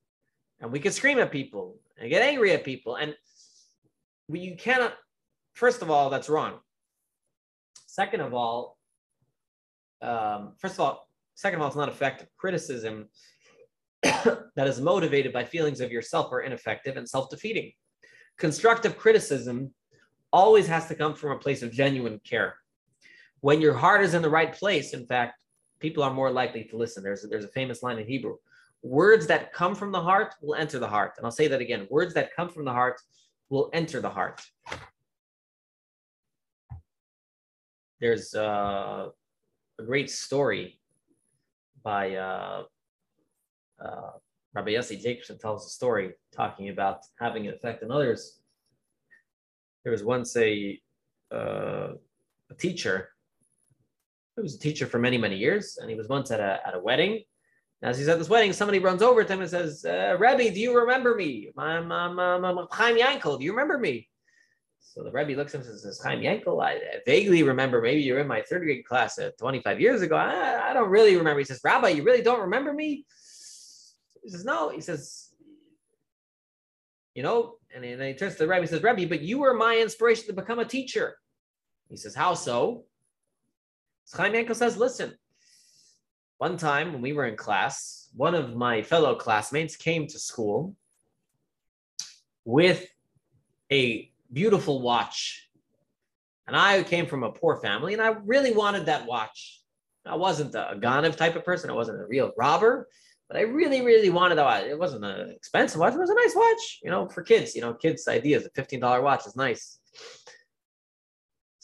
and 0.60 0.70
we 0.70 0.80
can 0.80 0.92
scream 0.92 1.18
at 1.18 1.32
people 1.32 1.78
and 1.98 2.10
get 2.10 2.22
angry 2.22 2.52
at 2.52 2.64
people. 2.64 2.96
And 2.96 3.14
you 4.28 4.56
cannot, 4.56 4.94
first 5.54 5.82
of 5.82 5.90
all, 5.90 6.10
that's 6.10 6.28
wrong. 6.28 6.58
Second 7.86 8.20
of 8.20 8.34
all, 8.34 8.76
um, 10.02 10.52
first 10.58 10.74
of 10.74 10.80
all, 10.80 11.08
second 11.34 11.58
of 11.58 11.62
all, 11.62 11.68
it's 11.68 11.76
not 11.76 11.88
effective. 11.88 12.28
Criticism 12.36 13.08
that 14.02 14.66
is 14.66 14.80
motivated 14.80 15.32
by 15.32 15.44
feelings 15.44 15.80
of 15.80 15.90
yourself 15.90 16.32
are 16.32 16.42
ineffective 16.42 16.96
and 16.96 17.08
self 17.08 17.30
defeating. 17.30 17.72
Constructive 18.38 18.96
criticism 18.96 19.72
always 20.32 20.66
has 20.66 20.86
to 20.88 20.94
come 20.94 21.14
from 21.14 21.32
a 21.32 21.38
place 21.38 21.62
of 21.62 21.72
genuine 21.72 22.20
care. 22.22 22.56
When 23.40 23.60
your 23.60 23.74
heart 23.74 24.02
is 24.02 24.14
in 24.14 24.22
the 24.22 24.30
right 24.30 24.52
place, 24.52 24.92
in 24.92 25.06
fact, 25.06 25.42
people 25.80 26.02
are 26.02 26.12
more 26.12 26.30
likely 26.30 26.64
to 26.64 26.76
listen. 26.76 27.02
There's, 27.02 27.26
there's 27.28 27.44
a 27.44 27.48
famous 27.48 27.82
line 27.82 27.98
in 27.98 28.06
Hebrew 28.06 28.36
words 28.82 29.26
that 29.26 29.52
come 29.52 29.74
from 29.74 29.92
the 29.92 30.00
heart 30.00 30.34
will 30.40 30.54
enter 30.54 30.78
the 30.78 30.88
heart. 30.88 31.14
And 31.16 31.26
I'll 31.26 31.32
say 31.32 31.48
that 31.48 31.60
again 31.60 31.86
words 31.90 32.14
that 32.14 32.34
come 32.34 32.48
from 32.48 32.64
the 32.64 32.72
heart 32.72 33.00
will 33.50 33.70
enter 33.72 34.00
the 34.00 34.10
heart. 34.10 34.40
There's 38.00 38.34
uh, 38.34 39.08
a 39.78 39.82
great 39.82 40.10
story 40.10 40.80
by 41.82 42.16
uh, 42.16 42.64
uh, 43.84 44.10
Rabbi 44.54 44.70
Yossi 44.70 45.00
Jacobson 45.00 45.38
tells 45.38 45.66
a 45.66 45.70
story 45.70 46.12
talking 46.34 46.68
about 46.68 46.98
having 47.18 47.46
an 47.46 47.54
effect 47.54 47.82
on 47.82 47.90
others. 47.90 48.40
There 49.82 49.92
was 49.92 50.04
once 50.04 50.36
a, 50.36 50.80
uh, 51.32 51.94
a 52.50 52.54
teacher 52.58 53.10
He 54.36 54.42
was 54.42 54.54
a 54.54 54.58
teacher 54.58 54.86
for 54.86 54.98
many, 54.98 55.18
many 55.18 55.36
years, 55.36 55.78
and 55.80 55.90
he 55.90 55.96
was 55.96 56.08
once 56.08 56.30
at 56.30 56.40
a, 56.40 56.60
at 56.66 56.74
a 56.74 56.80
wedding. 56.80 57.24
As 57.82 57.96
he's 57.96 58.08
at 58.08 58.18
this 58.18 58.28
wedding, 58.28 58.52
somebody 58.52 58.80
runs 58.80 59.02
over 59.02 59.22
to 59.22 59.32
him 59.32 59.40
and 59.40 59.50
says, 59.50 59.84
uh, 59.84 60.16
Rebbe, 60.18 60.52
do 60.52 60.58
you 60.58 60.76
remember 60.76 61.14
me? 61.14 61.50
I'm, 61.56 61.92
I'm, 61.92 62.18
I'm, 62.18 62.44
I'm 62.44 62.66
Chaim 62.72 62.98
Yankel. 62.98 63.38
Do 63.38 63.44
you 63.44 63.52
remember 63.52 63.78
me? 63.78 64.08
So 64.80 65.04
the 65.04 65.12
Rebbe 65.12 65.36
looks 65.36 65.54
at 65.54 65.60
him 65.60 65.70
and 65.70 65.78
says, 65.78 66.00
Chaim 66.02 66.20
Yankel, 66.20 66.60
I, 66.60 66.72
I 66.72 66.98
vaguely 67.06 67.44
remember. 67.44 67.80
Maybe 67.80 68.00
you're 68.00 68.18
in 68.18 68.26
my 68.26 68.42
third 68.42 68.62
grade 68.62 68.84
class 68.84 69.18
at 69.18 69.38
25 69.38 69.80
years 69.80 70.02
ago. 70.02 70.16
I, 70.16 70.70
I 70.70 70.72
don't 70.72 70.90
really 70.90 71.16
remember. 71.16 71.38
He 71.38 71.44
says, 71.44 71.60
Rabbi, 71.62 71.90
you 71.90 72.02
really 72.02 72.22
don't 72.22 72.40
remember 72.40 72.72
me? 72.72 73.06
He 74.24 74.30
says, 74.30 74.44
No. 74.44 74.70
He 74.70 74.80
says, 74.80 75.28
You 77.14 77.22
know, 77.22 77.58
and 77.72 77.84
then 77.84 78.00
he 78.00 78.14
turns 78.14 78.32
to 78.34 78.38
the 78.40 78.48
Rebbe 78.48 78.62
and 78.62 78.68
says, 78.70 78.82
Rebbe, 78.82 79.06
but 79.08 79.20
you 79.20 79.38
were 79.38 79.54
my 79.54 79.78
inspiration 79.78 80.26
to 80.26 80.32
become 80.32 80.58
a 80.58 80.64
teacher. 80.64 81.16
He 81.88 81.96
says, 81.96 82.16
How 82.16 82.34
so? 82.34 82.86
Chaim 84.12 84.32
Yankel 84.32 84.56
says, 84.56 84.76
Listen, 84.76 85.16
one 86.38 86.56
time 86.56 86.92
when 86.92 87.02
we 87.02 87.12
were 87.12 87.26
in 87.26 87.36
class, 87.36 88.08
one 88.16 88.34
of 88.34 88.54
my 88.54 88.82
fellow 88.82 89.14
classmates 89.14 89.76
came 89.76 90.06
to 90.06 90.18
school 90.18 90.74
with 92.44 92.88
a 93.70 94.10
beautiful 94.32 94.80
watch. 94.80 95.48
And 96.46 96.56
I 96.56 96.82
came 96.82 97.06
from 97.06 97.24
a 97.24 97.30
poor 97.30 97.56
family 97.56 97.92
and 97.92 98.00
I 98.00 98.16
really 98.24 98.52
wanted 98.52 98.86
that 98.86 99.04
watch. 99.06 99.60
I 100.06 100.16
wasn't 100.16 100.54
a 100.54 100.78
Ganav 100.80 101.16
type 101.16 101.36
of 101.36 101.44
person. 101.44 101.68
I 101.68 101.74
wasn't 101.74 102.00
a 102.00 102.06
real 102.06 102.32
robber, 102.38 102.88
but 103.28 103.36
I 103.36 103.42
really, 103.42 103.82
really 103.82 104.08
wanted 104.08 104.36
that 104.36 104.44
watch. 104.44 104.64
It 104.64 104.78
wasn't 104.78 105.04
an 105.04 105.30
expensive 105.30 105.80
watch. 105.80 105.92
It 105.92 105.98
was 105.98 106.08
a 106.08 106.14
nice 106.14 106.34
watch, 106.34 106.78
you 106.82 106.90
know, 106.90 107.08
for 107.08 107.22
kids, 107.22 107.54
you 107.54 107.60
know, 107.60 107.74
kids' 107.74 108.08
ideas. 108.08 108.46
A 108.46 108.50
$15 108.50 109.02
watch 109.02 109.26
is 109.26 109.36
nice. 109.36 109.77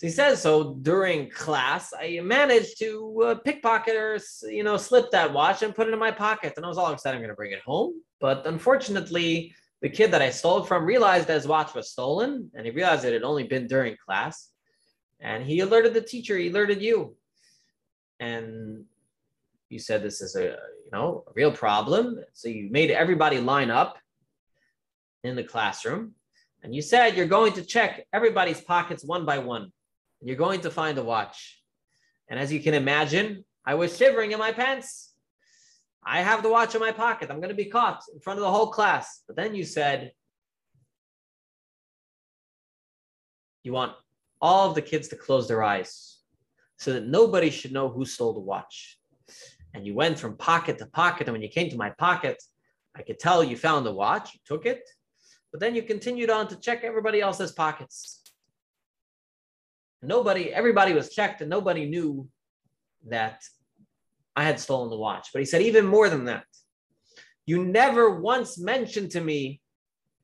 He 0.05 0.11
says, 0.11 0.43
so 0.43 0.75
during 0.83 1.31
class, 1.31 1.95
I 1.99 2.21
managed 2.23 2.79
to 2.81 3.23
uh, 3.25 3.35
pickpocket 3.37 3.97
or, 3.97 4.19
you 4.43 4.63
know, 4.63 4.77
slip 4.77 5.11
that 5.13 5.33
watch 5.33 5.63
and 5.63 5.75
put 5.75 5.89
it 5.89 5.95
in 5.95 5.99
my 5.99 6.11
pocket. 6.11 6.53
And 6.59 6.67
I 6.67 6.69
was 6.69 6.77
all 6.77 6.93
excited 6.93 7.17
I'm 7.17 7.23
going 7.23 7.31
to 7.31 7.35
bring 7.35 7.53
it 7.53 7.63
home. 7.63 8.03
But 8.21 8.47
unfortunately, 8.47 9.55
the 9.81 9.89
kid 9.89 10.11
that 10.11 10.21
I 10.21 10.29
stole 10.29 10.63
from 10.63 10.85
realized 10.85 11.29
that 11.29 11.37
his 11.37 11.49
watch 11.49 11.73
was 11.73 11.91
stolen 11.91 12.51
and 12.53 12.67
he 12.67 12.71
realized 12.71 13.07
it 13.07 13.15
had 13.15 13.23
only 13.23 13.45
been 13.45 13.67
during 13.67 13.97
class. 13.97 14.51
And 15.21 15.43
he 15.43 15.61
alerted 15.61 15.95
the 15.95 16.03
teacher, 16.03 16.37
he 16.37 16.51
alerted 16.51 16.83
you. 16.83 17.17
And 18.21 18.85
you 19.71 19.79
said 19.79 20.03
this 20.03 20.21
is 20.21 20.37
a 20.37 20.43
you 20.85 20.91
know 20.93 21.25
a 21.27 21.33
real 21.35 21.51
problem. 21.51 22.19
So 22.35 22.49
you 22.49 22.69
made 22.71 22.91
everybody 22.91 23.39
line 23.39 23.71
up 23.71 23.97
in 25.23 25.35
the 25.35 25.45
classroom. 25.45 26.13
And 26.63 26.75
you 26.75 26.83
said 26.83 27.17
you're 27.17 27.25
going 27.39 27.55
to 27.55 27.65
check 27.65 28.07
everybody's 28.13 28.61
pockets 28.61 29.03
one 29.03 29.25
by 29.25 29.39
one. 29.39 29.73
You're 30.25 30.37
going 30.37 30.63
to 30.63 30.71
find 30.71 30.97
a 30.97 31.05
watch. 31.05 31.61
And 32.29 32.41
as 32.41 32.51
you 32.51 32.61
can 32.61 32.73
imagine, 32.73 33.45
I 33.67 33.75
was 33.75 33.97
shivering 33.97 34.33
in 34.33 34.39
my 34.39 34.53
pants. 34.53 35.13
I 36.05 36.23
have 36.23 36.43
the 36.43 36.49
watch 36.49 36.75
in 36.75 36.81
my 36.81 36.93
pocket. 36.93 37.31
I'm 37.31 37.41
going 37.41 37.51
to 37.51 37.55
be 37.55 37.67
caught 37.67 38.03
in 38.13 38.21
front 38.21 38.39
of 38.39 38.43
the 38.43 38.51
whole 38.51 38.69
class. 38.69 39.21
But 39.27 39.37
then 39.37 39.55
you 39.55 39.65
said, 39.65 40.13
you 43.63 43.73
want 43.73 43.93
all 44.41 44.69
of 44.69 44.75
the 44.75 44.83
kids 44.83 45.09
to 45.09 45.17
close 45.17 45.47
their 45.47 45.63
eyes 45.63 46.19
so 46.79 46.95
that 46.95 47.07
nobody 47.07 47.51
should 47.51 47.73
know 47.73 47.91
who 47.91 48.07
stole 48.07 48.33
the 48.33 48.41
watch. 48.41 48.99
And 49.75 49.87
you 49.87 49.95
went 49.95 50.19
from 50.19 50.39
pocket 50.39 50.79
to 50.79 50.87
pocket. 50.87 51.27
And 51.27 51.35
when 51.35 51.43
you 51.43 51.49
came 51.49 51.69
to 51.69 51.77
my 51.77 51.91
pocket, 51.91 52.43
I 52.97 53.03
could 53.03 53.19
tell 53.19 53.45
you 53.45 53.57
found 53.57 53.85
the 53.85 53.93
watch, 53.93 54.35
you 54.35 54.41
took 54.47 54.65
it, 54.65 54.89
but 55.51 55.61
then 55.61 55.75
you 55.75 55.83
continued 55.83 56.31
on 56.31 56.49
to 56.49 56.57
check 56.57 56.83
everybody 56.83 57.21
else's 57.21 57.53
pockets. 57.53 58.24
Nobody, 60.07 60.53
everybody 60.53 60.93
was 60.93 61.11
checked, 61.11 61.41
and 61.41 61.51
nobody 61.51 61.87
knew 61.87 62.29
that 63.09 63.43
I 64.37 64.45
had 64.45 64.61
stolen 64.61 64.91
the 64.91 64.97
watch. 64.97 65.29
But 65.33 65.41
he 65.41 65.47
said, 65.47 65.63
even 65.63 65.87
more 65.87 66.09
than 66.09 66.25
that, 66.25 66.45
you 67.47 67.65
never 67.65 68.21
once 68.21 68.59
mentioned 68.59 69.13
to 69.13 69.21
me 69.21 69.61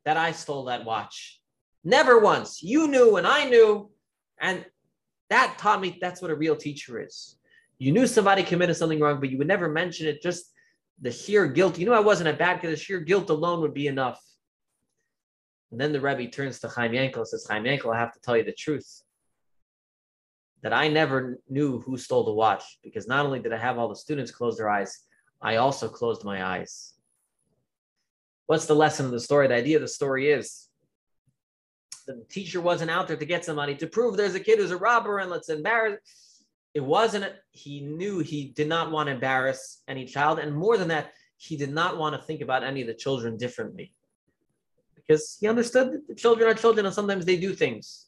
that 0.04 0.16
I 0.16 0.32
stole 0.32 0.64
that 0.66 0.84
watch. 0.84 1.40
Never 1.84 2.18
once. 2.18 2.62
You 2.62 2.88
knew 2.88 3.16
and 3.16 3.26
I 3.26 3.44
knew. 3.44 3.90
And 4.40 4.64
that 5.28 5.56
taught 5.58 5.80
me 5.80 5.98
that's 6.00 6.22
what 6.22 6.30
a 6.30 6.34
real 6.36 6.56
teacher 6.56 7.00
is. 7.00 7.36
You 7.78 7.92
knew 7.92 8.06
somebody 8.06 8.42
committed 8.42 8.76
something 8.76 9.00
wrong, 9.00 9.20
but 9.20 9.30
you 9.30 9.38
would 9.38 9.46
never 9.46 9.68
mention 9.68 10.06
it. 10.06 10.22
Just 10.22 10.52
the 11.00 11.10
sheer 11.10 11.46
guilt. 11.46 11.78
You 11.78 11.86
knew 11.86 11.94
I 11.94 12.00
wasn't 12.00 12.28
a 12.28 12.34
bad 12.34 12.60
kid. 12.60 12.70
The 12.70 12.76
sheer 12.76 13.00
guilt 13.00 13.30
alone 13.30 13.60
would 13.60 13.74
be 13.74 13.86
enough. 13.86 14.20
And 15.70 15.80
then 15.80 15.92
the 15.92 16.00
Rebbe 16.00 16.30
turns 16.30 16.58
to 16.60 16.68
Chaim 16.68 16.92
Yankel 16.92 17.18
and 17.18 17.28
says, 17.28 17.46
Chaim 17.48 17.64
Yankel, 17.64 17.94
I 17.94 17.98
have 17.98 18.12
to 18.12 18.20
tell 18.20 18.36
you 18.36 18.44
the 18.44 18.52
truth 18.52 19.02
that 20.62 20.72
I 20.72 20.88
never 20.88 21.38
knew 21.48 21.80
who 21.80 21.96
stole 21.96 22.24
the 22.24 22.32
watch 22.32 22.62
because 22.82 23.08
not 23.08 23.24
only 23.24 23.40
did 23.40 23.52
I 23.52 23.58
have 23.58 23.78
all 23.78 23.88
the 23.88 23.96
students 23.96 24.30
close 24.30 24.56
their 24.58 24.68
eyes, 24.68 25.04
I 25.40 25.56
also 25.56 25.88
closed 25.88 26.24
my 26.24 26.44
eyes. 26.44 26.94
What's 28.46 28.66
the 28.66 28.74
lesson 28.74 29.06
of 29.06 29.12
the 29.12 29.20
story? 29.20 29.48
The 29.48 29.54
idea 29.54 29.76
of 29.76 29.82
the 29.82 29.88
story 29.88 30.30
is 30.30 30.68
the 32.06 32.24
teacher 32.28 32.60
wasn't 32.60 32.90
out 32.90 33.08
there 33.08 33.16
to 33.16 33.24
get 33.24 33.44
somebody 33.44 33.74
to 33.76 33.86
prove 33.86 34.16
there's 34.16 34.34
a 34.34 34.40
kid 34.40 34.58
who's 34.58 34.70
a 34.70 34.76
robber 34.76 35.18
and 35.18 35.30
let's 35.30 35.48
embarrass. 35.48 36.00
It 36.74 36.80
wasn't, 36.80 37.32
he 37.52 37.80
knew 37.80 38.18
he 38.18 38.48
did 38.48 38.68
not 38.68 38.90
want 38.90 39.06
to 39.08 39.14
embarrass 39.14 39.82
any 39.88 40.04
child. 40.04 40.38
And 40.38 40.54
more 40.54 40.76
than 40.76 40.88
that, 40.88 41.12
he 41.36 41.56
did 41.56 41.72
not 41.72 41.96
want 41.96 42.14
to 42.14 42.22
think 42.22 42.42
about 42.42 42.64
any 42.64 42.80
of 42.80 42.86
the 42.86 42.94
children 42.94 43.36
differently 43.36 43.94
because 44.94 45.38
he 45.40 45.48
understood 45.48 45.92
that 45.92 46.06
the 46.06 46.14
children 46.14 46.48
are 46.48 46.54
children 46.54 46.86
and 46.86 46.94
sometimes 46.94 47.24
they 47.24 47.36
do 47.36 47.54
things. 47.54 48.06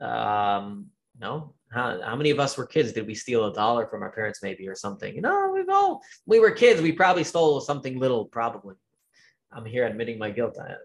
Um, 0.00 0.90
no, 1.20 1.54
how, 1.72 2.00
how 2.02 2.16
many 2.16 2.30
of 2.30 2.40
us 2.40 2.56
were 2.56 2.66
kids? 2.66 2.92
Did 2.92 3.06
we 3.06 3.14
steal 3.14 3.46
a 3.46 3.52
dollar 3.52 3.86
from 3.86 4.02
our 4.02 4.10
parents, 4.10 4.42
maybe, 4.42 4.68
or 4.68 4.74
something? 4.74 5.14
You 5.14 5.22
know, 5.22 5.50
we've 5.52 5.68
all, 5.68 6.02
we 6.26 6.40
were 6.40 6.50
kids. 6.50 6.80
We 6.80 6.92
probably 6.92 7.24
stole 7.24 7.60
something 7.60 7.98
little, 7.98 8.26
probably. 8.26 8.74
I'm 9.52 9.64
here 9.64 9.86
admitting 9.86 10.18
my 10.18 10.30
guilt. 10.30 10.56
I, 10.60 10.72
am 10.72 10.76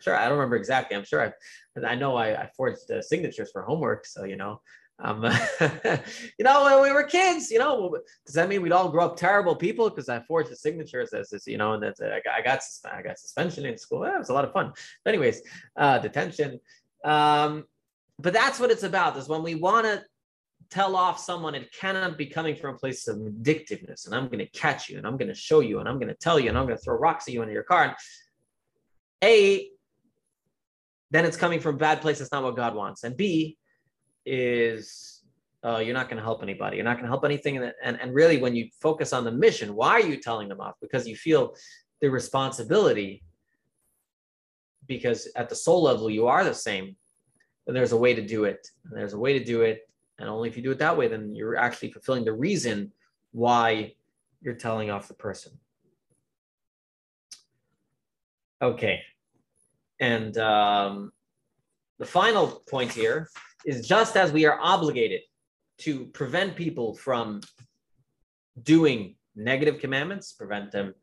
sure 0.00 0.16
I 0.16 0.28
don't 0.28 0.38
remember 0.38 0.56
exactly. 0.56 0.96
I'm 0.96 1.04
sure 1.04 1.24
I, 1.24 1.86
I 1.86 1.94
know 1.94 2.16
I, 2.16 2.42
I 2.42 2.50
forged 2.56 2.88
the 2.88 3.02
signatures 3.02 3.50
for 3.52 3.62
homework. 3.62 4.06
So, 4.06 4.24
you 4.24 4.36
know, 4.36 4.60
um, 5.02 5.24
you 6.38 6.44
know, 6.44 6.64
when 6.64 6.82
we 6.82 6.92
were 6.92 7.04
kids, 7.04 7.50
you 7.50 7.58
know, 7.58 7.96
does 8.26 8.34
that 8.34 8.48
mean 8.48 8.62
we'd 8.62 8.72
all 8.72 8.90
grow 8.90 9.06
up 9.06 9.16
terrible 9.16 9.56
people? 9.56 9.88
Because 9.88 10.08
I 10.08 10.20
forged 10.20 10.50
the 10.50 10.56
signatures 10.56 11.12
as 11.12 11.30
this, 11.30 11.46
you 11.46 11.58
know, 11.58 11.72
and 11.72 11.82
that's 11.82 12.00
I 12.00 12.20
got, 12.24 12.34
I 12.34 12.42
got, 12.42 12.60
I 12.92 13.02
got 13.02 13.18
suspension 13.18 13.64
in 13.64 13.78
school. 13.78 14.04
Yeah, 14.04 14.16
it 14.16 14.18
was 14.18 14.28
a 14.28 14.34
lot 14.34 14.44
of 14.44 14.52
fun. 14.52 14.72
But 15.04 15.14
anyways, 15.14 15.42
uh, 15.76 15.98
detention. 15.98 16.60
Um, 17.04 17.64
but 18.20 18.32
that's 18.32 18.60
what 18.60 18.70
it's 18.70 18.82
about 18.82 19.16
is 19.16 19.28
when 19.28 19.42
we 19.42 19.54
want 19.54 19.86
to 19.86 20.02
tell 20.70 20.94
off 20.94 21.18
someone 21.18 21.54
it 21.54 21.72
cannot 21.72 22.16
be 22.16 22.26
coming 22.26 22.54
from 22.54 22.74
a 22.74 22.78
place 22.78 23.08
of 23.08 23.16
vindictiveness 23.16 24.06
and 24.06 24.14
i'm 24.14 24.26
going 24.26 24.38
to 24.38 24.50
catch 24.50 24.88
you 24.88 24.98
and 24.98 25.06
i'm 25.06 25.16
going 25.16 25.28
to 25.28 25.34
show 25.34 25.60
you 25.60 25.80
and 25.80 25.88
i'm 25.88 25.96
going 25.96 26.08
to 26.08 26.14
tell 26.14 26.38
you 26.38 26.48
and 26.48 26.56
i'm 26.56 26.66
going 26.66 26.76
to 26.76 26.82
throw 26.82 26.96
rocks 26.96 27.26
at 27.26 27.34
you 27.34 27.42
into 27.42 27.52
your 27.52 27.62
car 27.62 27.84
and 27.84 27.94
a 29.24 29.68
then 31.10 31.24
it's 31.24 31.36
coming 31.36 31.60
from 31.60 31.76
bad 31.76 32.00
place 32.00 32.18
that's 32.18 32.32
not 32.32 32.42
what 32.42 32.56
god 32.56 32.74
wants 32.74 33.04
and 33.04 33.16
b 33.16 33.56
is 34.26 35.22
uh, 35.62 35.76
you're 35.76 35.94
not 35.94 36.08
going 36.08 36.16
to 36.16 36.22
help 36.22 36.42
anybody 36.42 36.76
you're 36.76 36.84
not 36.84 36.94
going 36.94 37.04
to 37.04 37.10
help 37.10 37.24
anything 37.24 37.58
and, 37.58 37.72
and, 37.82 38.00
and 38.00 38.14
really 38.14 38.38
when 38.38 38.54
you 38.54 38.68
focus 38.80 39.12
on 39.12 39.24
the 39.24 39.32
mission 39.32 39.74
why 39.74 39.90
are 39.90 40.00
you 40.00 40.16
telling 40.16 40.48
them 40.48 40.60
off? 40.60 40.74
Because 40.80 41.06
you 41.06 41.16
feel 41.16 41.54
the 42.00 42.08
responsibility 42.08 43.22
because 44.86 45.28
at 45.36 45.48
the 45.48 45.54
soul 45.54 45.82
level 45.82 46.08
you 46.08 46.26
are 46.26 46.44
the 46.44 46.54
same 46.54 46.96
there's 47.76 47.92
a 47.92 47.96
way 47.96 48.14
to 48.14 48.26
do 48.26 48.44
it. 48.44 48.66
And 48.84 48.98
there's 48.98 49.12
a 49.12 49.18
way 49.18 49.38
to 49.38 49.44
do 49.44 49.62
it. 49.62 49.88
And 50.18 50.28
only 50.28 50.48
if 50.48 50.56
you 50.56 50.62
do 50.62 50.70
it 50.70 50.78
that 50.78 50.96
way, 50.96 51.08
then 51.08 51.34
you're 51.34 51.56
actually 51.56 51.92
fulfilling 51.92 52.24
the 52.24 52.32
reason 52.32 52.92
why 53.32 53.94
you're 54.42 54.54
telling 54.54 54.90
off 54.90 55.08
the 55.08 55.14
person. 55.14 55.52
Okay. 58.62 59.00
And 59.98 60.36
um, 60.38 61.12
the 61.98 62.06
final 62.06 62.62
point 62.68 62.92
here 62.92 63.28
is 63.64 63.86
just 63.86 64.16
as 64.16 64.32
we 64.32 64.46
are 64.46 64.58
obligated 64.60 65.20
to 65.78 66.06
prevent 66.06 66.56
people 66.56 66.94
from 66.94 67.40
doing 68.62 69.16
negative 69.36 69.78
commandments, 69.78 70.32
prevent 70.32 70.72
them 70.72 70.94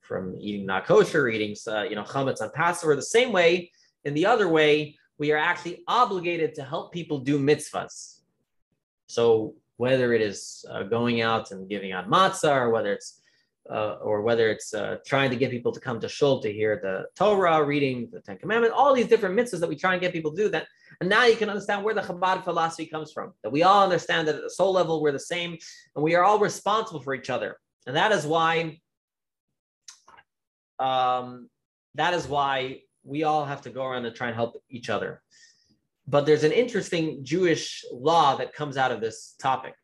from 0.00 0.36
eating 0.38 0.66
not 0.66 0.86
kosher, 0.86 1.28
eating 1.28 1.54
uh, 1.68 1.82
you 1.82 1.94
know 1.94 2.02
chametz 2.02 2.40
on 2.40 2.50
Passover, 2.54 2.96
the 2.96 3.02
same 3.02 3.32
way 3.32 3.70
in 4.04 4.14
the 4.14 4.26
other 4.26 4.48
way 4.48 4.96
we 5.22 5.30
are 5.30 5.42
actually 5.52 5.76
obligated 5.86 6.50
to 6.58 6.62
help 6.72 6.86
people 6.98 7.18
do 7.30 7.34
mitzvahs. 7.38 7.96
So 9.06 9.54
whether 9.76 10.08
it 10.16 10.22
is 10.30 10.64
uh, 10.72 10.82
going 10.96 11.16
out 11.30 11.44
and 11.52 11.60
giving 11.74 11.92
out 11.96 12.10
matzah, 12.14 12.56
or 12.62 12.70
whether 12.74 12.92
it's 12.92 13.10
uh, 13.76 13.94
or 14.08 14.16
whether 14.26 14.46
it's 14.54 14.74
uh, 14.74 14.96
trying 15.06 15.30
to 15.30 15.38
get 15.42 15.48
people 15.56 15.72
to 15.76 15.82
come 15.86 15.98
to 16.00 16.08
shul 16.08 16.34
to 16.42 16.50
hear 16.60 16.72
the 16.86 16.96
Torah, 17.20 17.62
reading 17.62 17.96
the 18.12 18.20
Ten 18.26 18.36
Commandments, 18.42 18.74
all 18.76 18.92
these 18.98 19.10
different 19.12 19.36
mitzvahs 19.38 19.60
that 19.60 19.72
we 19.72 19.76
try 19.76 19.92
and 19.94 20.02
get 20.04 20.12
people 20.12 20.32
to 20.32 20.42
do 20.44 20.48
that. 20.54 20.66
And 21.00 21.08
now 21.08 21.24
you 21.30 21.36
can 21.36 21.48
understand 21.48 21.84
where 21.84 21.94
the 21.94 22.06
Chabad 22.08 22.42
philosophy 22.42 22.86
comes 22.94 23.12
from. 23.12 23.28
That 23.44 23.52
we 23.56 23.62
all 23.62 23.84
understand 23.88 24.26
that 24.26 24.34
at 24.34 24.42
the 24.42 24.56
soul 24.60 24.72
level 24.72 25.00
we're 25.00 25.18
the 25.20 25.30
same, 25.34 25.52
and 25.94 26.02
we 26.02 26.16
are 26.16 26.24
all 26.24 26.40
responsible 26.40 27.02
for 27.06 27.14
each 27.14 27.30
other. 27.30 27.50
And 27.86 27.94
that 28.00 28.10
is 28.10 28.26
why, 28.26 28.80
um, 30.80 31.48
that 31.94 32.12
is 32.18 32.26
why 32.26 32.56
we 33.04 33.24
all 33.24 33.44
have 33.44 33.62
to 33.62 33.70
go 33.70 33.84
around 33.84 34.04
and 34.04 34.14
try 34.14 34.28
and 34.28 34.36
help 34.36 34.62
each 34.70 34.90
other. 34.90 35.22
But 36.06 36.26
there's 36.26 36.44
an 36.44 36.52
interesting 36.52 37.24
Jewish 37.24 37.84
law 37.92 38.36
that 38.36 38.54
comes 38.54 38.76
out 38.76 38.92
of 38.92 39.00
this 39.00 39.34
topic. 39.40 39.74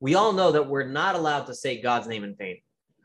we 0.00 0.16
all 0.16 0.32
know 0.32 0.50
that 0.50 0.66
we're 0.66 0.88
not 0.88 1.14
allowed 1.14 1.44
to 1.46 1.54
say 1.54 1.80
God's 1.80 2.08
name 2.08 2.24
in 2.24 2.34
vain. 2.34 2.58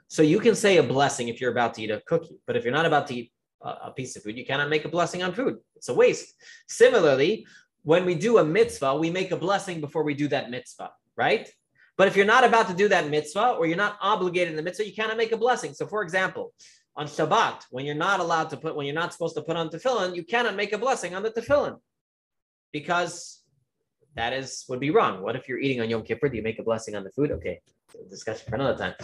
So 0.08 0.24
you 0.24 0.40
can 0.40 0.56
say 0.56 0.78
a 0.78 0.84
blessing 0.84 1.28
if 1.28 1.40
you're 1.40 1.52
about 1.52 1.76
to 1.76 1.84
eat 1.84 1.92
a 1.92 2.02
cookie, 2.08 2.40
but 2.48 2.56
if 2.56 2.64
you're 2.64 2.74
not 2.74 2.86
about 2.86 3.08
to 3.08 3.16
eat 3.16 3.32
a, 3.62 3.92
piece 3.92 4.16
of 4.16 4.24
food, 4.24 4.38
you 4.38 4.46
cannot 4.46 4.70
make 4.70 4.86
a 4.86 4.90
blessing 4.90 5.22
on 5.22 5.34
food. 5.34 5.58
It's 5.76 5.90
a 5.90 5.94
waste. 5.94 6.34
Similarly, 6.68 7.46
when 7.84 8.06
we 8.06 8.16
do 8.16 8.38
a 8.38 8.44
mitzvah, 8.44 8.96
we 8.96 9.10
make 9.10 9.32
a 9.32 9.38
blessing 9.38 9.82
before 9.82 10.04
we 10.04 10.14
do 10.14 10.28
that 10.30 10.50
mitzvah, 10.50 10.92
right? 11.16 11.50
But 11.98 12.08
if 12.08 12.16
you're 12.16 12.26
not 12.26 12.44
about 12.44 12.68
to 12.70 12.74
do 12.74 12.88
that 12.90 13.10
mitzvah 13.10 13.52
or 13.52 13.66
you're 13.66 13.78
not 13.78 13.98
obligated 14.02 14.50
in 14.50 14.56
the 14.56 14.62
mitzvah, 14.62 14.88
you 14.88 14.94
cannot 14.94 15.18
make 15.18 15.32
a 15.32 15.38
blessing. 15.38 15.74
So, 15.74 15.88
for 15.88 16.04
example, 16.04 16.54
on 16.98 17.06
Shabbat, 17.06 17.66
when 17.70 17.86
you're 17.86 17.96
not 17.96 18.20
allowed 18.20 18.50
to 18.50 18.58
put, 18.58 18.76
when 18.76 18.88
you're 18.88 18.96
not 18.96 19.14
supposed 19.14 19.36
to 19.36 19.44
put 19.44 19.56
on 19.56 19.70
tefillin, 19.70 20.16
you 20.16 20.24
cannot 20.24 20.56
make 20.56 20.74
a 20.74 20.78
blessing 20.80 21.14
on 21.14 21.22
the 21.22 21.30
tefillin 21.30 21.78
because 22.74 23.44
that 24.16 24.34
is 24.34 24.66
would 24.68 24.80
be 24.80 24.90
wrong. 24.90 25.22
What 25.22 25.36
if 25.36 25.48
you're 25.48 25.60
eating 25.60 25.80
on 25.80 25.90
Yom 25.90 26.02
Kippur? 26.02 26.28
Do 26.28 26.36
you 26.36 26.44
make 26.44 26.58
a 26.58 26.64
blessing 26.64 26.96
on 26.96 27.04
the 27.04 27.12
food? 27.12 27.32
Okay, 27.32 27.62
discussion 28.10 28.50
for 28.50 28.56
another 28.56 28.78
time. 28.78 28.96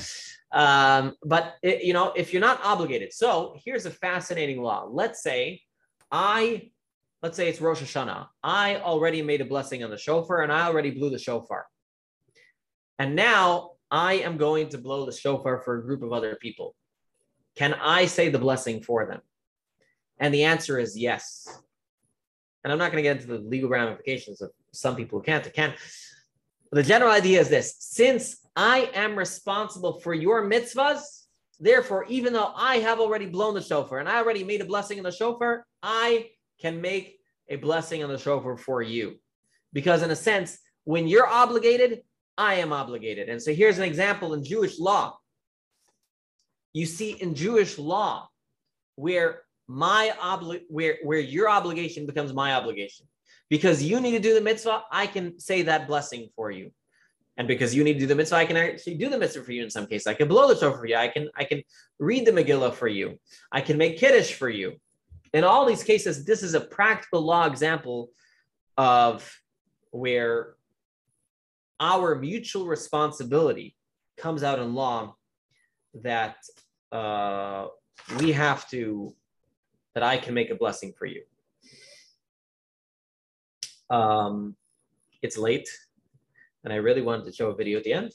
Um, 0.51 1.15
but 1.23 1.55
it, 1.61 1.83
you 1.83 1.93
know, 1.93 2.11
if 2.15 2.33
you're 2.33 2.41
not 2.41 2.59
obligated, 2.63 3.13
so 3.13 3.55
here's 3.63 3.85
a 3.85 3.91
fascinating 3.91 4.61
law. 4.61 4.87
Let's 4.89 5.21
say 5.21 5.61
I, 6.11 6.71
let's 7.21 7.37
say 7.37 7.47
it's 7.47 7.61
Rosh 7.61 7.81
Hashanah. 7.81 8.27
I 8.43 8.77
already 8.77 9.21
made 9.21 9.41
a 9.41 9.45
blessing 9.45 9.83
on 9.83 9.91
the 9.91 9.97
shofar, 9.97 10.41
and 10.41 10.51
I 10.51 10.65
already 10.65 10.89
blew 10.89 11.11
the 11.11 11.19
shofar. 11.19 11.67
And 12.97 13.15
now 13.15 13.71
I 13.91 14.13
am 14.15 14.37
going 14.37 14.69
to 14.69 14.79
blow 14.79 15.05
the 15.05 15.11
shofar 15.11 15.61
for 15.61 15.77
a 15.77 15.83
group 15.83 16.01
of 16.01 16.11
other 16.11 16.37
people. 16.41 16.75
Can 17.55 17.73
I 17.73 18.05
say 18.05 18.29
the 18.29 18.39
blessing 18.39 18.81
for 18.81 19.05
them? 19.05 19.21
And 20.19 20.33
the 20.33 20.43
answer 20.43 20.79
is 20.79 20.97
yes. 20.97 21.47
And 22.63 22.71
I'm 22.71 22.79
not 22.79 22.91
going 22.91 23.03
to 23.03 23.09
get 23.09 23.17
into 23.17 23.27
the 23.27 23.47
legal 23.47 23.69
ramifications 23.69 24.41
of 24.41 24.51
some 24.71 24.95
people 24.95 25.19
who 25.19 25.25
can't, 25.25 25.53
can. 25.53 25.73
The 26.71 26.83
general 26.83 27.11
idea 27.11 27.41
is 27.41 27.49
this 27.49 27.75
since 27.79 28.37
I 28.55 28.89
am 28.93 29.15
responsible 29.15 29.99
for 29.99 30.13
your 30.13 30.49
mitzvahs, 30.49 31.25
therefore, 31.59 32.05
even 32.07 32.33
though 32.33 32.51
I 32.55 32.77
have 32.77 32.99
already 32.99 33.25
blown 33.25 33.53
the 33.53 33.61
shofar 33.61 33.99
and 33.99 34.09
I 34.09 34.17
already 34.17 34.43
made 34.43 34.61
a 34.61 34.65
blessing 34.65 34.97
in 34.97 35.03
the 35.03 35.11
shofar, 35.11 35.65
I 35.81 36.29
can 36.59 36.81
make 36.81 37.19
a 37.49 37.57
blessing 37.57 38.03
on 38.03 38.09
the 38.09 38.17
shofar 38.17 38.57
for 38.57 38.81
you. 38.81 39.19
Because, 39.73 40.03
in 40.03 40.11
a 40.11 40.15
sense, 40.15 40.57
when 40.83 41.07
you're 41.07 41.27
obligated, 41.27 42.03
I 42.37 42.55
am 42.55 42.71
obligated. 42.71 43.29
And 43.29 43.41
so 43.41 43.53
here's 43.53 43.77
an 43.77 43.83
example 43.83 44.33
in 44.33 44.43
Jewish 44.43 44.79
law. 44.79 45.17
You 46.73 46.85
see 46.85 47.11
in 47.11 47.35
Jewish 47.35 47.77
law 47.77 48.27
where 48.95 49.43
my 49.67 50.13
obli- 50.19 50.63
where 50.69 50.97
where 51.03 51.19
your 51.19 51.49
obligation 51.49 52.05
becomes 52.05 52.33
my 52.33 52.53
obligation. 52.53 53.07
Because 53.49 53.83
you 53.83 53.99
need 53.99 54.11
to 54.11 54.19
do 54.19 54.33
the 54.33 54.41
mitzvah, 54.41 54.83
I 54.91 55.05
can 55.05 55.39
say 55.39 55.61
that 55.63 55.87
blessing 55.87 56.29
for 56.35 56.49
you. 56.49 56.71
And 57.37 57.47
because 57.47 57.75
you 57.75 57.83
need 57.83 57.93
to 57.93 57.99
do 57.99 58.07
the 58.07 58.15
mitzvah, 58.15 58.37
I 58.37 58.45
can 58.45 58.57
actually 58.57 58.95
do 58.95 59.09
the 59.09 59.17
mitzvah 59.17 59.43
for 59.43 59.51
you 59.51 59.63
in 59.63 59.69
some 59.69 59.87
cases. 59.87 60.07
I 60.07 60.13
can 60.13 60.27
blow 60.27 60.47
the 60.47 60.55
shofar 60.55 60.79
for 60.79 60.85
you. 60.85 60.95
I 60.95 61.07
can 61.07 61.29
I 61.35 61.43
can 61.43 61.63
read 61.99 62.25
the 62.25 62.31
Megillah 62.31 62.73
for 62.73 62.87
you. 62.87 63.19
I 63.51 63.61
can 63.61 63.77
make 63.77 63.97
kiddush 63.97 64.33
for 64.33 64.49
you. 64.49 64.73
In 65.33 65.43
all 65.43 65.65
these 65.65 65.83
cases, 65.83 66.25
this 66.25 66.43
is 66.43 66.53
a 66.53 66.61
practical 66.61 67.21
law 67.21 67.45
example 67.47 68.09
of 68.77 69.27
where 69.91 70.55
our 71.79 72.15
mutual 72.15 72.67
responsibility 72.67 73.75
comes 74.17 74.43
out 74.43 74.59
in 74.59 74.73
law 74.75 75.15
that 76.01 76.37
uh, 76.91 77.67
we 78.19 78.31
have 78.31 78.69
to, 78.69 79.13
that 79.93 80.03
I 80.03 80.17
can 80.17 80.33
make 80.33 80.49
a 80.49 80.55
blessing 80.55 80.93
for 80.97 81.05
you. 81.05 81.21
Um, 83.89 84.55
it's 85.21 85.37
late, 85.37 85.69
and 86.63 86.73
I 86.73 86.77
really 86.77 87.01
wanted 87.01 87.25
to 87.25 87.33
show 87.33 87.49
a 87.49 87.55
video 87.55 87.77
at 87.77 87.83
the 87.83 87.93
end. 87.93 88.11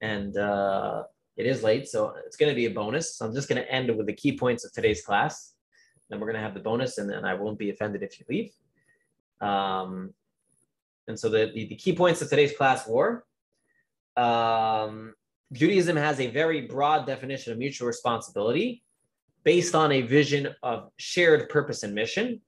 And 0.00 0.36
uh, 0.36 1.04
it 1.36 1.46
is 1.46 1.62
late, 1.62 1.88
so 1.88 2.14
it's 2.26 2.36
going 2.36 2.50
to 2.50 2.56
be 2.56 2.66
a 2.66 2.70
bonus. 2.70 3.16
So 3.16 3.26
I'm 3.26 3.34
just 3.34 3.48
going 3.48 3.62
to 3.62 3.70
end 3.70 3.94
with 3.96 4.06
the 4.06 4.12
key 4.12 4.36
points 4.36 4.64
of 4.64 4.72
today's 4.72 5.02
class. 5.02 5.54
Then 6.10 6.20
we're 6.20 6.26
going 6.26 6.36
to 6.36 6.42
have 6.42 6.54
the 6.54 6.60
bonus, 6.60 6.98
and 6.98 7.08
then 7.08 7.24
I 7.24 7.34
won't 7.34 7.58
be 7.58 7.70
offended 7.70 8.02
if 8.02 8.20
you 8.20 8.26
leave. 8.28 8.50
Um, 9.40 10.12
and 11.08 11.18
so 11.18 11.28
the, 11.28 11.50
the, 11.54 11.68
the 11.68 11.76
key 11.76 11.94
points 11.94 12.22
of 12.22 12.28
today's 12.28 12.56
class 12.56 12.86
were 12.86 13.24
um, 14.16 15.14
Judaism 15.54 15.96
has 15.96 16.18
a 16.20 16.26
very 16.26 16.62
broad 16.62 17.06
definition 17.06 17.52
of 17.52 17.58
mutual 17.58 17.86
responsibility 17.86 18.82
based 19.44 19.74
on 19.74 19.92
a 19.92 20.02
vision 20.02 20.48
of 20.62 20.90
shared 20.96 21.48
purpose 21.48 21.84
and 21.84 21.94
mission. 21.94 22.40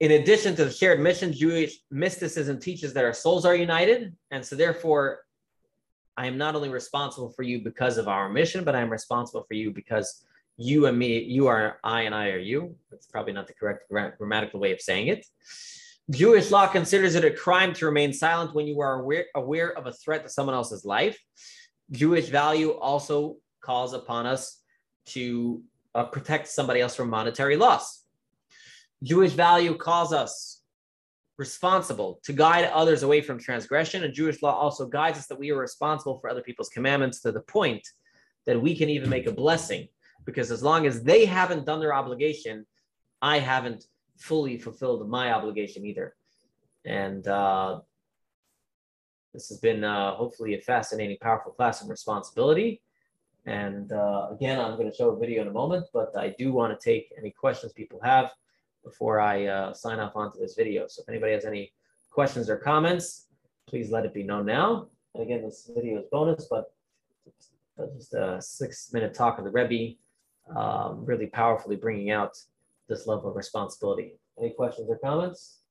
In 0.00 0.10
addition 0.10 0.54
to 0.56 0.66
the 0.66 0.70
shared 0.70 1.00
mission, 1.00 1.32
Jewish 1.32 1.78
mysticism 1.90 2.60
teaches 2.60 2.92
that 2.92 3.04
our 3.04 3.14
souls 3.14 3.46
are 3.46 3.54
united. 3.54 4.14
And 4.30 4.44
so, 4.44 4.54
therefore, 4.54 5.20
I 6.16 6.26
am 6.26 6.36
not 6.36 6.54
only 6.54 6.68
responsible 6.68 7.30
for 7.30 7.42
you 7.42 7.62
because 7.62 7.96
of 7.96 8.06
our 8.06 8.28
mission, 8.28 8.64
but 8.64 8.74
I 8.74 8.80
am 8.80 8.90
responsible 8.90 9.44
for 9.44 9.54
you 9.54 9.72
because 9.72 10.26
you 10.56 10.86
and 10.86 10.98
me, 10.98 11.20
you 11.20 11.46
are 11.46 11.78
I 11.82 12.02
and 12.02 12.14
I 12.14 12.28
are 12.30 12.38
you. 12.38 12.76
That's 12.90 13.06
probably 13.06 13.32
not 13.32 13.46
the 13.46 13.54
correct 13.54 13.88
grammatical 14.18 14.60
way 14.60 14.72
of 14.72 14.80
saying 14.80 15.08
it. 15.08 15.26
Jewish 16.10 16.50
law 16.50 16.66
considers 16.66 17.14
it 17.14 17.24
a 17.24 17.30
crime 17.30 17.72
to 17.74 17.86
remain 17.86 18.12
silent 18.12 18.54
when 18.54 18.66
you 18.66 18.80
are 18.80 19.00
aware, 19.00 19.26
aware 19.34 19.76
of 19.76 19.86
a 19.86 19.92
threat 19.92 20.22
to 20.22 20.28
someone 20.28 20.54
else's 20.54 20.84
life. 20.84 21.18
Jewish 21.90 22.28
value 22.28 22.72
also 22.72 23.36
calls 23.62 23.94
upon 23.94 24.26
us 24.26 24.60
to 25.06 25.62
uh, 25.94 26.04
protect 26.04 26.48
somebody 26.48 26.80
else 26.80 26.94
from 26.94 27.08
monetary 27.08 27.56
loss. 27.56 28.04
Jewish 29.02 29.32
value 29.32 29.76
calls 29.76 30.12
us 30.12 30.62
responsible 31.36 32.20
to 32.24 32.32
guide 32.32 32.70
others 32.72 33.02
away 33.02 33.20
from 33.20 33.38
transgression. 33.38 34.04
And 34.04 34.14
Jewish 34.14 34.42
law 34.42 34.54
also 34.54 34.86
guides 34.86 35.18
us 35.18 35.26
that 35.26 35.38
we 35.38 35.50
are 35.50 35.58
responsible 35.58 36.18
for 36.20 36.30
other 36.30 36.42
people's 36.42 36.68
commandments 36.68 37.20
to 37.20 37.32
the 37.32 37.40
point 37.40 37.86
that 38.46 38.60
we 38.60 38.76
can 38.76 38.88
even 38.88 39.10
make 39.10 39.26
a 39.26 39.32
blessing. 39.32 39.88
Because 40.26 40.50
as 40.50 40.62
long 40.62 40.86
as 40.86 41.02
they 41.02 41.24
haven't 41.24 41.66
done 41.66 41.80
their 41.80 41.94
obligation, 41.94 42.66
I 43.20 43.38
haven't 43.38 43.84
fully 44.16 44.58
fulfilled 44.58 45.08
my 45.08 45.32
obligation 45.32 45.84
either. 45.84 46.14
And 46.84 47.26
uh, 47.26 47.80
this 49.32 49.48
has 49.48 49.58
been 49.58 49.84
uh, 49.84 50.14
hopefully 50.14 50.54
a 50.54 50.60
fascinating, 50.60 51.16
powerful 51.20 51.52
class 51.52 51.82
in 51.82 51.88
responsibility. 51.88 52.82
And 53.46 53.92
uh, 53.92 54.28
again, 54.30 54.58
I'm 54.58 54.76
going 54.76 54.90
to 54.90 54.96
show 54.96 55.10
a 55.10 55.18
video 55.18 55.42
in 55.42 55.48
a 55.48 55.52
moment, 55.52 55.86
but 55.92 56.16
I 56.16 56.34
do 56.38 56.52
want 56.52 56.78
to 56.78 56.82
take 56.82 57.12
any 57.18 57.30
questions 57.30 57.72
people 57.72 58.00
have 58.02 58.30
before 58.84 59.20
I 59.20 59.46
uh, 59.46 59.72
sign 59.74 59.98
off 59.98 60.14
onto 60.14 60.38
this 60.38 60.54
video. 60.54 60.86
So 60.88 61.02
if 61.02 61.08
anybody 61.08 61.32
has 61.32 61.44
any 61.44 61.72
questions 62.10 62.48
or 62.48 62.56
comments, 62.56 63.26
please 63.66 63.90
let 63.90 64.04
it 64.04 64.14
be 64.14 64.22
known 64.22 64.46
now. 64.46 64.88
And 65.14 65.22
again, 65.22 65.42
this 65.42 65.70
video 65.74 65.98
is 65.98 66.06
bonus, 66.10 66.46
but 66.50 66.72
just 67.96 68.14
a 68.14 68.40
six 68.40 68.92
minute 68.92 69.14
talk 69.14 69.38
of 69.38 69.44
the 69.44 69.50
Rebbe, 69.50 69.96
um, 70.54 71.04
really 71.04 71.26
powerfully 71.26 71.76
bringing 71.76 72.10
out 72.10 72.36
this 72.88 73.06
level 73.06 73.30
of 73.30 73.36
responsibility. 73.36 74.14
Any 74.38 74.50
questions 74.50 74.88
or 74.90 74.98
comments? 74.98 75.63